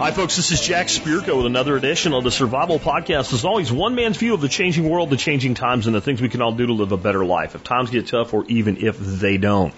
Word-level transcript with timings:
Hi, 0.00 0.12
folks. 0.12 0.36
This 0.36 0.50
is 0.50 0.62
Jack 0.62 0.86
Spirko 0.86 1.36
with 1.36 1.44
another 1.44 1.76
edition 1.76 2.14
of 2.14 2.24
the 2.24 2.30
Survival 2.30 2.78
Podcast. 2.78 3.34
As 3.34 3.44
always, 3.44 3.70
one 3.70 3.94
man's 3.94 4.16
view 4.16 4.32
of 4.32 4.40
the 4.40 4.48
changing 4.48 4.88
world, 4.88 5.10
the 5.10 5.18
changing 5.18 5.52
times, 5.52 5.86
and 5.86 5.94
the 5.94 6.00
things 6.00 6.22
we 6.22 6.30
can 6.30 6.40
all 6.40 6.52
do 6.52 6.64
to 6.64 6.72
live 6.72 6.92
a 6.92 6.96
better 6.96 7.22
life 7.22 7.54
if 7.54 7.62
times 7.64 7.90
get 7.90 8.06
tough 8.06 8.32
or 8.32 8.46
even 8.46 8.78
if 8.78 8.98
they 8.98 9.36
don't. 9.36 9.74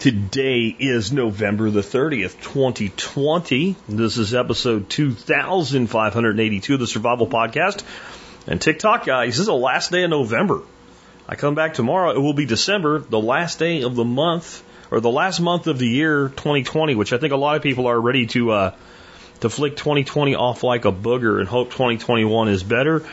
Today 0.00 0.64
is 0.78 1.14
November 1.14 1.70
the 1.70 1.80
30th, 1.80 2.42
2020. 2.42 3.74
This 3.88 4.18
is 4.18 4.34
episode 4.34 4.90
2582 4.90 6.74
of 6.74 6.80
the 6.80 6.86
Survival 6.86 7.26
Podcast. 7.26 7.84
And 8.46 8.60
TikTok, 8.60 9.06
guys, 9.06 9.28
this 9.28 9.38
is 9.38 9.46
the 9.46 9.54
last 9.54 9.90
day 9.90 10.02
of 10.02 10.10
November. 10.10 10.60
I 11.26 11.36
come 11.36 11.54
back 11.54 11.72
tomorrow. 11.72 12.10
It 12.10 12.18
will 12.18 12.34
be 12.34 12.44
December, 12.44 12.98
the 12.98 13.18
last 13.18 13.60
day 13.60 13.80
of 13.80 13.94
the 13.94 14.04
month, 14.04 14.62
or 14.90 15.00
the 15.00 15.10
last 15.10 15.40
month 15.40 15.68
of 15.68 15.78
the 15.78 15.88
year 15.88 16.28
2020, 16.28 16.96
which 16.96 17.14
I 17.14 17.16
think 17.16 17.32
a 17.32 17.38
lot 17.38 17.56
of 17.56 17.62
people 17.62 17.86
are 17.86 17.98
ready 17.98 18.26
to 18.26 18.50
uh, 18.50 18.74
to 19.44 19.50
flick 19.50 19.76
2020 19.76 20.34
off 20.34 20.62
like 20.62 20.86
a 20.86 20.92
booger 20.92 21.38
and 21.38 21.46
hope 21.46 21.70
2021 21.70 22.48
is 22.48 22.62
better. 22.62 23.06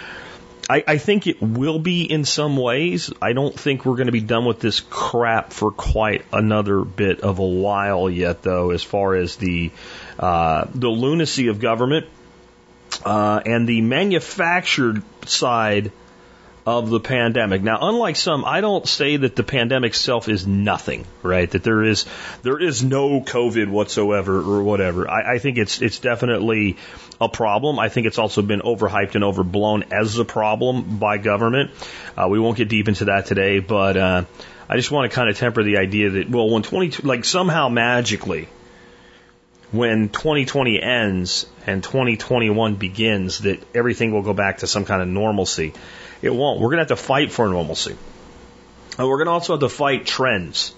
I, 0.70 0.84
I 0.88 0.98
think 0.98 1.28
it 1.28 1.42
will 1.42 1.80
be 1.80 2.04
in 2.04 2.24
some 2.24 2.56
ways. 2.56 3.12
I 3.22 3.34
don't 3.34 3.54
think 3.54 3.86
we're 3.86 3.98
going 3.98 4.06
to 4.06 4.14
be 4.14 4.22
done 4.22 4.46
with 4.46 4.62
this 4.62 4.80
crap 4.80 5.52
for 5.52 5.72
quite 5.72 6.24
another 6.32 6.86
bit 6.86 7.20
of 7.20 7.40
a 7.40 7.46
while 7.46 8.10
yet, 8.10 8.44
though, 8.44 8.72
as 8.72 8.82
far 8.82 9.16
as 9.16 9.36
the 9.36 9.72
uh, 10.18 10.66
the 10.74 10.88
lunacy 10.88 11.48
of 11.48 11.60
government 11.60 12.08
uh, 13.04 13.42
and 13.46 13.68
the 13.68 13.82
manufactured 13.82 15.04
side 15.26 15.92
of 16.66 16.90
the 16.90 17.00
pandemic. 17.00 17.62
Now, 17.64 17.80
unlike 17.82 18.16
some, 18.16 18.46
I 18.46 18.62
don't 18.62 18.88
say 18.88 19.18
that 19.18 19.36
the 19.36 19.44
pandemic 19.44 19.92
itself 19.92 20.30
is 20.30 20.46
nothing, 20.46 21.06
right? 21.24 21.50
That 21.50 21.64
there 21.64 21.84
is 21.84 22.06
there 22.44 22.60
is 22.60 22.84
no 22.84 23.22
COVID 23.22 23.70
whatsoever 23.70 24.40
or 24.40 24.64
whatever. 24.64 25.10
I, 25.10 25.36
I 25.36 25.38
think 25.40 25.58
it's 25.58 25.82
it's 25.82 26.00
definitely 26.00 26.78
a 27.20 27.28
problem. 27.28 27.80
I 27.80 27.90
think 27.90 28.08
it's 28.08 28.20
also 28.20 28.42
been 28.42 28.62
overhyped 28.62 29.16
and 29.16 29.24
overblown 29.24 29.86
as 29.92 30.18
a 30.20 30.26
problem 30.26 30.98
by 31.00 31.18
government. 31.18 31.72
Uh, 32.16 32.28
we 32.30 32.40
won't 32.40 32.58
get 32.58 32.70
deep 32.70 32.88
into 32.88 33.06
that 33.06 33.26
today, 33.26 33.60
but 33.60 33.98
uh, 33.98 34.24
I 34.70 34.76
just 34.76 34.92
want 34.92 35.10
to 35.10 35.16
kind 35.16 35.30
of 35.30 35.38
temper 35.38 35.64
the 35.64 35.78
idea 35.78 36.12
that 36.12 36.30
well, 36.30 36.50
when 36.50 36.64
20 36.64 37.02
like 37.04 37.26
somehow 37.26 37.70
magically 37.70 38.48
when 39.72 40.10
2020 40.10 40.82
ends 40.82 41.46
and 41.66 41.84
2021 41.84 42.76
begins 42.76 43.40
that 43.40 43.64
everything 43.74 44.12
will 44.12 44.22
go 44.22 44.34
back 44.34 44.58
to 44.58 44.68
some 44.68 44.86
kind 44.86 45.02
of 45.02 45.08
normalcy. 45.08 45.74
It 46.22 46.34
won't. 46.34 46.60
We're 46.60 46.70
going 46.70 46.86
to 46.86 46.92
have 46.92 47.00
to 47.00 47.04
fight 47.04 47.32
for 47.32 47.48
normalcy. 47.48 47.96
And 48.98 49.08
we're 49.08 49.18
going 49.18 49.28
to 49.28 49.32
also 49.32 49.54
have 49.54 49.62
to 49.62 49.70
fight 49.70 50.06
trends. 50.06 50.74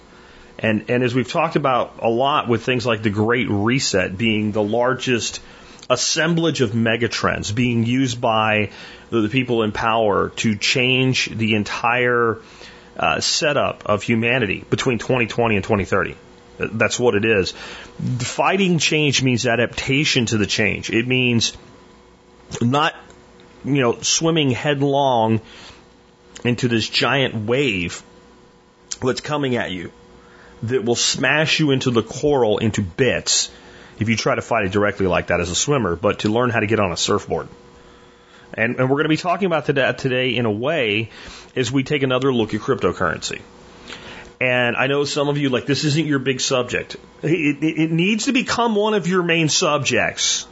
And, 0.58 0.88
and 0.88 1.02
as 1.02 1.14
we've 1.14 1.30
talked 1.30 1.56
about 1.56 1.98
a 2.00 2.08
lot 2.08 2.48
with 2.48 2.62
things 2.62 2.86
like 2.86 3.02
the 3.02 3.10
Great 3.10 3.48
Reset 3.50 4.16
being 4.16 4.52
the 4.52 4.62
largest 4.62 5.40
assemblage 5.90 6.60
of 6.60 6.70
megatrends 6.70 7.54
being 7.54 7.84
used 7.84 8.20
by 8.20 8.70
the 9.10 9.28
people 9.28 9.62
in 9.62 9.72
power 9.72 10.30
to 10.30 10.56
change 10.56 11.26
the 11.26 11.54
entire 11.54 12.38
uh, 12.96 13.20
setup 13.20 13.84
of 13.86 14.02
humanity 14.02 14.64
between 14.70 14.98
2020 14.98 15.56
and 15.56 15.64
2030. 15.64 16.16
That's 16.58 16.98
what 16.98 17.16
it 17.16 17.24
is. 17.24 17.52
Fighting 18.20 18.78
change 18.78 19.22
means 19.22 19.46
adaptation 19.46 20.26
to 20.26 20.38
the 20.38 20.46
change. 20.46 20.90
It 20.90 21.06
means 21.06 21.56
not, 22.60 22.94
you 23.64 23.80
know, 23.80 24.00
swimming 24.00 24.50
headlong 24.50 25.40
into 26.44 26.68
this 26.68 26.88
giant 26.88 27.34
wave 27.34 28.02
that's 29.02 29.20
coming 29.20 29.56
at 29.56 29.70
you 29.70 29.92
that 30.64 30.84
will 30.84 30.96
smash 30.96 31.60
you 31.60 31.70
into 31.70 31.90
the 31.90 32.02
coral 32.02 32.58
into 32.58 32.82
bits 32.82 33.50
if 33.98 34.08
you 34.08 34.16
try 34.16 34.34
to 34.34 34.42
fight 34.42 34.64
it 34.64 34.72
directly 34.72 35.06
like 35.06 35.28
that 35.28 35.40
as 35.40 35.50
a 35.50 35.54
swimmer, 35.54 35.96
but 35.96 36.20
to 36.20 36.28
learn 36.28 36.50
how 36.50 36.60
to 36.60 36.66
get 36.66 36.80
on 36.80 36.92
a 36.92 36.96
surfboard. 36.96 37.48
And, 38.52 38.76
and 38.76 38.88
we're 38.88 38.96
going 38.96 39.04
to 39.04 39.08
be 39.10 39.16
talking 39.16 39.46
about 39.46 39.66
that 39.66 39.98
today 39.98 40.36
in 40.36 40.46
a 40.46 40.50
way 40.50 41.10
as 41.56 41.70
we 41.70 41.82
take 41.82 42.02
another 42.02 42.32
look 42.32 42.54
at 42.54 42.60
cryptocurrency. 42.60 43.40
And 44.40 44.76
I 44.76 44.88
know 44.88 45.04
some 45.04 45.28
of 45.28 45.38
you 45.38 45.48
like 45.48 45.66
this 45.66 45.84
isn't 45.84 46.06
your 46.06 46.18
big 46.18 46.40
subject. 46.40 46.96
It, 47.22 47.62
it, 47.62 47.78
it 47.78 47.90
needs 47.90 48.26
to 48.26 48.32
become 48.32 48.74
one 48.74 48.94
of 48.94 49.06
your 49.06 49.22
main 49.22 49.48
subjects. 49.48 50.46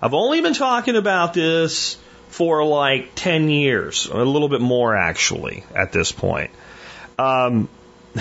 I've 0.00 0.14
only 0.14 0.40
been 0.40 0.54
talking 0.54 0.96
about 0.96 1.34
this 1.34 1.96
for 2.34 2.64
like 2.64 3.14
10 3.14 3.48
years, 3.48 4.06
a 4.06 4.24
little 4.24 4.48
bit 4.48 4.60
more 4.60 4.96
actually 4.96 5.62
at 5.72 5.92
this 5.92 6.10
point. 6.10 6.50
Um, 7.16 7.68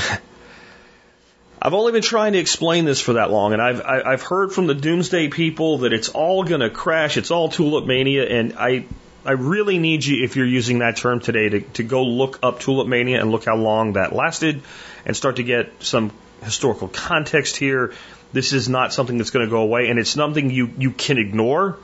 I've 1.60 1.74
only 1.74 1.94
been 1.94 2.04
trying 2.04 2.34
to 2.34 2.38
explain 2.38 2.86
this 2.86 3.02
for 3.02 3.14
that 3.14 3.32
long, 3.32 3.54
and 3.54 3.62
I've 3.62 3.82
I've 3.82 4.22
heard 4.22 4.52
from 4.52 4.68
the 4.68 4.76
doomsday 4.76 5.30
people 5.30 5.80
that 5.80 5.94
it's 5.94 6.10
all 6.10 6.44
going 6.44 6.62
to 6.62 6.70
crash, 6.70 7.18
it's 7.18 7.32
all 7.32 7.50
tulip 7.50 7.88
mania, 7.88 8.28
and 8.28 8.54
I 8.60 8.86
I 9.26 9.32
really 9.32 9.80
need 9.80 10.06
you, 10.06 10.24
if 10.24 10.36
you're 10.36 10.46
using 10.46 10.80
that 10.80 10.98
term 10.98 11.20
today, 11.20 11.50
to, 11.50 11.62
to 11.62 11.84
go 11.84 12.04
look 12.04 12.38
up 12.44 12.60
tulip 12.60 12.88
mania 12.88 13.20
and 13.20 13.32
look 13.32 13.46
how 13.46 13.56
long 13.56 13.94
that 13.94 14.14
lasted, 14.14 14.62
and 15.08 15.18
start 15.18 15.38
to 15.38 15.44
get 15.44 15.72
some 15.80 16.12
historical 16.44 16.88
context 16.88 17.58
here. 17.58 17.94
This 18.32 18.54
is 18.54 18.70
not 18.70 18.94
something 18.94 19.18
that's 19.18 19.32
going 19.32 19.48
to 19.48 19.50
go 19.50 19.62
away, 19.62 19.90
and 19.90 19.98
it's 19.98 20.12
something 20.12 20.52
you 20.52 20.70
you 20.78 20.92
can 20.92 21.18
ignore, 21.18 21.80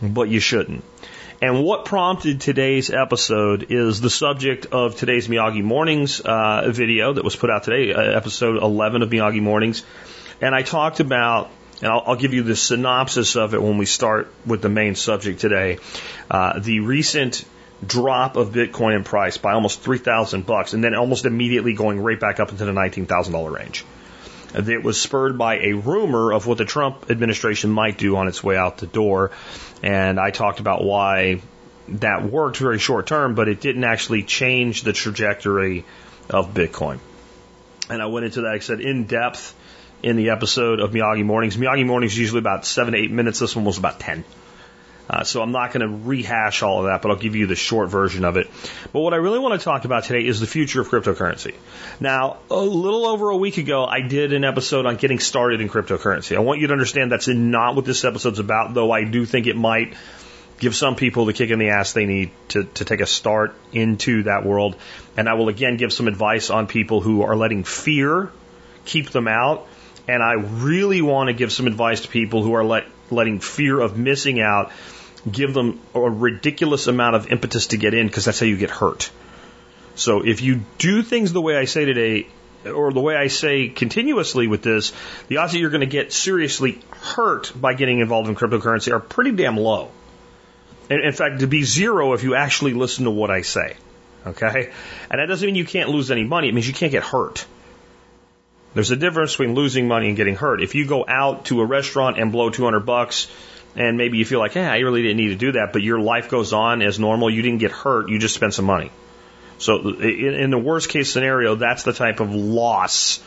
but 0.00 0.28
you 0.28 0.40
shouldn't. 0.40 0.82
And 1.42 1.64
what 1.64 1.84
prompted 1.84 2.40
today's 2.40 2.88
episode 2.88 3.66
is 3.70 4.00
the 4.00 4.10
subject 4.10 4.66
of 4.66 4.94
today's 4.94 5.26
Miyagi 5.26 5.60
Mornings 5.60 6.20
uh, 6.20 6.70
video 6.70 7.14
that 7.14 7.24
was 7.24 7.34
put 7.34 7.50
out 7.50 7.64
today, 7.64 7.92
uh, 7.92 8.00
episode 8.00 8.62
11 8.62 9.02
of 9.02 9.10
Miyagi 9.10 9.42
Mornings. 9.42 9.82
And 10.40 10.54
I 10.54 10.62
talked 10.62 11.00
about, 11.00 11.50
and 11.80 11.90
I'll, 11.90 12.04
I'll 12.06 12.16
give 12.16 12.32
you 12.32 12.44
the 12.44 12.54
synopsis 12.54 13.34
of 13.34 13.54
it 13.54 13.62
when 13.62 13.76
we 13.76 13.86
start 13.86 14.32
with 14.46 14.62
the 14.62 14.68
main 14.68 14.94
subject 14.94 15.40
today, 15.40 15.78
uh, 16.30 16.60
the 16.60 16.78
recent 16.78 17.44
drop 17.84 18.36
of 18.36 18.50
Bitcoin 18.50 18.94
in 18.94 19.02
price 19.02 19.36
by 19.36 19.52
almost 19.52 19.80
3,000 19.80 20.46
bucks, 20.46 20.74
and 20.74 20.84
then 20.84 20.94
almost 20.94 21.24
immediately 21.24 21.72
going 21.72 21.98
right 21.98 22.20
back 22.20 22.38
up 22.38 22.50
into 22.50 22.64
the 22.64 22.70
$19,000 22.70 23.50
range. 23.50 23.84
It 24.54 24.82
was 24.82 25.00
spurred 25.00 25.38
by 25.38 25.58
a 25.58 25.72
rumor 25.72 26.32
of 26.32 26.46
what 26.46 26.58
the 26.58 26.64
Trump 26.64 27.10
administration 27.10 27.70
might 27.70 27.96
do 27.96 28.16
on 28.16 28.28
its 28.28 28.42
way 28.44 28.56
out 28.56 28.78
the 28.78 28.86
door. 28.86 29.30
And 29.82 30.20
I 30.20 30.30
talked 30.30 30.60
about 30.60 30.84
why 30.84 31.40
that 31.88 32.24
worked 32.24 32.58
very 32.58 32.78
short 32.78 33.06
term, 33.06 33.34
but 33.34 33.48
it 33.48 33.60
didn't 33.60 33.84
actually 33.84 34.22
change 34.22 34.82
the 34.82 34.92
trajectory 34.92 35.84
of 36.30 36.54
Bitcoin. 36.54 36.98
And 37.90 38.02
I 38.02 38.06
went 38.06 38.26
into 38.26 38.42
that, 38.42 38.54
I 38.54 38.58
said, 38.58 38.80
in 38.80 39.04
depth 39.04 39.54
in 40.02 40.16
the 40.16 40.30
episode 40.30 40.80
of 40.80 40.90
Miyagi 40.90 41.24
Mornings. 41.24 41.56
Miyagi 41.56 41.86
Mornings 41.86 42.12
is 42.12 42.18
usually 42.18 42.40
about 42.40 42.66
seven 42.66 42.94
to 42.94 42.98
eight 42.98 43.10
minutes. 43.10 43.38
This 43.38 43.54
one 43.54 43.64
was 43.64 43.78
about 43.78 44.00
10. 44.00 44.24
Uh, 45.10 45.24
so 45.24 45.42
I'm 45.42 45.52
not 45.52 45.72
going 45.72 45.80
to 45.80 46.08
rehash 46.08 46.62
all 46.62 46.80
of 46.80 46.84
that, 46.86 47.02
but 47.02 47.10
I'll 47.10 47.18
give 47.18 47.34
you 47.34 47.46
the 47.46 47.56
short 47.56 47.90
version 47.90 48.24
of 48.24 48.36
it. 48.36 48.48
But 48.92 49.00
what 49.00 49.12
I 49.12 49.16
really 49.16 49.38
want 49.38 49.58
to 49.60 49.64
talk 49.64 49.84
about 49.84 50.04
today 50.04 50.26
is 50.26 50.40
the 50.40 50.46
future 50.46 50.80
of 50.80 50.88
cryptocurrency. 50.88 51.54
Now, 52.00 52.38
a 52.50 52.56
little 52.56 53.06
over 53.06 53.30
a 53.30 53.36
week 53.36 53.58
ago, 53.58 53.84
I 53.84 54.00
did 54.00 54.32
an 54.32 54.44
episode 54.44 54.86
on 54.86 54.96
getting 54.96 55.18
started 55.18 55.60
in 55.60 55.68
cryptocurrency. 55.68 56.36
I 56.36 56.40
want 56.40 56.60
you 56.60 56.68
to 56.68 56.72
understand 56.72 57.10
that's 57.10 57.28
not 57.28 57.74
what 57.76 57.84
this 57.84 58.04
episode's 58.04 58.38
about, 58.38 58.74
though 58.74 58.90
I 58.90 59.04
do 59.04 59.26
think 59.26 59.46
it 59.46 59.56
might 59.56 59.94
give 60.58 60.76
some 60.76 60.94
people 60.94 61.24
the 61.24 61.32
kick 61.32 61.50
in 61.50 61.58
the 61.58 61.70
ass 61.70 61.92
they 61.92 62.06
need 62.06 62.30
to, 62.48 62.64
to 62.64 62.84
take 62.84 63.00
a 63.00 63.06
start 63.06 63.54
into 63.72 64.22
that 64.22 64.46
world. 64.46 64.76
And 65.16 65.28
I 65.28 65.34
will 65.34 65.48
again 65.48 65.76
give 65.76 65.92
some 65.92 66.06
advice 66.06 66.50
on 66.50 66.68
people 66.68 67.00
who 67.00 67.22
are 67.22 67.34
letting 67.34 67.64
fear 67.64 68.30
keep 68.84 69.10
them 69.10 69.28
out. 69.28 69.66
And 70.08 70.22
I 70.22 70.32
really 70.34 71.02
want 71.02 71.28
to 71.28 71.32
give 71.32 71.52
some 71.52 71.66
advice 71.66 72.02
to 72.02 72.08
people 72.08 72.42
who 72.42 72.54
are 72.54 72.64
let, 72.64 72.86
letting 73.10 73.38
fear 73.38 73.78
of 73.78 73.96
missing 73.96 74.40
out 74.40 74.72
give 75.30 75.54
them 75.54 75.80
a 75.94 76.00
ridiculous 76.00 76.86
amount 76.86 77.16
of 77.16 77.30
impetus 77.30 77.68
to 77.68 77.76
get 77.76 77.94
in 77.94 78.06
because 78.06 78.24
that's 78.24 78.40
how 78.40 78.46
you 78.46 78.56
get 78.56 78.70
hurt. 78.70 79.10
So 79.94 80.24
if 80.24 80.42
you 80.42 80.62
do 80.78 81.02
things 81.02 81.32
the 81.32 81.40
way 81.40 81.56
I 81.56 81.66
say 81.66 81.84
today, 81.84 82.26
or 82.64 82.92
the 82.92 83.00
way 83.00 83.16
I 83.16 83.26
say 83.26 83.68
continuously 83.68 84.46
with 84.46 84.62
this, 84.62 84.92
the 85.28 85.38
odds 85.38 85.52
that 85.52 85.58
you're 85.58 85.70
going 85.70 85.80
to 85.80 85.86
get 85.86 86.12
seriously 86.12 86.80
hurt 86.90 87.52
by 87.54 87.74
getting 87.74 88.00
involved 88.00 88.28
in 88.28 88.34
cryptocurrency 88.34 88.92
are 88.92 89.00
pretty 89.00 89.32
damn 89.32 89.56
low. 89.56 89.90
In, 90.88 91.12
fact, 91.12 91.40
to 91.40 91.46
be 91.46 91.62
zero 91.62 92.12
if 92.12 92.22
you 92.22 92.34
actually 92.34 92.74
listen 92.74 93.04
to 93.04 93.10
what 93.10 93.30
I 93.30 93.42
say. 93.42 93.76
Okay? 94.26 94.72
And 95.10 95.20
that 95.20 95.26
doesn't 95.26 95.46
mean 95.46 95.54
you 95.54 95.64
can't 95.64 95.88
lose 95.88 96.10
any 96.10 96.24
money. 96.24 96.48
It 96.48 96.54
means 96.54 96.66
you 96.66 96.74
can't 96.74 96.92
get 96.92 97.02
hurt. 97.02 97.44
There's 98.74 98.90
a 98.90 98.96
difference 98.96 99.32
between 99.32 99.54
losing 99.54 99.88
money 99.88 100.08
and 100.08 100.16
getting 100.16 100.36
hurt. 100.36 100.62
If 100.62 100.74
you 100.74 100.86
go 100.86 101.04
out 101.06 101.46
to 101.46 101.60
a 101.60 101.64
restaurant 101.64 102.18
and 102.18 102.32
blow 102.32 102.50
200 102.50 102.80
bucks, 102.80 103.28
and 103.74 103.96
maybe 103.96 104.18
you 104.18 104.24
feel 104.24 104.38
like, 104.38 104.54
yeah, 104.54 104.72
I 104.72 104.78
really 104.78 105.02
didn't 105.02 105.16
need 105.16 105.28
to 105.28 105.36
do 105.36 105.52
that, 105.52 105.72
but 105.72 105.82
your 105.82 106.00
life 106.00 106.28
goes 106.28 106.52
on 106.52 106.82
as 106.82 106.98
normal, 106.98 107.30
you 107.30 107.42
didn't 107.42 107.60
get 107.60 107.70
hurt, 107.70 108.08
you 108.08 108.18
just 108.18 108.34
spent 108.34 108.54
some 108.54 108.66
money. 108.66 108.90
So 109.58 109.88
in, 109.88 110.50
the 110.50 110.58
worst 110.58 110.88
case 110.88 111.12
scenario, 111.12 111.54
that's 111.54 111.84
the 111.84 111.92
type 111.92 112.20
of 112.20 112.34
loss 112.34 113.22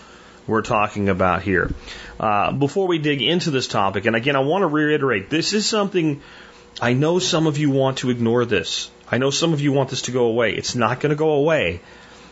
we're 0.48 0.62
talking 0.62 1.10
about 1.10 1.42
here. 1.42 1.72
Uh, 2.20 2.52
before 2.52 2.88
we 2.88 2.98
dig 2.98 3.22
into 3.22 3.52
this 3.52 3.68
topic, 3.68 4.06
and 4.06 4.16
again, 4.16 4.36
I 4.36 4.40
want 4.40 4.62
to 4.64 4.68
reiterate 4.68 5.30
this 5.30 5.54
is 5.54 5.66
something 5.66 6.22
I 6.82 6.94
know 6.94 7.20
some 7.20 7.48
of 7.48 7.58
you 7.58 7.72
want 7.72 8.00
to 8.00 8.10
ignore 8.10 8.44
this. 8.44 8.92
I 9.10 9.18
know 9.18 9.30
some 9.30 9.54
of 9.54 9.62
you 9.62 9.72
want 9.72 9.90
this 9.90 10.04
to 10.04 10.12
go 10.12 10.26
away. 10.26 10.54
It's 10.54 10.76
not 10.76 11.00
going 11.00 11.12
to 11.12 11.16
go 11.16 11.32
away, 11.32 11.80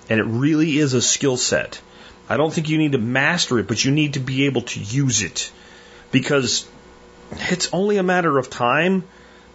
and 0.10 0.20
it 0.20 0.24
really 0.24 0.78
is 0.78 0.94
a 0.94 1.02
skill 1.02 1.38
set. 1.38 1.80
I 2.28 2.38
don't 2.38 2.54
think 2.54 2.70
you 2.70 2.78
need 2.78 2.92
to 2.92 2.98
master 2.98 3.60
it, 3.60 3.68
but 3.68 3.84
you 3.84 3.92
need 3.92 4.14
to 4.14 4.20
be 4.20 4.46
able 4.46 4.64
to 4.64 4.80
use 4.80 5.22
it 5.22 5.52
because 6.12 6.68
it's 7.52 7.70
only 7.74 7.98
a 7.98 8.04
matter 8.04 8.38
of 8.38 8.50
time 8.50 9.04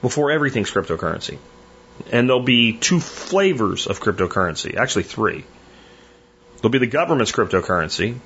before 0.02 0.30
everything's 0.30 0.70
cryptocurrency. 0.70 1.38
And 2.12 2.28
there'll 2.28 2.42
be 2.42 2.74
two 2.74 3.00
flavors 3.00 3.86
of 3.86 4.00
cryptocurrency, 4.00 4.76
actually 4.76 5.02
three. 5.02 5.44
There'll 6.56 6.70
be 6.70 6.78
the 6.78 6.86
government's 6.86 7.32
cryptocurrency, 7.32 8.18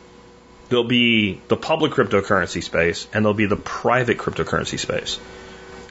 there'll 0.69 0.85
be 0.85 1.41
the 1.49 1.57
public 1.57 1.93
cryptocurrency 1.93 2.63
space, 2.63 3.07
and 3.13 3.25
there'll 3.25 3.35
be 3.35 3.47
the 3.47 3.57
private 3.57 4.19
cryptocurrency 4.19 4.79
space. 4.79 5.19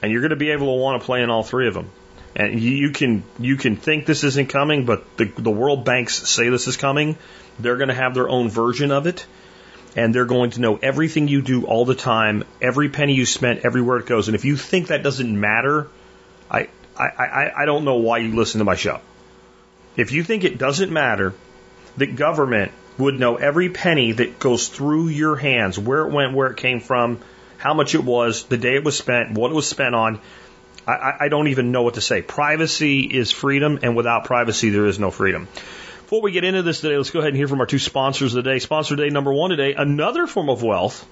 And 0.02 0.10
you're 0.10 0.20
going 0.20 0.30
to 0.30 0.36
be 0.36 0.50
able 0.50 0.66
to 0.66 0.80
want 0.80 1.00
to 1.00 1.06
play 1.06 1.22
in 1.22 1.30
all 1.30 1.44
three 1.44 1.68
of 1.68 1.74
them. 1.74 1.90
And 2.34 2.58
you 2.58 2.90
can 2.90 3.24
you 3.38 3.56
can 3.56 3.76
think 3.76 4.06
this 4.06 4.24
isn't 4.24 4.48
coming, 4.48 4.86
but 4.86 5.16
the 5.16 5.26
the 5.26 5.50
world 5.50 5.84
banks 5.84 6.28
say 6.28 6.48
this 6.48 6.66
is 6.66 6.76
coming. 6.76 7.16
They're 7.58 7.76
going 7.76 7.88
to 7.88 7.94
have 7.94 8.14
their 8.14 8.28
own 8.28 8.48
version 8.48 8.90
of 8.90 9.06
it, 9.06 9.26
and 9.94 10.14
they're 10.14 10.24
going 10.24 10.50
to 10.50 10.60
know 10.60 10.76
everything 10.76 11.28
you 11.28 11.42
do 11.42 11.64
all 11.64 11.84
the 11.84 11.94
time, 11.94 12.44
every 12.60 12.88
penny 12.88 13.14
you 13.14 13.26
spent, 13.26 13.64
everywhere 13.64 13.98
it 13.98 14.06
goes. 14.06 14.28
And 14.28 14.34
if 14.34 14.44
you 14.44 14.56
think 14.56 14.88
that 14.88 15.02
doesn't 15.02 15.38
matter, 15.38 15.88
I 16.50 16.68
I, 16.96 17.04
I, 17.04 17.62
I 17.62 17.64
don't 17.64 17.84
know 17.84 17.96
why 17.96 18.18
you 18.18 18.34
listen 18.34 18.58
to 18.58 18.64
my 18.64 18.76
show. 18.76 19.00
If 19.96 20.12
you 20.12 20.24
think 20.24 20.44
it 20.44 20.58
doesn't 20.58 20.92
matter 20.92 21.34
that 21.96 22.16
government 22.16 22.72
would 22.98 23.18
know 23.18 23.36
every 23.36 23.68
penny 23.70 24.12
that 24.12 24.38
goes 24.38 24.68
through 24.68 25.08
your 25.08 25.36
hands, 25.36 25.78
where 25.78 26.06
it 26.06 26.12
went, 26.12 26.34
where 26.34 26.48
it 26.48 26.56
came 26.56 26.80
from, 26.80 27.20
how 27.58 27.74
much 27.74 27.94
it 27.94 28.04
was, 28.04 28.44
the 28.44 28.56
day 28.56 28.76
it 28.76 28.84
was 28.84 28.96
spent, 28.96 29.32
what 29.32 29.50
it 29.50 29.54
was 29.54 29.68
spent 29.68 29.94
on, 29.94 30.20
I, 30.86 31.12
I 31.20 31.28
don't 31.28 31.48
even 31.48 31.72
know 31.72 31.82
what 31.82 31.94
to 31.94 32.00
say. 32.00 32.22
Privacy 32.22 33.00
is 33.00 33.30
freedom, 33.30 33.78
and 33.82 33.96
without 33.96 34.24
privacy, 34.24 34.70
there 34.70 34.86
is 34.86 34.98
no 34.98 35.10
freedom. 35.10 35.48
Before 36.12 36.24
we 36.24 36.32
get 36.32 36.44
into 36.44 36.60
this 36.60 36.82
today, 36.82 36.98
let's 36.98 37.08
go 37.08 37.20
ahead 37.20 37.30
and 37.30 37.38
hear 37.38 37.48
from 37.48 37.60
our 37.60 37.66
two 37.66 37.78
sponsors 37.78 38.34
of 38.34 38.44
the 38.44 38.50
day. 38.50 38.58
Sponsor 38.58 38.96
day 38.96 39.08
number 39.08 39.32
one 39.32 39.48
today, 39.48 39.72
another 39.72 40.26
form 40.26 40.50
of 40.50 40.62
wealth 40.62 41.08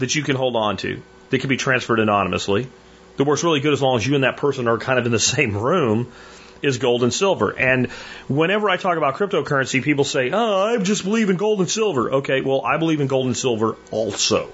that 0.00 0.14
you 0.14 0.22
can 0.22 0.36
hold 0.36 0.54
on 0.54 0.76
to 0.76 1.00
that 1.30 1.38
can 1.38 1.48
be 1.48 1.56
transferred 1.56 1.98
anonymously. 1.98 2.68
That 3.16 3.24
works 3.24 3.42
really 3.42 3.60
good 3.60 3.72
as 3.72 3.80
long 3.80 3.96
as 3.96 4.06
you 4.06 4.14
and 4.14 4.24
that 4.24 4.36
person 4.36 4.68
are 4.68 4.76
kind 4.76 4.98
of 4.98 5.06
in 5.06 5.12
the 5.12 5.18
same 5.34 5.56
room 5.56 6.12
is 6.60 6.76
gold 6.76 7.04
and 7.04 7.14
silver. 7.14 7.58
And 7.58 7.90
whenever 8.28 8.68
I 8.68 8.76
talk 8.76 8.98
about 8.98 9.14
cryptocurrency, 9.14 9.82
people 9.82 10.04
say, 10.04 10.30
oh, 10.30 10.62
I 10.62 10.76
just 10.76 11.04
believe 11.04 11.30
in 11.30 11.36
gold 11.36 11.60
and 11.60 11.70
silver. 11.70 12.12
Okay, 12.16 12.42
well, 12.42 12.60
I 12.60 12.76
believe 12.76 13.00
in 13.00 13.06
gold 13.06 13.28
and 13.28 13.36
silver 13.36 13.78
also. 13.90 14.50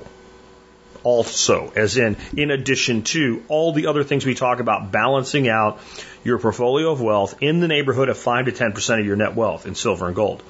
Also, 1.08 1.72
as 1.74 1.96
in, 1.96 2.18
in 2.36 2.50
addition 2.50 3.02
to 3.02 3.42
all 3.48 3.72
the 3.72 3.86
other 3.86 4.04
things 4.04 4.26
we 4.26 4.34
talk 4.34 4.60
about, 4.60 4.92
balancing 4.92 5.48
out 5.48 5.80
your 6.22 6.38
portfolio 6.38 6.92
of 6.92 7.00
wealth 7.00 7.36
in 7.40 7.60
the 7.60 7.66
neighborhood 7.66 8.10
of 8.10 8.18
5 8.18 8.44
to 8.44 8.52
10% 8.52 9.00
of 9.00 9.06
your 9.06 9.16
net 9.16 9.34
wealth 9.34 9.64
in 9.64 9.74
silver 9.74 10.08
and 10.08 10.14
gold. 10.14 10.42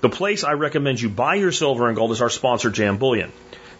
The 0.00 0.08
place 0.08 0.42
I 0.42 0.54
recommend 0.54 1.00
you 1.00 1.08
buy 1.08 1.36
your 1.36 1.52
silver 1.52 1.86
and 1.86 1.94
gold 1.94 2.10
is 2.10 2.20
our 2.20 2.30
sponsor, 2.30 2.68
JM 2.68 2.98
Bullion. 2.98 3.30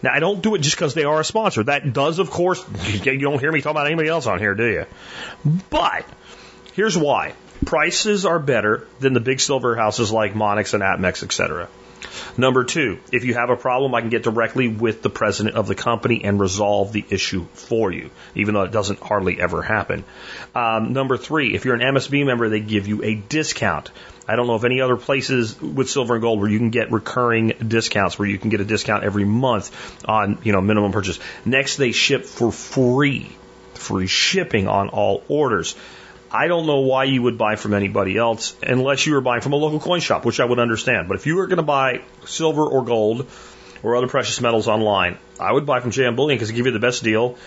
Now, 0.01 0.13
I 0.13 0.19
don't 0.19 0.41
do 0.41 0.55
it 0.55 0.59
just 0.59 0.77
because 0.77 0.93
they 0.93 1.03
are 1.03 1.19
a 1.19 1.25
sponsor. 1.25 1.61
That 1.61 1.91
does, 1.91 2.19
of 2.19 2.29
course, 2.29 2.63
you 3.03 3.19
don't 3.19 3.41
hear 3.41 3.51
me 3.51 3.59
talk 3.59 3.71
about 3.71 3.87
anybody 3.87 4.07
else 4.07 4.25
on 4.25 4.39
here, 4.39 4.55
do 4.55 4.65
you? 4.65 4.85
But 5.69 6.05
here's 6.71 6.97
why. 6.97 7.33
Prices 7.65 8.25
are 8.25 8.39
better 8.39 8.87
than 9.01 9.11
the 9.11 9.19
big 9.19 9.41
silver 9.41 9.75
houses 9.75 10.09
like 10.09 10.35
Monex 10.35 10.73
and 10.73 10.83
APMEX, 10.83 11.21
etc. 11.21 11.67
Number 12.37 12.63
two, 12.63 12.99
if 13.11 13.23
you 13.25 13.33
have 13.33 13.49
a 13.49 13.55
problem, 13.55 13.93
I 13.93 14.01
can 14.01 14.09
get 14.09 14.23
directly 14.23 14.67
with 14.67 15.01
the 15.01 15.09
president 15.09 15.55
of 15.55 15.67
the 15.67 15.75
company 15.75 16.23
and 16.23 16.39
resolve 16.39 16.91
the 16.91 17.05
issue 17.09 17.45
for 17.53 17.91
you, 17.91 18.09
even 18.35 18.53
though 18.53 18.63
it 18.63 18.71
doesn't 18.71 18.99
hardly 18.99 19.39
ever 19.39 19.61
happen. 19.61 20.03
Um, 20.55 20.93
number 20.93 21.17
three, 21.17 21.53
if 21.53 21.65
you're 21.65 21.75
an 21.75 21.81
MSB 21.81 22.25
member, 22.25 22.49
they 22.49 22.59
give 22.59 22.87
you 22.87 23.03
a 23.03 23.15
discount. 23.15 23.91
I 24.27 24.35
don't 24.35 24.47
know 24.47 24.53
of 24.53 24.65
any 24.65 24.81
other 24.81 24.95
places 24.95 25.59
with 25.61 25.89
silver 25.89 26.15
and 26.15 26.21
gold 26.21 26.39
where 26.39 26.49
you 26.49 26.57
can 26.57 26.69
get 26.69 26.91
recurring 26.91 27.53
discounts, 27.67 28.17
where 28.17 28.27
you 28.27 28.37
can 28.37 28.49
get 28.49 28.61
a 28.61 28.65
discount 28.65 29.03
every 29.03 29.25
month 29.25 29.71
on, 30.05 30.39
you 30.43 30.53
know, 30.53 30.61
minimum 30.61 30.91
purchase. 30.91 31.19
Next, 31.43 31.75
they 31.75 31.91
ship 31.91 32.25
for 32.25 32.51
free, 32.51 33.29
free 33.73 34.07
shipping 34.07 34.67
on 34.67 34.89
all 34.89 35.23
orders. 35.27 35.75
I 36.33 36.47
don't 36.47 36.65
know 36.65 36.79
why 36.79 37.03
you 37.03 37.21
would 37.21 37.37
buy 37.37 37.55
from 37.55 37.75
anybody 37.75 38.17
else 38.17 38.55
unless 38.63 39.05
you 39.05 39.13
were 39.13 39.21
buying 39.21 39.41
from 39.41 39.53
a 39.53 39.57
local 39.57 39.79
coin 39.79 39.99
shop, 39.99 40.25
which 40.25 40.39
I 40.39 40.45
would 40.45 40.57
understand. 40.57 41.07
But 41.07 41.17
if 41.17 41.27
you 41.27 41.35
were 41.35 41.45
going 41.45 41.57
to 41.57 41.63
buy 41.63 42.01
silver 42.25 42.65
or 42.65 42.83
gold 42.83 43.27
or 43.83 43.95
other 43.95 44.07
precious 44.07 44.41
metals 44.41 44.67
online, 44.67 45.19
I 45.39 45.51
would 45.51 45.67
buy 45.67 45.79
from 45.79 45.91
JM 45.91 46.15
Bullion 46.15 46.37
because 46.37 46.49
they 46.49 46.55
give 46.55 46.65
you 46.65 46.71
the 46.71 46.79
best 46.79 47.03
deal 47.03 47.37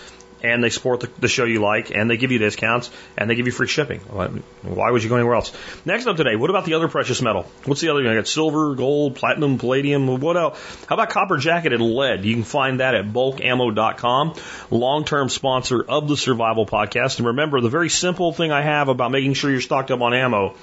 and 0.43 0.63
they 0.63 0.69
support 0.69 1.01
the, 1.01 1.09
the, 1.19 1.27
show 1.27 1.45
you 1.45 1.61
like, 1.61 1.91
and 1.91 2.09
they 2.09 2.17
give 2.17 2.31
you 2.31 2.39
discounts, 2.39 2.89
and 3.17 3.29
they 3.29 3.35
give 3.35 3.45
you 3.45 3.51
free 3.51 3.67
shipping. 3.67 3.99
Why 3.99 4.91
would 4.91 5.03
you 5.03 5.09
go 5.09 5.15
anywhere 5.15 5.35
else? 5.35 5.51
Next 5.85 6.07
up 6.07 6.17
today, 6.17 6.35
what 6.35 6.49
about 6.49 6.65
the 6.65 6.75
other 6.75 6.87
precious 6.87 7.21
metal? 7.21 7.45
What's 7.65 7.81
the 7.81 7.89
other? 7.89 8.07
I 8.07 8.15
got 8.15 8.27
silver, 8.27 8.75
gold, 8.75 9.15
platinum, 9.15 9.57
palladium. 9.57 10.19
What 10.19 10.37
else? 10.37 10.85
How 10.87 10.95
about 10.95 11.09
copper 11.09 11.37
jacketed 11.37 11.81
lead? 11.81 12.25
You 12.25 12.35
can 12.35 12.43
find 12.43 12.79
that 12.79 12.95
at 12.95 13.05
bulkammo.com. 13.05 14.35
Long-term 14.71 15.29
sponsor 15.29 15.83
of 15.83 16.07
the 16.07 16.17
Survival 16.17 16.65
Podcast. 16.65 17.17
And 17.17 17.27
remember, 17.27 17.61
the 17.61 17.69
very 17.69 17.89
simple 17.89 18.33
thing 18.33 18.51
I 18.51 18.61
have 18.61 18.89
about 18.89 19.11
making 19.11 19.33
sure 19.33 19.49
you're 19.49 19.61
stocked 19.61 19.91
up 19.91 20.01
on 20.01 20.13
ammo. 20.13 20.55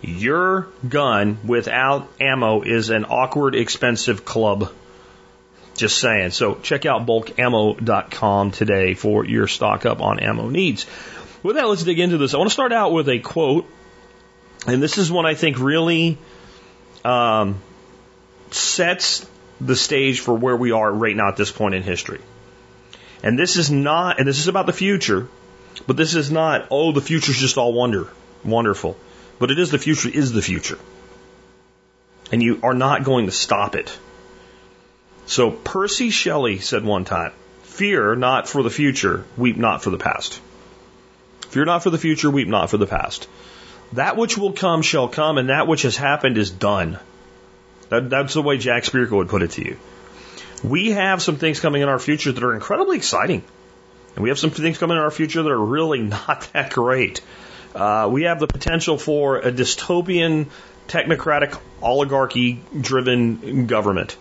Your 0.00 0.68
gun 0.88 1.38
without 1.44 2.08
ammo 2.20 2.62
is 2.62 2.90
an 2.90 3.04
awkward, 3.04 3.56
expensive 3.56 4.24
club. 4.24 4.72
Just 5.78 5.98
saying. 5.98 6.32
So 6.32 6.56
check 6.56 6.86
out 6.86 7.06
bulkammo.com 7.06 8.50
today 8.50 8.94
for 8.94 9.24
your 9.24 9.46
stock 9.46 9.86
up 9.86 10.00
on 10.00 10.18
ammo 10.18 10.48
needs. 10.48 10.86
With 11.44 11.54
that, 11.54 11.68
let's 11.68 11.84
dig 11.84 12.00
into 12.00 12.18
this. 12.18 12.34
I 12.34 12.38
want 12.38 12.50
to 12.50 12.52
start 12.52 12.72
out 12.72 12.92
with 12.92 13.08
a 13.08 13.20
quote, 13.20 13.64
and 14.66 14.82
this 14.82 14.98
is 14.98 15.12
one 15.12 15.24
I 15.24 15.34
think 15.34 15.60
really 15.60 16.18
um, 17.04 17.60
sets 18.50 19.24
the 19.60 19.76
stage 19.76 20.18
for 20.18 20.34
where 20.34 20.56
we 20.56 20.72
are 20.72 20.92
right 20.92 21.14
now 21.14 21.28
at 21.28 21.36
this 21.36 21.52
point 21.52 21.76
in 21.76 21.84
history. 21.84 22.20
And 23.22 23.38
this 23.38 23.56
is 23.56 23.70
not, 23.70 24.18
and 24.18 24.26
this 24.26 24.40
is 24.40 24.48
about 24.48 24.66
the 24.66 24.72
future, 24.72 25.28
but 25.86 25.96
this 25.96 26.16
is 26.16 26.32
not, 26.32 26.66
oh, 26.72 26.90
the 26.90 27.00
future's 27.00 27.38
just 27.38 27.56
all 27.56 27.72
wonder, 27.72 28.08
wonderful. 28.44 28.96
But 29.38 29.52
it 29.52 29.60
is 29.60 29.70
the 29.70 29.78
future 29.78 30.08
is 30.08 30.32
the 30.32 30.42
future. 30.42 30.78
And 32.32 32.42
you 32.42 32.58
are 32.64 32.74
not 32.74 33.04
going 33.04 33.26
to 33.26 33.32
stop 33.32 33.76
it. 33.76 33.96
So 35.28 35.50
Percy 35.50 36.08
Shelley 36.08 36.58
said 36.58 36.84
one 36.84 37.04
time, 37.04 37.32
Fear 37.62 38.16
not 38.16 38.48
for 38.48 38.62
the 38.62 38.70
future, 38.70 39.26
weep 39.36 39.58
not 39.58 39.82
for 39.82 39.90
the 39.90 39.98
past. 39.98 40.40
Fear 41.50 41.66
not 41.66 41.82
for 41.82 41.90
the 41.90 41.98
future, 41.98 42.30
weep 42.30 42.48
not 42.48 42.70
for 42.70 42.78
the 42.78 42.86
past. 42.86 43.28
That 43.92 44.16
which 44.16 44.38
will 44.38 44.52
come 44.52 44.80
shall 44.80 45.06
come, 45.06 45.36
and 45.36 45.50
that 45.50 45.66
which 45.66 45.82
has 45.82 45.98
happened 45.98 46.38
is 46.38 46.50
done. 46.50 46.98
That, 47.90 48.08
that's 48.08 48.32
the 48.32 48.42
way 48.42 48.56
Jack 48.56 48.84
Spirko 48.84 49.18
would 49.18 49.28
put 49.28 49.42
it 49.42 49.50
to 49.52 49.64
you. 49.64 49.76
We 50.64 50.92
have 50.92 51.20
some 51.20 51.36
things 51.36 51.60
coming 51.60 51.82
in 51.82 51.90
our 51.90 51.98
future 51.98 52.32
that 52.32 52.42
are 52.42 52.54
incredibly 52.54 52.96
exciting. 52.96 53.44
And 54.16 54.22
we 54.22 54.30
have 54.30 54.38
some 54.38 54.50
things 54.50 54.78
coming 54.78 54.96
in 54.96 55.02
our 55.02 55.10
future 55.10 55.42
that 55.42 55.52
are 55.52 55.60
really 55.60 56.00
not 56.16 56.48
that 56.54 56.72
great. 56.72 57.20
Uh, 57.74 58.08
we 58.10 58.22
have 58.22 58.40
the 58.40 58.46
potential 58.46 58.96
for 58.96 59.36
a 59.36 59.52
dystopian, 59.52 60.46
technocratic, 60.88 61.60
oligarchy 61.82 62.62
driven 62.80 63.66
government 63.66 64.16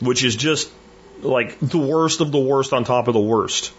which 0.00 0.24
is 0.24 0.36
just 0.36 0.70
like 1.22 1.58
the 1.60 1.78
worst 1.78 2.20
of 2.20 2.32
the 2.32 2.40
worst 2.40 2.72
on 2.72 2.84
top 2.84 3.08
of 3.08 3.14
the 3.14 3.20
worst. 3.20 3.72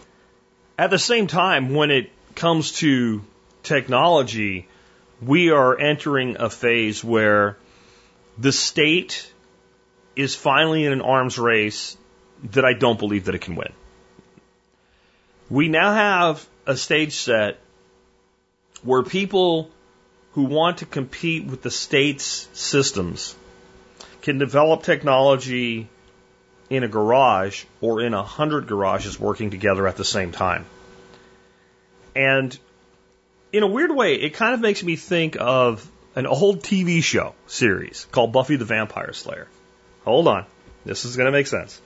At 0.77 0.89
the 0.89 0.99
same 0.99 1.27
time, 1.27 1.73
when 1.73 1.91
it 1.91 2.11
comes 2.35 2.73
to 2.73 3.21
technology, 3.63 4.67
we 5.21 5.51
are 5.51 5.77
entering 5.77 6.37
a 6.39 6.49
phase 6.49 7.03
where 7.03 7.57
the 8.37 8.51
state 8.51 9.31
is 10.15 10.35
finally 10.35 10.85
in 10.85 10.93
an 10.93 11.01
arms 11.01 11.37
race 11.37 11.97
that 12.51 12.65
I 12.65 12.73
don't 12.73 12.97
believe 12.97 13.25
that 13.25 13.35
it 13.35 13.41
can 13.41 13.55
win. 13.55 13.73
We 15.49 15.67
now 15.67 15.93
have 15.93 16.47
a 16.65 16.75
stage 16.75 17.13
set 17.13 17.59
where 18.83 19.03
people 19.03 19.69
who 20.33 20.43
want 20.43 20.79
to 20.79 20.85
compete 20.85 21.45
with 21.45 21.61
the 21.61 21.71
state's 21.71 22.47
systems 22.53 23.35
can 24.21 24.37
develop 24.37 24.83
technology 24.83 25.89
in 26.71 26.83
a 26.83 26.87
garage 26.87 27.65
or 27.81 27.99
in 27.99 28.13
a 28.13 28.23
hundred 28.23 28.65
garages 28.65 29.19
working 29.19 29.51
together 29.51 29.85
at 29.89 29.97
the 29.97 30.05
same 30.05 30.31
time. 30.31 30.65
And 32.15 32.57
in 33.51 33.61
a 33.61 33.67
weird 33.67 33.93
way, 33.93 34.15
it 34.15 34.33
kind 34.35 34.53
of 34.53 34.61
makes 34.61 34.81
me 34.81 34.95
think 34.95 35.35
of 35.37 35.85
an 36.15 36.25
old 36.25 36.61
TV 36.63 37.03
show 37.03 37.35
series 37.45 38.07
called 38.11 38.31
Buffy 38.31 38.55
the 38.55 38.63
Vampire 38.63 39.11
Slayer. 39.11 39.49
Hold 40.05 40.29
on. 40.29 40.45
This 40.85 41.03
is 41.03 41.17
going 41.17 41.25
to 41.25 41.33
make 41.33 41.47
sense. 41.47 41.79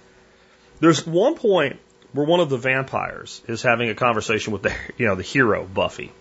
There's 0.80 1.06
one 1.06 1.34
point 1.34 1.80
where 2.14 2.28
one 2.28 2.40
of 2.40 2.52
the 2.52 2.58
vampires 2.58 3.42
is 3.48 3.64
having 3.64 3.90
a 3.90 3.96
conversation 3.96 4.54
with 4.54 4.62
the, 4.62 4.74
you 4.98 5.08
know, 5.08 5.16
the 5.16 5.24
hero, 5.24 5.66
Buffy, 5.66 6.12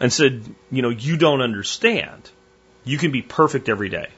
and 0.00 0.12
said, 0.12 0.44
you 0.70 0.82
know, 0.82 0.90
you 0.90 1.16
don't 1.16 1.40
understand. 1.40 2.30
You 2.84 2.98
can 2.98 3.10
be 3.10 3.20
perfect 3.20 3.68
every 3.68 3.88
day, 3.88 4.10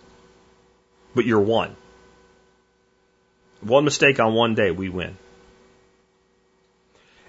but 1.14 1.24
you're 1.24 1.40
one. 1.40 1.74
One 3.64 3.84
mistake 3.84 4.20
on 4.20 4.34
one 4.34 4.54
day, 4.54 4.70
we 4.70 4.88
win. 4.88 5.16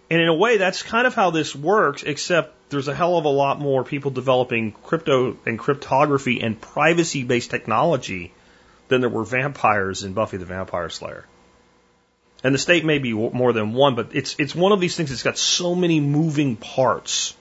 And 0.09 0.21
in 0.21 0.27
a 0.27 0.33
way, 0.33 0.57
that's 0.57 0.83
kind 0.83 1.07
of 1.07 1.15
how 1.15 1.31
this 1.31 1.55
works, 1.55 2.03
except 2.03 2.53
there's 2.69 2.87
a 2.87 2.93
hell 2.93 3.17
of 3.17 3.25
a 3.25 3.29
lot 3.29 3.59
more 3.59 3.83
people 3.83 4.11
developing 4.11 4.71
crypto 4.71 5.37
and 5.45 5.57
cryptography 5.57 6.41
and 6.41 6.59
privacy 6.59 7.23
based 7.23 7.49
technology 7.49 8.31
than 8.87 9.01
there 9.01 9.09
were 9.09 9.23
vampires 9.23 10.03
in 10.03 10.13
Buffy 10.13 10.37
the 10.37 10.45
Vampire 10.45 10.89
Slayer. 10.89 11.25
And 12.43 12.53
the 12.53 12.59
state 12.59 12.85
may 12.85 12.99
be 12.99 13.13
more 13.13 13.53
than 13.53 13.73
one, 13.73 13.95
but 13.95 14.09
it's, 14.13 14.35
it's 14.37 14.53
one 14.53 14.71
of 14.71 14.79
these 14.79 14.95
things 14.95 15.09
that's 15.09 15.23
got 15.23 15.37
so 15.37 15.73
many 15.73 15.99
moving 15.99 16.55
parts 16.55 17.35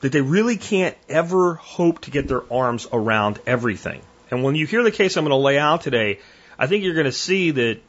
that 0.00 0.10
they 0.12 0.20
really 0.20 0.56
can't 0.56 0.96
ever 1.08 1.54
hope 1.54 2.00
to 2.00 2.10
get 2.10 2.26
their 2.26 2.42
arms 2.52 2.88
around 2.92 3.38
everything. 3.46 4.00
And 4.30 4.42
when 4.42 4.56
you 4.56 4.66
hear 4.66 4.82
the 4.82 4.90
case 4.90 5.16
I'm 5.16 5.24
going 5.24 5.30
to 5.30 5.36
lay 5.36 5.58
out 5.58 5.82
today, 5.82 6.18
I 6.58 6.66
think 6.66 6.84
you're 6.84 6.94
going 6.94 7.04
to 7.04 7.12
see 7.12 7.52
that 7.52 7.80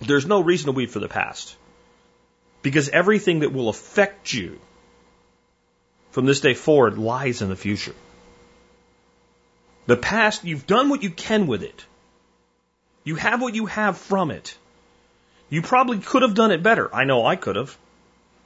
there's 0.00 0.26
no 0.26 0.40
reason 0.40 0.66
to 0.66 0.72
weep 0.72 0.90
for 0.90 1.00
the 1.00 1.08
past. 1.08 1.56
Because 2.62 2.88
everything 2.88 3.40
that 3.40 3.52
will 3.52 3.68
affect 3.68 4.32
you 4.32 4.58
from 6.10 6.26
this 6.26 6.40
day 6.40 6.54
forward 6.54 6.98
lies 6.98 7.42
in 7.42 7.48
the 7.48 7.56
future. 7.56 7.94
The 9.86 9.96
past, 9.96 10.44
you've 10.44 10.66
done 10.66 10.88
what 10.88 11.02
you 11.02 11.10
can 11.10 11.46
with 11.46 11.62
it. 11.62 11.84
You 13.04 13.14
have 13.16 13.40
what 13.40 13.54
you 13.54 13.66
have 13.66 13.96
from 13.96 14.30
it. 14.30 14.56
You 15.50 15.62
probably 15.62 15.98
could 15.98 16.22
have 16.22 16.34
done 16.34 16.50
it 16.50 16.62
better. 16.62 16.94
I 16.94 17.04
know 17.04 17.24
I 17.24 17.36
could 17.36 17.56
have. 17.56 17.76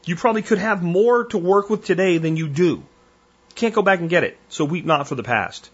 You 0.04 0.16
probably 0.16 0.42
could 0.42 0.58
have 0.58 0.82
more 0.82 1.24
to 1.26 1.38
work 1.38 1.70
with 1.70 1.84
today 1.84 2.18
than 2.18 2.36
you 2.36 2.48
do. 2.48 2.84
Can't 3.54 3.74
go 3.74 3.82
back 3.82 4.00
and 4.00 4.10
get 4.10 4.24
it, 4.24 4.38
so 4.48 4.64
weep 4.64 4.84
not 4.84 5.08
for 5.08 5.14
the 5.14 5.22
past. 5.22 5.70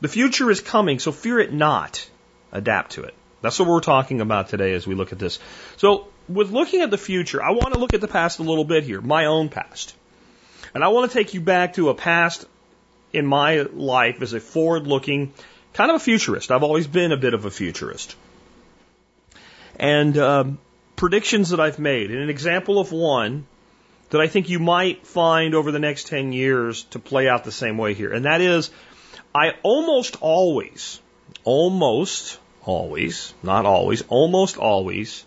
The 0.00 0.08
future 0.08 0.50
is 0.50 0.60
coming, 0.60 0.98
so 0.98 1.12
fear 1.12 1.38
it 1.38 1.52
not. 1.52 2.08
Adapt 2.52 2.92
to 2.92 3.02
it. 3.02 3.14
That's 3.40 3.58
what 3.58 3.68
we're 3.68 3.80
talking 3.80 4.20
about 4.20 4.48
today 4.48 4.72
as 4.72 4.86
we 4.86 4.94
look 4.94 5.12
at 5.12 5.18
this. 5.18 5.38
So, 5.76 6.08
with 6.28 6.50
looking 6.50 6.82
at 6.82 6.90
the 6.90 6.98
future, 6.98 7.42
I 7.42 7.50
want 7.50 7.72
to 7.74 7.78
look 7.78 7.94
at 7.94 8.00
the 8.00 8.08
past 8.08 8.38
a 8.38 8.42
little 8.42 8.64
bit 8.64 8.84
here, 8.84 9.00
my 9.00 9.26
own 9.26 9.48
past. 9.48 9.94
And 10.74 10.84
I 10.84 10.88
want 10.88 11.10
to 11.10 11.18
take 11.18 11.34
you 11.34 11.40
back 11.40 11.74
to 11.74 11.88
a 11.88 11.94
past 11.94 12.46
in 13.12 13.26
my 13.26 13.62
life 13.62 14.20
as 14.20 14.32
a 14.32 14.40
forward 14.40 14.86
looking, 14.86 15.32
kind 15.72 15.90
of 15.90 15.96
a 15.96 16.00
futurist. 16.00 16.50
I've 16.50 16.62
always 16.62 16.86
been 16.86 17.12
a 17.12 17.16
bit 17.16 17.34
of 17.34 17.44
a 17.44 17.50
futurist. 17.50 18.16
And 19.76 20.18
um, 20.18 20.58
predictions 20.96 21.50
that 21.50 21.60
I've 21.60 21.78
made, 21.78 22.10
and 22.10 22.20
an 22.20 22.28
example 22.28 22.78
of 22.78 22.92
one 22.92 23.46
that 24.10 24.20
I 24.20 24.26
think 24.26 24.48
you 24.48 24.58
might 24.58 25.06
find 25.06 25.54
over 25.54 25.70
the 25.70 25.78
next 25.78 26.08
10 26.08 26.32
years 26.32 26.84
to 26.84 26.98
play 26.98 27.28
out 27.28 27.44
the 27.44 27.52
same 27.52 27.78
way 27.78 27.94
here. 27.94 28.12
And 28.12 28.24
that 28.24 28.40
is, 28.40 28.70
I 29.34 29.52
almost 29.62 30.16
always, 30.20 31.00
almost 31.44 32.38
always, 32.64 33.34
not 33.42 33.66
always, 33.66 34.02
almost 34.02 34.58
always 34.58 35.24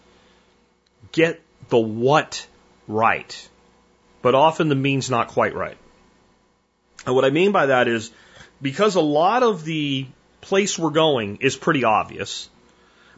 get 1.11 1.41
the 1.69 1.79
what 1.79 2.45
right, 2.87 3.49
but 4.21 4.35
often 4.35 4.69
the 4.69 4.75
means 4.75 5.09
not 5.09 5.29
quite 5.29 5.55
right. 5.55 5.77
And 7.05 7.15
what 7.15 7.25
I 7.25 7.29
mean 7.29 7.51
by 7.51 7.67
that 7.67 7.87
is 7.87 8.11
because 8.61 8.95
a 8.95 9.01
lot 9.01 9.43
of 9.43 9.65
the 9.65 10.05
place 10.41 10.77
we're 10.77 10.91
going 10.91 11.37
is 11.37 11.55
pretty 11.55 11.83
obvious, 11.83 12.49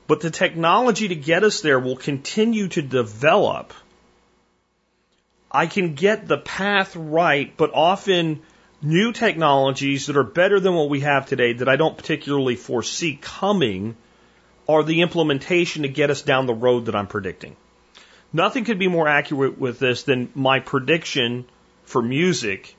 but 0.08 0.22
the 0.22 0.32
technology 0.32 1.10
to 1.10 1.16
get 1.16 1.44
us 1.44 1.62
there 1.62 1.80
will 1.80 1.96
continue 1.96 2.68
to 2.70 2.82
develop. 2.82 3.74
I 5.52 5.68
can 5.68 5.96
get 5.96 6.28
the 6.28 6.38
path 6.38 6.96
right, 6.96 7.56
but 7.56 7.72
often 7.74 8.42
new 8.84 9.14
technologies 9.14 10.08
that 10.08 10.18
are 10.18 10.24
better 10.24 10.60
than 10.60 10.76
what 10.76 10.90
we 10.90 11.00
have 11.02 11.26
today 11.26 11.54
that 11.54 11.70
I 11.70 11.78
don't 11.78 11.98
particularly 11.98 12.56
foresee 12.56 13.18
coming 13.22 13.96
are 14.68 14.84
the 14.84 15.02
implementation 15.02 15.84
to 15.84 15.90
get 15.90 16.10
us 16.10 16.22
down 16.22 16.46
the 16.46 16.54
road 16.54 16.86
that 16.86 16.96
I'm 16.96 17.08
predicting. 17.08 17.56
Nothing 18.32 18.66
could 18.66 18.80
be 18.80 18.88
more 18.88 19.08
accurate 19.08 19.58
with 19.58 19.80
this 19.80 20.04
than 20.04 20.30
my 20.36 20.60
prediction 20.60 21.46
for 21.86 22.02
music 22.02 22.76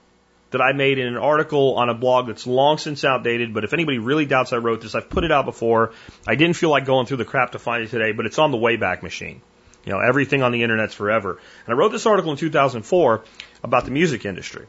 that 0.50 0.61
I 0.61 0.73
made 0.73 0.99
in 0.99 1.06
an 1.06 1.16
article 1.16 1.75
on 1.76 1.88
a 1.88 1.94
blog 1.94 2.28
that's 2.28 2.46
long 2.46 2.78
since 2.78 3.04
outdated. 3.04 3.52
But 3.52 3.64
if 3.64 3.73
anybody 3.73 3.99
really 3.99 4.25
doubts 4.25 4.52
I 4.52 4.56
wrote 4.56 4.80
this, 4.80 4.94
I've 4.94 5.11
put 5.11 5.25
it 5.25 5.32
out 5.32 5.44
before. 5.44 5.92
I 6.26 6.37
didn't 6.37 6.56
feel 6.56 6.70
like 6.70 6.84
going 6.84 7.06
through 7.06 7.18
the 7.18 7.25
crap 7.25 7.52
to 7.52 7.58
find 7.58 7.82
it 7.82 7.90
today, 7.90 8.12
but 8.12 8.26
it's 8.26 8.38
on 8.38 8.50
the 8.50 8.58
Wayback 8.58 9.02
Machine. 9.02 9.40
You 9.84 9.92
know, 9.92 10.00
everything 10.00 10.42
on 10.42 10.52
the 10.52 10.62
internet's 10.62 10.94
forever. 10.94 11.32
And 11.66 11.75
I 11.75 11.76
wrote 11.76 11.92
this 11.92 12.06
article 12.06 12.30
in 12.30 12.38
2004 12.38 13.25
about 13.62 13.84
the 13.84 13.90
music 13.90 14.25
industry. 14.25 14.66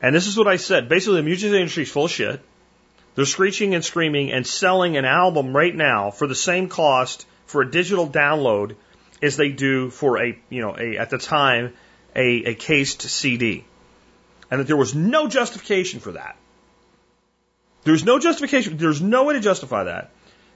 And 0.00 0.14
this 0.14 0.26
is 0.26 0.36
what 0.36 0.46
I 0.46 0.56
said. 0.56 0.88
Basically, 0.88 1.16
the 1.16 1.24
music 1.24 1.52
industry 1.52 1.82
is 1.82 1.90
full 1.90 2.04
of 2.04 2.10
shit. 2.10 2.40
They're 3.14 3.24
screeching 3.24 3.74
and 3.74 3.84
screaming 3.84 4.30
and 4.30 4.46
selling 4.46 4.96
an 4.96 5.04
album 5.04 5.56
right 5.56 5.74
now 5.74 6.12
for 6.12 6.26
the 6.26 6.36
same 6.36 6.68
cost 6.68 7.26
for 7.46 7.62
a 7.62 7.70
digital 7.70 8.08
download 8.08 8.76
as 9.20 9.36
they 9.36 9.48
do 9.48 9.90
for 9.90 10.22
a, 10.22 10.38
you 10.50 10.60
know, 10.60 10.76
a, 10.78 10.98
at 10.98 11.10
the 11.10 11.18
time, 11.18 11.74
a, 12.14 12.44
a 12.44 12.54
cased 12.54 13.02
CD. 13.02 13.64
And 14.50 14.60
that 14.60 14.66
there 14.66 14.76
was 14.76 14.94
no 14.94 15.26
justification 15.26 15.98
for 15.98 16.12
that. 16.12 16.36
There's 17.82 18.04
no 18.04 18.18
justification. 18.18 18.76
There's 18.76 19.02
no 19.02 19.24
way 19.24 19.34
to 19.34 19.40
justify 19.40 19.84
that. 19.84 20.10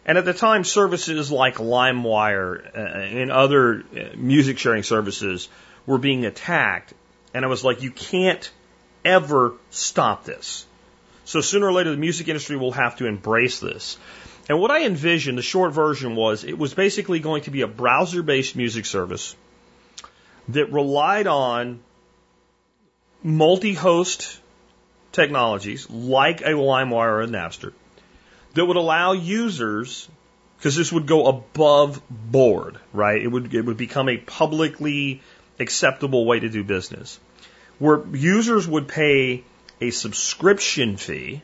And 0.05 0.19
at 0.19 0.25
the 0.25 0.35
time, 0.35 0.65
services 0.65 1.31
like 1.31 1.57
LimeWire 1.57 2.77
uh, 2.77 2.79
and 2.79 3.31
other 3.31 3.85
uh, 3.97 4.17
music 4.17 4.59
sharing 4.59 4.83
services 4.83 5.49
were 5.87 5.99
being 5.99 6.27
attacked. 6.27 6.93
And 7.35 7.45
I 7.45 7.49
was 7.49 7.65
like, 7.65 7.83
you 7.83 7.91
can't 7.91 8.51
ever 9.05 9.55
stop 9.71 10.25
this. 10.25 10.67
So 11.25 11.41
sooner 11.41 11.67
or 11.67 11.73
later, 11.73 11.91
the 11.91 11.97
music 11.97 12.29
industry 12.29 12.57
will 12.57 12.73
have 12.73 12.97
to 12.97 13.07
embrace 13.07 13.61
this. 13.61 13.97
And 14.49 14.61
what 14.61 14.71
I 14.71 14.85
envisioned, 14.85 15.39
the 15.39 15.43
short 15.43 15.73
version 15.73 16.17
was, 16.17 16.45
it 16.45 16.59
was 16.59 16.75
basically 16.75 17.21
going 17.21 17.45
to 17.45 17.51
be 17.51 17.63
a 17.63 17.69
browser 17.69 18.23
based 18.23 18.57
music 18.57 18.87
service 18.87 19.37
that 20.49 20.73
relied 20.73 21.27
on 21.27 21.81
multi 23.23 23.75
host 23.75 24.41
technologies 25.13 25.89
like 25.89 26.41
a 26.41 26.51
LimeWire 26.51 27.09
or 27.09 27.23
a 27.23 27.27
Napster 27.27 27.73
that 28.55 28.67
would 28.67 28.77
allow 28.77 29.13
users, 29.13 30.09
because 30.59 30.75
this 30.77 30.93
would 30.93 31.07
go 31.07 31.27
above 31.27 32.03
board, 32.11 32.79
right? 32.93 33.23
It 33.23 33.29
would, 33.29 33.55
it 33.55 33.65
would 33.65 33.77
become 33.77 34.09
a 34.09 34.19
publicly 34.19 35.23
acceptable 35.61 36.27
way 36.27 36.41
to 36.41 36.49
do 36.49 36.65
business 36.65 37.21
where 37.83 38.07
users 38.15 38.69
would 38.69 38.87
pay 38.87 39.43
a 39.81 39.91
subscription 39.91 40.97
fee 40.97 41.43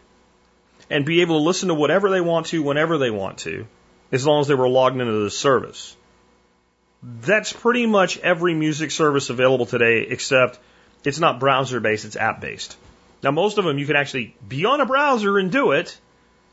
and 0.88 1.04
be 1.04 1.20
able 1.20 1.40
to 1.40 1.44
listen 1.44 1.66
to 1.66 1.74
whatever 1.74 2.10
they 2.10 2.20
want 2.20 2.46
to 2.46 2.62
whenever 2.62 2.96
they 2.96 3.10
want 3.10 3.38
to, 3.38 3.66
as 4.12 4.24
long 4.24 4.40
as 4.40 4.46
they 4.46 4.54
were 4.54 4.68
logged 4.68 5.00
into 5.00 5.24
the 5.24 5.32
service. 5.32 5.96
That's 7.02 7.52
pretty 7.52 7.86
much 7.86 8.18
every 8.18 8.54
music 8.54 8.92
service 8.92 9.30
available 9.30 9.66
today, 9.66 10.06
except 10.08 10.60
it's 11.04 11.18
not 11.18 11.40
browser 11.40 11.80
based, 11.80 12.04
it's 12.04 12.14
app 12.14 12.40
based. 12.40 12.76
Now, 13.20 13.32
most 13.32 13.58
of 13.58 13.64
them 13.64 13.76
you 13.76 13.86
can 13.86 13.96
actually 13.96 14.36
be 14.48 14.64
on 14.64 14.80
a 14.80 14.86
browser 14.86 15.38
and 15.38 15.50
do 15.50 15.72
it, 15.72 15.98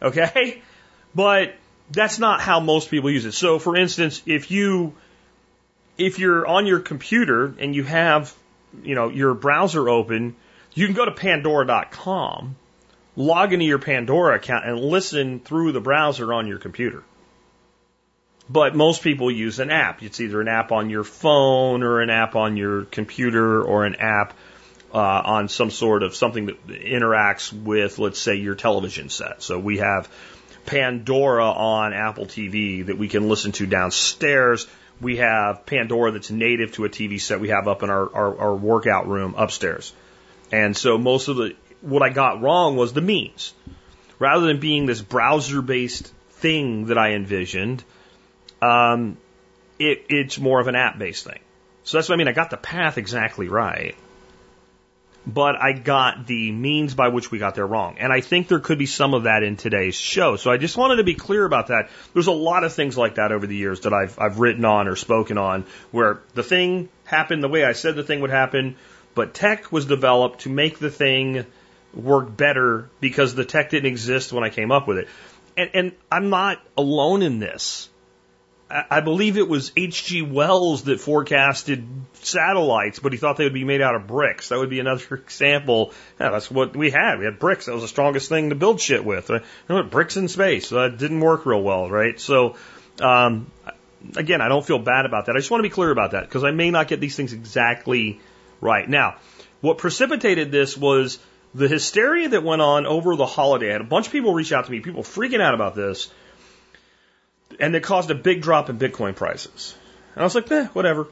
okay? 0.02 0.64
But 1.14 1.56
that's 1.92 2.20
not 2.20 2.42
how 2.42 2.60
most 2.60 2.90
people 2.90 3.10
use 3.10 3.24
it. 3.24 3.32
So, 3.34 3.58
for 3.58 3.78
instance, 3.78 4.22
if 4.26 4.52
you 4.52 4.96
if 5.98 6.20
you're 6.20 6.46
on 6.46 6.66
your 6.66 6.80
computer 6.80 7.54
and 7.58 7.74
you 7.74 7.84
have, 7.84 8.34
you 8.84 8.96
know, 8.96 9.10
your 9.10 9.34
browser 9.34 9.88
open, 9.90 10.36
you 10.74 10.86
can 10.86 10.96
go 10.96 11.06
to 11.06 11.12
pandora.com 11.12 12.56
log 13.16 13.54
into 13.54 13.66
your 13.66 13.80
Pandora 13.80 14.36
account 14.36 14.66
and 14.66 14.80
listen 14.80 15.40
through 15.40 15.72
the 15.72 15.82
browser 15.82 16.34
on 16.34 16.48
your 16.48 16.60
computer. 16.60 17.04
But 18.48 18.76
most 18.76 19.02
people 19.02 19.32
use 19.32 19.60
an 19.60 19.72
app. 19.72 20.04
It's 20.04 20.20
either 20.22 20.40
an 20.40 20.48
app 20.48 20.72
on 20.72 20.90
your 20.90 21.04
phone 21.04 21.82
or 21.82 22.02
an 22.02 22.10
app 22.10 22.36
on 22.36 22.58
your 22.58 22.86
computer 22.86 23.64
or 23.64 23.86
an 23.86 23.96
app 23.96 24.34
uh, 24.94 25.00
on 25.00 25.50
some 25.50 25.72
sort 25.72 26.04
of 26.04 26.16
something 26.16 26.46
that 26.46 26.68
interacts 26.68 27.52
with, 27.52 27.98
let's 27.98 28.20
say, 28.20 28.36
your 28.36 28.56
television 28.56 29.10
set. 29.10 29.42
So 29.42 29.58
we 29.58 29.80
have 29.80 30.10
Pandora 30.68 31.50
on 31.50 31.94
Apple 31.94 32.28
TV 32.28 32.86
that 32.86 32.98
we 32.98 33.08
can 33.08 33.28
listen 33.28 33.52
to 33.54 33.66
downstairs. 33.66 34.68
We 35.02 35.18
have 35.18 35.66
Pandora 35.66 36.12
that's 36.12 36.32
native 36.32 36.74
to 36.74 36.86
a 36.86 36.90
TV 36.90 37.20
set 37.20 37.40
we 37.40 37.50
have 37.50 37.68
up 37.68 37.84
in 37.84 37.90
our, 37.90 38.14
our, 38.16 38.38
our 38.40 38.56
workout 38.56 39.08
room 39.08 39.36
upstairs. 39.38 39.94
And 40.52 40.76
so 40.76 40.98
most 40.98 41.28
of 41.28 41.38
the 41.38 41.56
what 41.82 42.02
I 42.02 42.10
got 42.10 42.42
wrong 42.42 42.76
was 42.76 42.94
the 42.94 43.02
means. 43.02 43.54
Rather 44.18 44.48
than 44.48 44.60
being 44.60 44.86
this 44.86 45.02
browser 45.02 45.62
based 45.62 46.12
thing 46.32 46.86
that 46.86 46.98
I 46.98 47.14
envisioned, 47.14 47.84
um, 48.62 49.18
it, 49.78 50.06
it's 50.10 50.40
more 50.40 50.60
of 50.60 50.68
an 50.68 50.76
app 50.76 50.98
based 50.98 51.26
thing. 51.26 51.40
So 51.84 51.98
that's 51.98 52.10
what 52.10 52.16
I 52.16 52.18
mean. 52.18 52.28
I 52.28 52.32
got 52.32 52.50
the 52.50 52.58
path 52.58 52.98
exactly 52.98 53.48
right, 53.48 53.96
but 55.28 55.56
I 55.56 55.74
got 55.74 56.28
the 56.28 56.52
means 56.52 56.94
by 56.94 57.08
which 57.08 57.32
we 57.32 57.40
got 57.40 57.56
there 57.56 57.66
wrong. 57.66 57.98
And 58.00 58.14
I 58.14 58.22
think 58.22 58.48
there 58.48 58.60
could 58.60 58.78
be 58.78 58.86
some 58.86 59.14
of 59.14 59.24
that 59.24 59.44
in 59.44 59.58
today's 59.58 59.96
show. 59.96 60.36
So 60.36 60.52
I 60.52 60.58
just 60.58 60.78
wanted 60.78 60.98
to 60.98 61.04
be 61.04 61.16
clear 61.16 61.46
about 61.46 61.68
that. 61.68 61.90
There's 62.14 62.28
a 62.28 62.32
lot 62.32 62.64
of 62.64 62.74
things 62.74 62.98
like 62.98 63.16
that 63.16 63.32
over 63.32 63.48
the 63.48 63.56
years 63.56 63.82
that 63.82 63.94
I've, 63.94 64.20
I've 64.20 64.40
written 64.40 64.66
on 64.66 64.88
or 64.88 64.96
spoken 64.96 65.38
on 65.38 65.66
where 65.92 66.22
the 66.34 66.44
thing 66.44 66.90
happened 67.06 67.44
the 67.44 67.50
way 67.50 67.64
I 67.64 67.74
said 67.74 67.96
the 67.96 68.04
thing 68.04 68.22
would 68.22 68.30
happen, 68.30 68.76
but 69.16 69.34
tech 69.34 69.72
was 69.72 69.86
developed 69.86 70.42
to 70.42 70.50
make 70.50 70.78
the 70.78 70.92
thing 70.92 71.46
work 71.94 72.36
better 72.36 72.90
because 73.00 73.34
the 73.34 73.46
tech 73.46 73.70
didn't 73.70 73.88
exist 73.88 74.32
when 74.32 74.44
I 74.44 74.50
came 74.50 74.72
up 74.72 74.88
with 74.88 75.00
it. 75.00 75.08
and, 75.58 75.70
and 75.74 75.92
I'm 76.12 76.30
not 76.30 76.62
alone 76.78 77.22
in 77.22 77.40
this. 77.40 77.90
I 78.68 79.02
believe 79.02 79.38
it 79.38 79.48
was 79.48 79.72
H.G. 79.78 80.24
Wells 80.24 80.84
that 80.84 81.00
forecasted 81.00 81.88
satellites, 82.14 82.98
but 82.98 83.12
he 83.12 83.18
thought 83.20 83.38
they 83.38 83.44
would 83.44 83.54
be 83.54 83.64
made 83.64 83.80
out 83.80 83.94
of 83.94 84.08
bricks. 84.08 84.50
That 84.50 84.58
would 84.58 84.72
be 84.72 84.80
another 84.80 85.16
example. 85.16 85.94
Yeah, 86.20 86.32
that's 86.32 86.50
what 86.50 86.76
we 86.76 86.90
had. 86.90 87.20
We 87.20 87.26
had 87.26 87.38
bricks. 87.38 87.68
That 87.68 87.74
was 87.74 87.84
the 87.84 87.88
strongest 87.88 88.28
thing 88.28 88.50
to 88.50 88.56
build 88.56 88.82
shit 88.82 89.06
with. 89.06 89.30
You 89.30 89.42
know, 89.70 89.84
bricks 89.84 90.18
in 90.18 90.28
space. 90.30 90.70
That 90.70 90.80
uh, 90.80 90.90
didn't 90.90 91.20
work 91.20 91.46
real 91.46 91.62
well, 91.62 91.90
right? 91.90 92.20
So, 92.20 92.56
um, 93.00 93.52
again, 94.18 94.42
I 94.42 94.48
don't 94.48 94.66
feel 94.66 94.80
bad 94.80 95.06
about 95.06 95.28
that. 95.28 95.36
I 95.36 95.40
just 95.40 95.52
want 95.52 95.60
to 95.60 95.70
be 95.70 95.74
clear 95.74 95.92
about 95.92 96.12
that 96.12 96.24
because 96.24 96.44
I 96.44 96.50
may 96.50 96.72
not 96.72 96.88
get 96.88 97.00
these 97.00 97.16
things 97.16 97.34
exactly 97.34 98.20
right. 98.62 98.90
Now, 98.90 99.18
what 99.62 99.78
precipitated 99.78 100.52
this 100.52 100.76
was 100.76 101.20
the 101.54 101.68
hysteria 101.68 102.30
that 102.30 102.44
went 102.44 102.64
on 102.64 102.88
over 102.88 103.16
the 103.16 103.28
holiday. 103.28 103.70
I 103.70 103.74
had 103.74 103.82
a 103.82 103.86
bunch 103.86 104.08
of 104.08 104.12
people 104.12 104.34
reach 104.34 104.52
out 104.52 104.66
to 104.66 104.72
me, 104.72 104.80
people 104.80 105.04
freaking 105.04 105.40
out 105.40 105.54
about 105.54 105.76
this 105.76 106.10
and 107.60 107.76
it 107.76 107.84
caused 107.84 108.12
a 108.12 108.16
big 108.16 108.42
drop 108.42 108.70
in 108.70 108.78
Bitcoin 108.78 109.16
prices. 109.16 109.76
And 110.14 110.22
I 110.22 110.24
was 110.26 110.36
like, 110.36 110.52
eh, 110.52 110.66
whatever. 110.68 111.08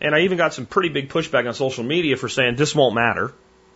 And 0.00 0.14
I 0.14 0.20
even 0.20 0.38
got 0.38 0.54
some 0.54 0.66
pretty 0.66 0.90
big 0.90 1.08
pushback 1.08 1.46
on 1.46 1.54
social 1.54 1.84
media 1.84 2.16
for 2.16 2.28
saying 2.28 2.56
this 2.56 2.74
won't 2.74 2.94
matter. 2.94 3.32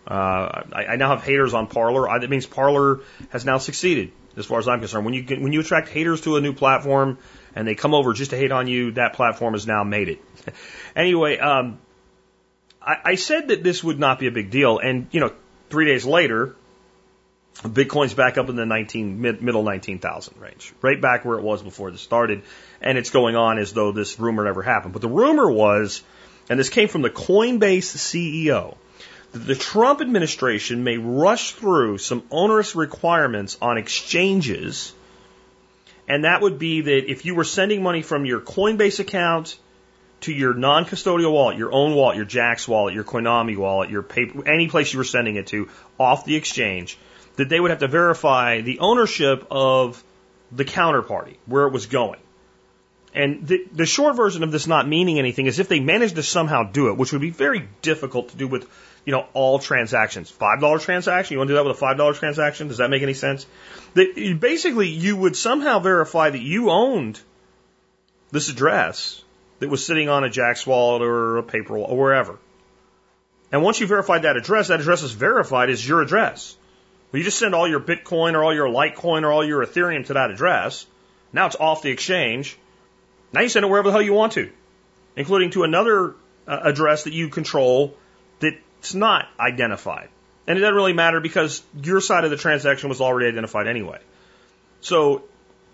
Uh, 0.07 0.63
I, 0.73 0.85
I 0.91 0.95
now 0.95 1.09
have 1.09 1.23
haters 1.23 1.53
on 1.53 1.67
Parler. 1.67 2.09
I, 2.09 2.19
that 2.19 2.29
means 2.29 2.45
Parler 2.45 3.01
has 3.29 3.45
now 3.45 3.57
succeeded, 3.57 4.11
as 4.35 4.45
far 4.45 4.59
as 4.59 4.67
I'm 4.67 4.79
concerned. 4.79 5.05
When 5.05 5.13
you 5.13 5.23
when 5.39 5.53
you 5.53 5.61
attract 5.61 5.89
haters 5.89 6.21
to 6.21 6.35
a 6.35 6.41
new 6.41 6.53
platform 6.53 7.17
and 7.55 7.67
they 7.67 7.75
come 7.75 7.93
over 7.93 8.13
just 8.13 8.31
to 8.31 8.37
hate 8.37 8.51
on 8.51 8.67
you, 8.67 8.91
that 8.93 9.13
platform 9.13 9.53
has 9.53 9.65
now 9.65 9.83
made 9.83 10.09
it. 10.09 10.21
anyway, 10.95 11.37
um, 11.37 11.79
I, 12.81 12.97
I 13.05 13.15
said 13.15 13.49
that 13.49 13.63
this 13.63 13.83
would 13.83 13.99
not 13.99 14.19
be 14.19 14.27
a 14.27 14.31
big 14.31 14.49
deal, 14.49 14.79
and 14.79 15.07
you 15.11 15.21
know, 15.21 15.31
three 15.69 15.85
days 15.85 16.05
later, 16.05 16.55
Bitcoin's 17.61 18.13
back 18.13 18.37
up 18.37 18.49
in 18.49 18.55
the 18.55 18.65
19, 18.65 19.21
mid, 19.21 19.41
middle 19.41 19.63
19,000 19.63 20.39
range, 20.39 20.73
right 20.81 20.99
back 20.99 21.23
where 21.23 21.37
it 21.37 21.43
was 21.43 21.61
before 21.61 21.91
this 21.91 22.01
started. 22.01 22.41
And 22.81 22.97
it's 22.97 23.11
going 23.11 23.35
on 23.35 23.57
as 23.57 23.73
though 23.73 23.91
this 23.91 24.19
rumor 24.19 24.43
never 24.43 24.61
happened. 24.61 24.93
But 24.93 25.01
the 25.01 25.07
rumor 25.09 25.49
was, 25.49 26.03
and 26.49 26.59
this 26.59 26.69
came 26.69 26.87
from 26.87 27.03
the 27.03 27.09
Coinbase 27.09 27.95
CEO, 27.95 28.75
that 29.31 29.39
the 29.39 29.55
Trump 29.55 30.01
administration 30.01 30.83
may 30.83 30.97
rush 30.97 31.51
through 31.51 31.99
some 31.99 32.23
onerous 32.31 32.75
requirements 32.75 33.57
on 33.61 33.77
exchanges. 33.77 34.93
And 36.07 36.25
that 36.25 36.41
would 36.41 36.59
be 36.59 36.81
that 36.81 37.09
if 37.09 37.25
you 37.25 37.35
were 37.35 37.43
sending 37.43 37.81
money 37.81 38.01
from 38.01 38.25
your 38.25 38.41
Coinbase 38.41 38.99
account 38.99 39.57
to 40.21 40.33
your 40.33 40.53
non-custodial 40.53 41.31
wallet, 41.31 41.57
your 41.57 41.71
own 41.71 41.95
wallet, 41.95 42.17
your 42.17 42.25
Jaxx 42.25 42.67
wallet, 42.67 42.93
your 42.93 43.03
Coinomi 43.03 43.57
wallet, 43.57 43.89
your 43.89 44.03
paper, 44.03 44.47
any 44.47 44.67
place 44.69 44.91
you 44.91 44.99
were 44.99 45.05
sending 45.05 45.35
it 45.35 45.47
to 45.47 45.69
off 45.99 46.25
the 46.25 46.35
exchange, 46.35 46.97
that 47.35 47.49
they 47.49 47.59
would 47.59 47.71
have 47.71 47.79
to 47.79 47.87
verify 47.87 48.61
the 48.61 48.79
ownership 48.79 49.45
of 49.49 50.03
the 50.51 50.65
counterparty, 50.65 51.37
where 51.45 51.65
it 51.65 51.73
was 51.73 51.87
going. 51.87 52.19
And 53.15 53.47
the, 53.47 53.65
the 53.71 53.85
short 53.85 54.15
version 54.15 54.43
of 54.43 54.51
this 54.51 54.65
not 54.65 54.87
meaning 54.87 55.19
anything 55.19 55.45
is 55.45 55.59
if 55.59 55.67
they 55.67 55.79
managed 55.79 56.15
to 56.15 56.23
somehow 56.23 56.63
do 56.63 56.89
it, 56.89 56.97
which 56.97 57.11
would 57.11 57.21
be 57.21 57.29
very 57.29 57.67
difficult 57.81 58.29
to 58.29 58.37
do 58.37 58.47
with, 58.47 58.67
you 59.05 59.11
know, 59.11 59.27
all 59.33 59.59
transactions. 59.59 60.31
Five 60.31 60.61
dollar 60.61 60.79
transaction, 60.79 61.33
you 61.33 61.37
want 61.37 61.49
to 61.49 61.53
do 61.53 61.55
that 61.57 61.65
with 61.65 61.77
a 61.77 61.79
five 61.79 61.97
dollar 61.97 62.13
transaction? 62.13 62.69
Does 62.69 62.77
that 62.77 62.89
make 62.89 63.03
any 63.03 63.13
sense? 63.13 63.45
Basically 63.93 64.87
you 64.89 65.15
would 65.15 65.35
somehow 65.35 65.79
verify 65.79 66.31
that 66.31 66.41
you 66.41 66.71
owned 66.71 67.19
this 68.31 68.49
address 68.49 69.23
that 69.59 69.69
was 69.69 69.85
sitting 69.85 70.09
on 70.09 70.23
a 70.23 70.29
Jaxx 70.29 70.65
wallet 70.65 71.03
or 71.03 71.37
a 71.37 71.43
paper 71.43 71.77
wallet 71.77 71.91
or 71.91 71.97
wherever. 71.97 72.39
And 73.51 73.61
once 73.61 73.79
you 73.79 73.85
verified 73.85 74.23
that 74.23 74.37
address, 74.37 74.69
that 74.69 74.81
address 74.81 75.03
is 75.03 75.11
verified 75.11 75.69
as 75.69 75.87
your 75.87 76.01
address. 76.01 76.57
Well, 77.13 77.19
you 77.19 77.23
just 77.25 77.37
send 77.37 77.53
all 77.53 77.67
your 77.67 77.79
Bitcoin 77.79 78.33
or 78.33 78.43
all 78.43 78.55
your 78.55 78.67
Litecoin 78.67 79.21
or 79.21 79.31
all 79.31 79.45
your 79.45 79.63
Ethereum 79.63 80.07
to 80.07 80.13
that 80.13 80.31
address. 80.31 80.87
Now 81.31 81.45
it's 81.45 81.55
off 81.55 81.83
the 81.83 81.91
exchange. 81.91 82.57
Now 83.31 83.41
you 83.41 83.49
send 83.49 83.63
it 83.63 83.69
wherever 83.69 83.89
the 83.89 83.91
hell 83.91 84.01
you 84.01 84.13
want 84.13 84.33
to, 84.33 84.49
including 85.15 85.51
to 85.51 85.63
another 85.63 86.15
uh, 86.47 86.59
address 86.63 87.03
that 87.03 87.13
you 87.13 87.29
control 87.29 87.95
that's 88.39 88.95
not 88.95 89.27
identified. 89.39 90.09
And 90.47 90.57
it 90.57 90.61
doesn't 90.61 90.75
really 90.75 90.93
matter 90.93 91.19
because 91.19 91.61
your 91.83 92.01
side 92.01 92.25
of 92.25 92.31
the 92.31 92.37
transaction 92.37 92.89
was 92.89 92.99
already 92.99 93.27
identified 93.27 93.67
anyway. 93.67 93.99
So 94.81 95.23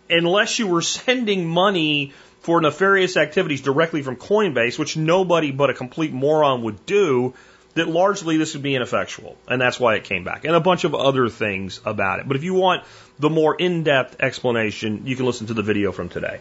unless 0.10 0.60
you 0.60 0.68
were 0.68 0.82
sending 1.06 1.48
money 1.48 2.12
for 2.42 2.60
nefarious 2.60 3.16
activities 3.16 3.62
directly 3.62 4.02
from 4.02 4.18
Coinbase, 4.18 4.78
which 4.78 4.98
nobody 4.98 5.52
but 5.52 5.70
a 5.70 5.74
complete 5.74 6.12
moron 6.12 6.64
would 6.64 6.86
do, 6.86 7.34
that 7.80 7.88
largely 7.88 8.38
this 8.38 8.54
would 8.54 8.64
be 8.64 8.76
ineffectual, 8.76 9.36
and 9.48 9.60
that's 9.60 9.80
why 9.80 9.96
it 9.96 10.04
came 10.04 10.24
back, 10.24 10.46
and 10.46 10.56
a 10.56 10.60
bunch 10.60 10.84
of 10.84 10.94
other 10.94 11.30
things 11.30 11.82
about 11.86 12.20
it. 12.20 12.28
But 12.28 12.38
if 12.38 12.44
you 12.44 12.54
want 12.54 12.84
the 13.18 13.30
more 13.30 13.56
in-depth 13.56 14.18
explanation, 14.22 15.04
you 15.06 15.16
can 15.16 15.26
listen 15.26 15.48
to 15.48 15.54
the 15.54 15.64
video 15.64 15.92
from 15.92 16.10
today. 16.10 16.40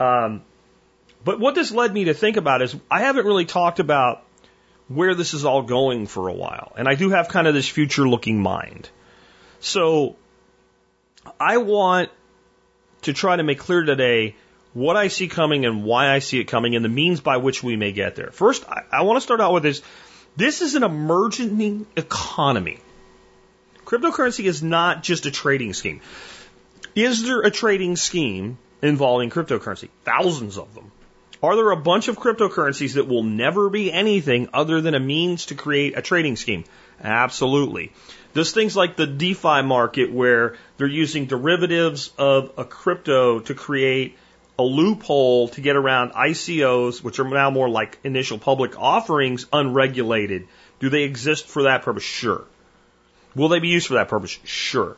Um, 0.00 0.42
but 1.24 1.40
what 1.40 1.54
this 1.54 1.72
led 1.72 1.92
me 1.92 2.04
to 2.04 2.14
think 2.14 2.36
about 2.36 2.62
is 2.62 2.76
I 2.90 3.00
haven't 3.00 3.26
really 3.26 3.44
talked 3.44 3.80
about 3.80 4.22
where 4.88 5.14
this 5.14 5.34
is 5.34 5.44
all 5.44 5.62
going 5.62 6.06
for 6.06 6.28
a 6.28 6.32
while, 6.32 6.72
and 6.76 6.88
I 6.88 6.94
do 6.94 7.10
have 7.10 7.28
kind 7.28 7.46
of 7.46 7.54
this 7.54 7.68
future-looking 7.68 8.40
mind. 8.40 8.88
So 9.60 10.16
I 11.38 11.58
want 11.58 12.10
to 13.02 13.12
try 13.12 13.36
to 13.36 13.42
make 13.42 13.58
clear 13.58 13.82
today 13.82 14.36
what 14.74 14.96
I 14.96 15.08
see 15.08 15.28
coming 15.28 15.66
and 15.66 15.82
why 15.84 16.14
I 16.14 16.20
see 16.20 16.40
it 16.40 16.44
coming 16.44 16.76
and 16.76 16.84
the 16.84 16.88
means 16.88 17.20
by 17.20 17.38
which 17.38 17.62
we 17.62 17.76
may 17.76 17.92
get 17.92 18.14
there. 18.16 18.30
First, 18.30 18.68
I, 18.68 18.82
I 18.92 19.02
want 19.02 19.16
to 19.16 19.20
start 19.20 19.40
out 19.40 19.52
with 19.52 19.62
this 19.62 19.82
this 20.38 20.62
is 20.62 20.76
an 20.76 20.84
emerging 20.84 21.84
economy. 21.96 22.78
Cryptocurrency 23.84 24.44
is 24.44 24.62
not 24.62 25.02
just 25.02 25.26
a 25.26 25.32
trading 25.32 25.72
scheme. 25.72 26.00
Is 26.94 27.24
there 27.24 27.40
a 27.40 27.50
trading 27.50 27.96
scheme 27.96 28.56
involving 28.80 29.30
cryptocurrency? 29.30 29.88
Thousands 30.04 30.56
of 30.56 30.72
them. 30.76 30.92
Are 31.42 31.56
there 31.56 31.72
a 31.72 31.76
bunch 31.76 32.06
of 32.06 32.18
cryptocurrencies 32.18 32.94
that 32.94 33.08
will 33.08 33.24
never 33.24 33.68
be 33.68 33.92
anything 33.92 34.48
other 34.54 34.80
than 34.80 34.94
a 34.94 35.00
means 35.00 35.46
to 35.46 35.56
create 35.56 35.98
a 35.98 36.02
trading 36.02 36.36
scheme? 36.36 36.62
Absolutely. 37.02 37.90
There's 38.32 38.52
things 38.52 38.76
like 38.76 38.94
the 38.94 39.08
DeFi 39.08 39.62
market 39.62 40.12
where 40.12 40.56
they're 40.76 40.86
using 40.86 41.26
derivatives 41.26 42.12
of 42.16 42.52
a 42.56 42.64
crypto 42.64 43.40
to 43.40 43.54
create 43.54 44.16
a 44.58 44.62
loophole 44.62 45.48
to 45.48 45.60
get 45.60 45.76
around 45.76 46.12
ICOs, 46.12 47.02
which 47.02 47.20
are 47.20 47.28
now 47.28 47.50
more 47.50 47.68
like 47.68 47.98
initial 48.02 48.38
public 48.38 48.78
offerings, 48.78 49.46
unregulated. 49.52 50.48
Do 50.80 50.90
they 50.90 51.04
exist 51.04 51.46
for 51.46 51.64
that 51.64 51.82
purpose? 51.82 52.02
Sure. 52.02 52.44
Will 53.34 53.48
they 53.48 53.60
be 53.60 53.68
used 53.68 53.86
for 53.86 53.94
that 53.94 54.08
purpose? 54.08 54.38
Sure. 54.44 54.96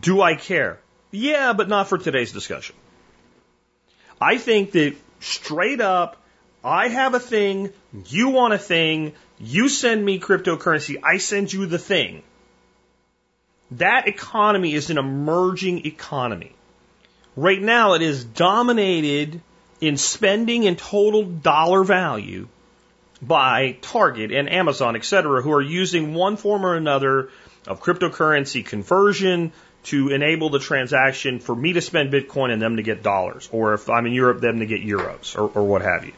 Do 0.00 0.22
I 0.22 0.36
care? 0.36 0.80
Yeah, 1.10 1.52
but 1.52 1.68
not 1.68 1.88
for 1.88 1.98
today's 1.98 2.32
discussion. 2.32 2.76
I 4.20 4.38
think 4.38 4.72
that 4.72 4.96
straight 5.20 5.80
up, 5.80 6.16
I 6.62 6.88
have 6.88 7.14
a 7.14 7.20
thing, 7.20 7.72
you 8.06 8.28
want 8.30 8.54
a 8.54 8.58
thing, 8.58 9.12
you 9.38 9.68
send 9.68 10.04
me 10.04 10.20
cryptocurrency, 10.20 10.96
I 11.02 11.18
send 11.18 11.52
you 11.52 11.66
the 11.66 11.78
thing. 11.78 12.22
That 13.72 14.08
economy 14.08 14.74
is 14.74 14.90
an 14.90 14.98
emerging 14.98 15.86
economy. 15.86 16.52
Right 17.36 17.60
now, 17.60 17.94
it 17.94 18.02
is 18.02 18.24
dominated 18.24 19.40
in 19.80 19.96
spending 19.96 20.66
and 20.66 20.76
total 20.76 21.24
dollar 21.24 21.84
value 21.84 22.48
by 23.22 23.76
Target 23.80 24.32
and 24.32 24.50
Amazon, 24.50 24.96
et 24.96 25.04
cetera, 25.04 25.42
who 25.42 25.52
are 25.52 25.62
using 25.62 26.14
one 26.14 26.36
form 26.36 26.64
or 26.64 26.74
another 26.74 27.30
of 27.66 27.82
cryptocurrency 27.82 28.64
conversion 28.64 29.52
to 29.84 30.08
enable 30.08 30.50
the 30.50 30.58
transaction 30.58 31.38
for 31.38 31.54
me 31.54 31.72
to 31.74 31.80
spend 31.80 32.12
Bitcoin 32.12 32.50
and 32.52 32.60
them 32.60 32.76
to 32.76 32.82
get 32.82 33.02
dollars, 33.02 33.48
or 33.52 33.74
if 33.74 33.88
I'm 33.88 34.06
in 34.06 34.12
Europe, 34.12 34.40
them 34.40 34.58
to 34.60 34.66
get 34.66 34.82
euros, 34.82 35.38
or, 35.38 35.48
or 35.54 35.66
what 35.66 35.82
have 35.82 36.04
you. 36.04 36.12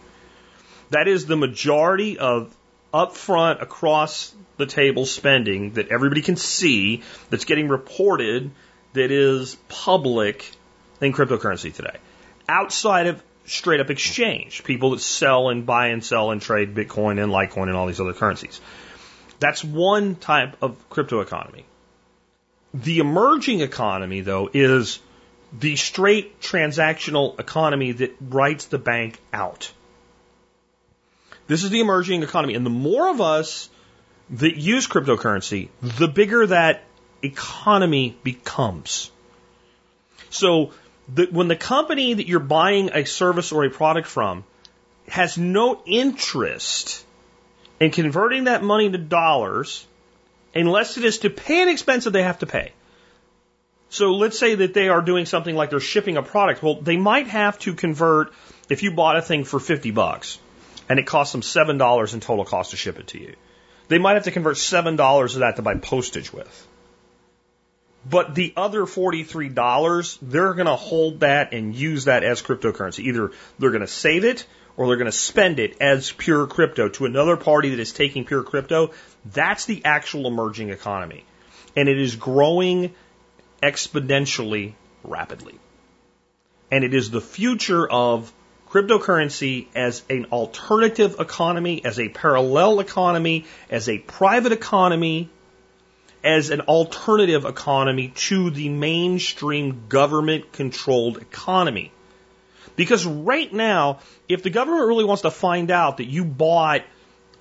That 0.90 1.08
is 1.08 1.26
the 1.26 1.36
majority 1.36 2.18
of 2.18 2.54
upfront 2.92 3.62
across 3.62 4.34
the 4.56 4.66
table 4.66 5.06
spending 5.06 5.72
that 5.72 5.88
everybody 5.88 6.22
can 6.22 6.36
see 6.36 7.02
that's 7.30 7.44
getting 7.44 7.68
reported 7.68 8.50
that 8.92 9.10
is 9.10 9.56
public 9.68 10.50
in 11.02 11.12
cryptocurrency 11.12 11.74
today. 11.74 11.96
Outside 12.48 13.08
of 13.08 13.22
straight 13.44 13.80
up 13.80 13.90
exchange, 13.90 14.64
people 14.64 14.92
that 14.92 15.00
sell 15.00 15.48
and 15.48 15.66
buy 15.66 15.88
and 15.88 16.04
sell 16.04 16.30
and 16.30 16.40
trade 16.40 16.74
Bitcoin 16.74 17.22
and 17.22 17.32
Litecoin 17.32 17.64
and 17.64 17.76
all 17.76 17.86
these 17.86 18.00
other 18.00 18.12
currencies. 18.12 18.60
That's 19.40 19.64
one 19.64 20.14
type 20.14 20.56
of 20.62 20.76
crypto 20.88 21.20
economy. 21.20 21.64
The 22.72 23.00
emerging 23.00 23.60
economy, 23.60 24.20
though, 24.20 24.48
is 24.52 25.00
the 25.52 25.76
straight 25.76 26.40
transactional 26.40 27.38
economy 27.38 27.92
that 27.92 28.16
writes 28.20 28.66
the 28.66 28.78
bank 28.78 29.18
out. 29.32 29.70
This 31.48 31.64
is 31.64 31.70
the 31.70 31.80
emerging 31.80 32.22
economy. 32.22 32.54
And 32.54 32.64
the 32.64 32.70
more 32.70 33.10
of 33.10 33.20
us 33.20 33.68
that 34.30 34.56
use 34.56 34.86
cryptocurrency, 34.86 35.68
the 35.82 36.08
bigger 36.08 36.46
that 36.46 36.84
economy 37.22 38.16
becomes. 38.22 39.10
So 40.30 40.72
the, 41.08 41.26
when 41.30 41.48
the 41.48 41.56
company 41.56 42.14
that 42.14 42.26
you're 42.26 42.40
buying 42.40 42.90
a 42.92 43.04
service 43.04 43.52
or 43.52 43.64
a 43.64 43.70
product 43.70 44.08
from 44.08 44.44
has 45.08 45.36
no 45.36 45.82
interest 45.84 47.04
in 47.80 47.90
converting 47.90 48.44
that 48.44 48.62
money 48.62 48.90
to 48.90 48.98
dollars 48.98 49.86
unless 50.54 50.96
it 50.96 51.04
is 51.04 51.18
to 51.20 51.30
pay 51.30 51.62
an 51.62 51.68
expense 51.68 52.04
that 52.04 52.12
they 52.12 52.22
have 52.22 52.38
to 52.38 52.46
pay. 52.46 52.72
So 53.88 54.12
let's 54.12 54.38
say 54.38 54.54
that 54.54 54.74
they 54.74 54.88
are 54.88 55.02
doing 55.02 55.26
something 55.26 55.54
like 55.54 55.70
they're 55.70 55.80
shipping 55.80 56.16
a 56.16 56.22
product. 56.22 56.62
Well, 56.62 56.80
they 56.80 56.96
might 56.96 57.26
have 57.26 57.58
to 57.60 57.74
convert 57.74 58.32
if 58.70 58.82
you 58.82 58.92
bought 58.92 59.16
a 59.16 59.22
thing 59.22 59.44
for 59.44 59.60
50 59.60 59.90
bucks 59.90 60.38
and 60.88 60.98
it 60.98 61.06
costs 61.06 61.32
them 61.32 61.42
$7 61.42 62.14
in 62.14 62.20
total 62.20 62.44
cost 62.44 62.70
to 62.70 62.76
ship 62.76 62.98
it 62.98 63.08
to 63.08 63.20
you. 63.20 63.34
They 63.88 63.98
might 63.98 64.14
have 64.14 64.24
to 64.24 64.30
convert 64.30 64.56
$7 64.56 65.34
of 65.34 65.40
that 65.40 65.56
to 65.56 65.62
buy 65.62 65.74
postage 65.74 66.32
with. 66.32 66.68
But 68.08 68.34
the 68.34 68.52
other 68.56 68.82
$43, 68.82 70.18
they're 70.22 70.54
going 70.54 70.66
to 70.66 70.76
hold 70.76 71.20
that 71.20 71.52
and 71.52 71.74
use 71.74 72.06
that 72.06 72.24
as 72.24 72.42
cryptocurrency. 72.42 73.00
Either 73.00 73.30
they're 73.58 73.70
going 73.70 73.82
to 73.82 73.86
save 73.86 74.24
it 74.24 74.46
or 74.76 74.86
they're 74.86 74.96
going 74.96 75.06
to 75.06 75.12
spend 75.12 75.60
it 75.60 75.76
as 75.80 76.10
pure 76.10 76.46
crypto 76.46 76.88
to 76.88 77.04
another 77.04 77.36
party 77.36 77.70
that 77.70 77.78
is 77.78 77.92
taking 77.92 78.24
pure 78.24 78.42
crypto. 78.42 78.92
That's 79.24 79.66
the 79.66 79.84
actual 79.84 80.26
emerging 80.26 80.70
economy. 80.70 81.24
And 81.76 81.88
it 81.88 81.98
is 81.98 82.16
growing 82.16 82.94
exponentially 83.62 84.74
rapidly. 85.04 85.58
And 86.70 86.84
it 86.84 86.94
is 86.94 87.10
the 87.10 87.20
future 87.20 87.88
of 87.88 88.32
cryptocurrency 88.68 89.66
as 89.74 90.02
an 90.08 90.26
alternative 90.32 91.16
economy, 91.20 91.84
as 91.84 92.00
a 92.00 92.08
parallel 92.08 92.80
economy, 92.80 93.44
as 93.70 93.88
a 93.88 93.98
private 93.98 94.52
economy, 94.52 95.28
as 96.24 96.50
an 96.50 96.62
alternative 96.62 97.44
economy 97.44 98.08
to 98.14 98.50
the 98.50 98.68
mainstream 98.68 99.84
government 99.88 100.52
controlled 100.52 101.18
economy. 101.18 101.92
Because 102.76 103.04
right 103.04 103.52
now, 103.52 104.00
if 104.28 104.42
the 104.42 104.50
government 104.50 104.86
really 104.86 105.04
wants 105.04 105.22
to 105.22 105.30
find 105.30 105.70
out 105.70 105.98
that 105.98 106.06
you 106.06 106.24
bought, 106.24 106.82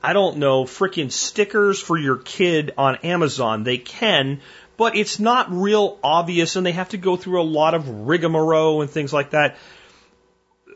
I 0.03 0.13
don't 0.13 0.37
know, 0.37 0.65
freaking 0.65 1.11
stickers 1.11 1.79
for 1.79 1.97
your 1.97 2.17
kid 2.17 2.73
on 2.77 2.97
Amazon, 2.97 3.63
they 3.63 3.77
can, 3.77 4.41
but 4.77 4.95
it's 4.95 5.19
not 5.19 5.51
real 5.51 5.99
obvious 6.03 6.55
and 6.55 6.65
they 6.65 6.71
have 6.71 6.89
to 6.89 6.97
go 6.97 7.15
through 7.15 7.41
a 7.41 7.43
lot 7.43 7.75
of 7.75 7.87
rigmarole 7.87 8.81
and 8.81 8.89
things 8.89 9.13
like 9.13 9.31
that. 9.31 9.57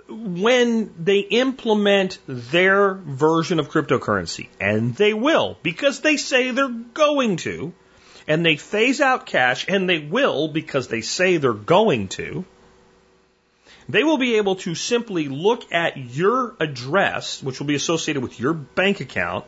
When 0.07 0.93
they 1.03 1.19
implement 1.19 2.19
their 2.27 2.93
version 2.93 3.59
of 3.59 3.69
cryptocurrency, 3.69 4.49
and 4.59 4.93
they 4.95 5.15
will, 5.15 5.57
because 5.63 6.01
they 6.01 6.17
say 6.17 6.51
they're 6.51 6.69
going 6.69 7.37
to, 7.37 7.73
and 8.27 8.45
they 8.45 8.55
phase 8.55 9.01
out 9.01 9.25
cash, 9.25 9.65
and 9.67 9.89
they 9.89 9.99
will 9.99 10.47
because 10.47 10.87
they 10.87 11.01
say 11.01 11.37
they're 11.37 11.53
going 11.53 12.07
to, 12.09 12.45
they 13.87 14.03
will 14.03 14.17
be 14.17 14.37
able 14.37 14.55
to 14.55 14.73
simply 14.73 15.27
look 15.27 15.71
at 15.71 15.97
your 15.97 16.55
address, 16.59 17.43
which 17.43 17.59
will 17.59 17.67
be 17.67 17.75
associated 17.75 18.23
with 18.23 18.39
your 18.39 18.53
bank 18.53 18.99
account, 18.99 19.45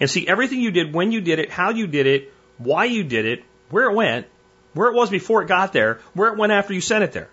and 0.00 0.10
see 0.10 0.28
everything 0.28 0.60
you 0.60 0.70
did, 0.70 0.92
when 0.92 1.12
you 1.12 1.20
did 1.20 1.38
it, 1.38 1.50
how 1.50 1.70
you 1.70 1.86
did 1.86 2.06
it, 2.06 2.32
why 2.58 2.84
you 2.84 3.02
did 3.04 3.24
it, 3.24 3.44
where 3.70 3.90
it 3.90 3.94
went, 3.94 4.26
where 4.74 4.88
it 4.88 4.94
was 4.94 5.10
before 5.10 5.42
it 5.42 5.48
got 5.48 5.72
there, 5.72 6.00
where 6.12 6.32
it 6.32 6.38
went 6.38 6.52
after 6.52 6.74
you 6.74 6.80
sent 6.80 7.04
it 7.04 7.12
there. 7.12 7.30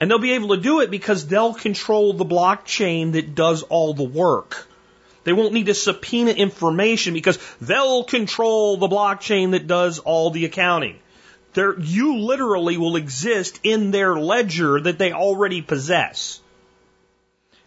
And 0.00 0.10
they'll 0.10 0.18
be 0.18 0.32
able 0.32 0.56
to 0.56 0.62
do 0.62 0.80
it 0.80 0.90
because 0.90 1.26
they'll 1.26 1.54
control 1.54 2.14
the 2.14 2.24
blockchain 2.24 3.12
that 3.12 3.34
does 3.34 3.62
all 3.62 3.92
the 3.92 4.02
work. 4.02 4.66
They 5.24 5.32
won't 5.32 5.52
need 5.52 5.66
to 5.66 5.74
subpoena 5.74 6.30
information 6.30 7.14
because 7.14 7.38
they'll 7.60 8.04
control 8.04 8.76
the 8.76 8.88
blockchain 8.88 9.50
that 9.52 9.66
does 9.66 9.98
all 9.98 10.30
the 10.30 10.46
accounting. 10.46 10.98
They're, 11.52 11.78
you 11.78 12.18
literally 12.18 12.76
will 12.76 12.96
exist 12.96 13.60
in 13.62 13.90
their 13.90 14.16
ledger 14.16 14.80
that 14.80 14.98
they 14.98 15.12
already 15.12 15.62
possess. 15.62 16.40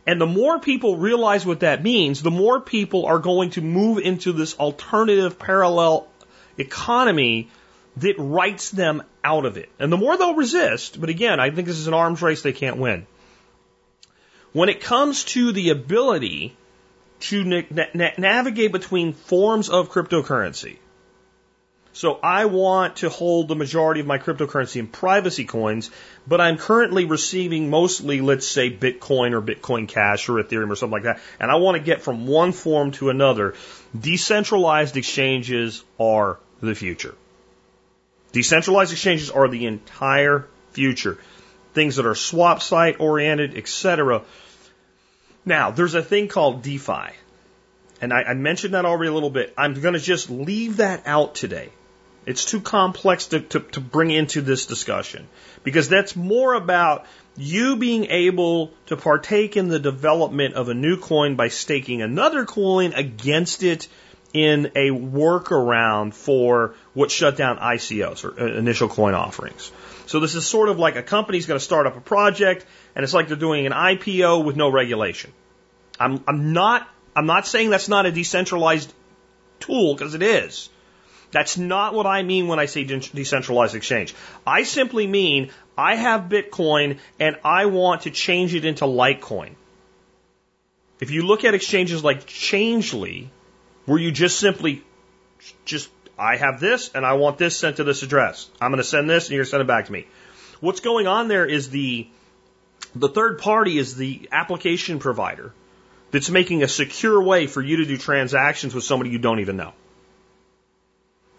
And 0.05 0.19
the 0.19 0.25
more 0.25 0.59
people 0.59 0.97
realize 0.97 1.45
what 1.45 1.61
that 1.61 1.83
means, 1.83 2.21
the 2.21 2.31
more 2.31 2.59
people 2.59 3.05
are 3.05 3.19
going 3.19 3.51
to 3.51 3.61
move 3.61 3.99
into 3.99 4.33
this 4.33 4.55
alternative 4.55 5.39
parallel 5.39 6.07
economy 6.57 7.49
that 7.97 8.15
writes 8.17 8.71
them 8.71 9.03
out 9.23 9.45
of 9.45 9.57
it. 9.57 9.69
And 9.79 9.91
the 9.91 9.97
more 9.97 10.17
they'll 10.17 10.35
resist, 10.35 10.99
but 10.99 11.09
again, 11.09 11.39
I 11.39 11.51
think 11.51 11.67
this 11.67 11.77
is 11.77 11.87
an 11.87 11.93
arms 11.93 12.21
race 12.21 12.41
they 12.41 12.53
can't 12.53 12.77
win. 12.77 13.05
When 14.51 14.69
it 14.69 14.81
comes 14.81 15.23
to 15.25 15.51
the 15.51 15.69
ability 15.69 16.55
to 17.29 17.43
na 17.43 17.61
na 17.93 18.09
navigate 18.17 18.71
between 18.71 19.13
forms 19.13 19.69
of 19.69 19.89
cryptocurrency, 19.89 20.77
so 21.95 22.19
I 22.23 22.45
want 22.45 22.97
to 22.97 23.09
hold 23.09 23.47
the 23.47 23.55
majority 23.55 24.01
of 24.01 24.07
my 24.07 24.17
cryptocurrency 24.17 24.77
in 24.77 24.87
privacy 24.87 25.45
coins, 25.45 25.91
but 26.27 26.41
I'm 26.41 26.57
currently 26.57 27.05
receiving 27.05 27.69
mostly, 27.69 28.19
let's 28.19 28.47
say, 28.47 28.71
Bitcoin 28.71 29.33
or 29.33 29.41
Bitcoin 29.43 29.87
Cash 29.87 30.27
or 30.27 30.43
Ethereum 30.43 30.71
or 30.71 30.75
something 30.75 30.93
like 30.93 31.03
that, 31.03 31.19
and 31.39 31.51
I 31.51 31.55
want 31.55 31.77
to 31.77 31.83
get 31.83 32.01
from 32.01 32.25
one 32.25 32.51
form 32.51 32.91
to 32.93 33.11
another. 33.11 33.53
Decentralized 33.97 34.97
exchanges 34.97 35.83
are 35.99 36.39
the 36.61 36.73
future. 36.73 37.13
Decentralized 38.31 38.91
exchanges 38.91 39.29
are 39.29 39.47
the 39.47 39.67
entire 39.67 40.47
future. 40.71 41.19
Things 41.75 41.97
that 41.97 42.07
are 42.07 42.15
swap 42.15 42.63
site 42.63 42.99
oriented, 42.99 43.55
etc. 43.55 44.23
Now, 45.45 45.71
there's 45.71 45.93
a 45.93 46.03
thing 46.03 46.27
called 46.27 46.61
DeFi. 46.61 47.11
And 48.01 48.11
I, 48.11 48.23
I 48.23 48.33
mentioned 48.33 48.73
that 48.73 48.85
already 48.85 49.09
a 49.09 49.13
little 49.13 49.29
bit. 49.29 49.53
I'm 49.57 49.73
going 49.73 49.93
to 49.93 49.99
just 49.99 50.29
leave 50.29 50.77
that 50.77 51.03
out 51.05 51.35
today. 51.35 51.69
It's 52.25 52.45
too 52.45 52.61
complex 52.61 53.27
to, 53.27 53.41
to, 53.41 53.59
to 53.59 53.81
bring 53.81 54.09
into 54.09 54.41
this 54.41 54.65
discussion 54.65 55.27
because 55.63 55.89
that's 55.89 56.15
more 56.15 56.53
about 56.53 57.05
you 57.35 57.75
being 57.75 58.05
able 58.05 58.71
to 58.85 58.95
partake 58.95 59.57
in 59.57 59.67
the 59.67 59.79
development 59.79 60.53
of 60.53 60.69
a 60.69 60.73
new 60.73 60.97
coin 60.97 61.35
by 61.35 61.49
staking 61.49 62.01
another 62.01 62.45
coin 62.45 62.93
against 62.93 63.63
it 63.63 63.87
in 64.33 64.67
a 64.75 64.89
workaround 64.89 66.13
for 66.13 66.75
what 66.93 67.11
shut 67.11 67.37
down 67.37 67.57
ICOs 67.57 68.23
or 68.23 68.39
uh, 68.39 68.57
initial 68.57 68.87
coin 68.87 69.13
offerings. 69.13 69.71
So 70.05 70.19
this 70.19 70.35
is 70.35 70.45
sort 70.45 70.69
of 70.69 70.79
like 70.79 70.95
a 70.95 71.03
company's 71.03 71.45
going 71.45 71.59
to 71.59 71.63
start 71.63 71.87
up 71.87 71.97
a 71.97 72.01
project 72.01 72.65
and 72.95 73.03
it's 73.03 73.13
like 73.13 73.27
they're 73.27 73.37
doing 73.37 73.65
an 73.65 73.71
IPO 73.71 74.43
with 74.43 74.55
no 74.55 74.69
regulation. 74.69 75.31
I'm, 75.99 76.23
I'm 76.27 76.53
not, 76.53 76.87
I'm 77.15 77.25
not 77.25 77.47
saying 77.47 77.69
that's 77.69 77.89
not 77.89 78.05
a 78.05 78.11
decentralized 78.11 78.93
tool 79.59 79.93
because 79.95 80.13
it 80.13 80.21
is. 80.21 80.69
That's 81.31 81.57
not 81.57 81.95
what 81.95 82.05
I 82.05 82.21
mean 82.21 82.47
when 82.47 82.59
I 82.59 82.67
say 82.67 82.83
decentralized 82.83 83.75
exchange. 83.75 84.13
I 84.45 84.63
simply 84.63 85.07
mean 85.07 85.49
I 85.75 85.95
have 85.95 86.29
Bitcoin 86.29 86.99
and 87.19 87.37
I 87.43 87.65
want 87.65 88.03
to 88.03 88.11
change 88.11 88.53
it 88.53 88.65
into 88.65 88.85
Litecoin. 88.85 89.55
If 91.01 91.09
you 91.09 91.23
look 91.23 91.43
at 91.43 91.55
exchanges 91.55 92.03
like 92.03 92.27
Changelly, 92.27 93.31
where 93.85 93.97
you 93.97 94.11
just 94.11 94.39
simply 94.39 94.83
just 95.65 95.89
I 96.17 96.37
have 96.37 96.59
this 96.59 96.91
and 96.93 97.05
I 97.05 97.13
want 97.13 97.39
this 97.39 97.57
sent 97.57 97.77
to 97.77 97.83
this 97.83 98.03
address. 98.03 98.49
I'm 98.61 98.69
going 98.69 98.77
to 98.77 98.83
send 98.83 99.09
this 99.09 99.25
and 99.25 99.31
you're 99.31 99.39
going 99.39 99.45
to 99.45 99.51
send 99.51 99.61
it 99.61 99.67
back 99.67 99.87
to 99.87 99.91
me. 99.91 100.05
What's 100.59 100.79
going 100.79 101.07
on 101.07 101.27
there 101.27 101.45
is 101.45 101.69
the 101.69 102.07
the 102.95 103.09
third 103.09 103.39
party 103.39 103.77
is 103.77 103.95
the 103.95 104.29
application 104.31 104.99
provider 104.99 105.53
that's 106.11 106.29
making 106.29 106.63
a 106.63 106.67
secure 106.67 107.21
way 107.21 107.47
for 107.47 107.61
you 107.61 107.77
to 107.77 107.85
do 107.85 107.97
transactions 107.97 108.75
with 108.75 108.83
somebody 108.83 109.09
you 109.09 109.17
don't 109.17 109.39
even 109.39 109.57
know. 109.57 109.73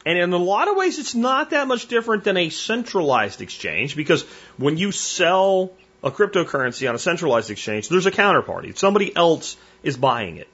And 0.06 0.18
in 0.18 0.32
a 0.32 0.36
lot 0.36 0.68
of 0.68 0.76
ways, 0.76 0.98
it's 0.98 1.14
not 1.14 1.50
that 1.50 1.66
much 1.66 1.86
different 1.86 2.24
than 2.24 2.36
a 2.36 2.50
centralized 2.50 3.40
exchange 3.40 3.96
because 3.96 4.24
when 4.58 4.76
you 4.76 4.92
sell 4.92 5.72
a 6.02 6.10
cryptocurrency 6.10 6.88
on 6.88 6.94
a 6.94 6.98
centralized 6.98 7.50
exchange, 7.50 7.88
there's 7.88 8.06
a 8.06 8.10
counterparty. 8.10 8.76
Somebody 8.76 9.14
else 9.16 9.56
is 9.82 9.96
buying 9.96 10.36
it. 10.36 10.48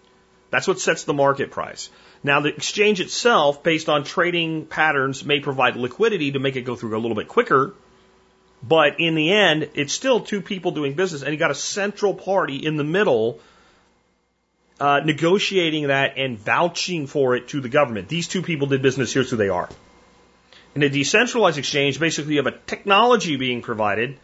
That's 0.51 0.69
what 0.69 0.81
sets 0.81 1.05
the 1.05 1.15
market 1.15 1.51
price. 1.51 1.91
Now, 2.23 2.41
the 2.41 2.55
exchange 2.55 3.01
itself, 3.01 3.63
based 3.63 3.89
on 3.89 4.05
trading 4.05 4.67
patterns, 4.67 5.25
may 5.25 5.41
provide 5.41 5.77
liquidity 5.77 6.33
to 6.33 6.39
make 6.39 6.57
it 6.57 6.63
go 6.63 6.77
through 6.77 6.97
a 6.97 7.01
little 7.01 7.17
bit 7.17 7.29
quicker. 7.29 7.75
But 8.63 9.01
in 9.01 9.15
the 9.15 9.33
end, 9.33 9.71
it's 9.75 9.93
still 9.93 10.21
two 10.21 10.43
people 10.43 10.73
doing 10.73 10.95
business, 10.95 11.23
and 11.23 11.33
you 11.33 11.39
got 11.39 11.51
a 11.51 11.55
central 11.55 12.15
party 12.15 12.57
in 12.57 12.77
the 12.77 12.85
middle 12.85 13.41
uh, 14.79 15.01
negotiating 15.05 15.89
that 15.89 16.17
and 16.17 16.39
vouching 16.39 17.07
for 17.07 17.37
it 17.37 17.49
to 17.49 17.61
the 17.61 17.69
government. 17.69 18.09
These 18.09 18.29
two 18.29 18.43
people 18.43 18.67
did 18.67 18.83
business, 18.83 19.13
here's 19.13 19.31
who 19.31 19.37
they 19.37 19.49
are. 19.49 19.69
In 20.75 20.83
a 20.83 20.89
decentralized 20.89 21.59
exchange, 21.59 21.99
basically 21.99 22.35
you 22.35 22.43
have 22.43 22.53
a 22.53 22.59
technology 22.67 23.37
being 23.37 23.61
provided 23.61 24.19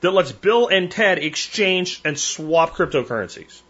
that 0.00 0.12
lets 0.12 0.32
Bill 0.32 0.68
and 0.68 0.90
Ted 0.90 1.18
exchange 1.18 2.00
and 2.04 2.18
swap 2.18 2.74
cryptocurrencies. 2.74 3.60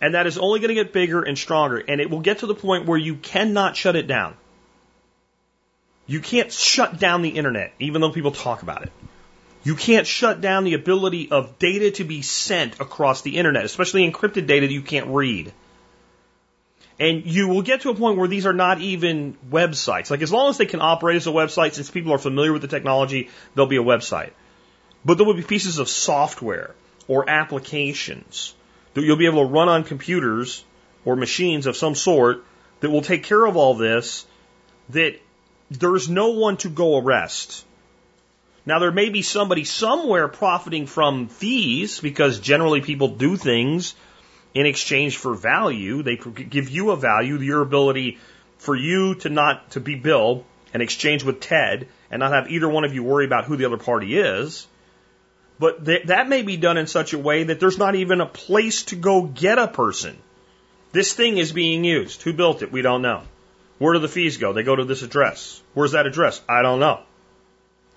And 0.00 0.14
that 0.14 0.26
is 0.26 0.38
only 0.38 0.60
going 0.60 0.68
to 0.68 0.74
get 0.74 0.92
bigger 0.92 1.22
and 1.22 1.36
stronger. 1.36 1.78
And 1.78 2.00
it 2.00 2.08
will 2.08 2.20
get 2.20 2.38
to 2.38 2.46
the 2.46 2.54
point 2.54 2.86
where 2.86 2.98
you 2.98 3.16
cannot 3.16 3.76
shut 3.76 3.96
it 3.96 4.06
down. 4.06 4.36
You 6.06 6.20
can't 6.20 6.50
shut 6.50 6.98
down 6.98 7.22
the 7.22 7.30
internet, 7.30 7.74
even 7.78 8.00
though 8.00 8.10
people 8.10 8.32
talk 8.32 8.62
about 8.62 8.82
it. 8.82 8.92
You 9.68 9.76
can't 9.76 10.06
shut 10.06 10.40
down 10.40 10.64
the 10.64 10.72
ability 10.72 11.30
of 11.30 11.58
data 11.58 11.90
to 11.90 12.04
be 12.04 12.22
sent 12.22 12.80
across 12.80 13.20
the 13.20 13.36
internet, 13.36 13.66
especially 13.66 14.10
encrypted 14.10 14.46
data 14.46 14.66
that 14.66 14.72
you 14.72 14.80
can't 14.80 15.08
read. 15.08 15.52
And 16.98 17.26
you 17.26 17.48
will 17.48 17.60
get 17.60 17.82
to 17.82 17.90
a 17.90 17.94
point 17.94 18.16
where 18.16 18.28
these 18.28 18.46
are 18.46 18.54
not 18.54 18.80
even 18.80 19.36
websites. 19.50 20.10
Like 20.10 20.22
as 20.22 20.32
long 20.32 20.48
as 20.48 20.56
they 20.56 20.64
can 20.64 20.80
operate 20.80 21.16
as 21.16 21.26
a 21.26 21.32
website, 21.32 21.74
since 21.74 21.90
people 21.90 22.14
are 22.14 22.18
familiar 22.18 22.50
with 22.50 22.62
the 22.62 22.68
technology, 22.68 23.28
there'll 23.54 23.68
be 23.68 23.76
a 23.76 23.82
website. 23.82 24.30
But 25.04 25.18
there 25.18 25.26
will 25.26 25.34
be 25.34 25.42
pieces 25.42 25.78
of 25.78 25.90
software 25.90 26.74
or 27.06 27.28
applications 27.28 28.54
that 28.94 29.04
you'll 29.04 29.18
be 29.18 29.26
able 29.26 29.46
to 29.46 29.52
run 29.52 29.68
on 29.68 29.84
computers 29.84 30.64
or 31.04 31.14
machines 31.14 31.66
of 31.66 31.76
some 31.76 31.94
sort 31.94 32.42
that 32.80 32.88
will 32.88 33.02
take 33.02 33.24
care 33.24 33.44
of 33.44 33.58
all 33.58 33.74
this 33.74 34.26
that 34.88 35.20
there's 35.70 36.08
no 36.08 36.30
one 36.30 36.56
to 36.56 36.70
go 36.70 36.96
arrest. 36.96 37.66
Now, 38.68 38.80
there 38.80 38.92
may 38.92 39.08
be 39.08 39.22
somebody 39.22 39.64
somewhere 39.64 40.28
profiting 40.28 40.84
from 40.86 41.28
fees 41.28 42.00
because 42.00 42.38
generally 42.38 42.82
people 42.82 43.08
do 43.08 43.34
things 43.34 43.94
in 44.52 44.66
exchange 44.66 45.16
for 45.16 45.32
value. 45.32 46.02
They 46.02 46.16
give 46.16 46.68
you 46.68 46.90
a 46.90 46.96
value, 46.98 47.38
your 47.38 47.62
ability 47.62 48.18
for 48.58 48.76
you 48.76 49.14
to 49.20 49.30
not 49.30 49.70
to 49.70 49.80
be 49.80 49.94
billed 49.94 50.44
and 50.74 50.82
exchange 50.82 51.24
with 51.24 51.40
Ted 51.40 51.88
and 52.10 52.20
not 52.20 52.32
have 52.32 52.50
either 52.50 52.68
one 52.68 52.84
of 52.84 52.92
you 52.92 53.02
worry 53.02 53.24
about 53.24 53.46
who 53.46 53.56
the 53.56 53.64
other 53.64 53.78
party 53.78 54.18
is. 54.18 54.66
But 55.58 55.86
th- 55.86 56.08
that 56.08 56.28
may 56.28 56.42
be 56.42 56.58
done 56.58 56.76
in 56.76 56.86
such 56.86 57.14
a 57.14 57.18
way 57.18 57.44
that 57.44 57.60
there's 57.60 57.78
not 57.78 57.94
even 57.94 58.20
a 58.20 58.26
place 58.26 58.82
to 58.90 58.96
go 58.96 59.22
get 59.22 59.56
a 59.58 59.68
person. 59.68 60.18
This 60.92 61.14
thing 61.14 61.38
is 61.38 61.52
being 61.52 61.84
used. 61.84 62.20
Who 62.20 62.34
built 62.34 62.60
it? 62.60 62.70
We 62.70 62.82
don't 62.82 63.00
know. 63.00 63.22
Where 63.78 63.94
do 63.94 64.00
the 64.00 64.08
fees 64.08 64.36
go? 64.36 64.52
They 64.52 64.62
go 64.62 64.76
to 64.76 64.84
this 64.84 65.00
address. 65.00 65.62
Where's 65.72 65.92
that 65.92 66.06
address? 66.06 66.42
I 66.46 66.60
don't 66.60 66.80
know. 66.80 67.00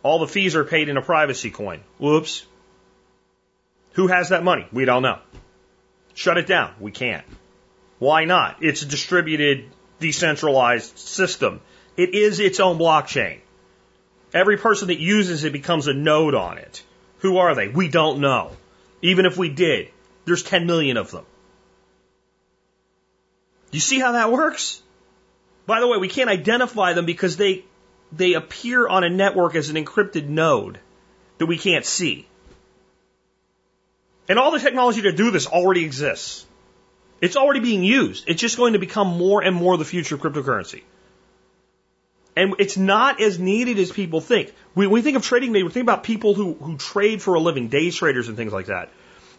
All 0.03 0.19
the 0.19 0.27
fees 0.27 0.55
are 0.55 0.63
paid 0.63 0.89
in 0.89 0.97
a 0.97 1.01
privacy 1.01 1.51
coin. 1.51 1.81
Whoops. 1.99 2.45
Who 3.93 4.07
has 4.07 4.29
that 4.29 4.43
money? 4.43 4.67
We 4.71 4.85
don't 4.85 5.03
know. 5.03 5.19
Shut 6.13 6.37
it 6.37 6.47
down. 6.47 6.73
We 6.79 6.91
can't. 6.91 7.25
Why 7.99 8.25
not? 8.25 8.57
It's 8.61 8.81
a 8.81 8.87
distributed, 8.87 9.69
decentralized 9.99 10.97
system. 10.97 11.61
It 11.97 12.15
is 12.15 12.39
its 12.39 12.59
own 12.59 12.79
blockchain. 12.79 13.39
Every 14.33 14.57
person 14.57 14.87
that 14.87 14.99
uses 14.99 15.43
it 15.43 15.53
becomes 15.53 15.87
a 15.87 15.93
node 15.93 16.35
on 16.35 16.57
it. 16.57 16.83
Who 17.19 17.37
are 17.37 17.53
they? 17.53 17.67
We 17.67 17.89
don't 17.89 18.19
know. 18.19 18.51
Even 19.01 19.25
if 19.25 19.37
we 19.37 19.49
did, 19.49 19.89
there's 20.25 20.43
10 20.43 20.65
million 20.65 20.97
of 20.97 21.11
them. 21.11 21.25
You 23.71 23.79
see 23.79 23.99
how 23.99 24.13
that 24.13 24.31
works? 24.31 24.81
By 25.65 25.79
the 25.79 25.87
way, 25.87 25.97
we 25.97 26.07
can't 26.07 26.29
identify 26.29 26.93
them 26.93 27.05
because 27.05 27.37
they, 27.37 27.65
they 28.11 28.33
appear 28.33 28.87
on 28.87 29.03
a 29.03 29.09
network 29.09 29.55
as 29.55 29.69
an 29.69 29.83
encrypted 29.83 30.27
node 30.27 30.79
that 31.37 31.45
we 31.45 31.57
can't 31.57 31.85
see. 31.85 32.27
And 34.27 34.37
all 34.37 34.51
the 34.51 34.59
technology 34.59 35.03
to 35.03 35.11
do 35.11 35.31
this 35.31 35.47
already 35.47 35.83
exists. 35.83 36.45
It's 37.19 37.35
already 37.35 37.59
being 37.59 37.83
used. 37.83 38.25
It's 38.27 38.41
just 38.41 38.57
going 38.57 38.73
to 38.73 38.79
become 38.79 39.17
more 39.17 39.43
and 39.43 39.55
more 39.55 39.77
the 39.77 39.85
future 39.85 40.15
of 40.15 40.21
cryptocurrency. 40.21 40.83
And 42.35 42.55
it's 42.59 42.77
not 42.77 43.21
as 43.21 43.39
needed 43.39 43.77
as 43.77 43.91
people 43.91 44.21
think. 44.21 44.53
When 44.73 44.89
we 44.89 45.01
think 45.01 45.17
of 45.17 45.23
trading 45.23 45.51
we 45.51 45.67
think 45.69 45.83
about 45.83 46.03
people 46.03 46.33
who, 46.33 46.53
who 46.53 46.77
trade 46.77 47.21
for 47.21 47.33
a 47.33 47.39
living, 47.39 47.67
day 47.67 47.91
traders 47.91 48.27
and 48.27 48.37
things 48.37 48.53
like 48.53 48.67
that. 48.67 48.89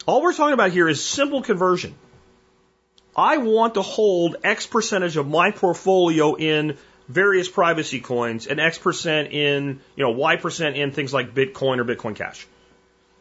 All 0.07 0.23
we're 0.23 0.35
talking 0.35 0.53
about 0.53 0.73
here 0.73 0.89
is 0.89 1.05
simple 1.05 1.43
conversion. 1.43 1.95
I 3.17 3.39
want 3.39 3.75
to 3.75 3.83
hold 3.83 4.37
X 4.43 4.67
percentage 4.67 5.17
of 5.17 5.29
my 5.29 5.51
portfolio 5.51 6.35
in 6.35 6.79
various 7.09 7.49
privacy 7.49 8.01
coins 8.01 8.47
and 8.47 8.61
X 8.61 8.79
percent 8.79 9.33
in, 9.33 9.81
you 9.97 10.05
know, 10.05 10.11
Y 10.11 10.37
percent 10.37 10.77
in 10.77 10.93
things 10.93 11.12
like 11.12 11.35
Bitcoin 11.35 11.79
or 11.79 11.85
Bitcoin 11.85 12.17
Cash. 12.17 12.47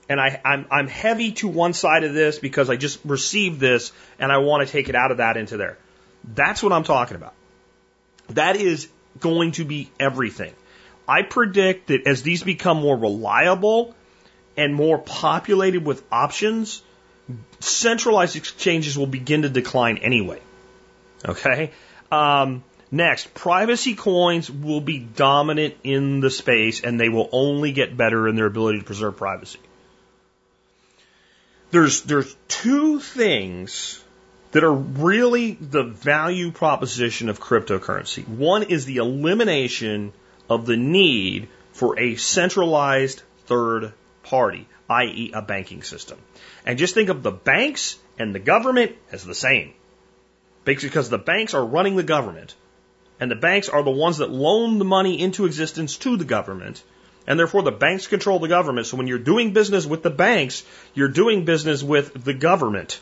And 0.09 0.19
I, 0.19 0.41
I'm, 0.43 0.65
I'm 0.69 0.87
heavy 0.87 1.31
to 1.33 1.47
one 1.47 1.73
side 1.73 2.03
of 2.03 2.13
this 2.13 2.39
because 2.39 2.69
I 2.69 2.75
just 2.75 2.99
received 3.05 3.59
this 3.59 3.91
and 4.19 4.31
I 4.31 4.39
want 4.39 4.65
to 4.65 4.71
take 4.71 4.89
it 4.89 4.95
out 4.95 5.11
of 5.11 5.17
that 5.17 5.37
into 5.37 5.57
there. 5.57 5.77
That's 6.23 6.61
what 6.61 6.73
I'm 6.73 6.83
talking 6.83 7.15
about. 7.15 7.33
That 8.29 8.55
is 8.55 8.89
going 9.19 9.53
to 9.53 9.65
be 9.65 9.89
everything. 9.99 10.53
I 11.07 11.23
predict 11.23 11.87
that 11.87 12.07
as 12.07 12.23
these 12.23 12.43
become 12.43 12.81
more 12.81 12.97
reliable 12.97 13.95
and 14.57 14.73
more 14.75 14.97
populated 14.97 15.85
with 15.85 16.03
options, 16.11 16.81
centralized 17.59 18.35
exchanges 18.35 18.97
will 18.97 19.07
begin 19.07 19.43
to 19.43 19.49
decline 19.49 19.97
anyway. 19.97 20.41
Okay? 21.25 21.71
Um, 22.11 22.63
next, 22.91 23.33
privacy 23.33 23.95
coins 23.95 24.51
will 24.51 24.81
be 24.81 24.99
dominant 24.99 25.75
in 25.83 26.19
the 26.19 26.29
space 26.29 26.81
and 26.81 26.99
they 26.99 27.09
will 27.09 27.29
only 27.31 27.71
get 27.71 27.97
better 27.97 28.27
in 28.27 28.35
their 28.35 28.45
ability 28.45 28.79
to 28.79 28.85
preserve 28.85 29.17
privacy. 29.17 29.59
There's, 31.71 32.01
there's 32.01 32.35
two 32.47 32.99
things 32.99 34.03
that 34.51 34.63
are 34.63 34.73
really 34.73 35.53
the 35.53 35.83
value 35.83 36.51
proposition 36.51 37.29
of 37.29 37.39
cryptocurrency. 37.39 38.27
One 38.27 38.63
is 38.63 38.85
the 38.85 38.97
elimination 38.97 40.11
of 40.49 40.65
the 40.65 40.75
need 40.75 41.47
for 41.71 41.97
a 41.97 42.15
centralized 42.15 43.23
third 43.45 43.93
party, 44.23 44.67
i.e., 44.89 45.31
a 45.33 45.41
banking 45.41 45.83
system. 45.83 46.17
And 46.65 46.77
just 46.77 46.93
think 46.93 47.09
of 47.09 47.23
the 47.23 47.31
banks 47.31 47.97
and 48.19 48.35
the 48.35 48.39
government 48.39 48.95
as 49.11 49.23
the 49.23 49.35
same. 49.35 49.73
Because 50.65 51.09
the 51.09 51.17
banks 51.17 51.53
are 51.53 51.65
running 51.65 51.95
the 51.95 52.03
government, 52.03 52.53
and 53.21 53.29
the 53.29 53.35
banks 53.35 53.69
are 53.69 53.83
the 53.83 53.91
ones 53.91 54.17
that 54.17 54.31
loan 54.31 54.79
the 54.79 54.85
money 54.85 55.21
into 55.21 55.45
existence 55.45 55.95
to 55.97 56.17
the 56.17 56.25
government, 56.25 56.83
and 57.27 57.39
therefore 57.39 57.61
the 57.61 57.71
banks 57.71 58.07
control 58.07 58.39
the 58.39 58.47
government. 58.47 58.87
So 58.87 58.97
when 58.97 59.05
you're 59.05 59.19
doing 59.19 59.53
business 59.53 59.85
with 59.85 60.01
the 60.01 60.09
banks, 60.09 60.63
you're 60.95 61.07
doing 61.07 61.45
business 61.45 61.83
with 61.83 62.25
the 62.25 62.33
government 62.33 62.99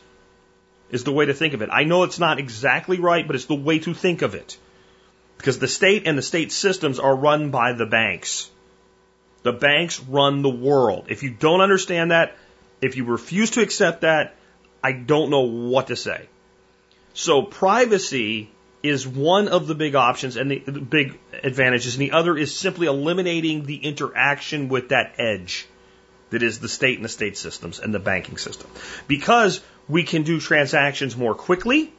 is 0.91 1.05
the 1.05 1.13
way 1.13 1.25
to 1.27 1.33
think 1.33 1.53
of 1.53 1.61
it. 1.61 1.69
I 1.71 1.85
know 1.85 2.03
it's 2.03 2.19
not 2.19 2.37
exactly 2.37 2.99
right, 2.99 3.25
but 3.25 3.37
it's 3.37 3.45
the 3.45 3.55
way 3.55 3.79
to 3.79 3.93
think 3.93 4.21
of 4.21 4.35
it. 4.35 4.57
Because 5.37 5.57
the 5.57 5.69
state 5.69 6.05
and 6.05 6.17
the 6.17 6.21
state 6.21 6.51
systems 6.51 6.99
are 6.99 7.15
run 7.15 7.49
by 7.49 7.71
the 7.71 7.85
banks. 7.85 8.51
The 9.43 9.53
banks 9.53 10.01
run 10.01 10.41
the 10.41 10.49
world. 10.49 11.05
If 11.07 11.23
you 11.23 11.29
don't 11.29 11.61
understand 11.61 12.11
that, 12.11 12.35
if 12.81 12.97
you 12.97 13.05
refuse 13.05 13.51
to 13.51 13.61
accept 13.61 14.01
that, 14.01 14.35
I 14.83 14.91
don't 14.91 15.29
know 15.29 15.47
what 15.47 15.87
to 15.87 15.95
say. 15.95 16.27
So 17.13 17.43
privacy 17.43 18.49
is 18.81 19.07
one 19.07 19.47
of 19.47 19.67
the 19.67 19.75
big 19.75 19.95
options 19.95 20.37
and 20.37 20.49
the, 20.49 20.59
the 20.59 20.79
big 20.79 21.19
advantages, 21.43 21.95
and 21.95 22.01
the 22.01 22.11
other 22.11 22.37
is 22.37 22.55
simply 22.55 22.87
eliminating 22.87 23.65
the 23.65 23.75
interaction 23.75 24.69
with 24.69 24.89
that 24.89 25.15
edge 25.17 25.67
that 26.29 26.43
is 26.43 26.59
the 26.59 26.69
state 26.69 26.97
and 26.97 27.05
the 27.05 27.09
state 27.09 27.37
systems 27.37 27.79
and 27.79 27.93
the 27.93 27.99
banking 27.99 28.37
system. 28.37 28.69
Because 29.07 29.61
we 29.87 30.03
can 30.03 30.23
do 30.23 30.39
transactions 30.39 31.17
more 31.17 31.35
quickly, 31.35 31.91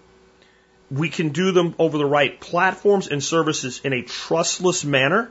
we 0.91 1.09
can 1.09 1.31
do 1.31 1.53
them 1.53 1.75
over 1.79 1.99
the 1.99 2.07
right 2.07 2.41
platforms 2.41 3.09
and 3.09 3.23
services 3.23 3.81
in 3.85 3.93
a 3.93 4.03
trustless 4.03 4.85
manner. 4.85 5.31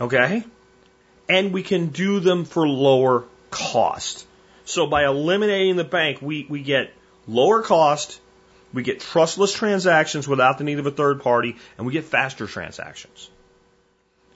Okay? 0.00 0.44
And 1.28 1.52
we 1.52 1.62
can 1.62 1.88
do 1.88 2.20
them 2.20 2.44
for 2.44 2.68
lower 2.68 3.24
cost. 3.50 4.26
So 4.64 4.86
by 4.86 5.04
eliminating 5.04 5.76
the 5.76 5.84
bank, 5.84 6.20
we, 6.20 6.46
we 6.48 6.62
get 6.62 6.92
lower 7.26 7.62
cost, 7.62 8.20
we 8.72 8.82
get 8.82 9.00
trustless 9.00 9.52
transactions 9.52 10.26
without 10.28 10.58
the 10.58 10.64
need 10.64 10.78
of 10.78 10.86
a 10.86 10.90
third 10.90 11.22
party, 11.22 11.56
and 11.76 11.86
we 11.86 11.92
get 11.92 12.04
faster 12.04 12.46
transactions. 12.46 13.30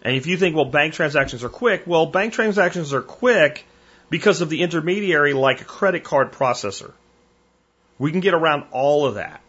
And 0.03 0.17
if 0.17 0.27
you 0.27 0.37
think, 0.37 0.57
well, 0.57 0.65
bank 0.65 0.95
transactions 0.95 1.45
are 1.45 1.49
quick, 1.49 1.87
well, 1.87 2.07
bank 2.07 2.33
transactions 2.33 2.95
are 2.95 3.03
quick 3.03 3.65
because 4.09 4.41
of 4.41 4.49
the 4.49 4.63
intermediary 4.63 5.35
like 5.35 5.61
a 5.61 5.65
credit 5.65 6.05
card 6.05 6.33
processor. 6.33 6.93
We 7.99 8.11
can 8.11 8.21
get 8.21 8.35
around 8.35 8.65
all 8.71 9.07
of 9.07 9.17
that. 9.17 9.41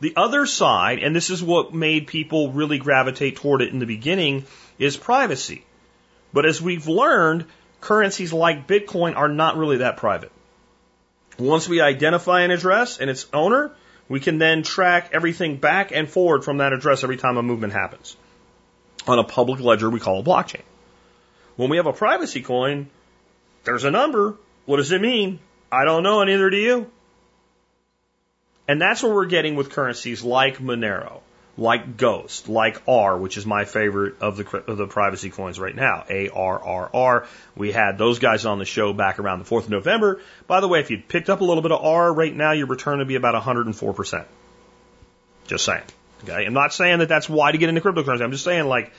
The 0.00 0.14
other 0.16 0.46
side, 0.46 0.98
and 0.98 1.14
this 1.14 1.30
is 1.30 1.42
what 1.42 1.72
made 1.72 2.08
people 2.08 2.50
really 2.50 2.78
gravitate 2.78 3.36
toward 3.36 3.62
it 3.62 3.72
in 3.72 3.78
the 3.78 3.86
beginning, 3.86 4.44
is 4.76 4.96
privacy. 4.96 5.64
But 6.32 6.44
as 6.44 6.60
we've 6.60 6.88
learned, 6.88 7.46
currencies 7.80 8.32
like 8.32 8.66
Bitcoin 8.66 9.16
are 9.16 9.28
not 9.28 9.56
really 9.56 9.76
that 9.76 9.98
private. 9.98 10.32
Once 11.38 11.68
we 11.68 11.80
identify 11.80 12.42
an 12.42 12.50
address 12.50 12.98
and 12.98 13.08
its 13.08 13.26
owner, 13.32 13.70
we 14.08 14.20
can 14.20 14.38
then 14.38 14.62
track 14.62 15.10
everything 15.12 15.56
back 15.56 15.92
and 15.92 16.08
forward 16.08 16.44
from 16.44 16.58
that 16.58 16.72
address 16.72 17.02
every 17.04 17.16
time 17.16 17.36
a 17.36 17.42
movement 17.42 17.72
happens 17.72 18.16
on 19.06 19.18
a 19.18 19.24
public 19.24 19.60
ledger 19.60 19.90
we 19.90 20.00
call 20.00 20.20
a 20.20 20.22
blockchain. 20.22 20.62
When 21.56 21.70
we 21.70 21.76
have 21.76 21.86
a 21.86 21.92
privacy 21.92 22.42
coin, 22.42 22.88
there's 23.64 23.84
a 23.84 23.90
number. 23.90 24.36
What 24.64 24.76
does 24.78 24.92
it 24.92 25.00
mean? 25.00 25.38
I 25.70 25.84
don't 25.84 26.02
know, 26.02 26.20
and 26.20 26.30
neither 26.30 26.50
do 26.50 26.56
you. 26.56 26.90
And 28.68 28.80
that's 28.80 29.02
what 29.02 29.12
we're 29.12 29.26
getting 29.26 29.56
with 29.56 29.70
currencies 29.70 30.22
like 30.22 30.58
Monero, 30.58 31.20
like 31.56 31.96
Ghost, 31.96 32.48
like 32.48 32.82
R, 32.88 33.18
which 33.18 33.36
is 33.36 33.44
my 33.44 33.64
favorite 33.64 34.20
of 34.20 34.36
the 34.36 34.64
of 34.66 34.78
the 34.78 34.86
privacy 34.86 35.30
coins 35.30 35.60
right 35.60 35.74
now. 35.74 36.04
A 36.08 36.28
R 36.28 36.58
R 36.58 36.90
R. 36.92 37.26
We 37.56 37.72
had 37.72 37.98
those 37.98 38.18
guys 38.18 38.46
on 38.46 38.58
the 38.58 38.64
show 38.64 38.92
back 38.92 39.18
around 39.18 39.40
the 39.40 39.44
4th 39.44 39.64
of 39.64 39.70
November. 39.70 40.20
By 40.46 40.60
the 40.60 40.68
way, 40.68 40.80
if 40.80 40.90
you 40.90 40.98
picked 40.98 41.28
up 41.28 41.40
a 41.40 41.44
little 41.44 41.62
bit 41.62 41.72
of 41.72 41.84
R 41.84 42.12
right 42.12 42.34
now, 42.34 42.52
your 42.52 42.66
return 42.66 42.98
would 42.98 43.08
be 43.08 43.16
about 43.16 43.40
104%. 43.40 44.24
Just 45.46 45.64
saying. 45.64 45.82
Okay. 46.24 46.46
I'm 46.46 46.54
not 46.54 46.72
saying 46.72 47.00
that 47.00 47.08
that's 47.08 47.28
why 47.28 47.52
to 47.52 47.58
get 47.58 47.68
into 47.68 47.80
cryptocurrency. 47.80 48.22
I'm 48.22 48.32
just 48.32 48.44
saying 48.44 48.64
like, 48.64 48.92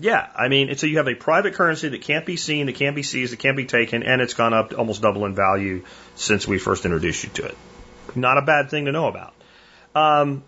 yeah, 0.00 0.28
I 0.34 0.48
mean, 0.48 0.74
so 0.76 0.86
you 0.86 0.98
have 0.98 1.08
a 1.08 1.14
private 1.14 1.54
currency 1.54 1.88
that 1.88 2.02
can't 2.02 2.24
be 2.24 2.36
seen, 2.36 2.66
that 2.66 2.76
can't 2.76 2.94
be 2.94 3.02
seized, 3.02 3.32
that 3.32 3.40
can't 3.40 3.56
be 3.56 3.66
taken, 3.66 4.04
and 4.04 4.22
it's 4.22 4.34
gone 4.34 4.54
up 4.54 4.72
almost 4.78 5.02
double 5.02 5.26
in 5.26 5.34
value 5.34 5.84
since 6.14 6.46
we 6.46 6.58
first 6.58 6.84
introduced 6.84 7.24
you 7.24 7.30
to 7.30 7.46
it. 7.46 7.56
Not 8.14 8.38
a 8.38 8.42
bad 8.42 8.70
thing 8.70 8.84
to 8.84 8.92
know 8.92 9.08
about. 9.08 9.34
Um, 9.96 10.44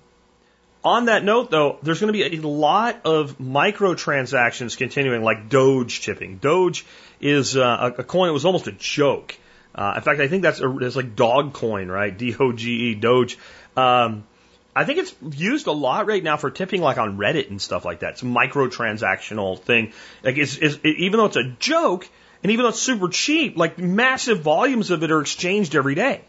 on 0.82 1.06
that 1.06 1.24
note, 1.24 1.50
though, 1.50 1.78
there's 1.82 2.00
going 2.00 2.12
to 2.12 2.30
be 2.30 2.36
a 2.36 2.40
lot 2.40 3.02
of 3.04 3.38
microtransactions 3.38 4.76
continuing, 4.76 5.22
like 5.22 5.48
Doge 5.48 6.00
chipping. 6.00 6.38
Doge 6.38 6.86
is 7.20 7.56
uh, 7.56 7.92
a 7.98 8.04
coin 8.04 8.28
that 8.28 8.32
was 8.32 8.44
almost 8.44 8.66
a 8.66 8.72
joke. 8.72 9.36
Uh, 9.74 9.94
in 9.96 10.02
fact, 10.02 10.20
I 10.20 10.28
think 10.28 10.42
that's 10.42 10.60
a, 10.60 10.78
it's 10.78 10.96
like 10.96 11.14
dog 11.14 11.52
coin, 11.52 11.88
right? 11.88 12.16
D 12.18 12.34
O 12.38 12.52
G 12.52 12.90
E, 12.90 12.94
Doge. 12.94 13.38
Um, 13.76 14.24
I 14.74 14.84
think 14.84 15.00
it's 15.00 15.14
used 15.36 15.66
a 15.66 15.72
lot 15.72 16.06
right 16.06 16.22
now 16.22 16.36
for 16.36 16.50
tipping, 16.50 16.80
like 16.80 16.96
on 16.96 17.18
Reddit 17.18 17.50
and 17.50 17.60
stuff 17.60 17.84
like 17.84 18.00
that. 18.00 18.12
It's 18.12 18.22
a 18.22 18.26
microtransactional 18.26 19.60
thing. 19.60 19.92
Like, 20.22 20.38
it's, 20.38 20.56
it's, 20.56 20.78
even 20.84 21.18
though 21.18 21.26
it's 21.26 21.36
a 21.36 21.56
joke, 21.58 22.08
and 22.42 22.52
even 22.52 22.62
though 22.62 22.70
it's 22.70 22.80
super 22.80 23.08
cheap, 23.08 23.56
like 23.58 23.78
massive 23.78 24.40
volumes 24.40 24.90
of 24.90 25.02
it 25.02 25.10
are 25.10 25.20
exchanged 25.20 25.74
every 25.74 25.94
day. 25.94 26.22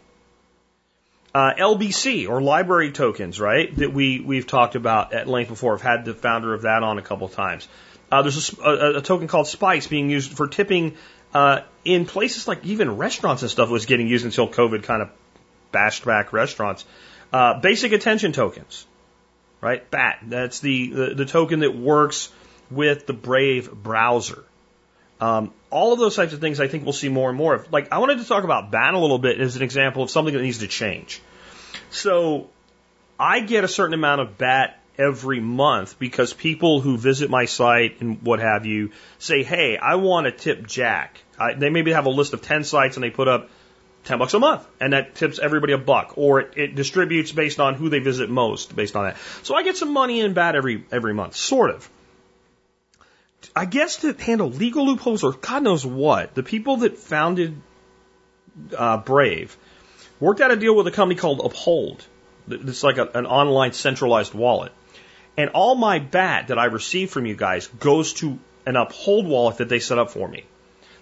Uh, 1.34 1.54
LBC 1.54 2.28
or 2.28 2.40
LBRY 2.40 2.92
tokens, 2.92 3.40
right? 3.40 3.74
That 3.76 3.92
we 3.92 4.20
we've 4.20 4.46
talked 4.46 4.74
about 4.74 5.14
at 5.14 5.26
length 5.26 5.48
before. 5.48 5.74
I've 5.74 5.80
had 5.80 6.04
the 6.04 6.12
founder 6.12 6.52
of 6.52 6.62
that 6.62 6.82
on 6.82 6.98
a 6.98 7.02
couple 7.02 7.28
times. 7.28 7.68
Uh, 8.10 8.20
there's 8.20 8.58
a, 8.58 8.62
a, 8.62 8.98
a, 8.98 9.00
token 9.00 9.28
called 9.28 9.46
Spice 9.46 9.86
being 9.86 10.10
used 10.10 10.36
for 10.36 10.46
tipping 10.46 10.96
uh, 11.32 11.60
in 11.82 12.04
places 12.04 12.46
like 12.46 12.62
even 12.66 12.98
restaurants 12.98 13.40
and 13.40 13.50
stuff 13.50 13.70
was 13.70 13.86
getting 13.86 14.06
used 14.06 14.26
until 14.26 14.46
COVID 14.46 14.82
kind 14.82 15.00
of 15.00 15.10
bashed 15.70 16.04
back 16.04 16.34
restaurants. 16.34 16.84
Uh, 17.32 17.58
basic 17.60 17.92
attention 17.92 18.32
tokens, 18.32 18.86
right? 19.62 19.90
BAT. 19.90 20.18
That's 20.24 20.60
the, 20.60 20.90
the, 20.90 21.14
the 21.14 21.24
token 21.24 21.60
that 21.60 21.74
works 21.74 22.30
with 22.70 23.06
the 23.06 23.14
Brave 23.14 23.72
browser. 23.72 24.44
Um, 25.22 25.52
all 25.70 25.92
of 25.92 26.00
those 26.00 26.16
types 26.16 26.32
of 26.32 26.40
things 26.40 26.58
I 26.58 26.66
think 26.66 26.82
we'll 26.82 26.92
see 26.92 27.08
more 27.08 27.28
and 27.28 27.38
more 27.38 27.54
of. 27.54 27.72
Like, 27.72 27.92
I 27.92 27.98
wanted 27.98 28.18
to 28.18 28.24
talk 28.24 28.42
about 28.42 28.72
BAT 28.72 28.92
a 28.92 28.98
little 28.98 29.20
bit 29.20 29.40
as 29.40 29.54
an 29.54 29.62
example 29.62 30.02
of 30.02 30.10
something 30.10 30.34
that 30.34 30.42
needs 30.42 30.58
to 30.58 30.66
change. 30.66 31.22
So, 31.90 32.50
I 33.20 33.38
get 33.38 33.62
a 33.62 33.68
certain 33.68 33.94
amount 33.94 34.20
of 34.20 34.36
BAT 34.36 34.76
every 34.98 35.38
month 35.38 35.96
because 36.00 36.32
people 36.32 36.80
who 36.80 36.98
visit 36.98 37.30
my 37.30 37.44
site 37.44 38.00
and 38.00 38.20
what 38.22 38.40
have 38.40 38.66
you 38.66 38.90
say, 39.20 39.44
hey, 39.44 39.76
I 39.76 39.94
want 39.94 40.24
to 40.24 40.32
tip 40.32 40.66
Jack. 40.66 41.22
I, 41.38 41.54
they 41.54 41.70
maybe 41.70 41.92
have 41.92 42.06
a 42.06 42.10
list 42.10 42.32
of 42.32 42.42
10 42.42 42.64
sites 42.64 42.96
and 42.96 43.04
they 43.04 43.10
put 43.10 43.28
up 43.28 43.48
10 44.04 44.18
bucks 44.18 44.34
a 44.34 44.40
month 44.40 44.66
and 44.80 44.92
that 44.92 45.14
tips 45.14 45.38
everybody 45.38 45.72
a 45.72 45.78
buck 45.78 46.14
or 46.18 46.40
it, 46.40 46.52
it 46.56 46.74
distributes 46.74 47.30
based 47.30 47.60
on 47.60 47.74
who 47.74 47.90
they 47.90 48.00
visit 48.00 48.28
most 48.28 48.74
based 48.74 48.96
on 48.96 49.04
that. 49.04 49.16
So 49.44 49.54
I 49.54 49.62
get 49.62 49.76
some 49.76 49.92
money 49.92 50.18
in 50.18 50.32
BAT 50.34 50.56
every, 50.56 50.84
every 50.90 51.14
month, 51.14 51.36
sort 51.36 51.70
of. 51.70 51.88
I 53.54 53.66
guess 53.66 53.98
to 53.98 54.12
handle 54.14 54.50
legal 54.50 54.86
loopholes 54.86 55.24
or 55.24 55.32
God 55.32 55.62
knows 55.62 55.84
what, 55.84 56.34
the 56.34 56.42
people 56.42 56.78
that 56.78 56.98
founded 56.98 57.60
uh, 58.76 58.98
Brave 58.98 59.56
worked 60.20 60.40
out 60.40 60.50
a 60.50 60.56
deal 60.56 60.74
with 60.74 60.86
a 60.86 60.90
company 60.90 61.18
called 61.18 61.40
Uphold. 61.44 62.06
It's 62.48 62.82
like 62.82 62.98
a, 62.98 63.08
an 63.14 63.26
online 63.26 63.72
centralized 63.72 64.34
wallet. 64.34 64.72
And 65.36 65.50
all 65.50 65.74
my 65.74 65.98
BAT 65.98 66.48
that 66.48 66.58
I 66.58 66.66
receive 66.66 67.10
from 67.10 67.26
you 67.26 67.34
guys 67.34 67.66
goes 67.66 68.14
to 68.14 68.38
an 68.66 68.76
Uphold 68.76 69.26
wallet 69.26 69.58
that 69.58 69.68
they 69.68 69.80
set 69.80 69.98
up 69.98 70.10
for 70.10 70.28
me 70.28 70.44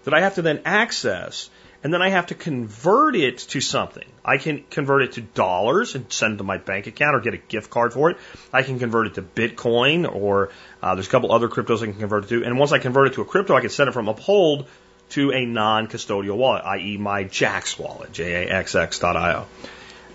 that 0.04 0.14
I 0.14 0.20
have 0.20 0.36
to 0.36 0.42
then 0.42 0.62
access 0.64 1.50
and 1.82 1.92
then 1.94 2.02
I 2.02 2.10
have 2.10 2.26
to 2.26 2.34
convert 2.34 3.16
it 3.16 3.38
to 3.38 3.60
something. 3.60 4.04
I 4.24 4.36
can 4.36 4.64
convert 4.70 5.02
it 5.02 5.12
to 5.12 5.22
dollars 5.22 5.94
and 5.94 6.12
send 6.12 6.34
it 6.34 6.38
to 6.38 6.44
my 6.44 6.58
bank 6.58 6.86
account 6.86 7.16
or 7.16 7.20
get 7.20 7.32
a 7.32 7.38
gift 7.38 7.70
card 7.70 7.94
for 7.94 8.10
it. 8.10 8.18
I 8.52 8.62
can 8.62 8.78
convert 8.78 9.06
it 9.06 9.14
to 9.14 9.22
Bitcoin 9.22 10.12
or 10.12 10.50
uh, 10.82 10.94
there's 10.94 11.06
a 11.06 11.10
couple 11.10 11.32
other 11.32 11.48
cryptos 11.48 11.82
I 11.82 11.86
can 11.86 11.94
convert 11.94 12.24
it 12.24 12.28
to. 12.28 12.44
And 12.44 12.58
once 12.58 12.72
I 12.72 12.78
convert 12.78 13.08
it 13.08 13.14
to 13.14 13.22
a 13.22 13.24
crypto, 13.24 13.56
I 13.56 13.60
can 13.60 13.70
send 13.70 13.88
it 13.88 13.92
from 13.92 14.08
Uphold 14.08 14.68
to 15.10 15.32
a 15.32 15.44
non-custodial 15.44 16.36
wallet, 16.36 16.64
i.e. 16.64 16.96
my 16.98 17.24
Jaxx 17.24 17.78
wallet, 17.78 18.12
J-A-X-X.io. 18.12 19.46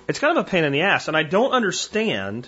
It's 0.08 0.19
kind 0.19 0.38
of 0.38 0.45
a 0.45 0.49
pain 0.49 0.63
in 0.63 0.71
the 0.71 0.82
ass, 0.82 1.08
and 1.08 1.17
I 1.17 1.23
don't 1.23 1.51
understand 1.51 2.47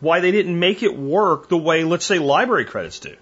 why 0.00 0.20
they 0.20 0.32
didn't 0.32 0.58
make 0.58 0.82
it 0.82 0.96
work 0.96 1.48
the 1.48 1.56
way, 1.56 1.84
let's 1.84 2.04
say, 2.04 2.18
LBRY 2.18 2.66
credits 2.66 2.98
do. 2.98 3.16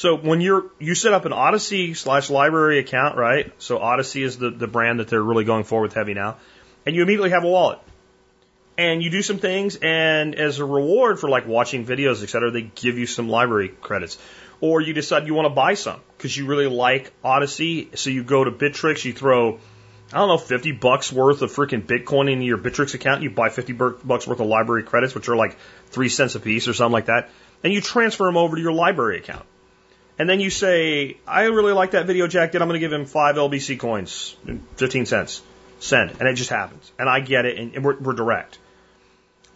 So 0.00 0.16
when 0.16 0.40
you're 0.40 0.64
you 0.78 0.94
set 0.94 1.12
up 1.12 1.26
an 1.26 1.32
Odysee 1.34 1.92
slash 1.92 2.28
LBRY 2.28 2.80
account, 2.80 3.18
right? 3.18 3.52
So 3.58 3.78
Odysee 3.78 4.22
is 4.22 4.38
the, 4.38 4.48
the 4.48 4.66
brand 4.66 4.98
that 4.98 5.08
they're 5.08 5.22
really 5.22 5.44
going 5.44 5.64
for 5.64 5.82
with 5.82 5.92
heavy 5.92 6.14
now, 6.14 6.38
and 6.86 6.96
you 6.96 7.02
immediately 7.02 7.28
have 7.28 7.44
a 7.44 7.48
wallet. 7.48 7.80
And 8.78 9.02
you 9.02 9.10
do 9.10 9.20
some 9.20 9.36
things, 9.36 9.76
and 9.76 10.34
as 10.34 10.58
a 10.58 10.64
reward 10.64 11.20
for 11.20 11.28
like 11.28 11.46
watching 11.46 11.84
videos, 11.84 12.22
et 12.22 12.30
cetera, 12.30 12.50
they 12.50 12.62
give 12.62 12.96
you 12.96 13.04
some 13.04 13.28
LBRY 13.28 13.78
credits. 13.82 14.16
Or 14.62 14.80
you 14.80 14.94
decide 14.94 15.26
you 15.26 15.34
want 15.34 15.50
to 15.50 15.54
buy 15.54 15.74
some 15.74 16.00
because 16.16 16.34
you 16.34 16.46
really 16.46 16.66
like 16.66 17.12
Odysee, 17.22 17.90
so 17.94 18.08
you 18.08 18.24
go 18.24 18.42
to 18.42 18.50
Bittrex, 18.50 19.04
you 19.04 19.12
throw, 19.12 19.60
I 20.14 20.16
don't 20.16 20.28
know, 20.28 20.38
50 20.38 20.72
bucks 20.72 21.12
worth 21.12 21.42
of 21.42 21.52
freaking 21.52 21.84
Bitcoin 21.84 22.32
into 22.32 22.46
your 22.46 22.56
Bittrex 22.56 22.94
account, 22.94 23.22
you 23.22 23.28
buy 23.28 23.50
50 23.50 23.74
bucks 23.74 24.26
worth 24.26 24.40
of 24.40 24.46
LBRY 24.46 24.86
credits, 24.86 25.14
which 25.14 25.28
are 25.28 25.36
like 25.36 25.58
three 25.88 26.08
cents 26.08 26.36
a 26.36 26.40
piece 26.40 26.68
or 26.68 26.72
something 26.72 26.94
like 26.94 27.06
that, 27.12 27.28
and 27.62 27.70
you 27.70 27.82
transfer 27.82 28.24
them 28.24 28.38
over 28.38 28.56
to 28.56 28.62
your 28.62 28.72
LBRY 28.72 29.18
account. 29.18 29.44
And 30.20 30.28
then 30.28 30.38
you 30.38 30.50
say, 30.50 31.16
I 31.26 31.44
really 31.44 31.72
like 31.72 31.92
that 31.92 32.04
video 32.04 32.26
Jack 32.26 32.52
did. 32.52 32.60
I'm 32.60 32.68
going 32.68 32.78
to 32.78 32.86
give 32.86 32.92
him 32.92 33.06
five 33.06 33.36
LBC 33.36 33.78
coins, 33.80 34.36
15 34.76 35.06
cents. 35.06 35.40
Send. 35.78 36.10
And 36.10 36.28
it 36.28 36.34
just 36.34 36.50
happens. 36.50 36.92
And 36.98 37.08
I 37.08 37.20
get 37.20 37.46
it, 37.46 37.56
and 37.56 37.82
we're, 37.82 37.98
we're 37.98 38.12
direct. 38.12 38.58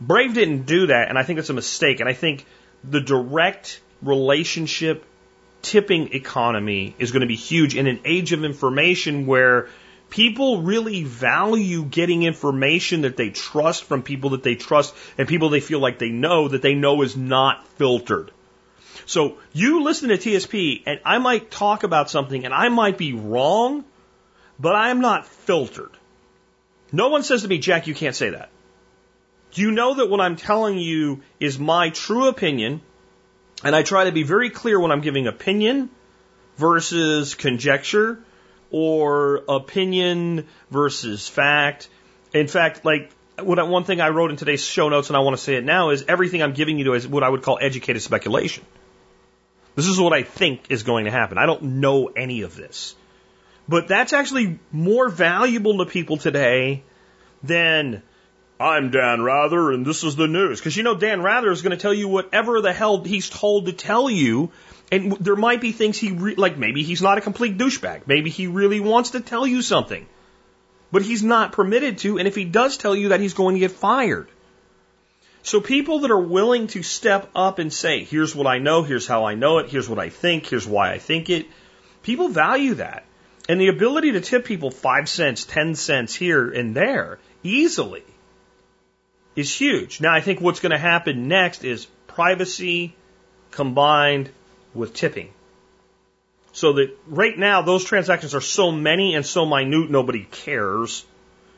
Brave 0.01 0.33
didn't 0.33 0.63
do 0.63 0.87
that, 0.87 1.11
and 1.11 1.19
I 1.19 1.23
think 1.23 1.39
it's 1.39 1.51
a 1.51 1.53
mistake. 1.53 2.01
And 2.01 2.09
I 2.09 2.15
think 2.15 2.47
the 2.83 3.03
direct 3.03 3.79
relationship 4.01 5.05
tipping 5.61 6.15
economy 6.15 6.95
is 6.99 7.13
going 7.13 7.21
to 7.21 7.27
be 7.27 7.37
huge 7.37 7.77
in 7.77 7.87
an 7.87 8.01
age 8.07 8.33
of 8.33 8.43
information 8.43 9.27
where 9.27 9.69
people 10.09 10.63
really 10.63 11.05
value 11.05 11.85
getting 11.85 12.23
information 12.23 13.03
that 13.03 13.19
they 13.19 13.29
trust 13.29 13.85
from 13.85 14.03
people 14.03 14.31
that 14.31 14.43
they 14.43 14.55
trust 14.55 14.95
and 15.19 15.29
people 15.29 15.51
they 15.51 15.61
feel 15.61 15.81
like 15.81 15.99
they 15.99 16.09
know 16.09 16.49
that 16.49 16.63
they 16.63 16.75
know 16.75 17.03
is 17.03 17.19
not 17.19 17.69
filtered. 17.77 18.31
So 19.07 19.39
you 19.53 19.83
listen 19.83 20.09
to 20.09 20.17
TSP 20.17 20.83
and 20.87 21.01
I 21.05 21.19
might 21.19 21.51
talk 21.51 21.83
about 21.83 22.11
something 22.11 22.45
and 22.45 22.55
I 22.55 22.69
might 22.69 22.99
be 22.99 23.13
wrong, 23.13 23.85
but 24.59 24.75
I'm 24.75 25.01
not 25.01 25.27
filtered. 25.27 25.91
No 26.93 27.09
one 27.09 27.23
says 27.23 27.43
to 27.43 27.49
me, 27.49 27.59
Jack, 27.59 27.87
you 27.87 27.95
can't 27.95 28.15
say 28.15 28.31
that. 28.31 28.51
Do 29.53 29.63
You 29.63 29.71
know 29.71 29.95
that 29.95 30.11
what 30.11 30.21
I'm 30.21 30.37
telling 30.37 30.79
you 30.79 31.23
is 31.39 31.59
my 31.59 31.91
true 31.91 32.29
opinion, 32.29 32.81
and 33.63 33.75
I 33.75 33.83
try 33.83 34.05
to 34.05 34.13
be 34.13 34.25
very 34.25 34.51
clear 34.51 34.79
when 34.81 34.91
I'm 34.91 35.01
giving 35.01 35.27
opinion 35.27 35.91
versus 36.57 37.35
conjecture 37.35 38.21
or 38.71 39.43
opinion 39.49 40.49
versus 40.71 41.29
fact. 41.29 41.89
In 42.33 42.49
fact, 42.49 42.85
like 42.85 43.13
what, 43.41 43.67
one 43.69 43.85
thing 43.85 44.01
I 44.01 44.09
wrote 44.09 44.31
in 44.31 44.37
today's 44.37 44.65
show 44.65 44.89
notes, 44.89 45.09
and 45.09 45.17
I 45.17 45.21
want 45.21 45.37
to 45.37 45.43
say 45.43 45.55
it 45.55 45.65
now, 45.65 45.91
is 45.91 46.05
everything 46.09 46.43
I'm 46.43 46.53
giving 46.53 46.79
you 46.79 46.95
is 46.95 47.07
what 47.07 47.23
I 47.23 47.29
would 47.29 47.43
call 47.43 47.59
educated 47.61 48.03
speculation. 48.03 48.65
This 49.75 49.87
is 49.87 49.99
what 49.99 50.13
I 50.13 50.23
think 50.23 50.71
is 50.71 50.83
going 50.83 51.07
to 51.07 51.11
happen. 51.11 51.39
I 51.39 51.47
don't 51.47 51.81
know 51.81 52.07
any 52.07 52.43
of 52.43 52.55
this. 52.55 52.95
But 53.69 53.89
that's 53.89 54.13
actually 54.13 54.59
more 54.71 55.09
valuable 55.09 55.79
to 55.79 55.87
people 55.87 56.17
today 56.17 56.83
than 57.43 58.03
I'm 58.61 58.91
Dan 58.91 59.23
Rather 59.23 59.73
and 59.73 59.85
this 59.85 60.05
is 60.05 60.17
the 60.17 60.29
news. 60.29 60.61
Because 60.61 60.77
you 60.77 60.83
know, 60.83 60.97
Dan 60.97 61.23
Rather 61.23 61.51
is 61.51 61.63
going 61.63 61.77
to 61.77 61.81
tell 61.81 61.95
you 61.95 62.09
whatever 62.09 62.61
the 62.61 62.73
hell 62.73 63.03
he's 63.03 63.29
told 63.29 63.67
to 63.67 63.73
tell 63.73 64.09
you. 64.09 64.51
And 64.93 65.13
there 65.13 65.37
might 65.37 65.61
be 65.61 65.73
things 65.73 65.99
he, 65.99 66.13
re- 66.13 66.35
like 66.37 66.57
maybe 66.59 66.83
he's 66.83 67.03
not 67.03 67.19
a 67.19 67.23
complete 67.23 67.59
douchebag. 67.59 68.07
Maybe 68.07 68.31
he 68.31 68.47
really 68.47 68.81
wants 68.81 69.11
to 69.11 69.21
tell 69.21 69.47
you 69.47 69.63
something. 69.63 70.07
But 70.93 71.03
he's 71.03 71.23
not 71.23 71.53
permitted 71.53 71.99
to. 71.99 72.19
And 72.19 72.29
if 72.29 72.37
he 72.37 72.45
does 72.45 72.77
tell 72.77 72.95
you 72.95 73.09
that, 73.09 73.21
he's 73.21 73.35
going 73.35 73.55
to 73.55 73.61
get 73.61 73.73
fired. 73.73 74.29
So 75.45 75.61
people 75.61 76.01
that 76.01 76.11
are 76.11 76.19
willing 76.19 76.69
to 76.69 76.83
step 76.83 77.29
up 77.35 77.59
and 77.59 77.71
say, 77.71 78.03
here's 78.03 78.35
what 78.35 78.47
I 78.47 78.59
know, 78.59 78.83
here's 78.83 79.07
how 79.07 79.27
I 79.27 79.35
know 79.35 79.59
it, 79.59 79.69
here's 79.69 79.87
what 79.87 79.99
I 79.99 80.09
think, 80.09 80.47
here's 80.47 80.67
why 80.67 80.91
I 80.91 80.99
think 80.99 81.29
it, 81.29 81.47
people 82.03 82.29
value 82.29 82.75
that. 82.77 83.05
And 83.47 83.61
the 83.61 83.69
ability 83.69 84.13
to 84.13 84.23
tip 84.23 84.47
people 84.47 84.71
five 84.71 85.07
cents, 85.07 85.45
ten 85.45 85.75
cents 85.75 86.15
here 86.15 86.51
and 86.51 86.75
there 86.75 87.19
easily 87.43 88.05
is 89.37 89.55
huge. 89.55 90.01
Now 90.01 90.15
I 90.15 90.23
think 90.23 90.41
what's 90.41 90.61
going 90.61 90.73
to 90.73 90.79
happen 90.79 91.29
next 91.29 91.63
is 91.63 91.87
privacy 92.07 92.97
combined 93.51 94.31
with 94.73 94.95
tipping. 94.95 95.29
So 96.53 96.73
that 96.73 96.97
right 97.07 97.39
now 97.39 97.61
those 97.61 97.85
transactions 97.85 98.35
are 98.35 98.41
so 98.41 98.73
many 98.73 99.15
and 99.15 99.27
so 99.27 99.45
minute 99.45 99.91
nobody 99.91 100.25
cares 100.25 101.05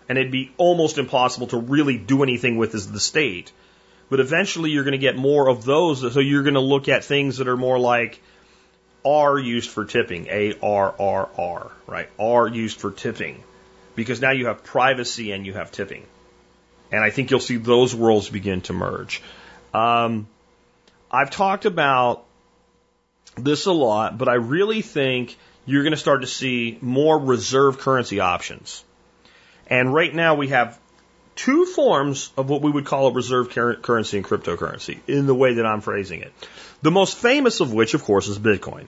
and 0.09 0.18
it'd 0.18 0.33
be 0.33 0.51
almost 0.57 0.99
impossible 0.99 1.46
to 1.49 1.59
really 1.59 1.99
do 1.99 2.25
anything 2.25 2.57
with 2.57 2.75
as 2.75 2.90
the 2.90 2.99
state. 2.99 3.53
But 4.09 4.21
eventually 4.21 4.71
you're 4.71 4.85
going 4.85 4.92
to 4.92 4.99
get 4.99 5.16
more 5.16 5.49
of 5.49 5.64
those. 5.64 6.01
So 6.12 6.21
you're 6.21 6.42
going 6.42 6.55
to 6.55 6.61
look 6.61 6.89
at 6.89 7.05
things 7.05 7.39
that 7.39 7.49
are 7.49 7.57
more 7.57 7.78
like 7.78 8.20
ARRR 9.05 9.45
used 9.45 9.70
for 9.70 9.85
tipping, 9.85 10.26
A 10.28 10.55
R 10.62 10.95
R 10.99 11.28
R, 11.37 11.72
right? 11.87 12.09
ARRR 12.18 12.55
used 12.55 12.78
for 12.80 12.91
tipping. 12.91 13.43
Because 13.95 14.20
now 14.20 14.30
you 14.30 14.47
have 14.47 14.62
privacy 14.62 15.33
and 15.33 15.47
you 15.47 15.55
have 15.55 15.72
tipping. 15.72 16.05
And 16.93 17.03
I 17.03 17.11
think 17.11 17.30
you'll 17.30 17.41
see 17.41 17.57
those 17.57 17.95
worlds 17.95 18.28
begin 18.28 18.61
to 18.62 18.72
merge. 18.72 19.22
Um, 19.74 20.28
I've 21.11 21.30
talked 21.30 21.64
about 21.64 22.24
this 23.37 23.66
a 23.66 23.72
lot, 23.72 24.18
but 24.18 24.28
I 24.28 24.35
really 24.35 24.83
think 24.83 25.37
you're 25.66 25.83
going 25.83 25.93
to 25.93 25.99
start 25.99 26.20
to 26.22 26.26
see 26.26 26.78
more 26.80 27.18
reserve 27.18 27.78
currency 27.78 28.20
options. 28.20 28.85
And 29.66 29.93
right 29.93 30.14
now 30.14 30.37
we 30.37 30.49
have 30.49 30.78
two 31.37 31.66
forms 31.66 32.32
of 32.37 32.49
what 32.49 32.62
we 32.62 32.70
would 32.70 32.87
call 32.87 33.09
a 33.09 33.12
reserve 33.12 33.51
currency 33.51 34.16
and 34.16 34.26
cryptocurrency 34.26 34.99
in 35.07 35.26
the 35.26 35.34
way 35.34 35.55
that 35.55 35.66
I'm 35.66 35.82
phrasing 35.82 36.22
it. 36.22 36.32
The 36.82 36.91
most 36.91 37.18
famous 37.18 37.61
of 37.61 37.72
which, 37.72 37.95
of 37.95 38.03
course, 38.03 38.26
is 38.26 38.39
Bitcoin. 38.39 38.87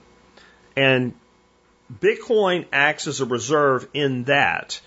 And 0.75 1.13
Bitcoin 2.01 2.65
acts 2.73 3.07
as 3.07 3.21
a 3.21 3.25
reserve 3.25 3.87
in 3.93 4.25
that 4.25 4.81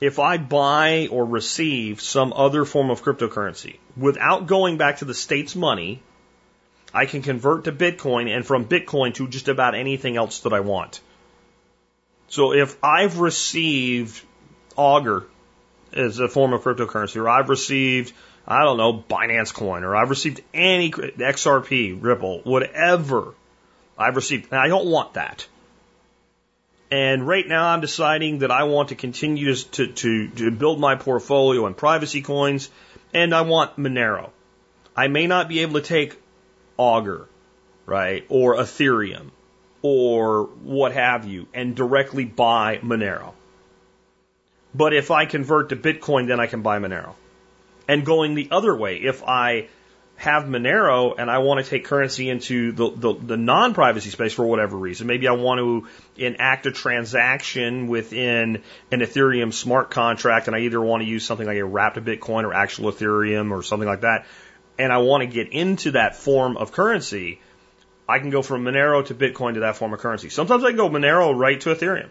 if 0.00 0.18
I 0.18 0.38
buy 0.38 1.08
or 1.10 1.24
receive 1.24 2.00
some 2.00 2.32
other 2.32 2.64
form 2.64 2.90
of 2.90 3.02
cryptocurrency 3.02 3.78
without 3.96 4.46
going 4.46 4.78
back 4.78 4.98
to 4.98 5.04
the 5.04 5.14
state's 5.14 5.56
money, 5.56 6.02
I 6.92 7.06
can 7.06 7.22
convert 7.22 7.64
to 7.64 7.72
Bitcoin 7.72 8.34
and 8.34 8.46
from 8.46 8.64
Bitcoin 8.64 9.14
to 9.14 9.28
just 9.28 9.48
about 9.48 9.74
anything 9.74 10.16
else 10.16 10.40
that 10.40 10.52
I 10.52 10.60
want. 10.60 11.00
So 12.28 12.52
if 12.52 12.76
I've 12.82 13.18
received 13.18 14.22
Augur 14.76 15.26
as 15.92 16.18
a 16.18 16.28
form 16.28 16.52
of 16.52 16.62
cryptocurrency, 16.62 17.16
or 17.16 17.28
I've 17.28 17.48
received, 17.48 18.12
I 18.46 18.64
don't 18.64 18.76
know, 18.76 19.04
Binance 19.08 19.52
Coin, 19.52 19.84
or 19.84 19.96
I've 19.96 20.10
received 20.10 20.42
any 20.54 20.90
XRP, 20.90 21.98
Ripple, 22.00 22.40
whatever 22.44 23.34
I've 23.98 24.16
received, 24.16 24.50
and 24.50 24.60
I 24.60 24.68
don't 24.68 24.86
want 24.86 25.14
that. 25.14 25.46
And 26.90 27.26
right 27.26 27.46
now 27.46 27.68
I'm 27.68 27.80
deciding 27.80 28.40
that 28.40 28.50
I 28.50 28.64
want 28.64 28.88
to 28.88 28.96
continue 28.96 29.54
to, 29.54 29.86
to, 29.86 30.28
to 30.28 30.50
build 30.50 30.80
my 30.80 30.96
portfolio 30.96 31.66
in 31.66 31.74
privacy 31.74 32.20
coins 32.20 32.68
and 33.14 33.34
I 33.34 33.42
want 33.42 33.76
Monero. 33.76 34.30
I 34.96 35.08
may 35.08 35.26
not 35.26 35.48
be 35.48 35.60
able 35.60 35.74
to 35.74 35.86
take 35.86 36.20
Augur, 36.76 37.28
right, 37.86 38.24
or 38.28 38.56
Ethereum 38.56 39.30
or 39.82 40.44
what 40.44 40.92
have 40.92 41.26
you 41.26 41.46
and 41.54 41.74
directly 41.74 42.24
buy 42.24 42.78
Monero. 42.82 43.32
But 44.74 44.94
if 44.94 45.10
I 45.10 45.26
convert 45.26 45.70
to 45.70 45.76
Bitcoin, 45.76 46.28
then 46.28 46.40
I 46.40 46.46
can 46.46 46.62
buy 46.62 46.78
Monero. 46.78 47.14
And 47.88 48.04
going 48.04 48.34
the 48.34 48.48
other 48.50 48.74
way, 48.76 48.96
if 48.96 49.22
I 49.24 49.68
have 50.20 50.44
Monero 50.44 51.14
and 51.16 51.30
I 51.30 51.38
want 51.38 51.64
to 51.64 51.70
take 51.70 51.86
currency 51.86 52.28
into 52.28 52.72
the, 52.72 52.90
the, 52.90 53.14
the 53.14 53.36
non 53.38 53.72
privacy 53.72 54.10
space 54.10 54.34
for 54.34 54.44
whatever 54.44 54.76
reason. 54.76 55.06
Maybe 55.06 55.26
I 55.26 55.32
want 55.32 55.60
to 55.60 56.22
enact 56.22 56.66
a 56.66 56.72
transaction 56.72 57.88
within 57.88 58.62
an 58.92 59.00
Ethereum 59.00 59.50
smart 59.50 59.90
contract 59.90 60.46
and 60.46 60.54
I 60.54 60.60
either 60.60 60.78
want 60.78 61.02
to 61.02 61.08
use 61.08 61.24
something 61.24 61.46
like 61.46 61.56
a 61.56 61.64
wrapped 61.64 61.96
Bitcoin 62.04 62.44
or 62.44 62.52
actual 62.52 62.92
Ethereum 62.92 63.50
or 63.50 63.62
something 63.62 63.88
like 63.88 64.02
that. 64.02 64.26
And 64.78 64.92
I 64.92 64.98
want 64.98 65.22
to 65.22 65.26
get 65.26 65.54
into 65.54 65.92
that 65.92 66.16
form 66.16 66.58
of 66.58 66.70
currency. 66.70 67.40
I 68.06 68.18
can 68.18 68.28
go 68.28 68.42
from 68.42 68.62
Monero 68.62 69.06
to 69.06 69.14
Bitcoin 69.14 69.54
to 69.54 69.60
that 69.60 69.76
form 69.76 69.94
of 69.94 70.00
currency. 70.00 70.28
Sometimes 70.28 70.64
I 70.64 70.72
go 70.72 70.90
Monero 70.90 71.34
right 71.34 71.58
to 71.62 71.74
Ethereum. 71.74 72.10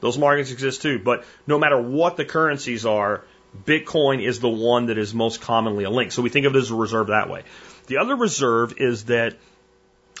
Those 0.00 0.18
markets 0.18 0.50
exist 0.50 0.82
too. 0.82 0.98
But 0.98 1.24
no 1.46 1.58
matter 1.58 1.80
what 1.80 2.16
the 2.16 2.24
currencies 2.24 2.84
are, 2.86 3.24
Bitcoin 3.64 4.22
is 4.22 4.40
the 4.40 4.48
one 4.48 4.86
that 4.86 4.98
is 4.98 5.14
most 5.14 5.40
commonly 5.40 5.84
a 5.84 5.90
link. 5.90 6.12
So 6.12 6.22
we 6.22 6.28
think 6.28 6.46
of 6.46 6.54
it 6.54 6.58
as 6.58 6.70
a 6.70 6.74
reserve 6.74 7.08
that 7.08 7.30
way. 7.30 7.44
The 7.86 7.98
other 7.98 8.16
reserve 8.16 8.74
is 8.78 9.04
that 9.06 9.36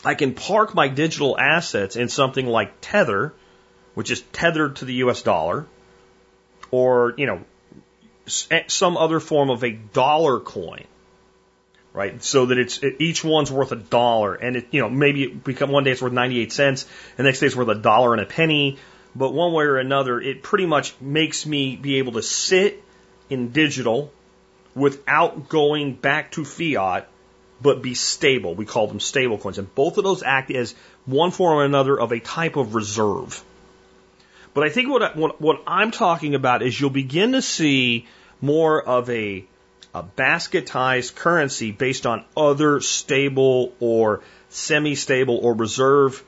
I 0.04 0.14
can 0.14 0.34
park 0.34 0.74
my 0.74 0.88
digital 0.88 1.38
assets 1.38 1.96
in 1.96 2.08
something 2.08 2.46
like 2.46 2.74
Tether, 2.80 3.34
which 3.94 4.10
is 4.10 4.20
tethered 4.32 4.76
to 4.76 4.84
the 4.84 4.94
US 4.94 5.22
dollar, 5.22 5.66
or, 6.70 7.14
you 7.16 7.26
know, 7.26 7.44
eh, 8.50 8.62
some 8.68 8.96
other 8.96 9.20
form 9.20 9.50
of 9.50 9.64
a 9.64 9.72
dollar 9.72 10.40
coin, 10.40 10.84
right? 11.92 12.22
So 12.22 12.46
that 12.46 12.58
it's 12.58 12.80
each 13.00 13.24
one's 13.24 13.50
worth 13.50 13.72
a 13.72 13.76
dollar, 13.76 14.34
and 14.34 14.56
it, 14.56 14.68
you 14.70 14.80
know, 14.80 14.88
maybe 14.88 15.24
it 15.24 15.44
become 15.44 15.70
one 15.70 15.84
day 15.84 15.92
it's 15.92 16.02
worth 16.02 16.12
98 16.12 16.52
cents, 16.52 16.86
the 17.16 17.22
next 17.22 17.40
day 17.40 17.46
it's 17.46 17.56
worth 17.56 17.68
a 17.68 17.74
dollar 17.74 18.12
and 18.12 18.22
a 18.22 18.26
penny, 18.26 18.78
but 19.16 19.32
one 19.32 19.52
way 19.52 19.64
or 19.64 19.78
another, 19.78 20.20
it 20.20 20.42
pretty 20.42 20.66
much 20.66 20.94
makes 21.00 21.46
me 21.46 21.76
be 21.76 21.96
able 21.96 22.12
to 22.12 22.22
sit 22.22 22.82
in 23.30 23.50
digital 23.50 24.12
without 24.74 25.48
going 25.48 25.94
back 25.94 26.32
to 26.32 26.44
fiat, 26.44 27.08
but 27.62 27.82
be 27.82 27.94
stable. 27.94 28.54
We 28.54 28.66
call 28.66 28.86
them 28.88 29.00
stable 29.00 29.38
coins. 29.38 29.58
And 29.58 29.74
both 29.74 29.96
of 29.96 30.04
those 30.04 30.22
act 30.22 30.50
as 30.50 30.74
one 31.06 31.30
form 31.30 31.58
or 31.58 31.64
another 31.64 31.98
of 31.98 32.12
a 32.12 32.20
type 32.20 32.56
of 32.56 32.74
reserve. 32.74 33.42
But 34.52 34.64
I 34.64 34.68
think 34.68 34.90
what, 34.90 35.16
what, 35.16 35.40
what 35.40 35.62
I'm 35.66 35.90
talking 35.90 36.34
about 36.34 36.62
is 36.62 36.78
you'll 36.78 36.90
begin 36.90 37.32
to 37.32 37.42
see 37.42 38.06
more 38.40 38.82
of 38.82 39.08
a, 39.08 39.44
a 39.94 40.02
basketized 40.02 41.14
currency 41.14 41.72
based 41.72 42.06
on 42.06 42.24
other 42.36 42.80
stable 42.80 43.72
or 43.80 44.22
semi 44.50 44.94
stable 44.94 45.38
or 45.38 45.54
reserve 45.54 46.22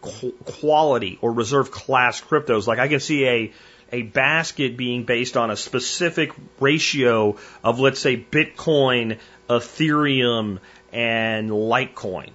quality 0.00 1.18
or 1.20 1.32
reserve 1.32 1.70
class 1.70 2.20
cryptos. 2.20 2.66
Like 2.66 2.78
I 2.78 2.88
can 2.88 3.00
see 3.00 3.26
a 3.26 3.52
a 3.90 4.02
basket 4.02 4.76
being 4.76 5.04
based 5.04 5.36
on 5.36 5.50
a 5.50 5.56
specific 5.56 6.32
ratio 6.60 7.36
of, 7.64 7.80
let's 7.80 8.00
say, 8.00 8.18
Bitcoin, 8.18 9.18
Ethereum, 9.48 10.58
and 10.92 11.50
Litecoin 11.50 12.30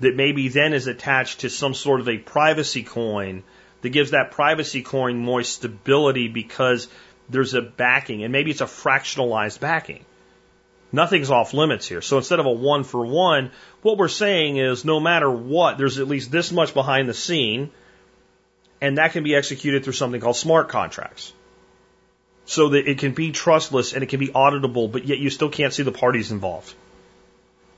that 0.00 0.16
maybe 0.16 0.48
then 0.48 0.72
is 0.72 0.86
attached 0.86 1.40
to 1.40 1.50
some 1.50 1.74
sort 1.74 2.00
of 2.00 2.08
a 2.08 2.18
privacy 2.18 2.82
coin 2.82 3.42
that 3.82 3.90
gives 3.90 4.12
that 4.12 4.30
privacy 4.30 4.82
coin 4.82 5.16
more 5.16 5.42
stability 5.42 6.28
because 6.28 6.88
there's 7.28 7.54
a 7.54 7.62
backing 7.62 8.22
and 8.24 8.32
maybe 8.32 8.50
it's 8.50 8.60
a 8.60 8.66
fractionalized 8.66 9.60
backing. 9.60 10.04
Nothing's 10.92 11.30
off 11.30 11.54
limits 11.54 11.86
here. 11.86 12.02
So 12.02 12.16
instead 12.16 12.40
of 12.40 12.46
a 12.46 12.52
one 12.52 12.84
for 12.84 13.04
one, 13.04 13.52
what 13.82 13.96
we're 13.96 14.08
saying 14.08 14.56
is 14.56 14.84
no 14.84 14.98
matter 14.98 15.30
what, 15.30 15.78
there's 15.78 15.98
at 15.98 16.08
least 16.08 16.30
this 16.30 16.50
much 16.50 16.74
behind 16.74 17.08
the 17.08 17.14
scene 17.14 17.70
and 18.80 18.98
that 18.98 19.12
can 19.12 19.22
be 19.22 19.34
executed 19.34 19.84
through 19.84 19.92
something 19.92 20.20
called 20.20 20.36
smart 20.36 20.68
contracts. 20.68 21.32
So 22.46 22.70
that 22.70 22.88
it 22.88 22.98
can 22.98 23.12
be 23.12 23.30
trustless 23.30 23.92
and 23.92 24.02
it 24.02 24.08
can 24.08 24.18
be 24.18 24.28
auditable, 24.28 24.90
but 24.90 25.04
yet 25.04 25.18
you 25.18 25.30
still 25.30 25.50
can't 25.50 25.72
see 25.72 25.82
the 25.82 25.92
parties 25.92 26.32
involved. 26.32 26.74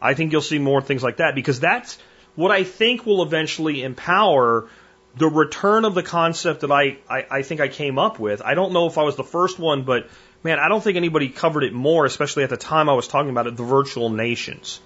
I 0.00 0.14
think 0.14 0.32
you'll 0.32 0.40
see 0.40 0.58
more 0.58 0.80
things 0.80 1.02
like 1.02 1.18
that 1.18 1.34
because 1.34 1.60
that's 1.60 1.98
what 2.36 2.50
I 2.50 2.64
think 2.64 3.04
will 3.04 3.22
eventually 3.22 3.82
empower 3.82 4.68
the 5.16 5.28
return 5.28 5.84
of 5.84 5.94
the 5.94 6.02
concept 6.02 6.62
that 6.62 6.72
I, 6.72 6.96
I, 7.08 7.26
I 7.30 7.42
think 7.42 7.60
I 7.60 7.68
came 7.68 7.98
up 7.98 8.18
with. 8.18 8.40
I 8.40 8.54
don't 8.54 8.72
know 8.72 8.86
if 8.86 8.96
I 8.96 9.02
was 9.02 9.16
the 9.16 9.24
first 9.24 9.58
one, 9.58 9.82
but 9.82 10.08
man, 10.42 10.58
I 10.58 10.68
don't 10.68 10.82
think 10.82 10.96
anybody 10.96 11.28
covered 11.28 11.64
it 11.64 11.72
more, 11.72 12.04
especially 12.04 12.44
at 12.44 12.50
the 12.50 12.56
time 12.56 12.88
I 12.88 12.94
was 12.94 13.08
talking 13.08 13.30
about 13.30 13.46
it, 13.46 13.56
the 13.56 13.64
virtual 13.64 14.10
nations. 14.10 14.80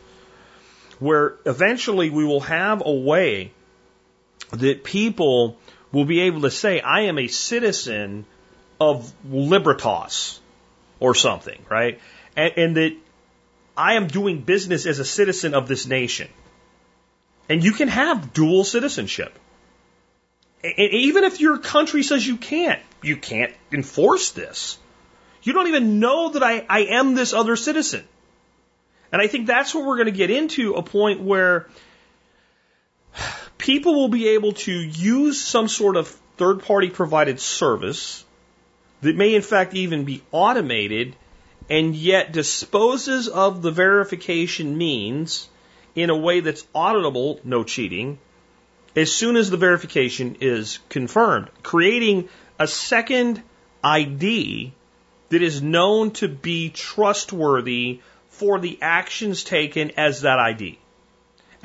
Where 0.98 1.36
eventually 1.44 2.10
we 2.10 2.24
will 2.24 2.40
have 2.40 2.82
a 2.84 2.92
way 2.92 3.52
that 4.50 4.84
people 4.84 5.58
will 5.92 6.04
be 6.04 6.20
able 6.22 6.42
to 6.42 6.50
say, 6.50 6.80
I 6.80 7.02
am 7.02 7.18
a 7.18 7.28
citizen 7.28 8.24
of 8.80 9.12
Libertas 9.30 10.40
or 11.00 11.14
something, 11.14 11.64
right? 11.70 12.00
And, 12.36 12.52
and 12.56 12.76
that 12.76 12.96
I 13.76 13.94
am 13.94 14.06
doing 14.06 14.40
business 14.40 14.86
as 14.86 14.98
a 14.98 15.04
citizen 15.04 15.54
of 15.54 15.68
this 15.68 15.86
nation. 15.86 16.28
And 17.48 17.62
you 17.62 17.72
can 17.72 17.88
have 17.88 18.32
dual 18.32 18.64
citizenship. 18.64 19.38
And 20.64 20.90
even 20.92 21.24
if 21.24 21.40
your 21.40 21.58
country 21.58 22.02
says 22.02 22.26
you 22.26 22.36
can't, 22.36 22.82
you 23.02 23.16
can't 23.16 23.54
enforce 23.70 24.30
this. 24.30 24.78
You 25.46 25.52
don't 25.52 25.68
even 25.68 26.00
know 26.00 26.30
that 26.30 26.42
I, 26.42 26.66
I 26.68 26.80
am 26.86 27.14
this 27.14 27.32
other 27.32 27.54
citizen. 27.54 28.02
And 29.12 29.22
I 29.22 29.28
think 29.28 29.46
that's 29.46 29.72
what 29.72 29.84
we're 29.86 29.94
going 29.94 30.06
to 30.06 30.10
get 30.10 30.28
into 30.28 30.74
a 30.74 30.82
point 30.82 31.20
where 31.20 31.68
people 33.56 33.94
will 33.94 34.08
be 34.08 34.30
able 34.30 34.54
to 34.54 34.72
use 34.72 35.40
some 35.40 35.68
sort 35.68 35.96
of 35.96 36.08
third 36.36 36.64
party 36.64 36.90
provided 36.90 37.38
service 37.38 38.24
that 39.02 39.14
may 39.14 39.36
in 39.36 39.42
fact 39.42 39.74
even 39.74 40.04
be 40.04 40.20
automated 40.32 41.14
and 41.70 41.94
yet 41.94 42.32
disposes 42.32 43.28
of 43.28 43.62
the 43.62 43.70
verification 43.70 44.76
means 44.76 45.48
in 45.94 46.10
a 46.10 46.16
way 46.16 46.40
that's 46.40 46.64
auditable, 46.74 47.38
no 47.44 47.62
cheating, 47.62 48.18
as 48.96 49.12
soon 49.12 49.36
as 49.36 49.48
the 49.48 49.56
verification 49.56 50.38
is 50.40 50.80
confirmed, 50.88 51.50
creating 51.62 52.28
a 52.58 52.66
second 52.66 53.40
ID 53.84 54.72
that 55.28 55.42
is 55.42 55.62
known 55.62 56.12
to 56.12 56.28
be 56.28 56.70
trustworthy 56.70 58.00
for 58.28 58.58
the 58.60 58.78
actions 58.82 59.44
taken 59.44 59.92
as 59.96 60.22
that 60.22 60.38
ID. 60.38 60.78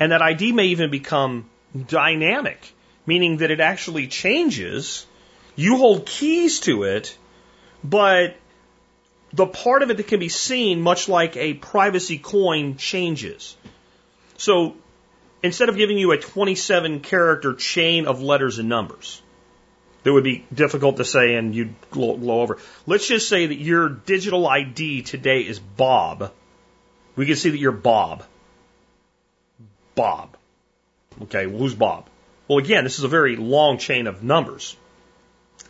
And 0.00 0.12
that 0.12 0.22
ID 0.22 0.52
may 0.52 0.66
even 0.68 0.90
become 0.90 1.48
dynamic, 1.86 2.72
meaning 3.06 3.38
that 3.38 3.50
it 3.50 3.60
actually 3.60 4.06
changes. 4.08 5.06
You 5.54 5.76
hold 5.76 6.06
keys 6.06 6.60
to 6.60 6.84
it, 6.84 7.16
but 7.84 8.36
the 9.32 9.46
part 9.46 9.82
of 9.82 9.90
it 9.90 9.96
that 9.96 10.08
can 10.08 10.20
be 10.20 10.28
seen, 10.28 10.80
much 10.80 11.08
like 11.08 11.36
a 11.36 11.54
privacy 11.54 12.18
coin, 12.18 12.76
changes. 12.76 13.56
So 14.36 14.76
instead 15.42 15.68
of 15.68 15.76
giving 15.76 15.98
you 15.98 16.12
a 16.12 16.18
27 16.18 17.00
character 17.00 17.54
chain 17.54 18.06
of 18.06 18.22
letters 18.22 18.58
and 18.58 18.68
numbers, 18.68 19.22
that 20.02 20.12
would 20.12 20.24
be 20.24 20.44
difficult 20.52 20.96
to 20.96 21.04
say 21.04 21.34
and 21.34 21.54
you'd 21.54 21.74
glow, 21.90 22.16
glow 22.16 22.40
over. 22.40 22.58
Let's 22.86 23.06
just 23.06 23.28
say 23.28 23.46
that 23.46 23.58
your 23.58 23.88
digital 23.88 24.46
ID 24.46 25.02
today 25.02 25.40
is 25.40 25.58
Bob. 25.58 26.32
We 27.16 27.26
can 27.26 27.36
see 27.36 27.50
that 27.50 27.58
you're 27.58 27.72
Bob. 27.72 28.24
Bob. 29.94 30.36
Okay, 31.22 31.46
well, 31.46 31.58
who's 31.58 31.74
Bob? 31.74 32.08
Well, 32.48 32.58
again, 32.58 32.84
this 32.84 32.98
is 32.98 33.04
a 33.04 33.08
very 33.08 33.36
long 33.36 33.78
chain 33.78 34.06
of 34.06 34.22
numbers. 34.22 34.76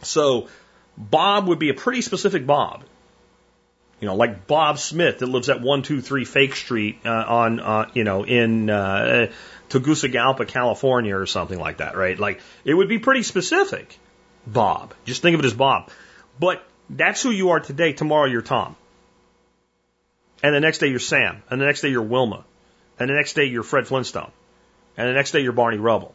So 0.02 0.48
Bob 0.96 1.48
would 1.48 1.58
be 1.58 1.68
a 1.68 1.74
pretty 1.74 2.00
specific 2.00 2.46
Bob. 2.46 2.84
You 4.00 4.08
know, 4.08 4.16
like 4.16 4.48
Bob 4.48 4.78
Smith 4.78 5.20
that 5.20 5.26
lives 5.26 5.48
at 5.48 5.58
123 5.58 6.24
Fake 6.24 6.56
Street 6.56 7.00
uh, 7.04 7.10
on, 7.10 7.60
uh, 7.60 7.90
you 7.94 8.02
know, 8.02 8.24
in 8.24 8.68
uh, 8.68 9.30
Tegucigalpa, 9.68 10.44
California 10.46 11.16
or 11.16 11.26
something 11.26 11.58
like 11.58 11.76
that, 11.76 11.96
right? 11.96 12.18
Like, 12.18 12.40
it 12.64 12.74
would 12.74 12.88
be 12.88 12.98
pretty 12.98 13.22
specific. 13.22 13.96
Bob. 14.46 14.94
Just 15.04 15.22
think 15.22 15.34
of 15.34 15.40
it 15.40 15.46
as 15.46 15.54
Bob. 15.54 15.90
But 16.38 16.64
That's 16.90 17.22
who 17.22 17.30
you 17.30 17.50
are 17.50 17.60
today. 17.60 17.92
Tomorrow 17.92 18.26
you're 18.26 18.42
Tom. 18.42 18.76
And 20.42 20.54
the 20.54 20.60
next 20.60 20.78
day 20.78 20.88
you're 20.88 20.98
Sam. 20.98 21.42
And 21.48 21.60
the 21.60 21.64
next 21.64 21.80
day 21.80 21.88
you're 21.88 22.02
Wilma. 22.02 22.44
And 22.98 23.08
the 23.08 23.14
next 23.14 23.34
day 23.34 23.44
you're 23.44 23.62
Fred 23.62 23.86
Flintstone. 23.86 24.30
And 24.96 25.08
the 25.08 25.14
next 25.14 25.32
day 25.32 25.40
you're 25.40 25.52
Barney 25.52 25.78
Rubble. 25.78 26.14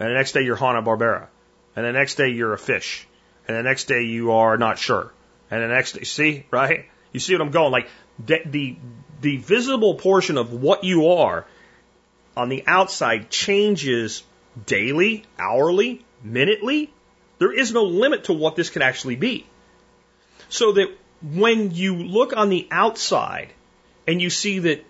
And 0.00 0.10
the 0.10 0.14
next 0.14 0.32
day 0.32 0.42
you're 0.42 0.56
Hanna 0.56 0.82
Barbera. 0.82 1.28
And 1.76 1.86
the 1.86 1.92
next 1.92 2.16
day 2.16 2.28
you're 2.30 2.54
a 2.54 2.58
fish. 2.58 3.06
And 3.46 3.56
the 3.56 3.62
next 3.62 3.84
day 3.84 4.02
you 4.02 4.32
are 4.32 4.56
not 4.56 4.78
sure. 4.78 5.12
And 5.50 5.62
the 5.62 5.68
next 5.68 5.92
day, 5.92 6.02
see, 6.02 6.46
right? 6.50 6.86
You 7.12 7.20
see 7.20 7.34
what 7.34 7.42
I'm 7.42 7.50
going? 7.52 7.70
Like 7.70 7.88
the, 8.18 8.40
the, 8.44 8.76
the 9.20 9.36
visible 9.36 9.94
portion 9.94 10.38
of 10.38 10.52
what 10.52 10.82
you 10.82 11.12
are 11.12 11.46
on 12.36 12.48
the 12.48 12.64
outside 12.66 13.30
changes 13.30 14.24
daily, 14.66 15.24
hourly, 15.38 16.04
minutely. 16.24 16.90
There 17.38 17.52
is 17.52 17.72
no 17.72 17.84
limit 17.84 18.24
to 18.24 18.32
what 18.32 18.56
this 18.56 18.70
can 18.70 18.82
actually 18.82 19.16
be. 19.16 19.46
So 20.48 20.72
that 20.72 20.88
when 21.22 21.72
you 21.72 21.96
look 21.96 22.36
on 22.36 22.48
the 22.48 22.68
outside 22.70 23.48
and 24.06 24.20
you 24.20 24.30
see 24.30 24.60
that 24.60 24.84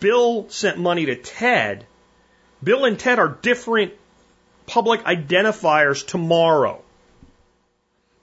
Bill 0.00 0.48
sent 0.48 0.78
money 0.78 1.06
to 1.06 1.16
Ted, 1.16 1.86
Bill 2.62 2.84
and 2.84 2.98
Ted 2.98 3.18
are 3.18 3.28
different 3.28 3.92
public 4.66 5.04
identifiers 5.04 6.06
tomorrow. 6.06 6.82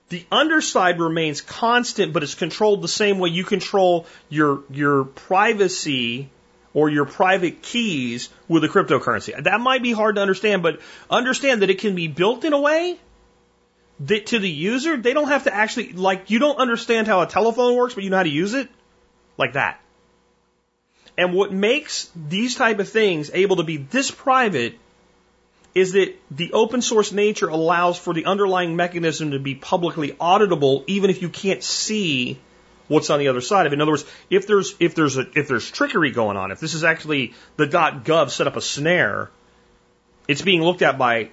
The 0.10 0.26
underside 0.32 1.00
remains 1.00 1.40
constant, 1.40 2.12
but 2.12 2.24
it's 2.24 2.36
controlled 2.36 2.82
the 2.82 2.90
same 2.90 3.20
way 3.20 3.30
you 3.30 3.46
control 3.46 4.08
your, 4.28 4.64
your 4.70 5.06
privacy 5.06 6.30
or 6.74 6.90
your 6.90 7.06
private 7.06 7.62
keys 7.62 8.30
with 8.48 8.64
a 8.64 8.68
cryptocurrency. 8.68 9.42
That 9.42 9.62
might 9.62 9.84
be 9.84 9.94
hard 9.94 10.16
to 10.16 10.22
understand, 10.22 10.64
but 10.64 10.82
understand 11.10 11.62
that 11.62 11.70
it 11.70 11.80
can 11.80 11.96
be 11.96 12.08
built 12.08 12.44
in 12.44 12.54
a 12.54 12.60
way 12.60 12.98
to 14.08 14.40
the 14.40 14.50
user, 14.50 14.98
they 14.98 15.14
don't 15.14 15.28
have 15.28 15.44
to 15.46 15.54
actually, 15.54 15.94
like, 15.94 16.30
you 16.30 16.40
don't 16.40 16.58
understand 16.58 17.08
how 17.08 17.22
a 17.22 17.28
telephone 17.28 17.76
works, 17.76 17.94
but 17.94 18.04
you 18.04 18.10
know 18.10 18.18
how 18.18 18.24
to 18.24 18.30
use 18.30 18.54
it? 18.54 18.70
Like 19.38 19.54
that. 19.54 19.80
And 21.18 21.34
what 21.34 21.52
makes 21.52 22.10
these 22.16 22.56
type 22.56 22.80
of 22.80 22.90
things 22.90 23.32
able 23.34 23.58
to 23.58 23.64
be 23.64 23.78
this 23.78 24.10
private 24.10 24.78
is 25.74 25.94
that 25.94 26.16
the 26.30 26.52
open 26.54 26.82
source 26.82 27.12
nature 27.12 27.48
allows 27.48 27.98
for 27.98 28.14
the 28.14 28.26
underlying 28.26 28.76
mechanism 28.76 29.32
to 29.32 29.40
be 29.40 29.56
publicly 29.56 30.12
auditable 30.14 30.84
even 30.88 31.10
if 31.10 31.22
you 31.22 31.30
can't 31.30 31.64
see 31.64 32.40
what's 32.88 33.10
on 33.10 33.20
the 33.20 33.30
other 33.30 33.40
side 33.40 33.66
of 33.66 33.72
it. 33.72 33.76
In 33.76 33.82
other 33.82 33.92
words, 33.92 34.06
if 34.30 34.48
there's 34.48 34.76
if 34.80 34.96
there's 34.96 35.18
a, 35.18 35.26
if 35.34 35.48
there's 35.48 35.70
trickery 35.70 36.12
going 36.12 36.36
on, 36.36 36.52
if 36.52 36.60
this 36.60 36.74
is 36.74 36.84
actually 36.84 37.34
the 37.56 37.68
.gov 37.68 38.30
set 38.32 38.48
up 38.48 38.58
a 38.58 38.62
snare, 38.62 39.30
it's 40.28 40.42
being 40.42 40.62
looked 40.62 40.82
at 40.82 40.98
by 40.98 41.30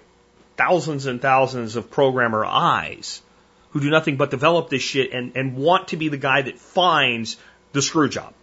thousands 0.58 1.06
and 1.06 1.22
thousands 1.22 1.76
of 1.76 1.90
programmer 1.90 2.44
eyes 2.44 3.22
who 3.70 3.80
do 3.80 3.90
nothing 3.90 4.16
but 4.16 4.30
develop 4.30 4.68
this 4.68 4.82
shit 4.82 5.12
and, 5.12 5.36
and 5.36 5.56
want 5.56 5.88
to 5.88 5.96
be 5.96 6.08
the 6.08 6.16
guy 6.16 6.42
that 6.42 6.58
finds 6.58 7.36
the 7.72 7.80
screw 7.80 8.08
job. 8.08 8.34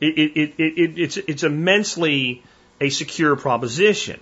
It, 0.00 0.18
it, 0.18 0.38
it, 0.38 0.78
it, 0.78 0.98
it's, 0.98 1.16
it's 1.16 1.42
immensely 1.42 2.42
a 2.80 2.88
secure 2.88 3.36
proposition 3.36 4.20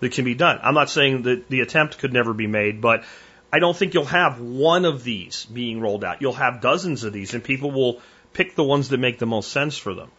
that 0.00 0.12
can 0.12 0.24
be 0.24 0.34
done. 0.34 0.58
I'm 0.62 0.74
not 0.74 0.90
saying 0.90 1.22
that 1.22 1.48
the 1.48 1.60
attempt 1.60 1.98
could 1.98 2.12
never 2.12 2.34
be 2.34 2.46
made, 2.46 2.80
but 2.80 3.04
I 3.52 3.58
don't 3.58 3.76
think 3.76 3.94
you'll 3.94 4.04
have 4.04 4.40
one 4.40 4.84
of 4.84 5.04
these 5.04 5.46
being 5.46 5.80
rolled 5.80 6.04
out. 6.04 6.20
You'll 6.20 6.32
have 6.34 6.60
dozens 6.60 7.04
of 7.04 7.12
these, 7.12 7.34
and 7.34 7.42
people 7.42 7.70
will 7.70 8.00
pick 8.32 8.54
the 8.54 8.64
ones 8.64 8.90
that 8.90 8.98
make 8.98 9.18
the 9.18 9.26
most 9.26 9.50
sense 9.50 9.78
for 9.78 9.94
them. 9.94 10.10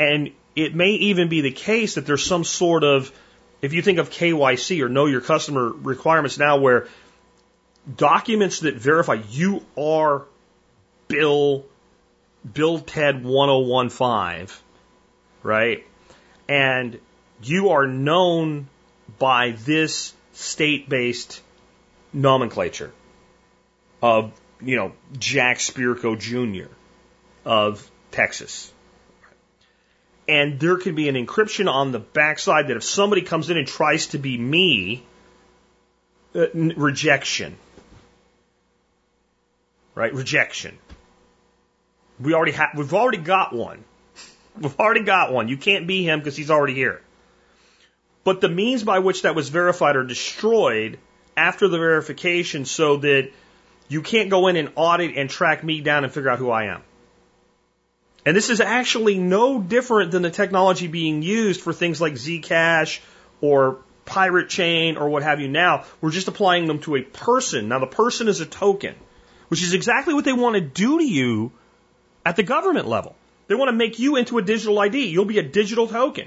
And 0.00 0.32
it 0.56 0.74
may 0.74 0.90
even 0.90 1.28
be 1.28 1.42
the 1.42 1.52
case 1.52 1.94
that 1.94 2.06
there's 2.06 2.24
some 2.24 2.44
sort 2.44 2.82
of, 2.82 3.12
if 3.66 3.72
you 3.72 3.82
think 3.82 3.98
of 3.98 4.10
KYC 4.10 4.80
or 4.80 4.88
know 4.88 5.06
your 5.06 5.20
customer 5.20 5.68
requirements 5.68 6.38
now, 6.38 6.58
where 6.58 6.86
documents 7.96 8.60
that 8.60 8.76
verify 8.76 9.18
you 9.30 9.66
are 9.76 10.24
Bill, 11.08 11.64
Bill 12.50 12.78
Ted 12.78 13.24
1015, 13.24 14.56
right? 15.42 15.84
And 16.48 17.00
you 17.42 17.70
are 17.70 17.88
known 17.88 18.68
by 19.18 19.50
this 19.50 20.14
state 20.32 20.88
based 20.88 21.42
nomenclature 22.12 22.92
of, 24.00 24.30
you 24.60 24.76
know, 24.76 24.92
Jack 25.18 25.58
Spirko 25.58 26.16
Jr. 26.16 26.70
of 27.44 27.90
Texas. 28.12 28.72
And 30.28 30.58
there 30.58 30.76
could 30.76 30.96
be 30.96 31.08
an 31.08 31.14
encryption 31.14 31.70
on 31.70 31.92
the 31.92 32.00
backside 32.00 32.68
that 32.68 32.76
if 32.76 32.84
somebody 32.84 33.22
comes 33.22 33.48
in 33.48 33.56
and 33.56 33.66
tries 33.66 34.08
to 34.08 34.18
be 34.18 34.36
me, 34.36 35.04
uh, 36.34 36.46
rejection. 36.52 37.56
Right? 39.94 40.12
Rejection. 40.12 40.76
We 42.18 42.34
already 42.34 42.52
have, 42.52 42.70
we've 42.76 42.94
already 42.94 43.18
got 43.18 43.52
one. 43.52 43.84
We've 44.60 44.78
already 44.80 45.02
got 45.02 45.32
one. 45.32 45.48
You 45.48 45.58
can't 45.58 45.86
be 45.86 46.02
him 46.02 46.18
because 46.18 46.34
he's 46.34 46.50
already 46.50 46.72
here. 46.72 47.02
But 48.24 48.40
the 48.40 48.48
means 48.48 48.82
by 48.82 49.00
which 49.00 49.22
that 49.22 49.34
was 49.34 49.50
verified 49.50 49.96
are 49.96 50.02
destroyed 50.02 50.98
after 51.36 51.68
the 51.68 51.78
verification 51.78 52.64
so 52.64 52.96
that 52.96 53.30
you 53.88 54.02
can't 54.02 54.30
go 54.30 54.48
in 54.48 54.56
and 54.56 54.72
audit 54.74 55.16
and 55.16 55.30
track 55.30 55.62
me 55.62 55.80
down 55.80 56.04
and 56.04 56.12
figure 56.12 56.30
out 56.30 56.38
who 56.38 56.50
I 56.50 56.64
am. 56.64 56.82
And 58.26 58.36
this 58.36 58.50
is 58.50 58.60
actually 58.60 59.18
no 59.18 59.60
different 59.60 60.10
than 60.10 60.22
the 60.22 60.32
technology 60.32 60.88
being 60.88 61.22
used 61.22 61.60
for 61.60 61.72
things 61.72 62.00
like 62.00 62.14
Zcash 62.14 62.98
or 63.40 63.78
Pirate 64.04 64.48
Chain 64.48 64.96
or 64.96 65.08
what 65.08 65.22
have 65.22 65.40
you 65.40 65.46
now. 65.46 65.84
We're 66.00 66.10
just 66.10 66.26
applying 66.26 66.66
them 66.66 66.80
to 66.80 66.96
a 66.96 67.02
person. 67.02 67.68
Now 67.68 67.78
the 67.78 67.86
person 67.86 68.26
is 68.26 68.40
a 68.40 68.46
token, 68.46 68.96
which 69.46 69.62
is 69.62 69.74
exactly 69.74 70.12
what 70.12 70.24
they 70.24 70.32
want 70.32 70.56
to 70.56 70.60
do 70.60 70.98
to 70.98 71.04
you 71.04 71.52
at 72.24 72.34
the 72.34 72.42
government 72.42 72.88
level. 72.88 73.14
They 73.46 73.54
want 73.54 73.68
to 73.68 73.76
make 73.76 74.00
you 74.00 74.16
into 74.16 74.38
a 74.38 74.42
digital 74.42 74.76
ID. 74.76 75.06
You'll 75.06 75.24
be 75.24 75.38
a 75.38 75.44
digital 75.44 75.86
token. 75.86 76.26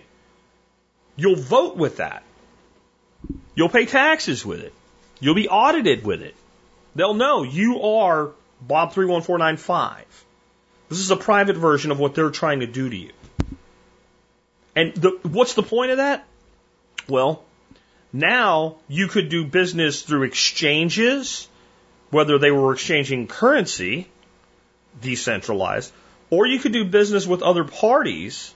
You'll 1.17 1.35
vote 1.35 1.75
with 1.75 1.97
that. 1.97 2.23
You'll 3.55 3.67
pay 3.67 3.85
taxes 3.85 4.45
with 4.45 4.61
it. 4.61 4.73
You'll 5.19 5.35
be 5.35 5.49
audited 5.49 6.05
with 6.05 6.21
it. 6.21 6.35
They'll 6.95 7.13
know 7.13 7.43
you 7.43 7.81
are 7.81 8.31
Bob31495. 8.65 10.05
This 10.89 10.99
is 10.99 11.11
a 11.11 11.15
private 11.15 11.55
version 11.55 11.91
of 11.91 11.99
what 11.99 12.15
they're 12.15 12.31
trying 12.31 12.61
to 12.61 12.67
do 12.67 12.89
to 12.89 12.95
you. 12.95 13.11
And 14.75 14.93
the, 14.95 15.19
what's 15.23 15.53
the 15.53 15.63
point 15.63 15.91
of 15.91 15.97
that? 15.97 16.25
Well, 17.07 17.43
now 18.11 18.77
you 18.87 19.07
could 19.07 19.29
do 19.29 19.45
business 19.45 20.01
through 20.01 20.23
exchanges, 20.23 21.47
whether 22.09 22.39
they 22.39 22.51
were 22.51 22.73
exchanging 22.73 23.27
currency, 23.27 24.07
decentralized, 25.01 25.91
or 26.29 26.47
you 26.47 26.59
could 26.59 26.73
do 26.73 26.85
business 26.85 27.27
with 27.27 27.41
other 27.41 27.63
parties 27.63 28.53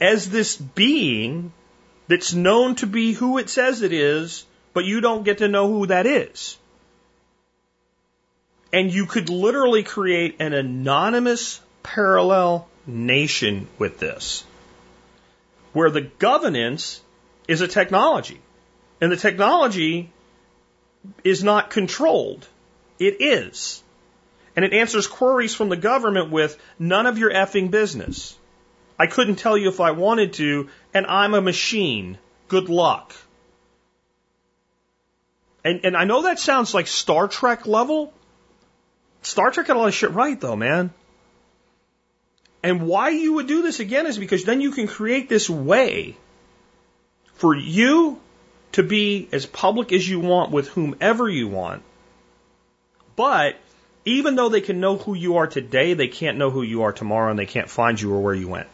as 0.00 0.30
this 0.30 0.56
being 0.56 1.52
that's 2.08 2.34
known 2.34 2.74
to 2.76 2.86
be 2.86 3.12
who 3.12 3.38
it 3.38 3.48
says 3.48 3.82
it 3.82 3.92
is, 3.92 4.44
but 4.72 4.84
you 4.84 5.00
don't 5.00 5.24
get 5.24 5.38
to 5.38 5.48
know 5.48 5.68
who 5.68 5.86
that 5.86 6.06
is. 6.06 6.58
And 8.72 8.92
you 8.92 9.06
could 9.06 9.28
literally 9.28 9.82
create 9.82 10.36
an 10.40 10.54
anonymous 10.54 11.60
parallel 11.82 12.68
nation 12.86 13.68
with 13.78 13.98
this, 13.98 14.44
where 15.72 15.90
the 15.90 16.00
governance 16.00 17.00
is 17.48 17.60
a 17.60 17.68
technology. 17.68 18.40
And 19.00 19.10
the 19.12 19.16
technology 19.16 20.10
is 21.24 21.42
not 21.42 21.70
controlled. 21.70 22.46
It 22.98 23.16
is. 23.20 23.82
And 24.54 24.64
it 24.64 24.72
answers 24.72 25.06
queries 25.06 25.54
from 25.54 25.68
the 25.68 25.76
government 25.76 26.30
with 26.30 26.58
none 26.78 27.06
of 27.06 27.18
your 27.18 27.32
effing 27.32 27.70
business. 27.70 28.36
I 28.98 29.06
couldn't 29.06 29.36
tell 29.36 29.58
you 29.58 29.68
if 29.68 29.80
I 29.80 29.92
wanted 29.92 30.34
to, 30.34 30.68
and 30.94 31.06
I'm 31.06 31.34
a 31.34 31.40
machine. 31.40 32.18
Good 32.48 32.68
luck. 32.68 33.14
And, 35.64 35.80
and 35.84 35.96
I 35.96 36.04
know 36.04 36.22
that 36.22 36.38
sounds 36.38 36.74
like 36.74 36.86
Star 36.86 37.28
Trek 37.28 37.66
level. 37.66 38.12
Star 39.22 39.50
Trek 39.50 39.66
got 39.66 39.76
a 39.76 39.78
lot 39.78 39.88
of 39.88 39.94
shit 39.94 40.10
right, 40.10 40.38
though, 40.40 40.56
man. 40.56 40.92
And 42.62 42.86
why 42.86 43.10
you 43.10 43.34
would 43.34 43.46
do 43.46 43.62
this 43.62 43.80
again 43.80 44.06
is 44.06 44.18
because 44.18 44.44
then 44.44 44.60
you 44.60 44.70
can 44.72 44.86
create 44.86 45.28
this 45.28 45.50
way 45.50 46.16
for 47.34 47.56
you 47.56 48.20
to 48.72 48.82
be 48.82 49.28
as 49.32 49.46
public 49.46 49.92
as 49.92 50.08
you 50.08 50.20
want 50.20 50.52
with 50.52 50.68
whomever 50.68 51.28
you 51.28 51.48
want. 51.48 51.82
But 53.16 53.56
even 54.04 54.36
though 54.36 54.48
they 54.48 54.60
can 54.60 54.80
know 54.80 54.96
who 54.96 55.14
you 55.14 55.36
are 55.36 55.46
today, 55.46 55.94
they 55.94 56.08
can't 56.08 56.38
know 56.38 56.50
who 56.50 56.62
you 56.62 56.82
are 56.82 56.92
tomorrow 56.92 57.30
and 57.30 57.38
they 57.38 57.46
can't 57.46 57.68
find 57.68 58.00
you 58.00 58.12
or 58.12 58.20
where 58.20 58.34
you 58.34 58.48
went. 58.48 58.68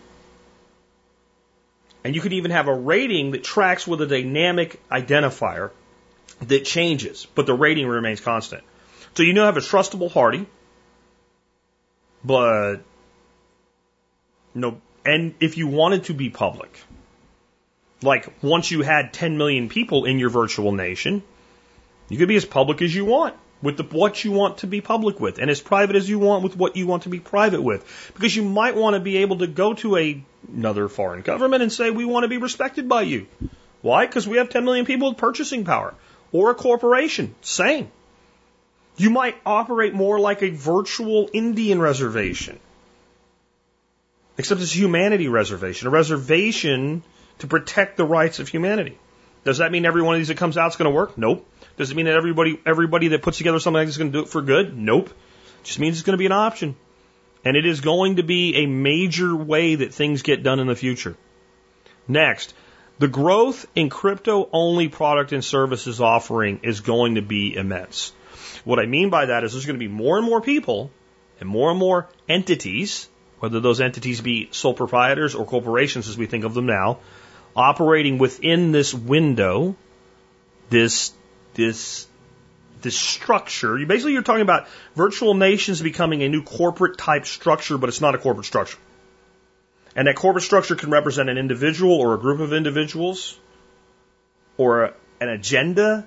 And 2.05 2.15
you 2.15 2.21
can 2.21 2.33
even 2.33 2.51
have 2.53 2.69
a 2.69 2.75
rating 2.75 3.33
that 3.33 3.43
tracks 3.43 3.87
with 3.87 4.01
a 4.01 4.07
dynamic 4.07 4.81
identifier 4.91 5.71
that 6.43 6.65
changes, 6.65 7.27
but 7.35 7.47
the 7.47 7.55
rating 7.55 7.87
remains 7.87 8.21
constant. 8.21 8.63
So 9.15 9.23
you 9.23 9.33
now 9.33 9.47
have 9.47 9.57
a 9.57 9.61
trustable 9.61 10.13
Hardy, 10.13 10.47
but 12.25 12.77
no, 14.55 14.81
and 15.05 15.35
if 15.41 15.57
you 15.57 15.67
wanted 15.67 16.05
to 16.05 16.15
be 16.15 16.31
public, 16.31 16.71
like 18.03 18.33
once 18.43 18.71
you 18.71 18.83
had 18.83 19.13
10 19.13 19.39
million 19.39 19.69
people 19.69 20.05
in 20.05 20.19
your 20.19 20.31
virtual 20.31 20.73
nation, 20.73 21.23
you 22.09 22.19
could 22.19 22.29
be 22.29 22.37
as 22.37 22.45
public 22.45 22.83
as 22.83 22.95
you 22.95 23.05
want. 23.05 23.35
with 23.63 23.77
the, 23.77 23.83
what 23.83 24.25
you 24.25 24.33
want 24.33 24.59
to 24.59 24.67
be 24.67 24.81
public 24.81 25.21
with 25.21 25.39
and 25.39 25.51
as 25.51 25.61
private 25.61 25.97
as 25.97 26.09
you 26.09 26.19
want 26.19 26.45
with 26.45 26.57
what 26.57 26.77
you 26.77 26.87
want 26.87 27.05
to 27.05 27.09
be 27.09 27.21
private 27.21 27.63
with. 27.63 28.13
Because 28.15 28.35
you 28.35 28.45
might 28.45 28.77
want 28.77 28.95
to 28.95 29.01
be 29.01 29.19
able 29.19 29.39
to 29.39 29.47
go 29.47 29.75
to 29.75 29.97
a, 29.97 30.23
another 30.53 30.89
foreign 30.89 31.23
government 31.23 31.63
and 31.63 31.73
say, 31.73 31.91
we 31.91 32.05
want 32.05 32.25
to 32.25 32.29
be 32.29 32.39
respected 32.39 32.89
by 32.89 33.03
you. 33.03 33.27
Why? 33.83 34.07
Because 34.07 34.27
we 34.27 34.39
have 34.39 34.49
10 34.49 34.65
million 34.65 34.87
people 34.87 35.09
with 35.11 35.19
purchasing 35.19 35.65
power. 35.65 35.95
Or 36.31 36.51
a 36.51 36.55
corporation. 36.55 37.35
Same. 37.41 37.91
You 38.99 39.11
might 39.11 39.37
operate 39.47 39.95
more 39.95 40.21
like 40.21 40.43
a 40.43 40.51
virtual 40.51 41.31
Indian 41.33 41.81
reservation. 41.81 42.59
Except 44.37 44.61
it's 44.61 44.75
a 44.75 44.79
humanity 44.79 45.29
reservation. 45.29 45.89
A 45.89 45.91
reservation 45.91 47.03
to 47.39 47.47
protect 47.47 47.97
the 47.97 48.05
rights 48.05 48.41
of 48.41 48.49
humanity. 48.49 48.99
Does 49.45 49.59
that 49.59 49.73
mean 49.73 49.87
every 49.87 50.03
one 50.03 50.17
of 50.17 50.21
these 50.21 50.29
that 50.29 50.37
comes 50.37 50.59
out 50.59 50.69
is 50.69 50.77
going 50.77 50.91
to 50.91 50.95
work? 50.95 51.17
Nope. 51.17 51.47
Does 51.77 51.93
it 51.93 51.97
mean 51.97 52.07
that 52.07 52.17
everybody 52.17 52.61
everybody 52.67 53.09
that 53.09 53.23
puts 53.23 53.39
together 53.39 53.61
something 53.61 53.79
like 53.79 53.87
this 53.87 53.95
is 53.95 53.99
going 53.99 54.13
to 54.13 54.19
do 54.19 54.25
it 54.25 54.29
for 54.29 54.43
good? 54.43 54.77
Nope. 54.77 55.09
It 55.09 55.65
just 55.65 55.79
means 55.79 55.97
it's 55.97 56.05
going 56.05 56.15
to 56.15 56.19
be 56.19 56.27
an 56.27 56.33
option. 56.33 56.77
And 57.45 57.57
it 57.57 57.65
is 57.65 57.81
going 57.81 58.17
to 58.17 58.25
be 58.25 58.57
a 58.57 58.67
major 58.67 59.35
way 59.35 59.77
that 59.77 59.95
things 59.95 60.23
get 60.23 60.43
done 60.43 60.59
in 60.59 60.67
the 60.67 60.75
future. 60.75 61.17
Next, 62.09 62.53
the 62.99 63.07
growth 63.07 63.65
in 63.77 63.91
crypto 63.91 64.49
only 64.53 64.89
product 64.89 65.33
and 65.33 65.45
services 65.45 66.01
offering 66.01 66.61
is 66.65 66.81
going 66.81 67.15
to 67.15 67.23
be 67.23 67.55
immense. 67.55 68.13
What 68.69 68.79
I 68.79 68.85
mean 68.85 69.09
by 69.09 69.25
that 69.25 69.45
is 69.45 69.53
there's 69.53 69.65
going 69.65 69.79
to 69.79 69.89
be 69.89 69.89
more 69.89 70.19
and 70.19 70.27
more 70.27 70.43
people 70.43 70.91
and 71.41 71.49
more 71.49 71.71
and 71.71 71.79
more 71.79 72.07
entities, 72.29 73.09
whether 73.39 73.61
those 73.61 73.81
entities 73.81 74.21
be 74.21 74.51
sole 74.51 74.75
proprietors 74.75 75.35
or 75.35 75.47
corporations 75.47 76.07
as 76.07 76.19
we 76.19 76.27
think 76.27 76.45
of 76.45 76.53
them 76.53 76.67
now, 76.67 76.99
operating 77.57 78.19
within 78.19 78.71
this 78.71 78.93
window, 78.93 79.75
this 80.69 81.15
this 81.55 82.07
this 82.83 82.95
structure. 82.95 83.79
You 83.79 83.87
basically 83.87 84.13
you're 84.13 84.21
talking 84.21 84.43
about 84.43 84.69
virtual 84.95 85.33
nations 85.33 85.81
becoming 85.81 86.23
a 86.23 86.29
new 86.29 86.43
corporate 86.43 86.99
type 86.99 87.25
structure, 87.25 87.79
but 87.79 87.89
it's 87.89 88.03
not 88.03 88.15
a 88.15 88.19
corporate 88.19 88.45
structure. 88.45 88.77
And 89.97 90.09
that 90.09 90.17
corporate 90.17 90.45
structure 90.45 90.77
can 90.77 90.91
represent 90.91 91.31
an 91.31 91.39
individual 91.39 91.95
or 91.95 92.13
a 92.13 92.19
group 92.19 92.41
of 92.41 92.53
individuals, 92.53 93.41
or 94.59 94.93
an 95.23 95.31
agenda, 95.31 96.07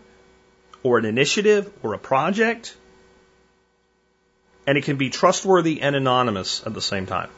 or 0.83 0.97
an 0.97 1.05
initiative, 1.05 1.71
or 1.83 1.93
a 1.93 1.97
project. 1.99 2.75
And 4.65 4.77
it 4.77 4.83
can 4.83 4.97
be 4.97 5.09
trustworthy 5.09 5.81
and 5.81 5.95
anonymous 5.95 6.65
at 6.65 6.73
the 6.73 6.81
same 6.81 7.05
time. 7.05 7.29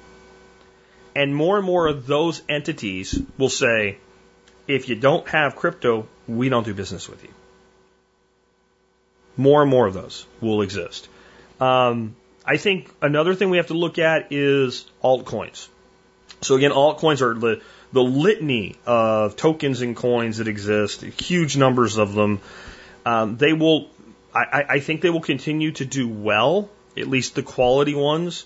And 1.15 1.35
more 1.35 1.57
and 1.57 1.65
more 1.65 1.87
of 1.87 2.07
those 2.07 2.41
entities 2.49 3.19
will 3.37 3.49
say, 3.49 3.97
if 4.67 4.89
you 4.89 4.95
don't 4.95 5.27
have 5.27 5.55
crypto, 5.55 6.07
we 6.27 6.49
don't 6.49 6.65
do 6.65 6.73
business 6.73 7.09
with 7.09 7.23
you. 7.23 7.29
More 9.35 9.61
and 9.61 9.69
more 9.69 9.87
of 9.87 9.93
those 9.93 10.25
will 10.41 10.61
exist. 10.61 11.07
Um, 11.59 12.15
I 12.45 12.57
think 12.57 12.89
another 13.01 13.35
thing 13.35 13.49
we 13.49 13.57
have 13.57 13.67
to 13.67 13.73
look 13.73 13.99
at 13.99 14.31
is 14.31 14.85
altcoins. 15.03 15.67
So 16.41 16.55
again, 16.55 16.71
altcoins 16.71 17.21
are 17.21 17.33
the, 17.33 17.61
the 17.93 18.03
litany 18.03 18.75
of 18.85 19.35
tokens 19.35 19.81
and 19.81 19.95
coins 19.95 20.37
that 20.37 20.47
exist, 20.47 21.01
huge 21.01 21.57
numbers 21.57 21.97
of 21.97 22.13
them. 22.13 22.41
Um, 23.05 23.37
they 23.37 23.53
will, 23.53 23.89
I, 24.33 24.65
I 24.69 24.79
think 24.79 25.01
they 25.01 25.09
will 25.09 25.21
continue 25.21 25.71
to 25.73 25.85
do 25.85 26.07
well, 26.07 26.69
at 26.97 27.07
least 27.07 27.35
the 27.35 27.43
quality 27.43 27.95
ones. 27.95 28.45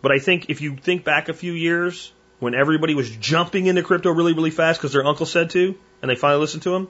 But 0.00 0.12
I 0.12 0.18
think 0.18 0.50
if 0.50 0.60
you 0.60 0.76
think 0.76 1.04
back 1.04 1.28
a 1.28 1.34
few 1.34 1.52
years 1.52 2.12
when 2.40 2.54
everybody 2.54 2.94
was 2.94 3.08
jumping 3.08 3.66
into 3.66 3.82
crypto 3.82 4.10
really, 4.10 4.32
really 4.32 4.50
fast 4.50 4.80
because 4.80 4.92
their 4.92 5.06
uncle 5.06 5.26
said 5.26 5.50
to, 5.50 5.76
and 6.00 6.10
they 6.10 6.16
finally 6.16 6.40
listened 6.40 6.64
to 6.64 6.74
him, 6.74 6.88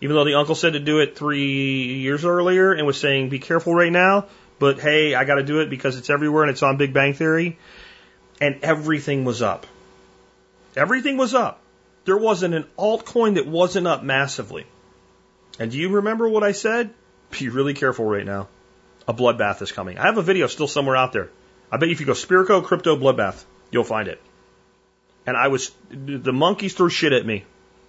even 0.00 0.16
though 0.16 0.24
the 0.24 0.34
uncle 0.34 0.54
said 0.54 0.72
to 0.72 0.80
do 0.80 1.00
it 1.00 1.16
three 1.16 1.98
years 1.98 2.24
earlier 2.24 2.72
and 2.72 2.86
was 2.86 2.98
saying, 2.98 3.28
be 3.28 3.38
careful 3.38 3.74
right 3.74 3.92
now, 3.92 4.26
but 4.58 4.80
hey, 4.80 5.14
I 5.14 5.24
got 5.24 5.36
to 5.36 5.42
do 5.42 5.60
it 5.60 5.68
because 5.68 5.98
it's 5.98 6.08
everywhere 6.08 6.42
and 6.44 6.50
it's 6.50 6.62
on 6.62 6.78
Big 6.78 6.94
Bang 6.94 7.12
Theory. 7.14 7.58
And 8.40 8.60
everything 8.62 9.24
was 9.24 9.42
up. 9.42 9.66
Everything 10.76 11.16
was 11.16 11.34
up. 11.34 11.60
There 12.04 12.16
wasn't 12.16 12.54
an 12.54 12.64
altcoin 12.78 13.34
that 13.34 13.46
wasn't 13.46 13.86
up 13.86 14.02
massively. 14.02 14.64
And 15.58 15.70
do 15.70 15.78
you 15.78 15.88
remember 15.90 16.28
what 16.28 16.44
I 16.44 16.52
said? 16.52 16.90
Be 17.38 17.48
really 17.48 17.74
careful 17.74 18.04
right 18.04 18.24
now. 18.24 18.48
A 19.06 19.14
bloodbath 19.14 19.62
is 19.62 19.72
coming. 19.72 19.98
I 19.98 20.06
have 20.06 20.18
a 20.18 20.22
video 20.22 20.46
still 20.46 20.68
somewhere 20.68 20.96
out 20.96 21.12
there. 21.12 21.30
I 21.70 21.76
bet 21.76 21.88
if 21.88 22.00
you 22.00 22.06
go 22.06 22.12
Spirko 22.12 22.64
Crypto 22.64 22.96
Bloodbath, 22.96 23.44
you'll 23.70 23.84
find 23.84 24.08
it. 24.08 24.20
And 25.26 25.36
I 25.36 25.48
was, 25.48 25.70
the 25.90 26.32
monkeys 26.32 26.74
threw 26.74 26.88
shit 26.88 27.12
at 27.12 27.26
me. 27.26 27.44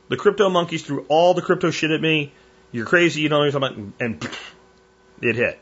The 0.09 0.17
crypto 0.17 0.49
monkeys 0.49 0.83
threw 0.83 1.05
all 1.07 1.33
the 1.33 1.41
crypto 1.41 1.71
shit 1.71 1.91
at 1.91 2.01
me. 2.01 2.33
You're 2.71 2.85
crazy, 2.85 3.21
you 3.21 3.29
don't 3.29 3.39
know 3.39 3.45
what 3.45 3.53
you're 3.53 3.69
talking 3.69 3.93
about. 3.97 4.05
And 4.05 4.29
it 5.21 5.35
hit. 5.35 5.59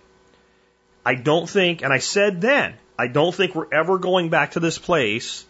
I 1.06 1.16
don't 1.16 1.50
think, 1.50 1.84
and 1.84 1.94
I 1.94 2.00
said 2.00 2.42
then, 2.42 2.76
I 2.98 3.08
don't 3.08 3.34
think 3.34 3.54
we're 3.56 3.72
ever 3.72 3.98
going 3.98 4.30
back 4.30 4.52
to 4.52 4.60
this 4.60 4.78
place 4.78 5.46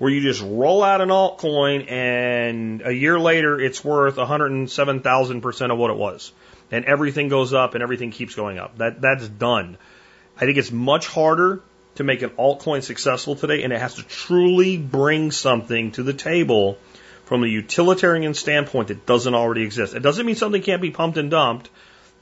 where 0.00 0.10
you 0.10 0.22
just 0.22 0.40
roll 0.40 0.82
out 0.82 1.02
an 1.02 1.10
altcoin 1.10 1.84
and 1.90 2.80
a 2.86 2.90
year 2.90 3.20
later 3.20 3.60
it's 3.60 3.84
worth 3.84 4.16
107,000% 4.16 5.70
of 5.70 5.78
what 5.78 5.90
it 5.90 5.96
was. 5.98 6.32
And 6.70 6.86
everything 6.86 7.28
goes 7.28 7.52
up 7.52 7.74
and 7.74 7.82
everything 7.82 8.10
keeps 8.10 8.34
going 8.34 8.58
up. 8.58 8.78
That, 8.78 9.02
that's 9.02 9.28
done. 9.28 9.76
I 10.38 10.46
think 10.46 10.56
it's 10.56 10.72
much 10.72 11.06
harder 11.06 11.62
to 11.96 12.04
make 12.04 12.22
an 12.22 12.30
altcoin 12.30 12.82
successful 12.82 13.36
today 13.36 13.62
and 13.62 13.74
it 13.74 13.78
has 13.78 13.96
to 13.96 14.02
truly 14.02 14.78
bring 14.78 15.32
something 15.32 15.92
to 15.92 16.02
the 16.02 16.14
table 16.14 16.78
from 17.26 17.44
a 17.44 17.46
utilitarian 17.46 18.32
standpoint 18.32 18.88
that 18.88 19.04
doesn't 19.04 19.34
already 19.34 19.64
exist. 19.64 19.94
It 19.94 20.00
doesn't 20.00 20.24
mean 20.24 20.34
something 20.34 20.62
can't 20.62 20.80
be 20.80 20.92
pumped 20.92 21.18
and 21.18 21.30
dumped. 21.30 21.68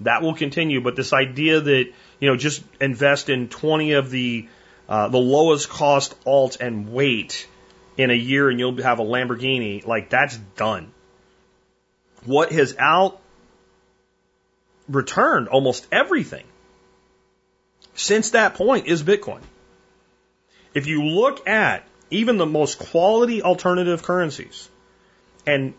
That 0.01 0.23
will 0.23 0.35
continue, 0.35 0.81
but 0.81 0.97
this 0.97 1.13
idea 1.13 1.61
that 1.61 1.93
you 2.19 2.29
know 2.29 2.37
just 2.37 2.63
invest 2.81 3.29
in 3.29 3.49
20 3.49 3.93
of 3.93 4.11
the 4.11 4.49
uh, 4.89 5.09
the 5.09 5.19
lowest 5.19 5.69
cost 5.69 6.15
alt 6.27 6.57
and 6.61 6.93
wait 6.93 7.47
in 7.99 8.11
a 8.11 8.15
year 8.15 8.49
and 8.49 8.59
you'll 8.59 8.81
have 8.83 9.01
a 9.01 9.05
Lamborghini, 9.05 9.87
like 9.87 10.09
that's 10.09 10.37
done. 10.57 10.93
What 12.25 12.53
has 12.53 12.75
out 12.79 13.21
returned 14.89 15.49
almost 15.49 15.87
everything 15.93 16.45
since 17.95 18.31
that 18.31 18.55
point 18.55 18.87
is 18.87 19.03
Bitcoin. 19.03 19.43
If 20.73 20.87
you 20.87 21.05
look 21.05 21.47
at 21.47 21.85
even 22.11 22.39
the 22.39 22.47
most 22.47 22.79
quality 22.79 23.43
alternative 23.43 24.03
currencies, 24.03 24.69
and 25.47 25.75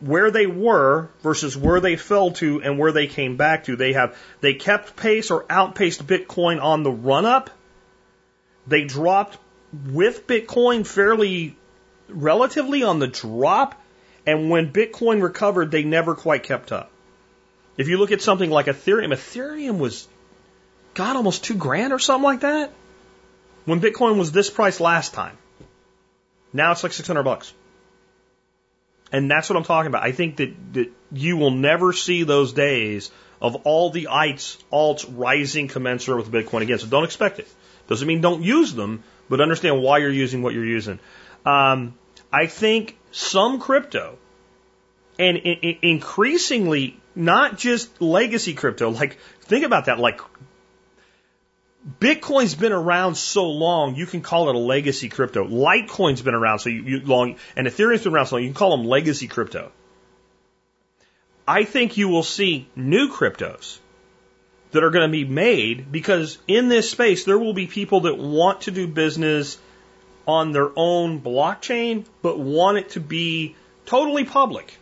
where 0.00 0.30
they 0.30 0.46
were 0.46 1.08
versus 1.22 1.56
where 1.56 1.80
they 1.80 1.96
fell 1.96 2.32
to 2.32 2.62
and 2.62 2.78
where 2.78 2.92
they 2.92 3.06
came 3.06 3.36
back 3.36 3.64
to. 3.64 3.76
They 3.76 3.94
have 3.94 4.16
they 4.40 4.54
kept 4.54 4.96
pace 4.96 5.30
or 5.30 5.46
outpaced 5.48 6.06
Bitcoin 6.06 6.62
on 6.62 6.82
the 6.82 6.90
run 6.90 7.24
up. 7.24 7.50
They 8.66 8.84
dropped 8.84 9.38
with 9.72 10.26
Bitcoin 10.26 10.86
fairly 10.86 11.56
relatively 12.08 12.82
on 12.82 12.98
the 12.98 13.06
drop, 13.06 13.80
and 14.26 14.50
when 14.50 14.72
Bitcoin 14.72 15.22
recovered, 15.22 15.70
they 15.70 15.82
never 15.82 16.14
quite 16.14 16.42
kept 16.42 16.72
up. 16.72 16.90
If 17.76 17.88
you 17.88 17.98
look 17.98 18.12
at 18.12 18.22
something 18.22 18.50
like 18.50 18.66
Ethereum, 18.66 19.12
Ethereum 19.12 19.78
was 19.78 20.08
God 20.94 21.16
almost 21.16 21.44
two 21.44 21.54
grand 21.54 21.92
or 21.92 21.98
something 21.98 22.24
like 22.24 22.40
that 22.40 22.72
when 23.66 23.80
Bitcoin 23.80 24.18
was 24.18 24.32
this 24.32 24.48
price 24.48 24.80
last 24.80 25.12
time. 25.12 25.36
Now 26.52 26.72
it's 26.72 26.82
like 26.82 26.92
six 26.92 27.06
hundred 27.06 27.24
bucks. 27.24 27.52
And 29.12 29.30
that's 29.30 29.48
what 29.48 29.56
I'm 29.56 29.64
talking 29.64 29.88
about. 29.88 30.02
I 30.02 30.12
think 30.12 30.36
that, 30.36 30.54
that 30.72 30.90
you 31.12 31.36
will 31.36 31.52
never 31.52 31.92
see 31.92 32.24
those 32.24 32.52
days 32.52 33.10
of 33.40 33.54
all 33.64 33.90
the 33.90 34.08
alts, 34.10 34.56
alts 34.72 35.06
rising 35.08 35.68
commensurate 35.68 36.18
with 36.18 36.32
Bitcoin 36.32 36.62
again. 36.62 36.78
So 36.78 36.86
don't 36.86 37.04
expect 37.04 37.38
it. 37.38 37.48
Doesn't 37.88 38.08
mean 38.08 38.20
don't 38.20 38.42
use 38.42 38.74
them, 38.74 39.04
but 39.28 39.40
understand 39.40 39.82
why 39.82 39.98
you're 39.98 40.10
using 40.10 40.42
what 40.42 40.54
you're 40.54 40.64
using. 40.64 40.98
Um, 41.44 41.94
I 42.32 42.46
think 42.46 42.98
some 43.12 43.60
crypto, 43.60 44.18
and 45.18 45.36
in, 45.36 45.58
in, 45.60 45.78
increasingly 45.82 47.00
not 47.14 47.56
just 47.56 48.00
legacy 48.00 48.54
crypto, 48.54 48.90
like 48.90 49.18
think 49.42 49.64
about 49.64 49.86
that, 49.86 49.98
like 49.98 50.20
Bitcoin's 52.00 52.54
been 52.54 52.72
around 52.72 53.14
so 53.16 53.48
long, 53.48 53.94
you 53.94 54.06
can 54.06 54.20
call 54.20 54.48
it 54.48 54.56
a 54.56 54.58
legacy 54.58 55.08
crypto. 55.08 55.46
Litecoin's 55.46 56.20
been 56.20 56.34
around 56.34 56.58
so 56.58 56.68
you, 56.68 56.82
you 56.82 57.00
long, 57.00 57.36
and 57.54 57.66
Ethereum's 57.66 58.02
been 58.02 58.12
around 58.12 58.26
so 58.26 58.36
long, 58.36 58.42
you 58.42 58.48
can 58.48 58.56
call 58.56 58.76
them 58.76 58.86
legacy 58.86 59.28
crypto. 59.28 59.70
I 61.46 61.62
think 61.62 61.96
you 61.96 62.08
will 62.08 62.24
see 62.24 62.68
new 62.74 63.08
cryptos 63.08 63.78
that 64.72 64.84
are 64.84 64.90
going 64.90 65.08
to 65.08 65.12
be 65.12 65.24
made 65.24 65.90
because 65.90 66.38
in 66.46 66.68
this 66.68 66.90
space 66.90 67.24
there 67.24 67.38
will 67.38 67.54
be 67.54 67.66
people 67.66 68.02
that 68.02 68.18
want 68.18 68.62
to 68.62 68.70
do 68.70 68.86
business 68.86 69.58
on 70.26 70.52
their 70.52 70.70
own 70.76 71.20
blockchain, 71.20 72.04
but 72.22 72.38
want 72.38 72.78
it 72.78 72.90
to 72.90 73.00
be 73.00 73.54
totally 73.84 74.24
public. 74.24 74.76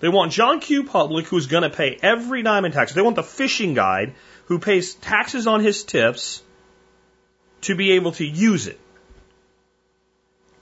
They 0.00 0.08
want 0.08 0.32
John 0.32 0.60
Q. 0.60 0.84
Public, 0.84 1.26
who's 1.26 1.46
going 1.46 1.62
to 1.62 1.70
pay 1.70 1.98
every 2.02 2.42
dime 2.42 2.64
in 2.64 2.72
taxes. 2.72 2.94
They 2.94 3.02
want 3.02 3.16
the 3.16 3.22
fishing 3.22 3.74
guide 3.74 4.14
who 4.46 4.58
pays 4.58 4.94
taxes 4.94 5.46
on 5.46 5.60
his 5.60 5.84
tips 5.84 6.42
to 7.62 7.74
be 7.74 7.92
able 7.92 8.12
to 8.12 8.26
use 8.26 8.66
it. 8.66 8.80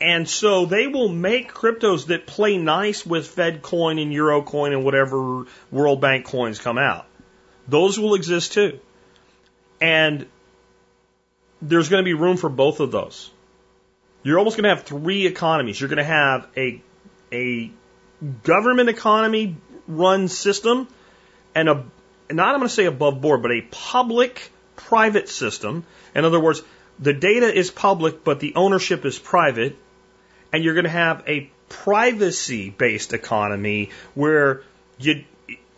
And 0.00 0.28
so 0.28 0.66
they 0.66 0.86
will 0.86 1.08
make 1.08 1.52
cryptos 1.52 2.06
that 2.06 2.26
play 2.26 2.56
nice 2.56 3.04
with 3.04 3.28
Fed 3.28 3.62
coin 3.62 3.98
and 3.98 4.12
Euro 4.12 4.42
coin 4.42 4.72
and 4.72 4.84
whatever 4.84 5.44
World 5.70 6.00
Bank 6.00 6.26
coins 6.26 6.58
come 6.58 6.78
out. 6.78 7.06
Those 7.68 7.98
will 7.98 8.14
exist 8.14 8.54
too. 8.54 8.80
And 9.80 10.26
there's 11.60 11.88
going 11.88 12.02
to 12.02 12.04
be 12.04 12.14
room 12.14 12.36
for 12.36 12.48
both 12.48 12.80
of 12.80 12.90
those. 12.90 13.30
You're 14.22 14.38
almost 14.38 14.56
going 14.56 14.64
to 14.64 14.74
have 14.74 14.84
three 14.84 15.26
economies. 15.26 15.80
You're 15.80 15.88
going 15.88 15.98
to 15.98 16.04
have 16.04 16.48
a, 16.56 16.82
a 17.32 17.70
government 18.42 18.88
economy 18.88 19.56
run 19.86 20.28
system 20.28 20.88
and 21.54 21.68
a, 21.68 21.84
not 22.30 22.54
I'm 22.54 22.60
going 22.60 22.68
to 22.68 22.74
say 22.74 22.84
above 22.84 23.20
board, 23.20 23.42
but 23.42 23.52
a 23.52 23.62
public 23.70 24.50
private 24.76 25.28
system. 25.28 25.84
In 26.14 26.24
other 26.24 26.40
words, 26.40 26.62
the 26.98 27.12
data 27.12 27.52
is 27.52 27.70
public, 27.70 28.24
but 28.24 28.40
the 28.40 28.54
ownership 28.54 29.04
is 29.04 29.18
private. 29.18 29.76
And 30.52 30.64
you're 30.64 30.74
going 30.74 30.84
to 30.84 30.90
have 30.90 31.24
a 31.26 31.50
privacy 31.68 32.70
based 32.70 33.12
economy 33.12 33.90
where 34.14 34.62
you, 34.98 35.24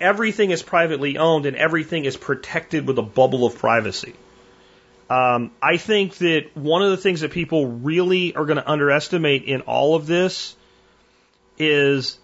everything 0.00 0.50
is 0.50 0.62
privately 0.62 1.18
owned 1.18 1.46
and 1.46 1.56
everything 1.56 2.04
is 2.04 2.16
protected 2.16 2.86
with 2.86 2.98
a 2.98 3.02
bubble 3.02 3.46
of 3.46 3.56
privacy. 3.58 4.14
Um, 5.08 5.50
I 5.60 5.76
think 5.76 6.16
that 6.18 6.56
one 6.56 6.82
of 6.82 6.90
the 6.90 6.96
things 6.96 7.20
that 7.22 7.32
people 7.32 7.66
really 7.66 8.34
are 8.34 8.44
going 8.44 8.58
to 8.58 8.70
underestimate 8.70 9.44
in 9.44 9.62
all 9.62 9.96
of 9.96 10.06
this 10.06 10.54
is 11.58 12.18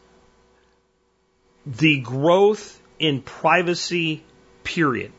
the 1.66 2.00
growth 2.00 2.80
in 2.98 3.22
privacy, 3.22 4.22
period. 4.62 5.12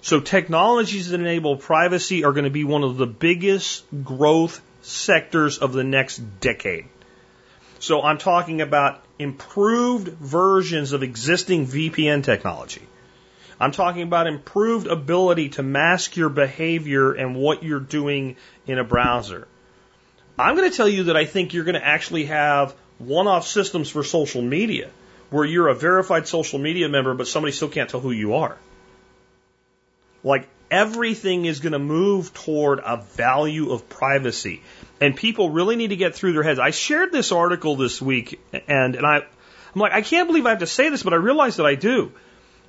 So 0.00 0.20
technologies 0.20 1.10
that 1.10 1.20
enable 1.20 1.56
privacy 1.56 2.24
are 2.24 2.32
going 2.32 2.44
to 2.44 2.50
be 2.50 2.64
one 2.64 2.84
of 2.84 2.96
the 2.96 3.06
biggest 3.06 3.84
growth 4.02 4.62
sectors 4.80 5.58
of 5.58 5.74
the 5.74 5.84
next 5.84 6.16
decade. 6.40 6.86
So 7.80 8.02
I'm 8.02 8.18
talking 8.18 8.62
about 8.62 9.02
improved 9.18 10.08
versions 10.08 10.92
of 10.92 11.02
existing 11.02 11.66
VPN 11.66 12.22
technology. 12.24 12.82
I'm 13.60 13.72
talking 13.72 14.02
about 14.02 14.26
improved 14.26 14.86
ability 14.86 15.50
to 15.50 15.62
mask 15.62 16.16
your 16.16 16.28
behavior 16.28 17.12
and 17.12 17.34
what 17.34 17.62
you're 17.62 17.80
doing 17.80 18.36
in 18.66 18.78
a 18.78 18.84
browser. 18.84 19.48
I'm 20.38 20.54
going 20.54 20.70
to 20.70 20.76
tell 20.76 20.88
you 20.88 21.04
that 21.04 21.16
I 21.16 21.24
think 21.24 21.52
you're 21.52 21.64
going 21.64 21.74
to 21.74 21.84
actually 21.84 22.26
have 22.26 22.74
one-off 22.98 23.46
systems 23.46 23.90
for 23.90 24.04
social 24.04 24.42
media 24.42 24.90
where 25.30 25.44
you're 25.44 25.68
a 25.68 25.74
verified 25.74 26.28
social 26.28 26.58
media 26.58 26.88
member, 26.88 27.14
but 27.14 27.26
somebody 27.26 27.52
still 27.52 27.68
can't 27.68 27.90
tell 27.90 28.00
who 28.00 28.12
you 28.12 28.34
are. 28.34 28.56
Like 30.22 30.48
everything 30.70 31.44
is 31.44 31.60
going 31.60 31.72
to 31.72 31.78
move 31.78 32.32
toward 32.32 32.80
a 32.84 32.98
value 32.98 33.72
of 33.72 33.88
privacy. 33.88 34.62
And 35.00 35.16
people 35.16 35.50
really 35.50 35.76
need 35.76 35.88
to 35.88 35.96
get 35.96 36.14
through 36.14 36.32
their 36.32 36.42
heads. 36.42 36.58
I 36.58 36.70
shared 36.70 37.12
this 37.12 37.30
article 37.30 37.76
this 37.76 38.02
week 38.02 38.40
and, 38.52 38.96
and 38.96 39.06
I, 39.06 39.18
I'm 39.74 39.80
like, 39.80 39.92
I 39.92 40.02
can't 40.02 40.26
believe 40.26 40.46
I 40.46 40.50
have 40.50 40.58
to 40.60 40.66
say 40.66 40.88
this, 40.88 41.02
but 41.02 41.12
I 41.12 41.16
realize 41.16 41.56
that 41.56 41.66
I 41.66 41.74
do. 41.74 42.12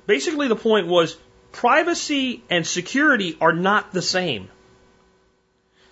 Basically, 0.06 0.48
the 0.48 0.56
point 0.56 0.86
was 0.86 1.16
privacy 1.52 2.42
and 2.50 2.66
security 2.66 3.36
are 3.40 3.52
not 3.52 3.92
the 3.92 4.02
same. 4.02 4.48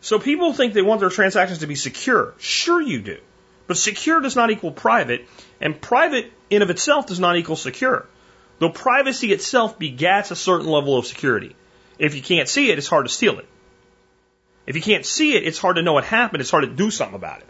So 0.00 0.18
people 0.18 0.52
think 0.52 0.74
they 0.74 0.82
want 0.82 1.00
their 1.00 1.10
transactions 1.10 1.60
to 1.60 1.66
be 1.66 1.74
secure. 1.74 2.34
Sure 2.38 2.80
you 2.80 3.00
do. 3.00 3.18
But 3.66 3.76
secure 3.76 4.20
does 4.20 4.36
not 4.36 4.50
equal 4.50 4.70
private, 4.70 5.26
and 5.60 5.78
private 5.78 6.32
in 6.48 6.62
of 6.62 6.70
itself 6.70 7.06
does 7.06 7.20
not 7.20 7.36
equal 7.36 7.56
secure. 7.56 8.06
Though 8.60 8.70
privacy 8.70 9.32
itself 9.32 9.78
begats 9.78 10.30
a 10.30 10.36
certain 10.36 10.66
level 10.66 10.96
of 10.96 11.06
security. 11.06 11.54
If 11.98 12.14
you 12.14 12.22
can't 12.22 12.48
see 12.48 12.70
it, 12.70 12.78
it's 12.78 12.88
hard 12.88 13.06
to 13.06 13.12
steal 13.12 13.38
it. 13.38 13.46
If 14.68 14.76
you 14.76 14.82
can't 14.82 15.06
see 15.06 15.34
it, 15.34 15.44
it's 15.44 15.58
hard 15.58 15.76
to 15.76 15.82
know 15.82 15.94
what 15.94 16.04
happened. 16.04 16.42
It's 16.42 16.50
hard 16.50 16.64
to 16.64 16.70
do 16.70 16.90
something 16.90 17.14
about 17.14 17.40
it. 17.40 17.46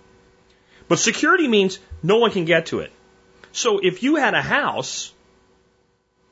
But 0.87 1.01
security 1.01 1.49
means 1.49 1.81
no 2.01 2.19
one 2.19 2.31
can 2.31 2.45
get 2.45 2.67
to 2.67 2.79
it. 2.79 2.93
So 3.51 3.81
if 3.81 4.05
you 4.05 4.15
had 4.15 4.35
a 4.35 4.41
house 4.41 5.13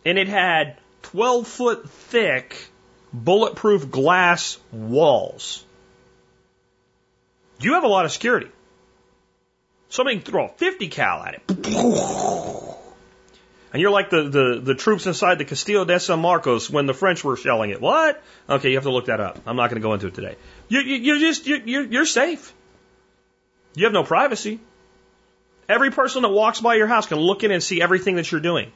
and 0.05 0.17
it 0.17 0.29
had 0.29 0.79
12 1.03 1.49
foot 1.49 1.91
thick 1.91 2.69
bulletproof 3.13 3.91
glass 3.91 4.61
walls, 4.71 5.65
you 7.59 7.73
have 7.73 7.83
a 7.83 7.89
lot 7.89 8.05
of 8.05 8.13
security. 8.13 8.51
Somebody 9.89 10.21
can 10.21 10.31
throw 10.31 10.45
a 10.47 10.51
50 10.51 10.87
cal 10.87 11.25
at 11.25 11.35
it. 11.35 12.76
And 13.77 13.83
you're 13.83 13.91
like 13.91 14.09
the, 14.09 14.23
the, 14.23 14.61
the 14.65 14.75
troops 14.75 15.07
inside 15.07 15.37
the 15.37 15.45
Castillo 15.45 15.85
de 15.85 16.01
San 16.01 16.19
Marcos 16.19 16.71
when 16.71 16.87
the 16.87 16.95
French 16.95 17.23
were 17.23 17.37
shelling 17.37 17.69
it. 17.69 17.79
What? 17.79 18.23
Okay, 18.49 18.71
you 18.71 18.77
have 18.77 18.85
to 18.85 18.91
look 18.91 19.05
that 19.05 19.21
up. 19.21 19.39
I'm 19.45 19.55
not 19.55 19.69
going 19.69 19.83
to 19.83 19.87
go 19.87 19.93
into 19.93 20.07
it 20.07 20.15
today. 20.15 20.37
You, 20.69 20.81
you, 20.81 20.95
you're 20.95 21.19
just, 21.19 21.47
you're, 21.47 21.59
you're, 21.59 21.85
you're 21.85 22.07
safe. 22.07 22.55
You 23.75 23.85
have 23.85 23.93
no 23.93 24.03
privacy. 24.03 24.61
Every 25.69 25.91
person 25.91 26.23
that 26.23 26.31
walks 26.31 26.59
by 26.59 26.77
your 26.77 26.87
house 26.87 27.07
can 27.07 27.19
look 27.19 27.45
in 27.45 27.51
and 27.51 27.63
see 27.63 27.83
everything 27.83 28.17
that 28.17 28.33
you're 28.33 28.41
doing. 28.41 28.73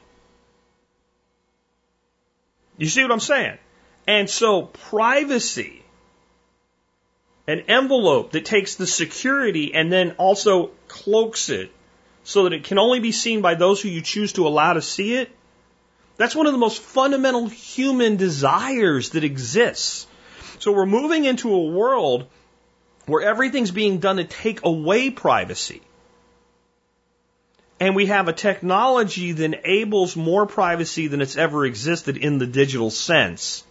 You 2.77 2.85
see 2.85 3.01
what 3.01 3.11
I'm 3.11 3.19
saying? 3.19 3.57
And 4.05 4.29
so 4.29 4.61
privacy, 4.61 5.83
an 7.47 7.61
envelope 7.61 8.33
that 8.33 8.45
takes 8.45 8.75
the 8.75 8.85
security 8.85 9.73
and 9.73 9.91
then 9.91 10.11
also 10.19 10.69
cloaks 10.87 11.49
it 11.49 11.71
so 12.23 12.43
that 12.43 12.53
it 12.53 12.63
can 12.63 12.77
only 12.77 12.99
be 12.99 13.11
seen 13.11 13.41
by 13.41 13.55
those 13.55 13.81
who 13.81 13.89
you 13.89 14.01
choose 14.01 14.33
to 14.33 14.47
allow 14.47 14.73
to 14.73 14.81
see 14.81 15.15
it, 15.15 15.29
that's 16.17 16.35
one 16.35 16.45
of 16.45 16.53
the 16.53 16.59
most 16.59 16.81
fundamental 16.81 17.47
human 17.47 18.15
desires 18.15 19.11
that 19.11 19.23
exists. 19.23 20.05
So 20.59 20.71
we're 20.71 20.85
moving 20.85 21.25
into 21.25 21.53
a 21.53 21.65
world 21.65 22.27
where 23.07 23.27
everything's 23.27 23.71
being 23.71 23.97
done 23.97 24.17
to 24.17 24.23
take 24.23 24.63
away 24.63 25.09
privacy. 25.09 25.81
And 27.79 27.95
we 27.95 28.05
have 28.05 28.27
a 28.27 28.33
technology 28.33 29.31
that 29.31 29.43
enables 29.43 30.15
more 30.15 30.45
privacy 30.45 31.07
than 31.07 31.19
it's 31.19 31.35
ever 31.35 31.65
existed 31.65 32.17
in 32.17 32.37
the 32.37 32.45
digital 32.45 32.91
sense. 32.91 33.63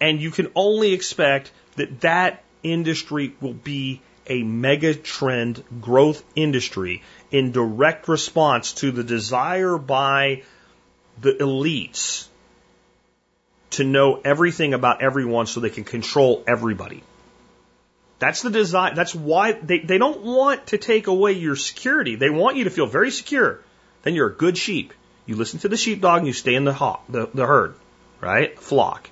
And 0.00 0.20
you 0.20 0.30
can 0.30 0.52
only 0.54 0.92
expect 0.92 1.50
that 1.74 2.02
that 2.02 2.44
industry 2.62 3.34
will 3.40 3.54
be 3.54 4.00
a 4.28 4.42
mega 4.42 4.94
trend 4.94 5.62
growth 5.80 6.22
industry 6.34 7.02
in 7.30 7.52
direct 7.52 8.08
response 8.08 8.72
to 8.74 8.90
the 8.90 9.04
desire 9.04 9.78
by 9.78 10.42
the 11.20 11.32
elites 11.32 12.26
to 13.70 13.84
know 13.84 14.20
everything 14.24 14.74
about 14.74 15.02
everyone 15.02 15.46
so 15.46 15.60
they 15.60 15.70
can 15.70 15.84
control 15.84 16.42
everybody. 16.46 17.02
That's 18.18 18.42
the 18.42 18.50
design. 18.50 18.94
That's 18.94 19.14
why 19.14 19.52
they, 19.52 19.80
they 19.80 19.98
don't 19.98 20.22
want 20.22 20.68
to 20.68 20.78
take 20.78 21.06
away 21.06 21.32
your 21.32 21.56
security. 21.56 22.16
They 22.16 22.30
want 22.30 22.56
you 22.56 22.64
to 22.64 22.70
feel 22.70 22.86
very 22.86 23.10
secure. 23.10 23.60
Then 24.02 24.14
you're 24.14 24.28
a 24.28 24.34
good 24.34 24.56
sheep. 24.56 24.94
You 25.26 25.36
listen 25.36 25.58
to 25.60 25.68
the 25.68 25.76
sheepdog 25.76 26.18
and 26.18 26.26
you 26.26 26.32
stay 26.32 26.54
in 26.54 26.64
the, 26.64 26.72
hawk, 26.72 27.04
the, 27.08 27.28
the 27.34 27.44
herd, 27.44 27.74
right? 28.20 28.58
Flock. 28.58 29.10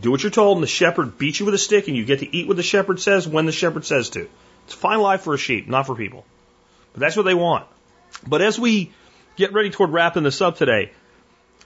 Do 0.00 0.10
what 0.10 0.22
you're 0.22 0.30
told, 0.30 0.56
and 0.56 0.62
the 0.62 0.68
shepherd 0.68 1.18
beats 1.18 1.38
you 1.38 1.46
with 1.46 1.54
a 1.54 1.58
stick, 1.58 1.86
and 1.86 1.96
you 1.96 2.04
get 2.04 2.18
to 2.20 2.36
eat 2.36 2.48
what 2.48 2.56
the 2.56 2.62
shepherd 2.62 3.00
says 3.00 3.28
when 3.28 3.46
the 3.46 3.52
shepherd 3.52 3.84
says 3.84 4.10
to. 4.10 4.28
It's 4.64 4.74
a 4.74 4.76
fine 4.76 5.00
life 5.00 5.22
for 5.22 5.34
a 5.34 5.38
sheep, 5.38 5.68
not 5.68 5.86
for 5.86 5.94
people. 5.94 6.24
But 6.92 7.00
that's 7.00 7.16
what 7.16 7.24
they 7.24 7.34
want. 7.34 7.66
But 8.26 8.42
as 8.42 8.58
we 8.58 8.92
get 9.36 9.52
ready 9.52 9.70
toward 9.70 9.90
wrapping 9.90 10.24
this 10.24 10.40
up 10.40 10.56
today, 10.56 10.92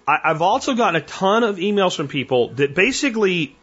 I, 0.07 0.19
I've 0.25 0.43
also 0.43 0.75
gotten 0.75 0.97
a 0.97 1.05
ton 1.05 1.43
of 1.43 1.57
emails 1.57 1.97
from 1.97 2.09
people 2.09 2.49
that 2.55 2.75
basically, 2.75 3.57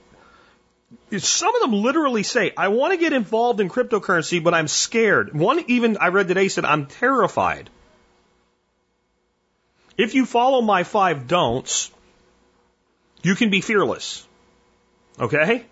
some 1.17 1.55
of 1.55 1.61
them 1.61 1.73
literally 1.73 2.23
say, 2.23 2.51
I 2.57 2.69
want 2.69 2.93
to 2.93 2.97
get 2.97 3.13
involved 3.13 3.59
in 3.59 3.69
cryptocurrency, 3.69 4.43
but 4.43 4.53
I'm 4.53 4.67
scared. 4.67 5.33
One 5.33 5.63
even 5.67 5.97
I 5.97 6.07
read 6.07 6.27
today 6.27 6.47
said, 6.47 6.65
I'm 6.65 6.87
terrified. 6.87 7.69
If 9.97 10.13
you 10.15 10.25
follow 10.25 10.61
my 10.61 10.83
five 10.83 11.27
don'ts, 11.27 11.91
you 13.21 13.35
can 13.35 13.49
be 13.49 13.61
fearless. 13.61 14.24
Okay? 15.19 15.65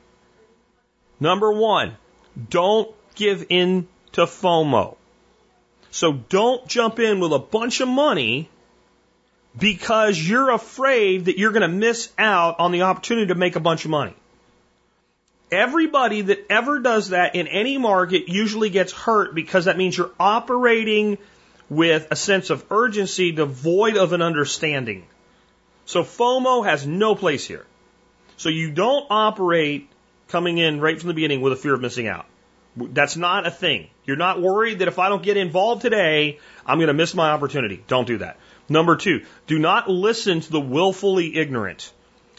Number 1.20 1.52
one, 1.52 1.96
don't 2.50 2.94
give 3.16 3.46
in 3.50 3.88
to 4.14 4.22
FOMO. 4.22 4.98
So 5.92 6.14
don't 6.14 6.68
jump 6.68 7.00
in 7.00 7.20
with 7.20 7.34
a 7.34 7.40
bunch 7.40 7.82
of 7.82 7.88
money 7.88 8.50
because 9.58 10.18
you're 10.18 10.52
afraid 10.52 11.26
that 11.26 11.38
you're 11.38 11.52
going 11.52 11.62
to 11.62 11.68
miss 11.68 12.12
out 12.18 12.60
on 12.60 12.72
the 12.72 12.84
opportunity 12.84 13.28
to 13.28 13.36
make 13.36 13.56
a 13.56 13.60
bunch 13.60 13.86
of 13.86 13.92
money. 13.92 14.16
Everybody 15.52 16.22
that 16.22 16.48
ever 16.50 16.80
does 16.80 17.10
that 17.10 17.36
in 17.36 17.46
any 17.46 17.78
market 17.78 18.28
usually 18.28 18.72
gets 18.72 18.92
hurt 18.92 19.36
because 19.36 19.66
that 19.66 19.78
means 19.78 19.96
you're 19.96 20.12
operating 20.20 21.20
with 21.70 22.08
a 22.10 22.16
sense 22.16 22.50
of 22.50 22.66
urgency 22.72 23.32
devoid 23.32 23.96
of 23.96 24.14
an 24.14 24.24
understanding. 24.24 25.06
So 25.86 26.04
FOMO 26.04 26.66
has 26.66 26.88
no 26.88 27.14
place 27.14 27.46
here. 27.46 27.66
So 28.38 28.50
you 28.50 28.72
don't 28.72 29.06
operate 29.10 29.90
coming 30.28 30.58
in 30.58 30.80
right 30.82 31.00
from 31.00 31.10
the 31.10 31.14
beginning 31.14 31.42
with 31.42 31.54
a 31.54 31.56
fear 31.56 31.74
of 31.74 31.82
missing 31.82 32.08
out. 32.08 32.26
That's 32.76 33.16
not 33.16 33.46
a 33.46 33.52
thing. 33.52 33.90
You're 34.06 34.18
not 34.18 34.42
worried 34.42 34.80
that 34.80 34.88
if 34.88 34.98
I 34.98 35.10
don't 35.10 35.22
get 35.22 35.38
involved 35.38 35.84
today, 35.84 36.40
I'm 36.66 36.80
going 36.80 36.88
to 36.88 36.94
miss 36.94 37.14
my 37.14 37.30
opportunity. 37.30 37.84
Don't 37.88 38.08
do 38.08 38.18
that. 38.18 38.38
Number 38.68 38.96
two, 38.96 39.26
do 39.46 39.60
not 39.60 39.90
listen 39.90 40.42
to 40.42 40.52
the 40.52 40.60
willfully 40.60 41.38
ignorant. 41.38 41.92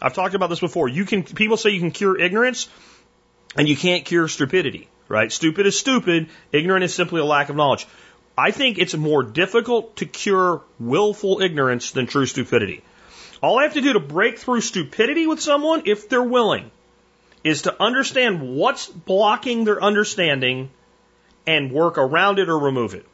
I've 0.03 0.15
talked 0.15 0.35
about 0.35 0.51
this 0.51 0.61
before. 0.61 0.89
You 0.89 1.05
can, 1.05 1.23
people 1.23 1.57
say 1.57 1.71
you 1.71 1.81
can 1.81 1.93
cure 1.93 2.19
ignorance 2.19 2.69
and 3.57 3.69
you 3.69 3.77
can't 3.77 4.05
cure 4.05 4.27
stupidity, 4.27 4.89
right? 5.09 5.31
Stupid 5.31 5.67
is 5.67 5.79
stupid. 5.79 6.29
Ignorant 6.51 6.85
is 6.85 6.93
simply 6.93 7.21
a 7.21 7.25
lack 7.25 7.49
of 7.49 7.57
knowledge. 7.57 7.87
I 8.37 8.51
think 8.51 8.79
it's 8.79 8.97
more 8.97 9.23
difficult 9.23 9.97
to 9.97 10.07
cure 10.07 10.63
willful 10.81 11.41
ignorance 11.41 11.93
than 11.93 12.07
true 12.07 12.27
stupidity. 12.27 12.83
All 13.45 13.59
I 13.59 13.65
have 13.65 13.75
to 13.75 13.83
do 13.83 13.93
to 13.93 14.01
break 14.01 14.39
through 14.39 14.63
stupidity 14.63 15.27
with 15.27 15.39
someone, 15.39 15.83
if 15.85 16.09
they're 16.09 16.23
willing, 16.23 16.71
is 17.45 17.63
to 17.63 17.77
understand 17.79 18.57
what's 18.57 18.87
blocking 18.87 19.65
their 19.65 19.83
understanding 19.83 20.71
and 21.47 21.71
work 21.71 21.99
around 21.99 22.39
it 22.39 22.49
or 22.49 22.59
remove 22.59 22.95
it. 22.95 23.05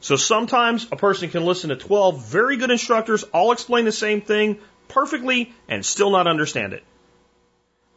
So 0.00 0.16
sometimes 0.16 0.86
a 0.92 0.96
person 0.96 1.30
can 1.30 1.46
listen 1.46 1.70
to 1.70 1.76
12 1.76 2.22
very 2.22 2.58
good 2.58 2.70
instructors 2.70 3.22
all 3.22 3.50
explain 3.52 3.86
the 3.86 3.92
same 3.92 4.20
thing 4.20 4.58
perfectly 4.88 5.54
and 5.68 5.86
still 5.86 6.10
not 6.10 6.26
understand 6.26 6.74
it. 6.74 6.84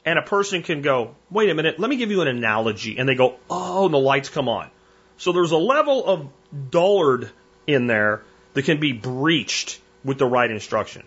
And 0.06 0.18
a 0.18 0.22
person 0.22 0.64
can 0.64 0.82
go, 0.82 1.14
wait 1.30 1.50
a 1.50 1.56
minute, 1.56 1.78
let 1.78 1.90
me 1.90 1.98
give 1.98 2.10
you 2.10 2.22
an 2.22 2.30
analogy. 2.30 2.98
And 2.98 3.10
they 3.10 3.16
go, 3.16 3.36
oh, 3.50 3.84
and 3.84 3.94
the 3.94 4.00
lights 4.00 4.30
come 4.30 4.48
on. 4.48 4.70
So 5.18 5.34
there's 5.34 5.52
a 5.52 5.58
level 5.58 6.06
of 6.06 6.30
dullard 6.72 7.32
in 7.68 7.88
there 7.88 8.24
that 8.54 8.64
can 8.64 8.80
be 8.80 8.94
breached 8.94 9.82
with 10.06 10.20
the 10.20 10.26
right 10.26 10.50
instruction. 10.50 11.04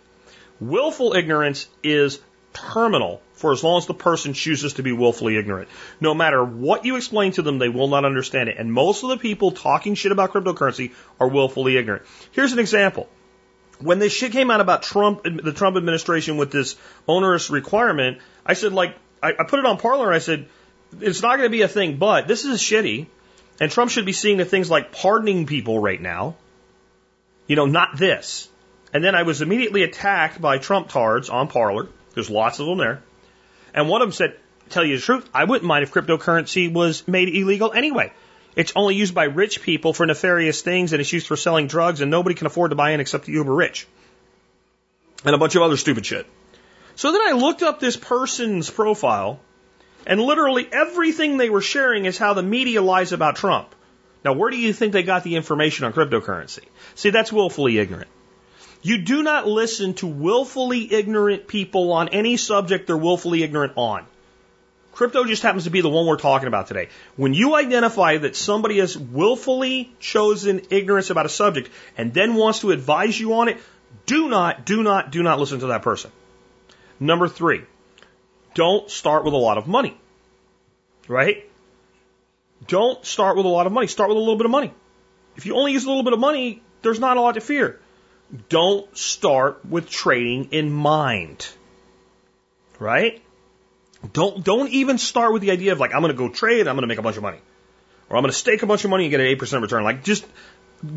Willful 0.61 1.15
ignorance 1.15 1.69
is 1.83 2.21
terminal 2.53 3.23
for 3.35 3.53
as 3.53 3.63
long 3.63 3.79
as 3.79 3.87
the 3.87 3.95
person 3.95 4.33
chooses 4.33 4.75
to 4.75 4.83
be 4.83 4.93
willfully 4.93 5.37
ignorant. 5.37 5.69
No 6.01 6.15
matter 6.15 6.43
what 6.43 6.85
you 6.85 6.97
explain 6.97 7.33
to 7.33 7.43
them, 7.43 7.59
they 7.59 7.69
will 7.69 7.89
not 7.89 8.05
understand 8.05 8.49
it. 8.49 8.57
And 8.59 8.73
most 8.73 9.05
of 9.05 9.11
the 9.11 9.17
people 9.17 9.53
talking 9.53 9.95
shit 9.95 10.11
about 10.11 10.33
cryptocurrency 10.33 10.93
are 11.21 11.29
willfully 11.29 11.77
ignorant. 11.77 12.05
Here's 12.33 12.53
an 12.53 12.59
example. 12.59 13.09
When 13.79 14.01
this 14.01 14.13
shit 14.13 14.33
came 14.33 14.51
out 14.51 14.61
about 14.61 14.83
Trump, 14.83 15.23
the 15.23 15.53
Trump 15.53 15.77
administration 15.77 16.37
with 16.37 16.51
this 16.51 16.75
onerous 17.07 17.49
requirement, 17.49 18.19
I 18.45 18.55
said, 18.55 18.73
like, 18.73 18.97
I, 19.23 19.35
I 19.39 19.45
put 19.45 19.61
it 19.61 19.67
on 19.67 19.79
Parler 19.79 20.07
and 20.07 20.17
I 20.17 20.19
said, 20.19 20.49
it's 21.01 21.23
not 21.23 21.37
going 21.37 21.49
to 21.49 21.57
be 21.57 21.63
a 21.63 21.69
thing, 21.69 21.97
but 21.97 22.27
this 22.27 22.45
is 22.45 22.61
shitty. 22.61 23.07
And 23.61 23.71
Trump 23.71 23.93
should 23.93 24.07
be 24.07 24.13
seeing 24.13 24.39
the 24.39 24.45
things 24.45 24.69
like 24.69 24.91
pardoning 24.91 25.47
people 25.47 25.79
right 25.79 26.01
now. 26.01 26.35
You 27.47 27.55
know, 27.55 27.67
not 27.67 27.97
this. 27.97 28.49
And 28.93 29.05
then 29.05 29.15
I 29.15 29.23
was 29.23 29.43
immediately 29.43 29.83
attacked 29.83 30.41
by 30.41 30.59
Trump 30.59 30.89
tards 30.89 31.29
on 31.29 31.49
Parler. 31.49 31.89
There's 32.15 32.31
lots 32.31 32.59
of 32.59 32.67
them 32.67 32.79
there. 32.79 33.03
And 33.75 33.89
one 33.89 34.03
of 34.03 34.09
them 34.09 34.13
said, 34.13 34.37
tell 34.71 34.85
you 34.85 34.97
the 34.97 35.03
truth, 35.03 35.29
I 35.35 35.45
wouldn't 35.45 35.67
mind 35.67 35.83
if 35.83 35.93
cryptocurrency 35.93 36.73
was 36.73 37.07
made 37.07 37.29
illegal 37.29 37.73
anyway. 37.73 38.13
It's 38.57 38.73
only 38.75 38.95
used 38.95 39.15
by 39.15 39.25
rich 39.25 39.63
people 39.63 39.93
for 39.93 40.07
nefarious 40.07 40.63
things 40.63 40.93
and 40.93 41.01
it's 41.01 41.13
used 41.13 41.27
for 41.27 41.37
selling 41.37 41.67
drugs 41.67 42.01
and 42.01 42.11
nobody 42.11 42.35
can 42.35 42.47
afford 42.47 42.71
to 42.71 42.77
buy 42.77 42.91
in 42.91 43.01
except 43.01 43.27
the 43.27 43.33
uber 43.33 43.55
rich. 43.55 43.87
And 45.25 45.35
a 45.35 45.39
bunch 45.39 45.55
of 45.55 45.63
other 45.63 45.77
stupid 45.77 46.07
shit. 46.07 46.27
So 46.97 47.13
then 47.13 47.21
I 47.21 47.33
looked 47.33 47.63
up 47.63 47.79
this 47.79 47.97
person's 47.97 48.71
profile 48.71 49.41
and 50.07 50.21
literally 50.21 50.69
everything 50.71 51.37
they 51.37 51.51
were 51.51 51.61
sharing 51.61 52.07
is 52.07 52.19
how 52.19 52.35
the 52.35 52.43
media 52.43 52.83
lies 52.83 53.13
about 53.13 53.37
Trump. 53.37 53.75
Now, 54.25 54.33
where 54.33 54.51
do 54.51 54.57
you 54.57 54.73
think 54.73 54.93
they 54.93 55.03
got 55.03 55.23
the 55.23 55.37
information 55.37 55.85
on 55.85 55.93
cryptocurrency? 55.93 56.65
See, 56.97 57.11
that's 57.11 57.33
willfully 57.33 57.79
ignorant. 57.79 58.09
You 58.83 58.99
do 58.99 59.23
not 59.23 59.47
listen 59.47 59.95
to 59.95 60.07
willfully 60.07 60.93
ignorant 60.93 61.49
people 61.49 61.93
on 61.93 62.09
any 62.09 62.37
subject 62.37 62.87
they're 62.87 62.97
willfully 62.97 63.43
ignorant 63.43 63.73
on. 63.77 64.07
Crypto 64.93 65.25
just 65.25 65.43
happens 65.43 65.65
to 65.65 65.71
be 65.71 65.81
the 65.81 65.89
one 65.89 66.07
we're 66.07 66.17
talking 66.17 66.49
about 66.49 66.67
today. 66.67 66.89
When 67.17 67.33
you 67.33 67.55
identify 67.55 68.19
that 68.19 68.35
somebody 68.35 68.79
has 68.79 68.99
willfully 68.99 69.93
chosen 70.01 70.63
ignorance 70.71 71.11
about 71.11 71.27
a 71.27 71.29
subject 71.29 71.71
and 71.97 72.13
then 72.13 72.35
wants 72.35 72.61
to 72.61 72.73
advise 72.73 73.19
you 73.19 73.35
on 73.35 73.49
it, 73.49 73.59
do 74.07 74.29
not, 74.29 74.67
do 74.67 74.83
not, 74.83 75.13
do 75.13 75.23
not 75.23 75.39
listen 75.39 75.61
to 75.61 75.69
that 75.69 75.83
person. 75.83 76.11
Number 76.99 77.29
three, 77.29 77.63
don't 78.55 78.91
start 78.91 79.25
with 79.25 79.35
a 79.35 79.39
lot 79.39 79.57
of 79.57 79.69
money. 79.69 79.97
Right? 81.07 81.49
Don't 82.67 83.05
start 83.05 83.37
with 83.37 83.47
a 83.47 83.49
lot 83.49 83.67
of 83.67 83.73
money. 83.73 83.87
Start 83.87 84.09
with 84.09 84.17
a 84.17 84.21
little 84.21 84.37
bit 84.37 84.47
of 84.47 84.51
money. 84.51 84.73
If 85.37 85.47
you 85.47 85.55
only 85.55 85.73
use 85.73 85.85
a 85.85 85.89
little 85.89 86.03
bit 86.03 86.13
of 86.13 86.19
money, 86.19 86.61
there's 86.83 86.99
not 86.99 87.17
a 87.17 87.21
lot 87.21 87.37
to 87.37 87.41
fear. 87.41 87.79
Don't 88.49 88.97
start 88.97 89.65
with 89.65 89.89
trading 89.89 90.49
in 90.53 90.71
mind. 90.71 91.49
Right? 92.79 93.23
Don't, 94.13 94.45
don't 94.45 94.71
even 94.71 94.99
start 94.99 95.33
with 95.33 95.43
the 95.43 95.51
idea 95.51 95.73
of 95.73 95.81
like, 95.81 95.95
I'm 95.95 96.01
going 96.01 96.13
to 96.13 96.19
go 96.19 96.29
trade, 96.29 96.69
I'm 96.69 96.77
going 96.77 96.83
to 96.83 96.87
make 96.87 96.99
a 96.99 97.03
bunch 97.03 97.17
of 97.17 97.23
money. 97.23 97.41
Or 98.09 98.17
I'm 98.17 98.23
going 98.23 98.33
to 98.33 98.39
stake 98.39 98.63
a 98.63 98.67
bunch 98.67 98.85
of 98.85 98.91
money 98.91 99.05
and 99.05 99.11
get 99.11 99.21
an 99.21 99.27
8% 99.27 99.63
return. 99.63 99.83
Like, 99.83 100.05
just, 100.05 100.27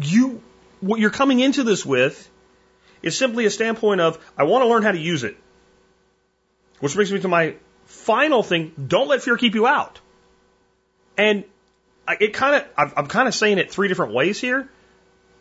you, 0.02 0.42
what 0.80 1.00
you're 1.00 1.10
coming 1.10 1.40
into 1.40 1.64
this 1.64 1.86
with 1.86 2.30
is 3.02 3.18
simply 3.18 3.46
a 3.46 3.50
standpoint 3.50 4.02
of, 4.02 4.20
I 4.38 4.44
want 4.44 4.64
to 4.64 4.68
learn 4.68 4.84
how 4.84 4.92
to 4.92 5.00
use 5.00 5.24
it. 5.24 5.36
Which 6.80 6.94
brings 6.94 7.12
me 7.12 7.20
to 7.20 7.28
my 7.28 7.56
final 7.86 8.44
thing. 8.44 8.74
Don't 8.88 9.08
let 9.08 9.22
fear 9.22 9.38
keep 9.38 9.56
you 9.56 9.68
out. 9.68 10.00
And 11.18 11.44
it 12.08 12.34
kind 12.34 12.64
of, 12.78 12.94
I'm 12.98 13.08
kind 13.08 13.28
of 13.28 13.36
saying 13.36 13.58
it 13.58 13.72
three 13.72 13.88
different 13.88 14.14
ways 14.14 14.40
here, 14.40 14.70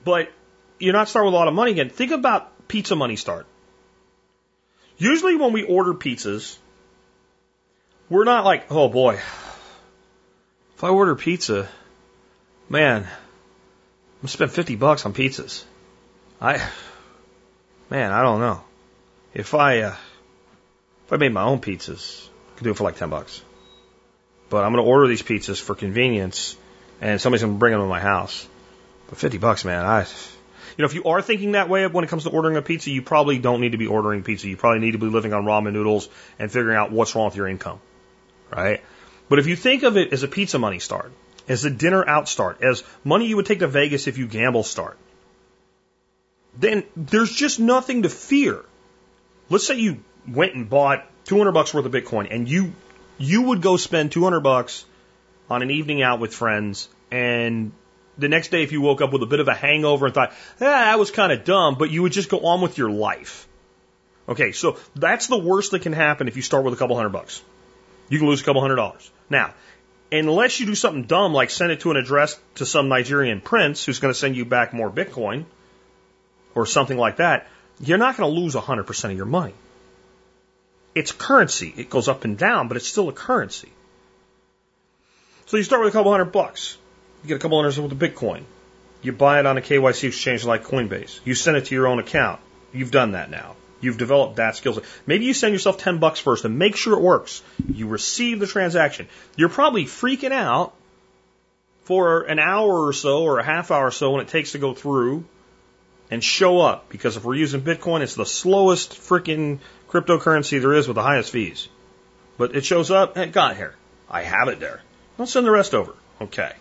but 0.04 0.30
you're 0.80 0.94
not 0.94 1.08
starting 1.08 1.26
with 1.26 1.34
a 1.34 1.36
lot 1.36 1.48
of 1.48 1.54
money 1.54 1.70
again. 1.72 1.90
Think 1.90 2.10
about 2.10 2.68
pizza 2.68 2.96
money 2.96 3.16
start. 3.16 3.46
Usually 4.98 5.36
when 5.36 5.52
we 5.52 5.62
order 5.62 5.94
pizzas, 5.94 6.56
we're 8.08 8.24
not 8.24 8.44
like, 8.44 8.70
oh 8.70 8.88
boy, 8.88 9.14
if 10.74 10.84
I 10.84 10.88
order 10.88 11.14
pizza, 11.14 11.68
man, 12.68 13.02
I'm 13.02 13.08
gonna 14.22 14.28
spend 14.28 14.50
50 14.50 14.76
bucks 14.76 15.06
on 15.06 15.14
pizzas. 15.14 15.64
I, 16.40 16.66
man, 17.88 18.12
I 18.12 18.22
don't 18.22 18.40
know. 18.40 18.62
If 19.32 19.54
I, 19.54 19.80
uh, 19.80 19.96
if 21.06 21.12
I 21.12 21.16
made 21.16 21.32
my 21.32 21.42
own 21.42 21.60
pizzas, 21.60 22.26
I 22.26 22.58
could 22.58 22.64
do 22.64 22.70
it 22.70 22.76
for 22.76 22.84
like 22.84 22.96
10 22.96 23.10
bucks. 23.10 23.42
But 24.48 24.64
I'm 24.64 24.72
gonna 24.72 24.82
order 24.82 25.06
these 25.06 25.22
pizzas 25.22 25.60
for 25.60 25.74
convenience 25.74 26.56
and 27.00 27.20
somebody's 27.20 27.42
gonna 27.42 27.58
bring 27.58 27.72
them 27.72 27.82
to 27.82 27.86
my 27.86 28.00
house. 28.00 28.46
But 29.08 29.18
50 29.18 29.38
bucks, 29.38 29.64
man, 29.64 29.84
I, 29.84 30.06
you 30.76 30.82
know, 30.82 30.86
if 30.86 30.94
you 30.94 31.04
are 31.04 31.22
thinking 31.22 31.52
that 31.52 31.68
way 31.68 31.86
when 31.86 32.04
it 32.04 32.08
comes 32.08 32.24
to 32.24 32.30
ordering 32.30 32.56
a 32.56 32.62
pizza, 32.62 32.90
you 32.90 33.02
probably 33.02 33.38
don't 33.38 33.60
need 33.60 33.72
to 33.72 33.78
be 33.78 33.86
ordering 33.86 34.22
pizza. 34.22 34.48
You 34.48 34.56
probably 34.56 34.80
need 34.80 34.92
to 34.92 34.98
be 34.98 35.06
living 35.06 35.32
on 35.32 35.44
ramen 35.44 35.72
noodles 35.72 36.08
and 36.38 36.50
figuring 36.50 36.76
out 36.76 36.92
what's 36.92 37.14
wrong 37.14 37.26
with 37.26 37.36
your 37.36 37.48
income, 37.48 37.80
right? 38.50 38.82
But 39.28 39.38
if 39.38 39.46
you 39.46 39.56
think 39.56 39.82
of 39.82 39.96
it 39.96 40.12
as 40.12 40.22
a 40.22 40.28
pizza 40.28 40.58
money 40.58 40.78
start, 40.78 41.12
as 41.48 41.64
a 41.64 41.70
dinner 41.70 42.06
out 42.06 42.28
start, 42.28 42.62
as 42.62 42.84
money 43.04 43.26
you 43.26 43.36
would 43.36 43.46
take 43.46 43.60
to 43.60 43.68
Vegas 43.68 44.06
if 44.06 44.18
you 44.18 44.26
gamble 44.26 44.62
start, 44.62 44.96
then 46.58 46.84
there's 46.96 47.32
just 47.32 47.60
nothing 47.60 48.02
to 48.02 48.08
fear. 48.08 48.64
Let's 49.48 49.66
say 49.66 49.76
you 49.76 50.02
went 50.28 50.54
and 50.54 50.68
bought 50.68 51.06
200 51.24 51.52
bucks 51.52 51.72
worth 51.72 51.86
of 51.86 51.92
Bitcoin 51.92 52.28
and 52.30 52.48
you 52.48 52.72
you 53.18 53.42
would 53.42 53.62
go 53.62 53.76
spend 53.76 54.12
200 54.12 54.40
bucks 54.40 54.84
on 55.48 55.62
an 55.62 55.70
evening 55.70 56.02
out 56.02 56.20
with 56.20 56.34
friends 56.34 56.88
and 57.10 57.72
the 58.20 58.28
next 58.28 58.48
day 58.50 58.62
if 58.62 58.72
you 58.72 58.80
woke 58.80 59.00
up 59.00 59.12
with 59.12 59.22
a 59.22 59.26
bit 59.26 59.40
of 59.40 59.48
a 59.48 59.54
hangover 59.54 60.06
and 60.06 60.14
thought, 60.14 60.32
ah, 60.60 60.64
that 60.64 60.98
was 60.98 61.10
kind 61.10 61.32
of 61.32 61.44
dumb, 61.44 61.76
but 61.76 61.90
you 61.90 62.02
would 62.02 62.12
just 62.12 62.28
go 62.28 62.40
on 62.40 62.60
with 62.60 62.78
your 62.78 62.90
life. 62.90 63.48
Okay, 64.28 64.52
so 64.52 64.78
that's 64.94 65.26
the 65.26 65.38
worst 65.38 65.72
that 65.72 65.82
can 65.82 65.92
happen 65.92 66.28
if 66.28 66.36
you 66.36 66.42
start 66.42 66.64
with 66.64 66.74
a 66.74 66.76
couple 66.76 66.96
hundred 66.96 67.10
bucks. 67.10 67.42
You 68.08 68.18
can 68.18 68.28
lose 68.28 68.40
a 68.40 68.44
couple 68.44 68.60
hundred 68.60 68.76
dollars. 68.76 69.10
Now, 69.28 69.54
unless 70.12 70.60
you 70.60 70.66
do 70.66 70.74
something 70.74 71.04
dumb 71.04 71.32
like 71.32 71.50
send 71.50 71.72
it 71.72 71.80
to 71.80 71.90
an 71.90 71.96
address 71.96 72.38
to 72.56 72.66
some 72.66 72.88
Nigerian 72.88 73.40
prince 73.40 73.84
who's 73.84 73.98
going 73.98 74.12
to 74.12 74.18
send 74.18 74.36
you 74.36 74.44
back 74.44 74.72
more 74.72 74.90
Bitcoin 74.90 75.44
or 76.54 76.66
something 76.66 76.98
like 76.98 77.16
that, 77.16 77.48
you're 77.80 77.98
not 77.98 78.16
going 78.16 78.32
to 78.32 78.40
lose 78.40 78.54
100% 78.54 79.04
of 79.10 79.16
your 79.16 79.26
money. 79.26 79.54
It's 80.94 81.12
currency. 81.12 81.72
It 81.76 81.88
goes 81.88 82.08
up 82.08 82.24
and 82.24 82.36
down, 82.36 82.68
but 82.68 82.76
it's 82.76 82.86
still 82.86 83.08
a 83.08 83.12
currency. 83.12 83.70
So 85.46 85.56
you 85.56 85.62
start 85.62 85.82
with 85.82 85.92
a 85.92 85.96
couple 85.96 86.12
hundred 86.12 86.32
bucks. 86.32 86.76
You 87.22 87.28
get 87.28 87.36
a 87.36 87.38
couple 87.38 87.62
hundred 87.62 87.82
with 87.82 87.92
a 87.92 88.08
Bitcoin. 88.08 88.44
You 89.02 89.12
buy 89.12 89.40
it 89.40 89.46
on 89.46 89.56
a 89.56 89.60
KYC 89.60 90.08
exchange 90.08 90.44
like 90.44 90.64
Coinbase. 90.64 91.20
You 91.24 91.34
send 91.34 91.56
it 91.56 91.66
to 91.66 91.74
your 91.74 91.86
own 91.86 91.98
account. 91.98 92.40
You've 92.72 92.90
done 92.90 93.12
that 93.12 93.30
now. 93.30 93.56
You've 93.80 93.98
developed 93.98 94.36
that 94.36 94.56
skill 94.56 94.74
set. 94.74 94.84
Maybe 95.06 95.24
you 95.24 95.34
send 95.34 95.54
yourself 95.54 95.78
10 95.78 95.98
bucks 95.98 96.20
first 96.20 96.44
and 96.44 96.58
make 96.58 96.76
sure 96.76 96.94
it 96.94 97.02
works. 97.02 97.42
You 97.72 97.88
receive 97.88 98.38
the 98.38 98.46
transaction. 98.46 99.08
You're 99.36 99.48
probably 99.48 99.84
freaking 99.86 100.32
out 100.32 100.74
for 101.84 102.22
an 102.22 102.38
hour 102.38 102.86
or 102.86 102.92
so 102.92 103.22
or 103.22 103.38
a 103.38 103.44
half 103.44 103.70
hour 103.70 103.86
or 103.86 103.90
so 103.90 104.10
when 104.12 104.20
it 104.20 104.28
takes 104.28 104.52
to 104.52 104.58
go 104.58 104.74
through 104.74 105.24
and 106.10 106.22
show 106.22 106.60
up 106.60 106.88
because 106.90 107.16
if 107.16 107.24
we're 107.24 107.34
using 107.34 107.62
Bitcoin, 107.62 108.00
it's 108.02 108.14
the 108.14 108.26
slowest 108.26 108.92
freaking 108.92 109.60
cryptocurrency 109.88 110.60
there 110.60 110.74
is 110.74 110.86
with 110.86 110.96
the 110.96 111.02
highest 111.02 111.30
fees. 111.30 111.68
But 112.36 112.54
it 112.54 112.64
shows 112.64 112.90
up 112.90 113.16
and 113.16 113.24
it 113.24 113.32
got 113.32 113.56
here. 113.56 113.74
I 114.10 114.22
have 114.22 114.48
it 114.48 114.60
there. 114.60 114.82
I'll 115.18 115.26
send 115.26 115.46
the 115.46 115.50
rest 115.50 115.74
over. 115.74 115.94
Okay. 116.20 116.52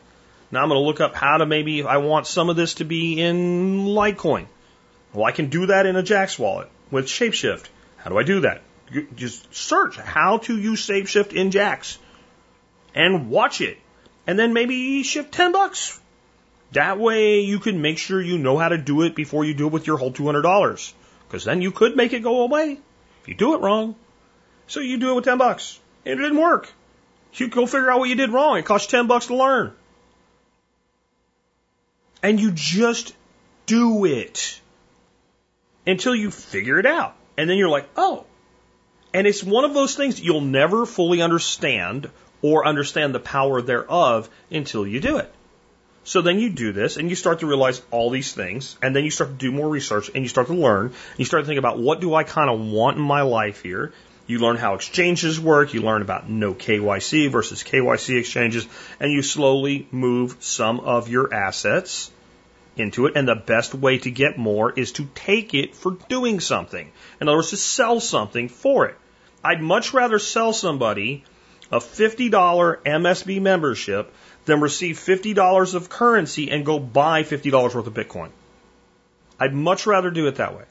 Now 0.51 0.63
I'm 0.63 0.69
going 0.69 0.81
to 0.81 0.85
look 0.85 1.01
up 1.01 1.15
how 1.15 1.37
to 1.37 1.45
maybe, 1.45 1.83
I 1.83 1.97
want 1.97 2.27
some 2.27 2.49
of 2.49 2.55
this 2.55 2.75
to 2.75 2.85
be 2.85 3.21
in 3.21 3.85
Litecoin. 3.85 4.47
Well, 5.13 5.25
I 5.25 5.31
can 5.31 5.49
do 5.49 5.67
that 5.67 5.85
in 5.85 5.95
a 5.95 6.03
Jaxx 6.03 6.37
wallet 6.39 6.69
with 6.91 7.05
Shapeshift. 7.05 7.65
How 7.97 8.09
do 8.09 8.17
I 8.17 8.23
do 8.23 8.41
that? 8.41 8.61
Just 9.15 9.53
search 9.53 9.97
how 9.97 10.39
to 10.39 10.57
use 10.57 10.85
Shapeshift 10.85 11.33
in 11.33 11.51
Jaxx 11.51 11.97
and 12.95 13.29
watch 13.29 13.61
it. 13.61 13.77
And 14.25 14.37
then 14.37 14.53
maybe 14.53 15.03
shift 15.03 15.31
10 15.31 15.51
bucks. 15.51 15.99
That 16.71 16.99
way 16.99 17.41
you 17.41 17.59
can 17.59 17.81
make 17.81 17.97
sure 17.97 18.21
you 18.21 18.37
know 18.37 18.57
how 18.57 18.69
to 18.69 18.77
do 18.77 19.01
it 19.03 19.15
before 19.15 19.45
you 19.45 19.53
do 19.53 19.67
it 19.67 19.73
with 19.73 19.87
your 19.87 19.97
whole 19.97 20.11
$200. 20.11 20.93
Because 21.27 21.43
then 21.43 21.61
you 21.61 21.71
could 21.71 21.95
make 21.95 22.13
it 22.13 22.21
go 22.21 22.41
away 22.41 22.79
if 23.21 23.27
you 23.27 23.35
do 23.35 23.55
it 23.55 23.61
wrong. 23.61 23.95
So 24.67 24.79
you 24.79 24.97
do 24.97 25.11
it 25.11 25.15
with 25.15 25.25
10 25.25 25.37
bucks. 25.37 25.79
And 26.05 26.19
it 26.19 26.23
didn't 26.23 26.39
work. 26.39 26.71
You 27.33 27.47
go 27.47 27.65
figure 27.65 27.91
out 27.91 27.99
what 27.99 28.09
you 28.09 28.15
did 28.15 28.31
wrong. 28.31 28.57
It 28.57 28.65
cost 28.65 28.91
you 28.91 28.99
10 28.99 29.07
bucks 29.07 29.27
to 29.27 29.35
learn. 29.35 29.73
And 32.21 32.39
you 32.39 32.51
just 32.51 33.15
do 33.65 34.05
it 34.05 34.59
until 35.85 36.15
you 36.15 36.31
figure 36.31 36.79
it 36.79 36.85
out. 36.85 37.15
And 37.37 37.49
then 37.49 37.57
you're 37.57 37.69
like, 37.69 37.87
oh. 37.95 38.25
And 39.13 39.25
it's 39.25 39.43
one 39.43 39.65
of 39.65 39.73
those 39.73 39.95
things 39.95 40.19
you'll 40.19 40.41
never 40.41 40.85
fully 40.85 41.21
understand 41.21 42.09
or 42.41 42.65
understand 42.65 43.15
the 43.15 43.19
power 43.19 43.61
thereof 43.61 44.29
until 44.51 44.85
you 44.85 44.99
do 44.99 45.17
it. 45.17 45.33
So 46.03 46.21
then 46.21 46.39
you 46.39 46.49
do 46.49 46.71
this 46.71 46.97
and 46.97 47.09
you 47.09 47.15
start 47.15 47.41
to 47.41 47.47
realize 47.47 47.81
all 47.91 48.09
these 48.09 48.33
things 48.33 48.77
and 48.81 48.95
then 48.95 49.03
you 49.03 49.11
start 49.11 49.31
to 49.31 49.35
do 49.35 49.51
more 49.51 49.69
research 49.69 50.09
and 50.13 50.23
you 50.23 50.29
start 50.29 50.47
to 50.47 50.53
learn 50.53 50.87
and 50.87 51.19
you 51.19 51.25
start 51.25 51.43
to 51.43 51.47
think 51.47 51.59
about 51.59 51.77
what 51.77 52.01
do 52.01 52.13
I 52.13 52.23
kind 52.23 52.49
of 52.49 52.59
want 52.59 52.97
in 52.97 53.03
my 53.03 53.21
life 53.21 53.61
here. 53.61 53.93
You 54.29 54.37
learn 54.37 54.57
how 54.57 54.75
exchanges 54.75 55.39
work, 55.39 55.73
you 55.73 55.81
learn 55.81 56.03
about 56.03 56.29
no 56.29 56.53
KYC 56.53 57.31
versus 57.31 57.63
KYC 57.63 58.19
exchanges 58.19 58.67
and 58.99 59.11
you 59.11 59.23
slowly 59.23 59.87
move 59.89 60.35
some 60.39 60.81
of 60.81 61.09
your 61.09 61.33
assets 61.33 62.11
into 62.77 63.07
it. 63.07 63.13
And 63.15 63.27
the 63.27 63.33
best 63.33 63.73
way 63.73 63.97
to 63.97 64.11
get 64.11 64.37
more 64.37 64.71
is 64.71 64.91
to 64.93 65.09
take 65.15 65.55
it 65.55 65.73
for 65.73 65.97
doing 66.09 66.41
something. 66.41 66.91
In 67.19 67.27
other 67.27 67.39
words, 67.39 67.49
to 67.49 67.57
sell 67.57 67.99
something 67.99 68.49
for 68.49 68.85
it. 68.85 68.95
I'd 69.43 69.63
much 69.63 69.95
rather 69.95 70.19
sell 70.19 70.53
somebody 70.53 71.23
a 71.71 71.79
$50 71.79 72.29
MSB 72.83 73.41
membership 73.41 74.13
than 74.45 74.61
receive 74.61 74.97
$50 74.97 75.73
of 75.73 75.89
currency 75.89 76.51
and 76.51 76.63
go 76.63 76.77
buy 76.77 77.23
$50 77.23 77.51
worth 77.51 77.87
of 77.87 77.95
Bitcoin. 77.95 78.29
I'd 79.39 79.55
much 79.55 79.87
rather 79.87 80.11
do 80.11 80.27
it 80.27 80.35
that 80.35 80.55
way. 80.55 80.65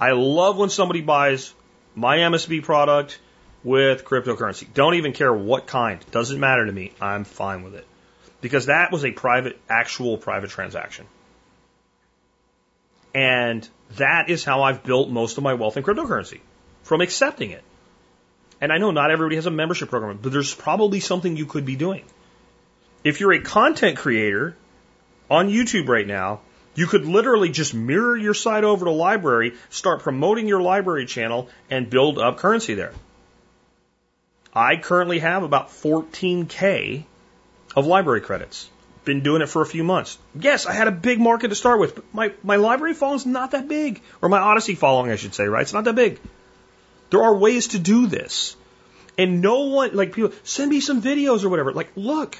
I 0.00 0.12
love 0.12 0.56
when 0.56 0.70
somebody 0.70 1.00
buys 1.00 1.54
my 1.98 2.18
MSB 2.18 2.62
product 2.62 3.18
with 3.64 4.04
cryptocurrency. 4.04 4.72
Don't 4.72 4.94
even 4.94 5.12
care 5.12 5.32
what 5.32 5.66
kind. 5.66 6.04
Doesn't 6.10 6.38
matter 6.38 6.64
to 6.64 6.72
me. 6.72 6.92
I'm 7.00 7.24
fine 7.24 7.64
with 7.64 7.74
it. 7.74 7.86
Because 8.40 8.66
that 8.66 8.92
was 8.92 9.04
a 9.04 9.10
private, 9.10 9.58
actual 9.68 10.16
private 10.16 10.50
transaction. 10.50 11.06
And 13.14 13.68
that 13.96 14.30
is 14.30 14.44
how 14.44 14.62
I've 14.62 14.84
built 14.84 15.10
most 15.10 15.38
of 15.38 15.42
my 15.42 15.54
wealth 15.54 15.76
in 15.76 15.82
cryptocurrency 15.82 16.40
from 16.84 17.00
accepting 17.00 17.50
it. 17.50 17.64
And 18.60 18.72
I 18.72 18.78
know 18.78 18.92
not 18.92 19.10
everybody 19.10 19.36
has 19.36 19.46
a 19.46 19.50
membership 19.50 19.88
program, 19.88 20.18
but 20.22 20.32
there's 20.32 20.54
probably 20.54 21.00
something 21.00 21.36
you 21.36 21.46
could 21.46 21.64
be 21.64 21.76
doing. 21.76 22.04
If 23.02 23.20
you're 23.20 23.32
a 23.32 23.42
content 23.42 23.98
creator 23.98 24.56
on 25.30 25.48
YouTube 25.48 25.88
right 25.88 26.06
now, 26.06 26.40
you 26.78 26.86
could 26.86 27.04
literally 27.04 27.50
just 27.50 27.74
mirror 27.74 28.16
your 28.16 28.34
site 28.34 28.62
over 28.62 28.84
to 28.84 28.92
LBRY, 28.92 29.56
start 29.68 30.02
promoting 30.02 30.46
your 30.46 30.60
LBRY 30.60 31.08
channel, 31.08 31.48
and 31.68 31.90
build 31.90 32.20
up 32.20 32.38
currency 32.38 32.74
there. 32.74 32.92
I 34.54 34.76
currently 34.76 35.18
have 35.18 35.42
about 35.42 35.70
14K 35.70 37.02
of 37.74 37.84
LBRY 37.84 38.22
credits. 38.22 38.70
Been 39.04 39.24
doing 39.24 39.42
it 39.42 39.48
for 39.48 39.60
a 39.60 39.66
few 39.66 39.82
months. 39.82 40.18
Yes, 40.38 40.66
I 40.66 40.72
had 40.72 40.86
a 40.86 40.92
big 40.92 41.18
market 41.18 41.48
to 41.48 41.56
start 41.56 41.80
with, 41.80 41.96
but 41.96 42.04
my, 42.12 42.32
my 42.44 42.56
LBRY 42.56 42.94
following 42.94 43.16
is 43.16 43.26
not 43.26 43.50
that 43.50 43.66
big. 43.66 44.00
Or 44.22 44.28
my 44.28 44.38
Odysee 44.38 44.76
following, 44.76 45.10
I 45.10 45.16
should 45.16 45.34
say, 45.34 45.48
right? 45.48 45.62
It's 45.62 45.72
not 45.72 45.82
that 45.84 45.96
big. 45.96 46.20
There 47.10 47.24
are 47.24 47.36
ways 47.36 47.68
to 47.68 47.80
do 47.80 48.06
this. 48.06 48.54
And 49.16 49.40
no 49.40 49.62
one, 49.64 49.96
like 49.96 50.12
people, 50.12 50.30
send 50.44 50.70
me 50.70 50.80
some 50.80 51.02
videos 51.02 51.42
or 51.42 51.48
whatever. 51.48 51.72
Like, 51.72 51.90
look, 51.96 52.38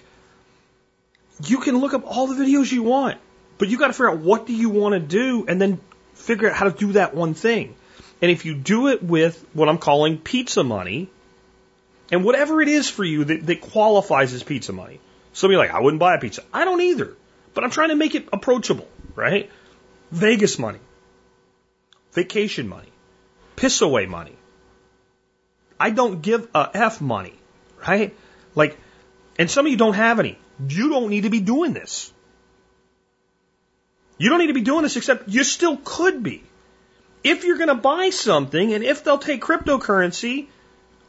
you 1.45 1.59
can 1.59 1.79
look 1.79 1.93
up 1.93 2.05
all 2.07 2.29
the 2.29 2.41
videos 2.41 2.71
you 2.71 2.85
want, 2.85 3.19
but 3.59 3.69
you 3.69 3.79
got 3.79 3.89
to 3.89 3.93
figure 3.93 4.11
out 4.11 4.19
what 4.19 4.47
do 4.47 4.55
you 4.55 4.71
want 4.71 4.95
to 4.95 5.01
do 5.01 5.45
and 5.47 5.61
then 5.61 5.81
figure 6.15 6.49
out 6.49 6.57
how 6.57 6.69
to 6.69 6.77
do 6.77 6.93
that 6.93 7.15
one 7.15 7.35
thing. 7.35 7.75
And 8.23 8.31
if 8.31 8.45
you 8.45 8.55
do 8.55 8.89
it 8.89 9.03
with 9.03 9.45
what 9.53 9.69
I'm 9.69 9.79
calling 9.79 10.19
pizza 10.19 10.65
money, 10.65 11.11
and 12.11 12.25
whatever 12.25 12.63
it 12.63 12.69
is 12.69 12.89
for 12.89 13.05
you 13.05 13.25
that, 13.25 13.47
that 13.47 13.61
qualifies 13.61 14.33
as 14.33 14.43
pizza 14.43 14.73
money. 14.73 15.01
Somebody 15.33 15.59
like, 15.59 15.71
I 15.71 15.81
wouldn't 15.81 16.01
buy 16.01 16.15
a 16.15 16.19
pizza. 16.19 16.43
I 16.53 16.65
don't 16.65 16.81
either. 16.81 17.15
But 17.55 17.65
I'm 17.65 17.71
trying 17.71 17.91
to 17.91 17.97
make 17.97 18.15
it 18.15 18.29
approachable, 18.33 18.89
right? 19.15 19.51
Vegas 20.11 20.59
money. 20.59 20.81
Vacation 22.13 22.69
money. 22.69 22.89
Piss 23.57 23.83
away 23.83 24.07
money. 24.07 24.37
I 25.79 25.91
don't 25.91 26.23
give 26.23 26.49
a 26.55 26.71
F 26.75 27.01
money, 27.01 27.35
right? 27.87 28.17
Like, 28.55 28.79
and 29.39 29.51
some 29.51 29.67
of 29.67 29.71
you 29.71 29.79
don't 29.79 29.95
have 29.95 30.19
any. 30.19 30.39
You 30.69 30.89
don't 30.89 31.11
need 31.11 31.23
to 31.23 31.31
be 31.31 31.41
doing 31.41 31.73
this. 31.73 32.13
You 34.19 34.29
don't 34.29 34.41
need 34.41 34.49
to 34.49 34.55
be 34.55 34.61
doing 34.61 34.83
this 34.83 34.97
except 34.97 35.29
you 35.29 35.45
still 35.45 35.79
could 35.83 36.23
be. 36.23 36.43
If 37.25 37.45
you're 37.45 37.57
going 37.57 37.69
to 37.69 37.75
buy 37.75 38.11
something 38.11 38.75
and 38.75 38.85
if 38.85 39.05
they'll 39.05 39.19
take 39.19 39.43
cryptocurrency, 39.43 40.49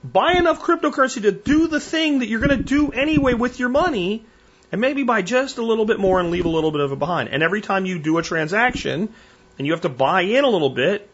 buy 0.03 0.33
enough 0.33 0.61
cryptocurrency 0.61 1.23
to 1.23 1.31
do 1.31 1.67
the 1.67 1.79
thing 1.79 2.19
that 2.19 2.27
you're 2.27 2.39
going 2.39 2.57
to 2.57 2.63
do 2.63 2.91
anyway 2.91 3.33
with 3.33 3.59
your 3.59 3.69
money 3.69 4.25
and 4.71 4.79
maybe 4.79 5.03
buy 5.03 5.21
just 5.21 5.57
a 5.57 5.63
little 5.63 5.85
bit 5.85 5.99
more 5.99 6.19
and 6.19 6.29
leave 6.29 6.45
a 6.45 6.49
little 6.49 6.71
bit 6.71 6.81
of 6.81 6.91
it 6.91 6.99
behind. 6.99 7.29
And 7.29 7.41
every 7.41 7.61
time 7.61 7.85
you 7.85 7.99
do 7.99 8.17
a 8.17 8.23
transaction 8.23 9.13
and 9.57 9.67
you 9.67 9.73
have 9.73 9.81
to 9.81 9.89
buy 9.89 10.21
in 10.21 10.43
a 10.43 10.49
little 10.49 10.69
bit, 10.69 11.09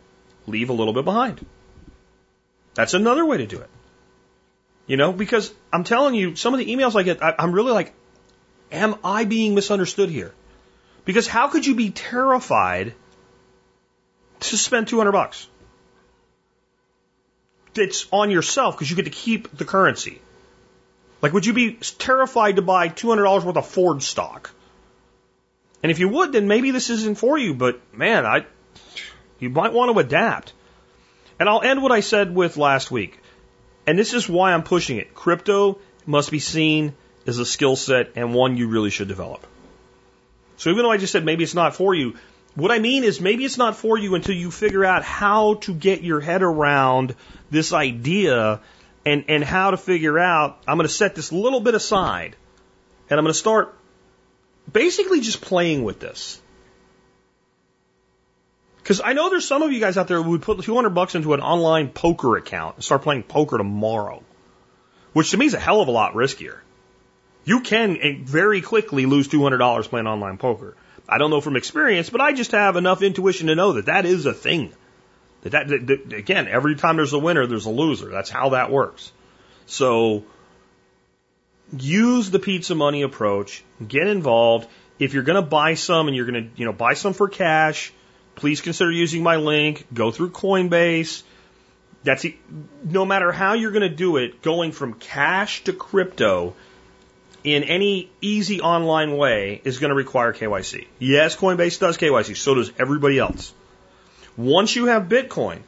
leave 0.47 0.69
a 0.69 0.73
little 0.73 0.93
bit 0.93 1.05
behind. 1.05 1.45
That's 2.73 2.93
another 2.93 3.25
way 3.25 3.37
to 3.37 3.45
do 3.45 3.59
it. 3.59 3.69
You 4.87 4.97
know, 4.97 5.13
because 5.13 5.51
I'm 5.73 5.83
telling 5.83 6.13
you, 6.13 6.35
some 6.35 6.53
of 6.53 6.59
the 6.59 6.67
emails 6.67 6.95
I 6.95 7.03
get, 7.03 7.23
I, 7.23 7.33
I'm 7.39 7.53
really 7.53 7.71
like, 7.71 7.93
am 8.71 8.95
I 9.03 9.23
being 9.23 9.55
misunderstood 9.55 10.09
here? 10.09 10.33
Because 11.05 11.27
how 11.27 11.47
could 11.47 11.65
you 11.65 11.75
be 11.75 11.91
terrified 11.91 12.93
to 14.41 14.57
spend 14.57 14.87
200 14.87 15.11
bucks? 15.11 15.47
It's 17.75 18.07
on 18.11 18.31
yourself 18.31 18.75
because 18.75 18.89
you 18.89 18.95
get 18.95 19.05
to 19.05 19.11
keep 19.11 19.55
the 19.55 19.65
currency. 19.65 20.21
Like, 21.21 21.33
would 21.33 21.45
you 21.45 21.53
be 21.53 21.73
terrified 21.73 22.57
to 22.57 22.61
buy 22.61 22.89
$200 22.89 23.43
worth 23.43 23.57
of 23.57 23.67
Ford 23.67 24.01
stock? 24.01 24.51
And 25.83 25.91
if 25.91 25.99
you 25.99 26.09
would, 26.09 26.31
then 26.31 26.47
maybe 26.47 26.71
this 26.71 26.89
isn't 26.89 27.17
for 27.17 27.37
you, 27.37 27.53
but 27.53 27.79
man, 27.93 28.25
I, 28.25 28.45
you 29.39 29.49
might 29.49 29.73
want 29.73 29.93
to 29.93 29.99
adapt. 29.99 30.53
And 31.39 31.49
I'll 31.49 31.61
end 31.61 31.83
what 31.83 31.91
I 31.91 31.99
said 31.99 32.33
with 32.33 32.57
last 32.57 32.89
week. 32.89 33.19
And 33.85 33.99
this 33.99 34.13
is 34.13 34.27
why 34.27 34.53
I'm 34.53 34.63
pushing 34.63 34.97
it. 34.97 35.13
Crypto 35.13 35.79
must 36.05 36.31
be 36.31 36.39
seen 36.39 36.93
as 37.27 37.39
a 37.39 37.45
skill 37.45 37.75
set 37.75 38.13
and 38.15 38.33
one 38.33 38.57
you 38.57 38.67
really 38.67 38.89
should 38.89 39.07
develop. 39.07 39.45
So 40.57 40.69
even 40.69 40.83
though 40.83 40.91
I 40.91 40.97
just 40.97 41.11
said 41.11 41.25
maybe 41.25 41.43
it's 41.43 41.53
not 41.53 41.75
for 41.75 41.93
you, 41.93 42.15
what 42.55 42.71
I 42.71 42.79
mean 42.79 43.03
is 43.03 43.19
maybe 43.19 43.43
it's 43.43 43.57
not 43.57 43.75
for 43.75 43.97
you 43.97 44.15
until 44.15 44.35
you 44.35 44.49
figure 44.49 44.85
out 44.85 45.03
how 45.03 45.55
to 45.55 45.73
get 45.73 46.01
your 46.01 46.21
head 46.21 46.41
around 46.41 47.15
this 47.51 47.73
idea 47.73 48.61
and, 49.05 49.25
and 49.27 49.43
how 49.43 49.71
to 49.71 49.77
figure 49.77 50.17
out, 50.17 50.57
I'm 50.67 50.77
going 50.77 50.87
to 50.87 50.93
set 50.93 51.15
this 51.15 51.31
little 51.31 51.59
bit 51.59 51.75
aside 51.75 52.35
and 53.09 53.19
I'm 53.19 53.25
going 53.25 53.33
to 53.33 53.39
start 53.39 53.75
basically 54.71 55.19
just 55.19 55.41
playing 55.41 55.83
with 55.83 55.99
this. 55.99 56.41
Because 58.77 59.01
I 59.03 59.13
know 59.13 59.29
there's 59.29 59.47
some 59.47 59.63
of 59.63 59.71
you 59.71 59.79
guys 59.79 59.97
out 59.97 60.07
there 60.07 60.21
who 60.21 60.31
would 60.31 60.43
put 60.43 60.61
200 60.61 60.91
bucks 60.91 61.15
into 61.15 61.33
an 61.33 61.41
online 61.41 61.89
poker 61.89 62.37
account 62.37 62.75
and 62.75 62.83
start 62.83 63.01
playing 63.01 63.23
poker 63.23 63.57
tomorrow, 63.57 64.23
which 65.11 65.31
to 65.31 65.37
me 65.37 65.47
is 65.47 65.55
a 65.55 65.59
hell 65.59 65.81
of 65.81 65.87
a 65.87 65.91
lot 65.91 66.13
riskier. 66.13 66.59
You 67.45 67.61
can 67.61 67.97
eh, 68.01 68.15
very 68.19 68.61
quickly 68.61 69.05
lose 69.05 69.27
$200 69.27 69.83
playing 69.87 70.07
online 70.07 70.37
poker. 70.37 70.75
I 71.07 71.19
don't 71.19 71.29
know 71.29 71.41
from 71.41 71.55
experience, 71.55 72.09
but 72.09 72.19
I 72.19 72.33
just 72.33 72.51
have 72.51 72.75
enough 72.75 73.03
intuition 73.03 73.47
to 73.47 73.55
know 73.55 73.73
that 73.73 73.85
that 73.85 74.05
is 74.05 74.25
a 74.25 74.33
thing. 74.33 74.73
That, 75.43 75.51
that, 75.51 75.67
that, 75.67 75.87
that 75.87 76.13
again, 76.13 76.47
every 76.47 76.75
time 76.75 76.97
there's 76.97 77.13
a 77.13 77.19
winner, 77.19 77.45
there's 77.45 77.67
a 77.67 77.69
loser. 77.69 78.09
That's 78.09 78.31
how 78.31 78.49
that 78.49 78.71
works. 78.71 79.11
So 79.67 80.23
use 81.77 82.31
the 82.31 82.39
pizza 82.39 82.73
money 82.73 83.03
approach. 83.03 83.63
Get 83.87 84.07
involved. 84.07 84.67
If 84.97 85.13
you're 85.13 85.23
going 85.23 85.41
to 85.41 85.47
buy 85.47 85.75
some 85.75 86.07
and 86.07 86.15
you're 86.15 86.25
going 86.25 86.45
to, 86.45 86.49
you 86.55 86.65
know, 86.65 86.73
buy 86.73 86.95
some 86.95 87.13
for 87.13 87.27
cash, 87.27 87.93
please 88.33 88.61
consider 88.61 88.91
using 88.91 89.21
my 89.21 89.35
link. 89.35 89.85
Go 89.93 90.09
through 90.09 90.31
Coinbase. 90.31 91.21
That's 92.03 92.25
no 92.83 93.05
matter 93.05 93.31
how 93.31 93.53
you're 93.53 93.71
going 93.71 93.89
to 93.89 93.95
do 93.95 94.17
it, 94.17 94.41
going 94.41 94.71
from 94.71 94.93
cash 94.93 95.63
to 95.65 95.73
crypto 95.73 96.55
in 97.45 97.63
any 97.63 98.09
easy 98.21 98.59
online 98.59 99.15
way 99.15 99.61
is 99.63 99.77
going 99.77 99.89
to 99.89 99.95
require 99.95 100.33
KYC. 100.33 100.87
Yes, 100.97 101.35
Coinbase 101.35 101.79
does 101.79 101.97
KYC, 101.97 102.35
so 102.35 102.55
does 102.55 102.71
everybody 102.79 103.19
else. 103.19 103.53
Once 104.35 104.75
you 104.75 104.87
have 104.87 105.03
Bitcoin, 105.03 105.59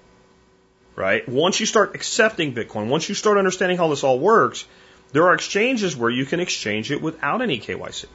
right? 0.95 1.27
Once 1.29 1.59
you 1.59 1.67
start 1.67 1.93
accepting 1.93 2.55
Bitcoin, 2.55 2.87
once 2.87 3.07
you 3.07 3.15
start 3.15 3.37
understanding 3.37 3.77
how 3.77 3.87
this 3.89 4.03
all 4.03 4.19
works, 4.19 4.65
there 5.13 5.27
are 5.27 5.35
exchanges 5.35 5.95
where 5.95 6.09
you 6.09 6.25
can 6.25 6.39
exchange 6.39 6.91
it 6.91 7.01
without 7.01 7.41
any 7.41 7.59
KYC. 7.59 8.05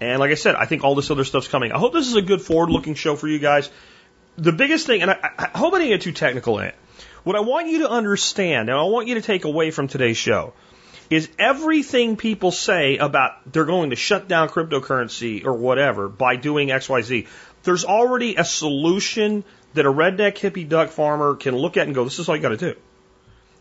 And 0.00 0.20
like 0.20 0.30
I 0.30 0.34
said, 0.34 0.54
I 0.54 0.64
think 0.64 0.84
all 0.84 0.94
this 0.94 1.10
other 1.10 1.24
stuff's 1.24 1.48
coming. 1.48 1.72
I 1.72 1.78
hope 1.78 1.92
this 1.92 2.06
is 2.06 2.14
a 2.14 2.22
good 2.22 2.40
forward 2.40 2.70
looking 2.70 2.94
show 2.94 3.16
for 3.16 3.26
you 3.26 3.40
guys. 3.40 3.68
The 4.38 4.52
biggest 4.52 4.86
thing, 4.86 5.02
and 5.02 5.10
I, 5.10 5.30
I 5.36 5.58
hope 5.58 5.74
I 5.74 5.78
didn't 5.78 5.90
get 5.90 6.02
too 6.02 6.12
technical 6.12 6.60
in 6.60 6.66
it. 6.66 6.76
What 7.24 7.36
I 7.36 7.40
want 7.40 7.66
you 7.66 7.80
to 7.80 7.90
understand, 7.90 8.70
and 8.70 8.78
I 8.78 8.84
want 8.84 9.08
you 9.08 9.16
to 9.16 9.20
take 9.20 9.44
away 9.44 9.72
from 9.72 9.88
today's 9.88 10.16
show, 10.16 10.54
is 11.10 11.28
everything 11.38 12.16
people 12.16 12.52
say 12.52 12.96
about 12.96 13.52
they're 13.52 13.64
going 13.64 13.90
to 13.90 13.96
shut 13.96 14.28
down 14.28 14.48
cryptocurrency 14.48 15.44
or 15.44 15.52
whatever 15.52 16.08
by 16.08 16.36
doing 16.36 16.68
XYZ. 16.68 17.26
There's 17.64 17.84
already 17.84 18.36
a 18.36 18.44
solution 18.44 19.44
that 19.74 19.86
a 19.86 19.92
redneck 19.92 20.36
hippie 20.36 20.68
duck 20.68 20.90
farmer 20.90 21.34
can 21.34 21.56
look 21.56 21.76
at 21.76 21.86
and 21.86 21.94
go, 21.94 22.04
this 22.04 22.20
is 22.20 22.28
all 22.28 22.36
you 22.36 22.42
got 22.42 22.50
to 22.50 22.56
do. 22.56 22.74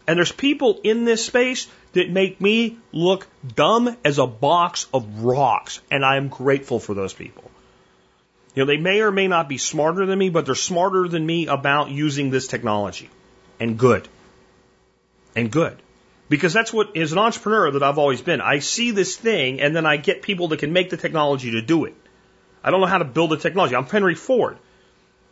And 0.08 0.18
there's 0.18 0.32
people 0.32 0.80
in 0.84 1.06
this 1.06 1.26
space 1.26 1.68
that 1.94 2.10
make 2.10 2.40
me 2.40 2.78
look 2.92 3.28
dumb 3.56 3.96
as 4.06 4.18
a 4.18 4.26
box 4.26 4.88
of 4.94 5.24
rocks. 5.24 5.82
And 5.92 6.06
I 6.06 6.18
am 6.18 6.30
grateful 6.30 6.80
for 6.80 6.94
those 6.94 7.14
people. 7.14 7.44
You 8.56 8.64
know, 8.64 8.68
they 8.68 8.78
may 8.78 9.02
or 9.02 9.12
may 9.12 9.28
not 9.28 9.48
be 9.48 9.58
smarter 9.58 10.06
than 10.06 10.18
me, 10.18 10.30
but 10.30 10.46
they're 10.46 10.56
smarter 10.56 11.08
than 11.08 11.26
me 11.26 11.48
about 11.48 11.92
using 11.92 12.32
this 12.32 12.48
technology. 12.48 13.10
And 13.60 13.78
good. 13.78 14.08
And 15.36 15.52
good. 15.52 15.78
Because 16.30 16.54
that's 16.54 16.72
what, 16.72 16.96
as 16.96 17.12
an 17.12 17.18
entrepreneur 17.18 17.72
that 17.72 17.84
I've 17.84 17.98
always 17.98 18.22
been, 18.22 18.40
I 18.40 18.60
see 18.60 18.92
this 18.92 19.18
thing 19.18 19.60
and 19.62 19.76
then 19.76 19.86
I 19.86 19.98
get 19.98 20.22
people 20.22 20.50
that 20.50 20.60
can 20.60 20.72
make 20.72 20.92
the 20.92 20.98
technology 20.98 21.52
to 21.52 21.62
do 21.62 21.86
it. 21.86 21.96
I 22.64 22.70
don't 22.72 22.82
know 22.82 22.88
how 22.88 23.00
to 23.00 23.06
build 23.06 23.32
the 23.32 23.38
technology. 23.38 23.76
I'm 23.76 23.86
Henry 23.86 24.16
Ford. 24.16 24.58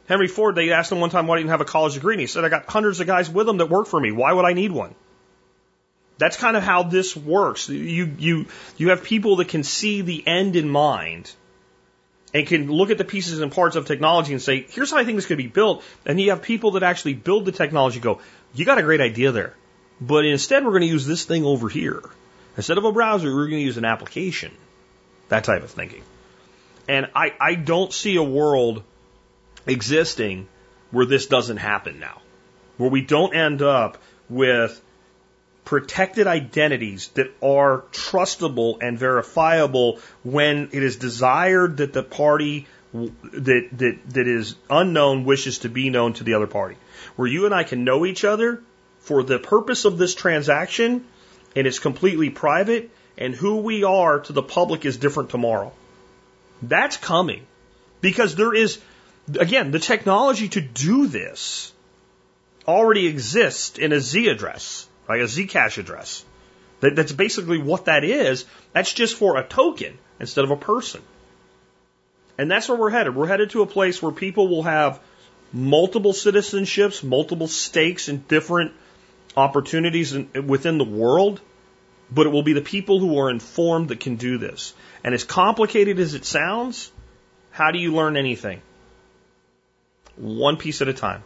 Henry 0.08 0.28
Ford, 0.28 0.56
they 0.56 0.72
asked 0.72 0.92
him 0.92 1.00
one 1.00 1.10
time 1.10 1.28
why 1.28 1.38
he 1.38 1.44
didn't 1.44 1.52
have 1.52 1.62
a 1.62 1.66
college 1.66 1.96
degree, 1.96 2.14
and 2.14 2.22
he 2.22 2.28
said, 2.28 2.46
I 2.46 2.50
got 2.50 2.66
hundreds 2.68 3.00
of 3.00 3.08
guys 3.08 3.30
with 3.30 3.48
him 3.48 3.58
that 3.58 3.70
work 3.70 3.88
for 3.88 4.00
me. 4.00 4.12
Why 4.12 4.32
would 4.32 4.46
I 4.46 4.54
need 4.54 4.72
one? 4.72 4.96
That's 6.18 6.38
kind 6.38 6.58
of 6.58 6.64
how 6.64 6.84
this 6.84 7.16
works. 7.16 7.70
You, 7.70 8.16
you, 8.18 8.46
you 8.78 8.90
have 8.90 9.04
people 9.04 9.36
that 9.36 9.50
can 9.50 9.64
see 9.64 10.02
the 10.02 10.26
end 10.26 10.56
in 10.56 10.70
mind 10.70 11.32
and 12.34 12.48
can 12.48 12.72
look 12.72 12.90
at 12.90 12.98
the 12.98 13.04
pieces 13.04 13.40
and 13.42 13.52
parts 13.52 13.76
of 13.76 13.86
technology 13.86 14.32
and 14.32 14.42
say, 14.42 14.66
here's 14.70 14.92
how 14.92 14.98
I 14.98 15.04
think 15.04 15.18
this 15.18 15.28
could 15.28 15.38
be 15.38 15.48
built. 15.48 15.84
And 16.06 16.20
you 16.20 16.32
have 16.32 16.42
people 16.42 16.72
that 16.72 16.84
actually 16.84 17.14
build 17.14 17.46
the 17.46 17.52
technology 17.52 18.00
go, 18.00 18.22
you 18.56 18.66
got 18.66 18.78
a 18.78 18.84
great 18.84 19.02
idea 19.02 19.32
there. 19.32 19.54
But 20.00 20.26
instead, 20.26 20.64
we're 20.64 20.72
going 20.72 20.82
to 20.82 20.88
use 20.88 21.06
this 21.06 21.26
thing 21.26 21.44
over 21.44 21.70
here. 21.70 22.04
Instead 22.56 22.78
of 22.78 22.86
a 22.86 22.92
browser, 22.92 23.34
we're 23.34 23.48
going 23.48 23.62
to 23.62 23.66
use 23.66 23.78
an 23.78 23.86
application. 23.86 24.52
That 25.30 25.44
type 25.44 25.64
of 25.64 25.72
thinking. 25.72 26.04
And 26.88 27.08
I, 27.16 27.34
I 27.40 27.56
don't 27.56 27.92
see 27.92 28.16
a 28.16 28.24
world 28.24 28.84
existing 29.66 30.48
where 30.92 31.06
this 31.06 31.28
doesn't 31.28 31.58
happen 31.58 32.00
now. 32.00 32.22
Where 32.78 32.90
we 32.90 33.02
don't 33.02 33.36
end 33.36 33.62
up 33.62 33.98
with 34.30 34.82
protected 35.66 36.28
identities 36.28 37.10
that 37.16 37.28
are 37.44 37.84
trustable 37.92 38.78
and 38.82 38.98
verifiable 38.98 40.00
when 40.24 40.70
it 40.72 40.82
is 40.82 40.96
desired 40.96 41.78
that 41.78 41.92
the 41.92 42.04
party 42.04 42.68
that, 42.94 43.68
that, 43.74 43.98
that 44.12 44.28
is 44.28 44.56
unknown 44.70 45.26
wishes 45.26 45.60
to 45.60 45.70
be 45.70 45.90
known 45.90 46.14
to 46.14 46.24
the 46.24 46.36
other 46.36 46.48
party. 46.48 46.78
Where 47.18 47.28
you 47.28 47.46
and 47.46 47.54
I 47.54 47.64
can 47.64 47.84
know 47.84 48.06
each 48.06 48.24
other 48.24 48.64
for 49.08 49.24
the 49.24 49.40
purpose 49.40 49.86
of 49.86 49.98
this 49.98 50.14
transaction 50.14 51.06
and 51.56 51.66
it's 51.66 51.80
completely 51.80 52.30
private 52.30 52.90
and 53.18 53.34
who 53.34 53.58
we 53.58 53.84
are 53.84 54.20
to 54.20 54.34
the 54.34 54.44
public 54.44 54.86
is 54.86 54.98
different 54.98 55.30
tomorrow. 55.30 55.72
That's 56.62 56.98
coming 56.98 57.48
because 58.02 58.36
there 58.36 58.54
is, 58.54 58.80
again, 59.40 59.72
the 59.72 59.80
technology 59.80 60.50
to 60.50 60.62
do 60.62 61.08
this 61.08 61.74
already 62.68 63.08
exists 63.08 63.78
in 63.78 63.94
a 63.94 64.00
Z 64.00 64.28
address 64.28 64.88
like 65.08 65.22
a 65.22 65.26
Zcash 65.26 65.78
address. 65.78 66.26
That, 66.82 66.96
that's 66.96 67.12
basically 67.12 67.60
what 67.60 67.86
that 67.86 68.04
is. 68.04 68.46
That's 68.74 68.94
just 68.94 69.16
for 69.16 69.38
a 69.38 69.44
token 69.44 69.98
instead 70.20 70.44
of 70.44 70.52
a 70.52 70.58
person. 70.58 71.02
And 72.38 72.52
that's 72.52 72.70
where 72.70 72.78
we're 72.78 72.90
headed. 72.90 73.16
We're 73.16 73.28
headed 73.28 73.52
to 73.52 73.62
a 73.62 73.66
place 73.66 74.02
where 74.02 74.12
people 74.12 74.48
will 74.48 74.64
have 74.64 75.00
multiple 75.54 76.14
citizenships, 76.14 77.04
multiple 77.04 77.48
stakes 77.48 78.10
in 78.10 78.26
different 78.28 78.74
opportunities 79.38 80.14
in, 80.14 80.48
within 80.48 80.78
the 80.78 80.84
world, 80.84 81.40
but 82.12 82.26
it 82.26 82.30
will 82.30 82.44
be 82.44 82.54
the 82.54 82.62
people 82.62 83.00
who 83.00 83.20
are 83.20 83.30
informed 83.30 83.90
that 83.90 84.00
can 84.00 84.16
do 84.16 84.38
this. 84.38 84.74
And 85.04 85.14
as 85.14 85.24
complicated 85.24 86.00
as 86.00 86.16
it 86.16 86.26
sounds, 86.26 86.92
how 87.52 87.72
do 87.72 87.80
you 87.80 87.94
learn 87.94 88.18
anything? 88.18 88.62
One 90.16 90.58
piece 90.58 90.82
at 90.82 90.88
a 90.88 90.94
time. 90.94 91.24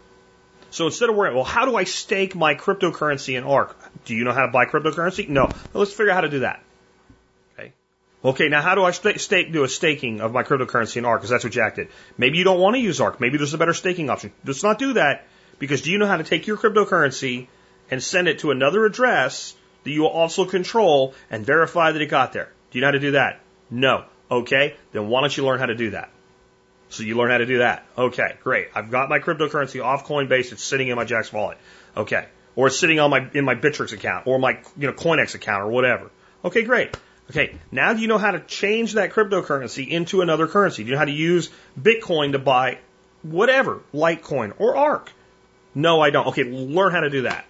So 0.71 0.85
instead 0.85 1.09
of 1.09 1.15
worrying, 1.15 1.35
well, 1.35 1.43
how 1.43 1.65
do 1.65 1.75
I 1.75 1.85
stake 1.85 2.35
my 2.35 2.55
cryptocurrency 2.55 3.37
in 3.37 3.43
ARK? 3.43 3.75
Do 4.05 4.15
you 4.15 4.23
know 4.23 4.33
how 4.33 4.45
to 4.45 4.51
buy 4.51 4.65
cryptocurrency? 4.65 5.27
No. 5.27 5.45
Well, 5.45 5.55
let's 5.73 5.91
figure 5.91 6.11
out 6.11 6.15
how 6.15 6.21
to 6.21 6.29
do 6.29 6.39
that. 6.39 6.63
Okay. 7.53 7.73
Okay, 8.23 8.47
now 8.49 8.61
how 8.61 8.75
do 8.75 8.83
I 8.83 8.91
stake, 8.91 9.51
do 9.51 9.63
a 9.63 9.69
staking 9.69 10.21
of 10.21 10.33
my 10.33 10.43
cryptocurrency 10.43 10.97
in 10.97 11.05
ARK? 11.05 11.21
Because 11.21 11.29
that's 11.29 11.43
what 11.43 11.53
Jack 11.53 11.75
did. 11.75 11.89
Maybe 12.17 12.37
you 12.37 12.43
don't 12.43 12.59
want 12.59 12.75
to 12.75 12.81
use 12.81 12.99
ARK. 12.99 13.19
Maybe 13.19 13.37
there's 13.37 13.53
a 13.53 13.57
better 13.57 13.73
staking 13.73 14.09
option. 14.09 14.31
Let's 14.45 14.63
not 14.63 14.79
do 14.79 14.93
that 14.93 15.27
because 15.59 15.81
do 15.81 15.91
you 15.91 15.97
know 15.97 16.07
how 16.07 16.17
to 16.17 16.23
take 16.23 16.47
your 16.47 16.57
cryptocurrency 16.57 17.47
and 17.91 18.01
send 18.01 18.27
it 18.27 18.39
to 18.39 18.51
another 18.51 18.85
address 18.85 19.53
that 19.83 19.91
you 19.91 20.01
will 20.01 20.09
also 20.09 20.45
control 20.45 21.13
and 21.29 21.45
verify 21.45 21.91
that 21.91 22.01
it 22.01 22.07
got 22.07 22.33
there? 22.33 22.51
Do 22.71 22.77
you 22.77 22.81
know 22.81 22.87
how 22.87 22.91
to 22.91 22.99
do 22.99 23.11
that? 23.11 23.41
No. 23.69 24.05
Okay, 24.31 24.75
then 24.93 25.09
why 25.09 25.19
don't 25.19 25.35
you 25.35 25.45
learn 25.45 25.59
how 25.59 25.65
to 25.65 25.75
do 25.75 25.91
that? 25.91 26.09
So 26.89 27.03
you 27.03 27.15
learn 27.15 27.31
how 27.31 27.37
to 27.37 27.45
do 27.45 27.59
that. 27.59 27.85
Okay, 27.97 28.35
great. 28.43 28.69
I've 28.73 28.89
got 28.89 29.09
my 29.09 29.19
cryptocurrency 29.19 29.83
off 29.83 30.07
Coinbase. 30.07 30.51
It's 30.51 30.63
sitting 30.63 30.87
in 30.87 30.95
my 30.95 31.05
Jaxx 31.05 31.31
wallet. 31.31 31.57
Okay. 31.95 32.25
Or 32.55 32.67
it's 32.67 32.79
sitting 32.79 32.99
on 32.99 33.09
my, 33.09 33.29
in 33.33 33.45
my 33.45 33.55
Bittrex 33.55 33.93
account 33.93 34.27
or 34.27 34.39
my, 34.39 34.59
you 34.77 34.87
know, 34.87 34.93
CoinEx 34.93 35.35
account 35.35 35.63
or 35.63 35.67
whatever. 35.67 36.11
Okay, 36.43 36.63
great. 36.63 36.97
Okay. 37.29 37.55
Now 37.71 37.93
do 37.93 38.01
you 38.01 38.07
know 38.07 38.17
how 38.17 38.31
to 38.31 38.41
change 38.41 38.93
that 38.93 39.11
cryptocurrency 39.11 39.87
into 39.87 40.21
another 40.21 40.47
currency? 40.47 40.83
Do 40.83 40.89
you 40.89 40.95
know 40.95 40.99
how 40.99 41.05
to 41.05 41.11
use 41.11 41.49
Bitcoin 41.79 42.33
to 42.33 42.39
buy 42.39 42.79
whatever, 43.21 43.81
Litecoin 43.93 44.53
or 44.57 44.75
ARK? 44.75 45.11
No, 45.73 46.01
I 46.01 46.09
don't. 46.09 46.27
Okay, 46.27 46.43
learn 46.43 46.91
how 46.91 47.01
to 47.01 47.09
do 47.09 47.21
that. 47.21 47.45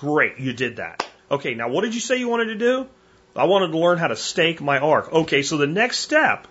Great, 0.00 0.38
you 0.38 0.52
did 0.52 0.76
that. 0.76 1.06
Okay, 1.30 1.54
now 1.54 1.68
what 1.68 1.82
did 1.82 1.94
you 1.94 2.00
say 2.00 2.16
you 2.16 2.28
wanted 2.28 2.46
to 2.46 2.56
do? 2.56 2.88
I 3.36 3.44
wanted 3.44 3.68
to 3.68 3.78
learn 3.78 3.98
how 3.98 4.08
to 4.08 4.16
stake 4.16 4.60
my 4.60 4.78
ARK. 4.78 5.12
Okay, 5.12 5.42
so 5.42 5.56
the 5.56 5.66
next 5.66 5.98
step 5.98 6.48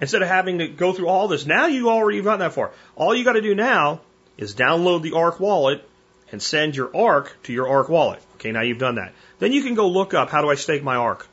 Instead 0.00 0.22
of 0.22 0.28
having 0.28 0.58
to 0.58 0.68
go 0.68 0.92
through 0.92 1.08
all 1.08 1.28
this, 1.28 1.44
now 1.44 1.66
you 1.66 1.90
already 1.90 2.22
got 2.22 2.38
that 2.38 2.54
far. 2.54 2.72
All 2.96 3.14
you 3.14 3.22
got 3.22 3.34
to 3.34 3.42
do 3.42 3.54
now 3.54 4.00
is 4.38 4.54
download 4.54 5.02
the 5.02 5.12
ARK 5.12 5.38
wallet 5.40 5.86
and 6.32 6.42
send 6.42 6.74
your 6.74 6.94
ARK 6.96 7.36
to 7.44 7.52
your 7.52 7.68
ARK 7.68 7.88
wallet. 7.90 8.22
Okay, 8.36 8.52
now 8.52 8.62
you've 8.62 8.78
done 8.78 8.94
that. 8.94 9.12
Then 9.38 9.52
you 9.52 9.62
can 9.62 9.74
go 9.74 9.88
look 9.88 10.14
up 10.14 10.30
how 10.30 10.40
do 10.40 10.48
I 10.48 10.54
stake 10.54 10.82
my 10.82 10.96
ARK. 10.96 11.28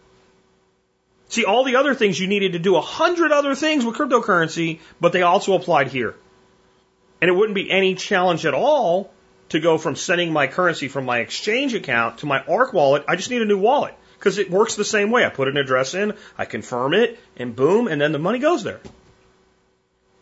See, 1.29 1.45
all 1.45 1.63
the 1.63 1.77
other 1.77 1.93
things 1.93 2.19
you 2.19 2.27
needed 2.27 2.53
to 2.53 2.59
do 2.59 2.75
a 2.75 2.81
hundred 2.81 3.31
other 3.31 3.55
things 3.55 3.85
with 3.85 3.95
cryptocurrency, 3.95 4.79
but 4.99 5.13
they 5.13 5.21
also 5.21 5.53
applied 5.53 5.87
here. 5.87 6.15
And 7.21 7.29
it 7.29 7.33
wouldn't 7.33 7.55
be 7.55 7.71
any 7.71 7.95
challenge 7.95 8.45
at 8.45 8.53
all 8.53 9.11
to 9.49 9.59
go 9.59 9.77
from 9.77 9.95
sending 9.95 10.33
my 10.33 10.47
currency 10.47 10.87
from 10.87 11.05
my 11.05 11.19
exchange 11.19 11.73
account 11.73 12.19
to 12.19 12.25
my 12.25 12.39
ARK 12.41 12.73
wallet. 12.73 13.05
I 13.07 13.15
just 13.15 13.29
need 13.29 13.41
a 13.41 13.45
new 13.45 13.57
wallet 13.57 13.95
because 14.17 14.37
it 14.37 14.49
works 14.49 14.75
the 14.75 14.85
same 14.85 15.11
way. 15.11 15.25
I 15.25 15.29
put 15.29 15.47
an 15.47 15.57
address 15.57 15.93
in, 15.93 16.13
I 16.37 16.45
confirm 16.45 16.93
it, 16.93 17.19
and 17.37 17.55
boom, 17.55 17.87
and 17.87 18.01
then 18.01 18.11
the 18.11 18.19
money 18.19 18.39
goes 18.39 18.63
there. 18.63 18.81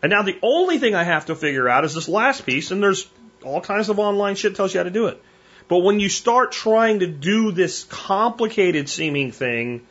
And 0.03 0.11
now 0.11 0.21
the 0.21 0.37
only 0.41 0.77
thing 0.77 0.93
I 0.95 1.03
have 1.03 1.27
to 1.27 1.35
figure 1.35 1.67
out 1.67 1.85
is 1.85 1.95
this 1.95 2.07
last 2.07 2.45
piece, 2.45 2.71
and 2.71 2.81
there's 2.83 3.07
all 3.43 3.61
kinds 3.61 3.89
of 3.89 3.99
online 3.99 4.35
shit 4.35 4.55
tells 4.55 4.73
you 4.73 4.79
how 4.79 4.83
to 4.83 4.91
do 4.91 5.07
it. 5.07 5.21
But 5.67 5.79
when 5.79 5.99
you 5.99 6.09
start 6.09 6.51
trying 6.51 6.99
to 6.99 7.07
do 7.07 7.51
this 7.51 7.85
complicated 7.85 8.87
seeming 8.87 9.31
thing 9.31 9.87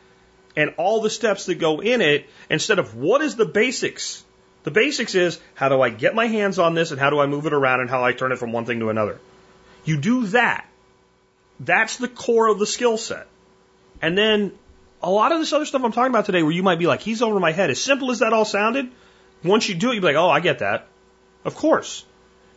and 0.55 0.73
all 0.77 1.01
the 1.01 1.09
steps 1.09 1.47
that 1.47 1.55
go 1.55 1.81
in 1.81 2.01
it, 2.01 2.29
instead 2.49 2.79
of 2.79 2.95
what 2.95 3.21
is 3.21 3.35
the 3.35 3.45
basics? 3.45 4.23
The 4.65 4.71
basics 4.71 5.13
is 5.13 5.39
how 5.53 5.69
do 5.69 5.79
I 5.79 5.91
get 5.91 6.15
my 6.15 6.25
hands 6.25 6.57
on 6.57 6.73
this 6.73 6.89
and 6.89 6.99
how 6.99 7.11
do 7.11 7.19
I 7.19 7.27
move 7.27 7.45
it 7.45 7.53
around 7.53 7.81
and 7.81 7.89
how 7.89 8.03
I 8.03 8.13
turn 8.13 8.31
it 8.31 8.39
from 8.39 8.51
one 8.51 8.65
thing 8.65 8.79
to 8.79 8.89
another. 8.89 9.19
You 9.85 9.97
do 9.97 10.25
that. 10.27 10.67
That's 11.59 11.97
the 11.97 12.07
core 12.07 12.47
of 12.47 12.57
the 12.57 12.65
skill 12.65 12.97
set. 12.97 13.27
And 14.01 14.17
then 14.17 14.51
a 15.03 15.09
lot 15.09 15.31
of 15.31 15.39
this 15.39 15.53
other 15.53 15.65
stuff 15.65 15.83
I'm 15.83 15.91
talking 15.91 16.09
about 16.09 16.25
today, 16.25 16.41
where 16.41 16.51
you 16.51 16.63
might 16.63 16.79
be 16.79 16.87
like, 16.87 17.01
he's 17.01 17.21
over 17.21 17.39
my 17.39 17.51
head. 17.51 17.69
As 17.69 17.79
simple 17.79 18.09
as 18.09 18.19
that 18.19 18.33
all 18.33 18.43
sounded, 18.43 18.89
once 19.43 19.69
you 19.69 19.75
do 19.75 19.91
it, 19.91 19.95
you'd 19.95 20.01
be 20.01 20.07
like, 20.07 20.15
oh, 20.15 20.29
I 20.29 20.39
get 20.39 20.59
that. 20.59 20.87
Of 21.45 21.55
course. 21.55 22.03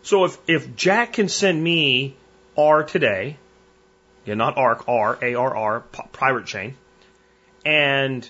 So 0.02 0.24
if, 0.24 0.38
if 0.46 0.74
Jack 0.76 1.12
can 1.12 1.28
send 1.28 1.62
me 1.62 2.16
R 2.56 2.84
today, 2.84 3.36
yeah, 4.24 4.32
not 4.32 4.56
ARK, 4.56 4.88
R, 4.88 5.18
A 5.20 5.34
R 5.34 5.54
R, 5.54 5.80
Pirate 6.12 6.46
Chain, 6.46 6.74
and 7.66 8.28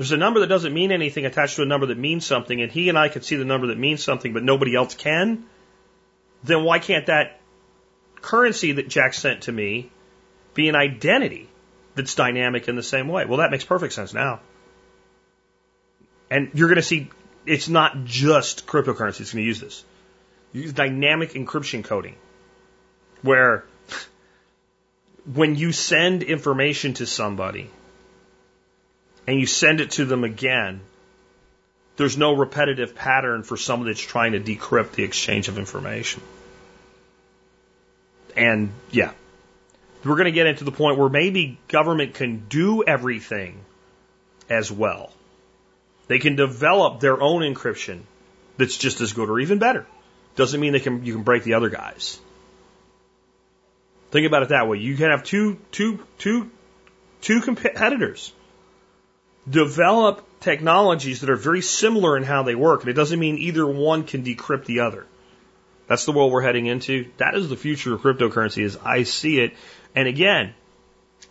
there's 0.00 0.12
a 0.12 0.16
number 0.16 0.40
that 0.40 0.46
doesn't 0.46 0.72
mean 0.72 0.92
anything 0.92 1.26
attached 1.26 1.56
to 1.56 1.62
a 1.62 1.66
number 1.66 1.86
that 1.86 1.98
means 1.98 2.24
something, 2.24 2.62
and 2.62 2.72
he 2.72 2.88
and 2.88 2.98
I 2.98 3.08
can 3.08 3.20
see 3.20 3.36
the 3.36 3.44
number 3.44 3.66
that 3.66 3.78
means 3.78 4.02
something, 4.02 4.32
but 4.32 4.42
nobody 4.42 4.74
else 4.74 4.94
can, 4.94 5.44
then 6.42 6.64
why 6.64 6.78
can't 6.78 7.06
that 7.06 7.38
currency 8.22 8.72
that 8.72 8.88
Jack 8.88 9.12
sent 9.12 9.42
to 9.42 9.52
me 9.52 9.90
be 10.54 10.70
an 10.70 10.74
identity? 10.74 11.50
that's 11.94 12.14
dynamic 12.14 12.68
in 12.68 12.76
the 12.76 12.82
same 12.82 13.08
way. 13.08 13.24
Well, 13.24 13.38
that 13.38 13.50
makes 13.50 13.64
perfect 13.64 13.92
sense 13.92 14.14
now. 14.14 14.40
And 16.30 16.50
you're 16.54 16.68
going 16.68 16.76
to 16.76 16.82
see 16.82 17.10
it's 17.44 17.68
not 17.68 18.04
just 18.04 18.66
cryptocurrency 18.66 19.18
that's 19.18 19.32
going 19.32 19.42
to 19.42 19.48
use 19.48 19.60
this. 19.60 19.84
You 20.52 20.62
Use 20.62 20.72
dynamic 20.72 21.32
encryption 21.32 21.84
coding, 21.84 22.16
where 23.22 23.64
when 25.34 25.56
you 25.56 25.72
send 25.72 26.22
information 26.22 26.94
to 26.94 27.06
somebody 27.06 27.70
and 29.30 29.38
you 29.38 29.46
send 29.46 29.80
it 29.80 29.92
to 29.92 30.04
them 30.04 30.24
again, 30.24 30.80
there's 31.96 32.18
no 32.18 32.32
repetitive 32.32 32.96
pattern 32.96 33.44
for 33.44 33.56
someone 33.56 33.86
that's 33.86 34.00
trying 34.00 34.32
to 34.32 34.40
decrypt 34.40 34.90
the 34.92 35.04
exchange 35.04 35.46
of 35.46 35.56
information. 35.56 36.20
And 38.36 38.72
yeah, 38.90 39.12
we're 40.04 40.16
going 40.16 40.24
to 40.24 40.32
get 40.32 40.48
into 40.48 40.64
the 40.64 40.72
point 40.72 40.98
where 40.98 41.08
maybe 41.08 41.60
government 41.68 42.14
can 42.14 42.48
do 42.48 42.82
everything 42.82 43.60
as 44.48 44.72
well. 44.72 45.12
They 46.08 46.18
can 46.18 46.34
develop 46.34 46.98
their 46.98 47.22
own 47.22 47.42
encryption 47.42 48.00
that's 48.56 48.76
just 48.76 49.00
as 49.00 49.12
good 49.12 49.30
or 49.30 49.38
even 49.38 49.60
better. 49.60 49.86
Doesn't 50.34 50.60
mean 50.60 50.72
they 50.72 50.80
can 50.80 51.04
you 51.04 51.12
can 51.12 51.22
break 51.22 51.44
the 51.44 51.54
other 51.54 51.68
guys. 51.68 52.18
Think 54.10 54.26
about 54.26 54.42
it 54.42 54.48
that 54.48 54.66
way. 54.66 54.78
You 54.78 54.96
can 54.96 55.12
have 55.12 55.22
two 55.22 55.60
two 55.70 56.04
two 56.18 56.50
two 57.20 57.40
competitors. 57.42 58.32
Develop 59.50 60.24
technologies 60.40 61.20
that 61.20 61.30
are 61.30 61.36
very 61.36 61.60
similar 61.60 62.16
in 62.16 62.22
how 62.22 62.42
they 62.42 62.54
work. 62.54 62.80
And 62.80 62.88
it 62.88 62.94
doesn't 62.94 63.18
mean 63.18 63.36
either 63.38 63.66
one 63.66 64.04
can 64.04 64.22
decrypt 64.22 64.64
the 64.64 64.80
other. 64.80 65.06
That's 65.86 66.04
the 66.04 66.12
world 66.12 66.32
we're 66.32 66.42
heading 66.42 66.66
into. 66.66 67.10
That 67.16 67.34
is 67.34 67.48
the 67.48 67.56
future 67.56 67.94
of 67.94 68.02
cryptocurrency 68.02 68.64
as 68.64 68.76
I 68.76 69.02
see 69.02 69.40
it. 69.40 69.54
And 69.94 70.06
again, 70.06 70.54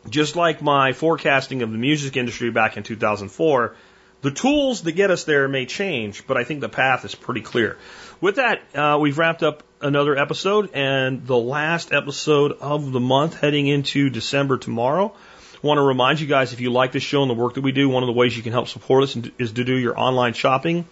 just 0.10 0.36
like 0.36 0.62
my 0.62 0.94
forecasting 0.94 1.62
of 1.62 1.72
the 1.72 1.78
music 1.78 2.18
industry 2.18 2.52
back 2.52 2.78
in 2.78 2.84
2004, 2.84 3.76
the 4.22 4.32
tools 4.32 4.82
that 4.82 4.92
get 4.92 5.12
us 5.12 5.24
there 5.24 5.48
may 5.48 5.66
change, 5.66 6.28
but 6.28 6.36
I 6.36 6.44
think 6.44 6.60
the 6.60 6.70
path 6.70 7.06
is 7.06 7.16
pretty 7.16 7.42
clear. 7.42 7.78
With 8.20 8.36
that, 8.36 8.62
uh, 8.76 8.98
we've 9.00 9.18
wrapped 9.18 9.44
up 9.44 9.64
another 9.82 10.18
episode 10.18 10.72
and 10.74 11.26
the 11.26 11.38
last 11.38 11.94
episode 11.94 12.52
of 12.60 12.92
the 12.92 13.00
month 13.00 13.40
heading 13.40 13.68
into 13.68 14.10
December 14.10 14.58
tomorrow. 14.58 15.16
Want 15.62 15.78
to 15.78 15.82
remind 15.82 16.22
you 16.22 16.28
guys 16.28 16.54
if 16.54 16.62
you 16.62 16.72
like 16.72 16.94
this 16.94 17.04
show 17.04 17.22
and 17.22 17.30
the 17.30 17.36
work 17.36 17.56
that 17.56 17.62
we 17.62 17.74
do, 17.74 17.90
one 17.90 18.02
of 18.02 18.08
the 18.08 18.14
ways 18.14 18.36
you 18.36 18.44
can 18.44 18.54
help 18.54 18.70
support 18.70 19.04
us 19.04 19.18
is 19.38 19.52
to 19.54 19.64
do 19.66 19.76
your 19.76 20.00
online 20.00 20.34
shopping 20.34 20.86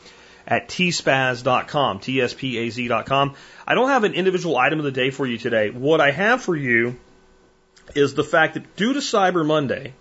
at 0.46 0.68
tspaz.com, 0.70 2.00
T-S-P-A-Z.com. 2.00 3.36
I 3.66 3.76
don't 3.76 3.90
have 3.90 4.04
an 4.04 4.14
individual 4.14 4.58
item 4.58 4.80
of 4.80 4.86
the 4.86 4.92
day 4.92 5.10
for 5.10 5.26
you 5.26 5.38
today. 5.38 5.70
What 5.70 6.02
I 6.02 6.12
have 6.12 6.42
for 6.42 6.56
you 6.56 6.98
is 7.96 8.14
the 8.14 8.24
fact 8.24 8.56
that 8.56 8.76
due 8.76 8.94
to 8.94 9.00
Cyber 9.00 9.46
Monday, 9.46 9.94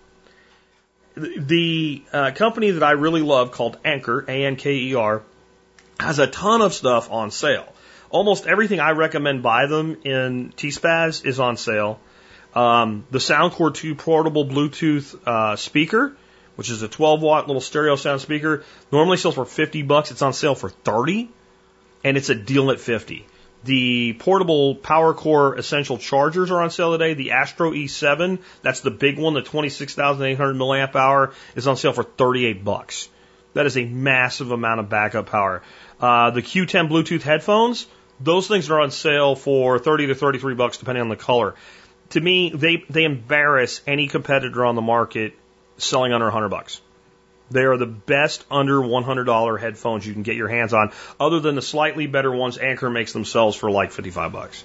the 1.15 2.03
uh, 2.13 2.31
company 2.31 2.71
that 2.71 2.83
I 2.83 2.91
really 2.91 3.21
love 3.21 3.51
called 3.51 3.77
Anker, 3.83 4.25
A-N-K-E-R, 4.27 5.23
has 5.99 6.19
a 6.19 6.27
ton 6.27 6.61
of 6.61 6.73
stuff 6.73 7.11
on 7.11 7.31
sale. 7.31 7.73
Almost 8.09 8.47
everything 8.47 8.79
I 8.79 8.91
recommend 8.91 9.43
buy 9.43 9.65
them 9.65 9.97
in 10.03 10.53
T-Spaz 10.55 11.25
is 11.25 11.39
on 11.39 11.57
sale. 11.57 11.99
Um, 12.57 13.05
the 13.11 13.19
Soundcore 13.19 13.71
2 13.71 13.93
portable 13.93 14.43
Bluetooth 14.43 15.15
uh, 15.27 15.55
speaker, 15.57 16.17
which 16.55 16.71
is 16.71 16.81
a 16.81 16.87
12 16.87 17.21
watt 17.21 17.45
little 17.45 17.61
stereo 17.61 17.95
sound 17.95 18.19
speaker, 18.19 18.63
normally 18.91 19.17
sells 19.17 19.35
for 19.35 19.45
50 19.45 19.83
bucks. 19.83 20.09
It's 20.09 20.23
on 20.23 20.33
sale 20.33 20.55
for 20.55 20.69
30, 20.69 21.29
and 22.03 22.17
it's 22.17 22.29
a 22.29 22.35
deal 22.35 22.71
at 22.71 22.79
50. 22.79 23.27
The 23.63 24.13
portable 24.13 24.75
PowerCore 24.75 25.59
Essential 25.59 25.99
chargers 25.99 26.49
are 26.49 26.63
on 26.63 26.71
sale 26.71 26.93
today. 26.93 27.13
The 27.13 27.33
Astro 27.33 27.73
E7, 27.73 28.39
that's 28.63 28.79
the 28.79 28.89
big 28.89 29.19
one, 29.19 29.35
the 29.35 29.43
26,800 29.43 30.55
milliamp 30.55 30.95
hour, 30.95 31.33
is 31.55 31.67
on 31.67 31.77
sale 31.77 31.93
for 31.93 32.03
38 32.03 32.63
bucks. 32.63 33.07
That 33.53 33.67
is 33.67 33.77
a 33.77 33.85
massive 33.85 34.49
amount 34.49 34.79
of 34.79 34.89
backup 34.89 35.27
power. 35.27 35.61
Uh, 36.01 36.31
the 36.31 36.41
Q10 36.41 36.89
Bluetooth 36.89 37.21
headphones, 37.21 37.85
those 38.19 38.47
things 38.47 38.67
are 38.71 38.81
on 38.81 38.89
sale 38.89 39.35
for 39.35 39.77
30 39.77 40.07
to 40.07 40.15
33 40.15 40.55
bucks 40.55 40.79
depending 40.79 41.03
on 41.03 41.09
the 41.09 41.15
color. 41.15 41.53
To 42.11 42.21
me, 42.21 42.49
they, 42.49 42.83
they 42.89 43.03
embarrass 43.03 43.81
any 43.85 44.07
competitor 44.07 44.65
on 44.65 44.75
the 44.75 44.81
market 44.81 45.33
selling 45.77 46.13
under 46.13 46.25
100 46.25 46.49
bucks. 46.49 46.81
They 47.49 47.63
are 47.63 47.77
the 47.77 47.85
best 47.85 48.45
under 48.51 48.79
$100 48.79 49.59
headphones 49.59 50.05
you 50.05 50.13
can 50.13 50.23
get 50.23 50.35
your 50.35 50.47
hands 50.47 50.73
on, 50.73 50.91
other 51.19 51.39
than 51.39 51.55
the 51.55 51.61
slightly 51.61 52.07
better 52.07 52.31
ones 52.31 52.57
Anker 52.57 52.89
makes 52.89 53.13
themselves 53.13 53.55
for 53.55 53.71
like 53.71 53.91
55 53.91 54.31
bucks. 54.31 54.63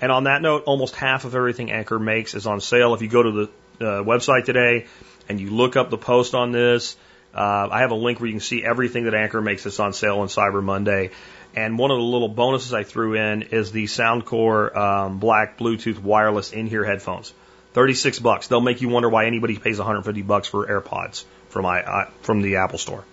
And 0.00 0.12
on 0.12 0.24
that 0.24 0.42
note, 0.42 0.64
almost 0.66 0.94
half 0.94 1.24
of 1.24 1.34
everything 1.34 1.70
Anker 1.70 1.98
makes 1.98 2.34
is 2.34 2.46
on 2.46 2.60
sale. 2.60 2.94
If 2.94 3.02
you 3.02 3.08
go 3.08 3.22
to 3.22 3.30
the 3.78 3.86
uh, 3.86 4.02
website 4.02 4.44
today 4.44 4.86
and 5.28 5.40
you 5.40 5.50
look 5.50 5.76
up 5.76 5.90
the 5.90 5.98
post 5.98 6.34
on 6.34 6.52
this, 6.52 6.96
uh, 7.34 7.68
I 7.70 7.80
have 7.80 7.90
a 7.90 7.96
link 7.96 8.18
where 8.20 8.26
you 8.26 8.32
can 8.32 8.40
see 8.40 8.64
everything 8.64 9.04
that 9.04 9.14
Anker 9.14 9.40
makes 9.40 9.64
that's 9.64 9.78
on 9.78 9.92
sale 9.92 10.18
on 10.20 10.28
Cyber 10.28 10.62
Monday. 10.62 11.10
And 11.54 11.78
one 11.78 11.90
of 11.90 11.96
the 11.96 12.04
little 12.04 12.28
bonuses 12.28 12.72
I 12.72 12.84
threw 12.84 13.14
in 13.14 13.42
is 13.42 13.72
the 13.72 13.84
Soundcore 13.84 14.74
um, 14.76 15.18
Black 15.18 15.58
Bluetooth 15.58 15.98
wireless 15.98 16.52
in-ear 16.52 16.84
headphones. 16.84 17.32
36 17.72 18.18
bucks. 18.20 18.48
They'll 18.48 18.60
make 18.60 18.80
you 18.80 18.88
wonder 18.88 19.08
why 19.08 19.26
anybody 19.26 19.56
pays 19.56 19.78
150 19.78 20.22
bucks 20.22 20.48
for 20.48 20.66
AirPods 20.66 21.24
from 21.48 21.66
I, 21.66 21.82
uh, 21.82 22.10
from 22.22 22.42
the 22.42 22.56
Apple 22.56 22.78
Store. 22.78 23.04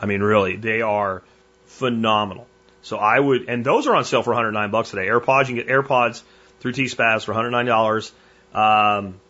I 0.00 0.06
mean, 0.06 0.20
really, 0.20 0.56
they 0.56 0.82
are 0.82 1.22
phenomenal. 1.66 2.46
So 2.82 2.96
I 2.96 3.18
would, 3.18 3.48
and 3.48 3.64
those 3.64 3.86
are 3.86 3.94
on 3.94 4.04
sale 4.04 4.22
for 4.22 4.30
109 4.30 4.70
bucks 4.70 4.90
today. 4.90 5.06
AirPods, 5.06 5.48
you 5.48 5.56
can 5.56 5.66
get 5.66 5.68
AirPods 5.68 6.22
through 6.60 6.72
T-Spaz 6.72 7.24
for 7.24 7.32
109 7.32 7.66
dollars. 7.66 8.12
Um, 8.54 9.20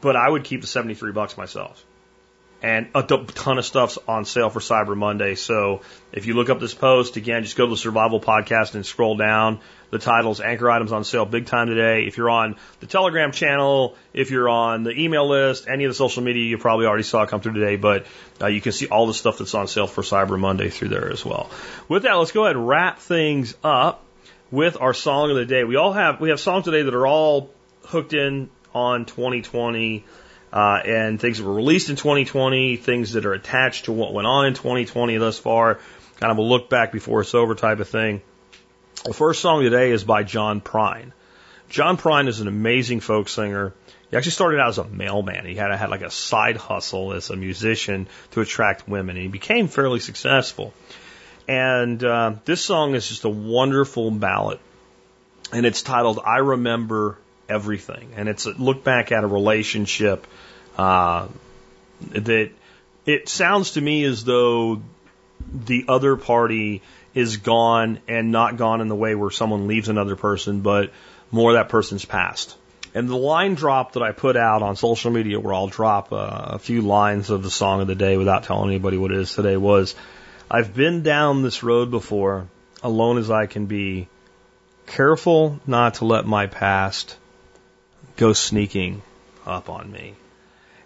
but 0.00 0.16
I 0.16 0.28
would 0.28 0.44
keep 0.44 0.62
the 0.62 0.66
73 0.66 1.12
bucks 1.12 1.36
myself 1.36 1.84
and 2.62 2.88
a 2.94 3.02
ton 3.02 3.58
of 3.58 3.64
stuff's 3.64 3.98
on 4.06 4.24
sale 4.24 4.50
for 4.50 4.60
Cyber 4.60 4.96
Monday. 4.96 5.34
So 5.34 5.80
if 6.12 6.26
you 6.26 6.34
look 6.34 6.50
up 6.50 6.60
this 6.60 6.74
post, 6.74 7.16
again, 7.16 7.42
just 7.42 7.56
go 7.56 7.64
to 7.64 7.70
the 7.70 7.76
Survival 7.76 8.20
Podcast 8.20 8.74
and 8.74 8.84
scroll 8.84 9.16
down. 9.16 9.60
The 9.90 9.98
title's 9.98 10.40
Anker 10.40 10.70
Items 10.70 10.92
on 10.92 11.02
Sale 11.02 11.26
big 11.26 11.46
time 11.46 11.66
today. 11.66 12.06
If 12.06 12.16
you're 12.16 12.30
on 12.30 12.56
the 12.78 12.86
Telegram 12.86 13.32
channel, 13.32 13.96
if 14.12 14.30
you're 14.30 14.48
on 14.48 14.84
the 14.84 14.92
email 14.92 15.28
list, 15.28 15.66
any 15.68 15.84
of 15.84 15.90
the 15.90 15.94
social 15.94 16.22
media, 16.22 16.44
you 16.44 16.58
probably 16.58 16.86
already 16.86 17.02
saw 17.02 17.26
come 17.26 17.40
through 17.40 17.54
today, 17.54 17.76
but 17.76 18.06
uh, 18.40 18.46
you 18.46 18.60
can 18.60 18.72
see 18.72 18.86
all 18.86 19.06
the 19.06 19.14
stuff 19.14 19.38
that's 19.38 19.54
on 19.54 19.66
sale 19.66 19.86
for 19.86 20.02
Cyber 20.02 20.38
Monday 20.38 20.68
through 20.68 20.88
there 20.88 21.10
as 21.10 21.24
well. 21.24 21.50
With 21.88 22.04
that, 22.04 22.12
let's 22.12 22.30
go 22.30 22.44
ahead 22.44 22.56
and 22.56 22.68
wrap 22.68 23.00
things 23.00 23.56
up 23.64 24.04
with 24.50 24.80
our 24.80 24.94
song 24.94 25.30
of 25.30 25.36
the 25.36 25.46
day. 25.46 25.64
We 25.64 25.76
all 25.76 25.92
have, 25.92 26.20
we 26.20 26.28
have 26.28 26.40
songs 26.40 26.66
today 26.66 26.82
that 26.82 26.94
are 26.94 27.06
all 27.06 27.50
hooked 27.86 28.12
in 28.12 28.50
on 28.72 29.06
2020 29.06 30.04
uh, 30.52 30.80
and 30.84 31.20
things 31.20 31.38
that 31.38 31.44
were 31.44 31.54
released 31.54 31.90
in 31.90 31.96
2020, 31.96 32.76
things 32.76 33.12
that 33.12 33.26
are 33.26 33.32
attached 33.32 33.84
to 33.84 33.92
what 33.92 34.12
went 34.12 34.26
on 34.26 34.46
in 34.46 34.54
2020 34.54 35.16
thus 35.18 35.38
far, 35.38 35.78
kind 36.18 36.32
of 36.32 36.38
a 36.38 36.42
look 36.42 36.68
back 36.68 36.92
before 36.92 37.20
it's 37.20 37.34
over 37.34 37.54
type 37.54 37.80
of 37.80 37.88
thing. 37.88 38.20
The 39.04 39.14
first 39.14 39.40
song 39.40 39.62
today 39.62 39.92
is 39.92 40.04
by 40.04 40.24
John 40.24 40.60
Prine. 40.60 41.12
John 41.68 41.96
Prine 41.96 42.26
is 42.28 42.40
an 42.40 42.48
amazing 42.48 43.00
folk 43.00 43.28
singer. 43.28 43.72
He 44.10 44.16
actually 44.16 44.32
started 44.32 44.60
out 44.60 44.70
as 44.70 44.78
a 44.78 44.84
mailman. 44.84 45.46
He 45.46 45.54
had, 45.54 45.72
had 45.72 45.88
like 45.88 46.02
a 46.02 46.10
side 46.10 46.56
hustle 46.56 47.12
as 47.12 47.30
a 47.30 47.36
musician 47.36 48.08
to 48.32 48.40
attract 48.40 48.88
women, 48.88 49.16
and 49.16 49.22
he 49.22 49.28
became 49.28 49.68
fairly 49.68 50.00
successful. 50.00 50.74
And 51.46 52.02
uh, 52.02 52.34
this 52.44 52.64
song 52.64 52.94
is 52.94 53.08
just 53.08 53.24
a 53.24 53.28
wonderful 53.28 54.10
ballad, 54.10 54.58
and 55.52 55.64
it's 55.64 55.82
titled 55.82 56.18
"I 56.24 56.38
Remember 56.38 57.18
Everything," 57.50 58.12
and 58.16 58.28
it's 58.28 58.46
a 58.46 58.52
look 58.52 58.84
back 58.84 59.12
at 59.12 59.24
a 59.24 59.26
relationship 59.26 60.26
uh, 60.78 61.26
that 62.10 62.50
it 63.06 63.28
sounds 63.28 63.72
to 63.72 63.80
me 63.80 64.04
as 64.04 64.24
though 64.24 64.80
the 65.52 65.84
other 65.88 66.16
party 66.16 66.82
is 67.14 67.38
gone 67.38 67.98
and 68.06 68.30
not 68.30 68.56
gone 68.56 68.80
in 68.80 68.88
the 68.88 68.94
way 68.94 69.14
where 69.14 69.30
someone 69.30 69.66
leaves 69.66 69.88
another 69.88 70.16
person, 70.16 70.60
but 70.60 70.92
more 71.30 71.54
that 71.54 71.68
person's 71.68 72.04
past. 72.04 72.56
And 72.94 73.08
the 73.08 73.16
line 73.16 73.54
drop 73.54 73.92
that 73.92 74.02
I 74.02 74.12
put 74.12 74.36
out 74.36 74.62
on 74.62 74.76
social 74.76 75.10
media, 75.10 75.38
where 75.38 75.54
I'll 75.54 75.68
drop 75.68 76.08
a 76.12 76.58
few 76.58 76.82
lines 76.82 77.30
of 77.30 77.42
the 77.42 77.50
song 77.50 77.80
of 77.80 77.86
the 77.86 77.94
day 77.94 78.16
without 78.16 78.44
telling 78.44 78.70
anybody 78.70 78.96
what 78.96 79.12
it 79.12 79.18
is 79.18 79.34
today, 79.34 79.56
was 79.56 79.94
I've 80.50 80.74
been 80.74 81.02
down 81.02 81.42
this 81.42 81.62
road 81.62 81.90
before, 81.90 82.48
alone 82.82 83.18
as 83.18 83.30
I 83.30 83.46
can 83.46 83.66
be. 83.66 84.08
Careful 84.86 85.60
not 85.68 85.94
to 85.94 86.04
let 86.04 86.26
my 86.26 86.48
past 86.48 87.16
go 88.20 88.34
sneaking 88.34 89.02
up 89.46 89.70
on 89.70 89.90
me. 89.90 90.14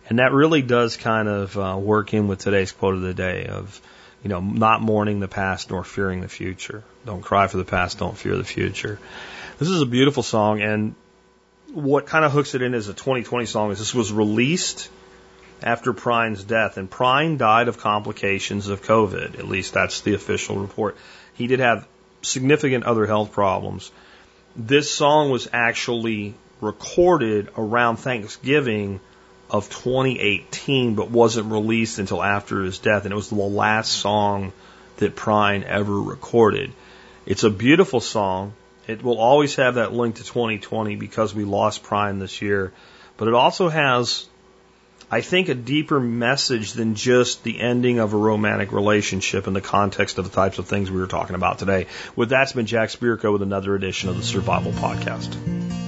And 0.08 0.20
that 0.20 0.32
really 0.32 0.62
does 0.62 0.96
kind 0.96 1.28
of 1.28 1.58
uh, 1.58 1.76
work 1.78 2.14
in 2.14 2.28
with 2.28 2.38
today's 2.38 2.70
quote 2.70 2.94
of 2.94 3.00
the 3.00 3.12
day 3.12 3.46
of, 3.46 3.80
you 4.22 4.28
know, 4.28 4.40
not 4.40 4.80
mourning 4.80 5.18
the 5.18 5.28
past 5.28 5.70
nor 5.70 5.82
fearing 5.82 6.20
the 6.20 6.28
future. 6.28 6.84
Don't 7.04 7.22
cry 7.22 7.48
for 7.48 7.56
the 7.56 7.64
past, 7.64 7.98
don't 7.98 8.16
fear 8.16 8.36
the 8.36 8.44
future. 8.44 9.00
This 9.58 9.68
is 9.68 9.82
a 9.82 9.86
beautiful 9.86 10.22
song, 10.22 10.62
and 10.62 10.94
what 11.72 12.06
kind 12.06 12.24
of 12.24 12.32
hooks 12.32 12.54
it 12.54 12.62
in 12.62 12.72
as 12.72 12.88
a 12.88 12.94
2020 12.94 13.46
song 13.46 13.72
is 13.72 13.78
this 13.78 13.94
was 13.94 14.12
released 14.12 14.88
after 15.62 15.92
Prine's 15.92 16.44
death, 16.44 16.76
and 16.76 16.88
Prine 16.88 17.38
died 17.38 17.68
of 17.68 17.78
complications 17.78 18.68
of 18.68 18.82
COVID. 18.82 19.38
At 19.38 19.48
least 19.48 19.74
that's 19.74 20.02
the 20.02 20.14
official 20.14 20.56
report. 20.56 20.96
He 21.34 21.46
did 21.48 21.60
have 21.60 21.88
significant 22.22 22.84
other 22.84 23.06
health 23.06 23.32
problems. 23.32 23.90
This 24.54 24.94
song 24.94 25.30
was 25.30 25.48
actually 25.52 26.34
recorded 26.64 27.48
around 27.56 27.96
Thanksgiving 27.96 29.00
of 29.50 29.68
2018, 29.68 30.94
but 30.94 31.10
wasn't 31.10 31.52
released 31.52 31.98
until 31.98 32.22
after 32.22 32.62
his 32.62 32.78
death, 32.78 33.04
and 33.04 33.12
it 33.12 33.16
was 33.16 33.28
the 33.28 33.36
last 33.36 33.92
song 33.92 34.52
that 34.96 35.16
Prine 35.16 35.62
ever 35.62 36.00
recorded. 36.00 36.72
It's 37.26 37.44
a 37.44 37.50
beautiful 37.50 38.00
song. 38.00 38.54
It 38.86 39.02
will 39.02 39.18
always 39.18 39.54
have 39.56 39.76
that 39.76 39.92
link 39.92 40.16
to 40.16 40.24
2020 40.24 40.96
because 40.96 41.34
we 41.34 41.44
lost 41.44 41.84
Prine 41.84 42.18
this 42.18 42.42
year, 42.42 42.72
but 43.16 43.28
it 43.28 43.34
also 43.34 43.68
has, 43.68 44.26
I 45.10 45.20
think, 45.20 45.48
a 45.48 45.54
deeper 45.54 46.00
message 46.00 46.72
than 46.72 46.94
just 46.94 47.44
the 47.44 47.60
ending 47.60 47.98
of 47.98 48.12
a 48.12 48.16
romantic 48.16 48.72
relationship 48.72 49.46
in 49.46 49.54
the 49.54 49.62
context 49.62 50.18
of 50.18 50.24
the 50.24 50.34
types 50.34 50.58
of 50.58 50.66
things 50.66 50.90
we 50.90 51.00
were 51.00 51.06
talking 51.06 51.34
about 51.34 51.58
today. 51.58 51.86
With 52.14 52.28
that's 52.28 52.52
been 52.52 52.66
Jack 52.66 52.90
Spirko 52.90 53.32
with 53.32 53.42
another 53.42 53.74
edition 53.74 54.10
of 54.10 54.16
the 54.16 54.22
Survival 54.22 54.72
Podcast. 54.72 55.83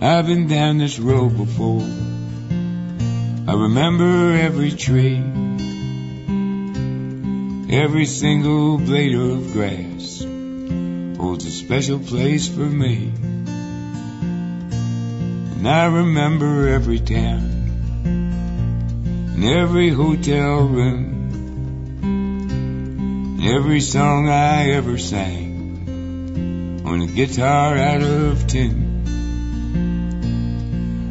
I've 0.00 0.26
been 0.26 0.46
down 0.46 0.78
this 0.78 1.00
road 1.00 1.36
before. 1.36 1.82
I 1.82 3.52
remember 3.52 4.32
every 4.32 4.70
tree, 4.70 5.16
every 7.68 8.06
single 8.06 8.78
blade 8.78 9.16
of 9.16 9.52
grass 9.52 10.22
oh, 10.24 11.14
holds 11.16 11.46
a 11.46 11.50
special 11.50 11.98
place 11.98 12.46
for 12.48 12.60
me. 12.60 13.12
And 15.56 15.68
I 15.68 15.86
remember 15.86 16.68
every 16.68 17.00
town 17.00 18.04
and 18.04 19.44
every 19.44 19.88
hotel 19.90 20.60
room 20.60 21.18
every 23.42 23.80
song 23.80 24.28
I 24.28 24.70
ever 24.70 24.98
sang 24.98 26.82
on 26.84 27.00
a 27.00 27.06
guitar 27.06 27.76
out 27.76 28.02
of 28.02 28.46
tune. 28.46 28.87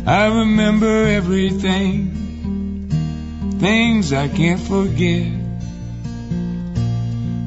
I 0.07 0.27
remember 0.27 1.03
everything, 1.03 2.87
things 3.59 4.13
I 4.13 4.29
can't 4.29 4.61
forget. 4.61 5.33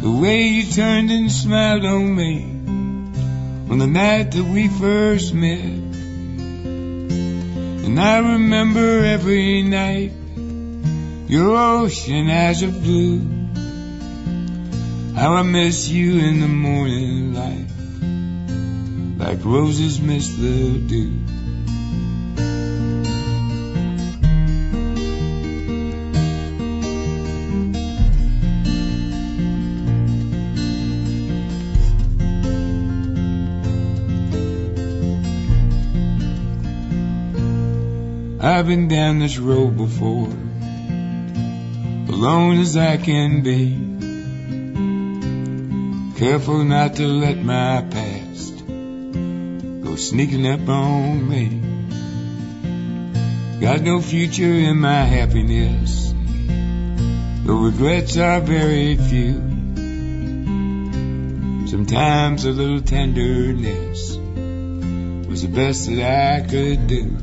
The 0.03 0.11
way 0.11 0.43
you 0.43 0.71
turned 0.71 1.11
and 1.11 1.33
smiled 1.33 1.87
on 1.87 2.15
me 2.15 2.43
on 3.71 3.79
the 3.79 3.87
night 3.87 4.33
that 4.33 4.45
we 4.45 4.69
first 4.69 5.33
met. 5.33 5.65
And 7.87 7.99
I 7.99 8.19
remember 8.19 9.07
every 9.07 9.63
night 9.63 10.13
your 11.31 11.57
ocean 11.57 12.29
eyes 12.29 12.63
of 12.63 12.83
blue. 12.83 13.21
How 15.15 15.33
I 15.33 15.43
miss 15.45 15.89
you 15.89 16.19
in 16.19 16.41
the 16.41 16.49
morning 16.49 17.33
light, 17.33 17.69
like 19.17 19.43
roses 19.47 19.99
miss 19.99 20.29
the 20.37 20.77
dew. 20.77 21.20
I've 38.61 38.67
been 38.67 38.89
down 38.89 39.21
this 39.21 39.39
road 39.39 39.79
before, 39.79 40.29
alone 42.15 42.59
as 42.59 42.77
I 42.77 42.99
can 42.99 43.41
be. 43.41 43.71
Careful 46.19 46.63
not 46.65 46.97
to 46.97 47.07
let 47.07 47.39
my 47.39 47.81
past 47.91 48.67
go 48.67 49.97
sneaking 49.97 50.47
up 50.47 50.69
on 50.69 51.27
me. 51.27 51.49
Got 53.63 53.81
no 53.81 54.03
future 54.03 54.53
in 54.53 54.77
my 54.77 55.05
happiness, 55.05 56.13
though 57.47 57.61
regrets 57.61 58.19
are 58.19 58.43
very 58.43 58.95
few. 58.97 59.41
Sometimes 61.67 62.45
a 62.45 62.51
little 62.51 62.83
tenderness 62.83 64.19
was 65.27 65.41
the 65.41 65.49
best 65.49 65.87
that 65.89 66.43
I 66.43 66.47
could 66.47 66.87
do. 66.87 67.20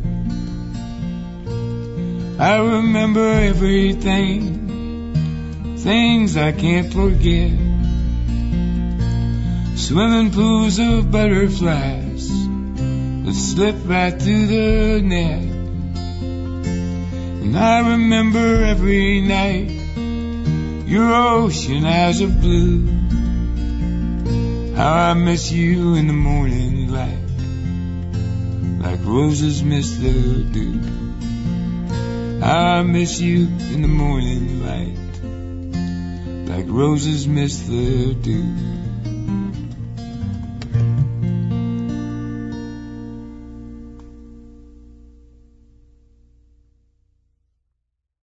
I 2.40 2.58
remember 2.58 3.28
everything, 3.28 4.36
things 5.80 6.38
I 6.38 6.52
can't 6.52 6.94
forget. 6.94 7.50
Swimming 9.76 10.30
pools 10.32 10.78
of 10.78 11.10
butterflies 11.10 12.30
that 12.30 13.34
slip 13.34 13.76
right 13.86 14.22
through 14.22 14.46
the 14.46 15.02
net. 15.02 15.42
And 17.42 17.58
I 17.58 17.90
remember 17.90 18.64
every 18.66 19.22
night 19.22 19.72
your 20.88 21.12
ocean 21.12 21.86
eyes 21.86 22.22
of 22.22 22.40
blue. 22.40 22.86
How 24.76 24.94
I 24.94 25.14
miss 25.16 25.52
you 25.52 25.96
in 25.96 26.06
the 26.06 26.14
morning 26.14 26.90
light, 26.90 27.18
like 28.80 29.04
roses 29.04 29.64
miss 29.64 29.98
the 29.98 30.44
dew. 30.44 30.97
I 32.48 32.82
miss 32.82 33.20
you 33.20 33.40
in 33.74 33.82
the 33.82 33.90
morning 33.90 34.64
light, 34.64 34.96
like 36.48 36.66
roses 36.70 37.28
miss 37.28 37.60
the 37.68 38.14
dew. 38.14 38.77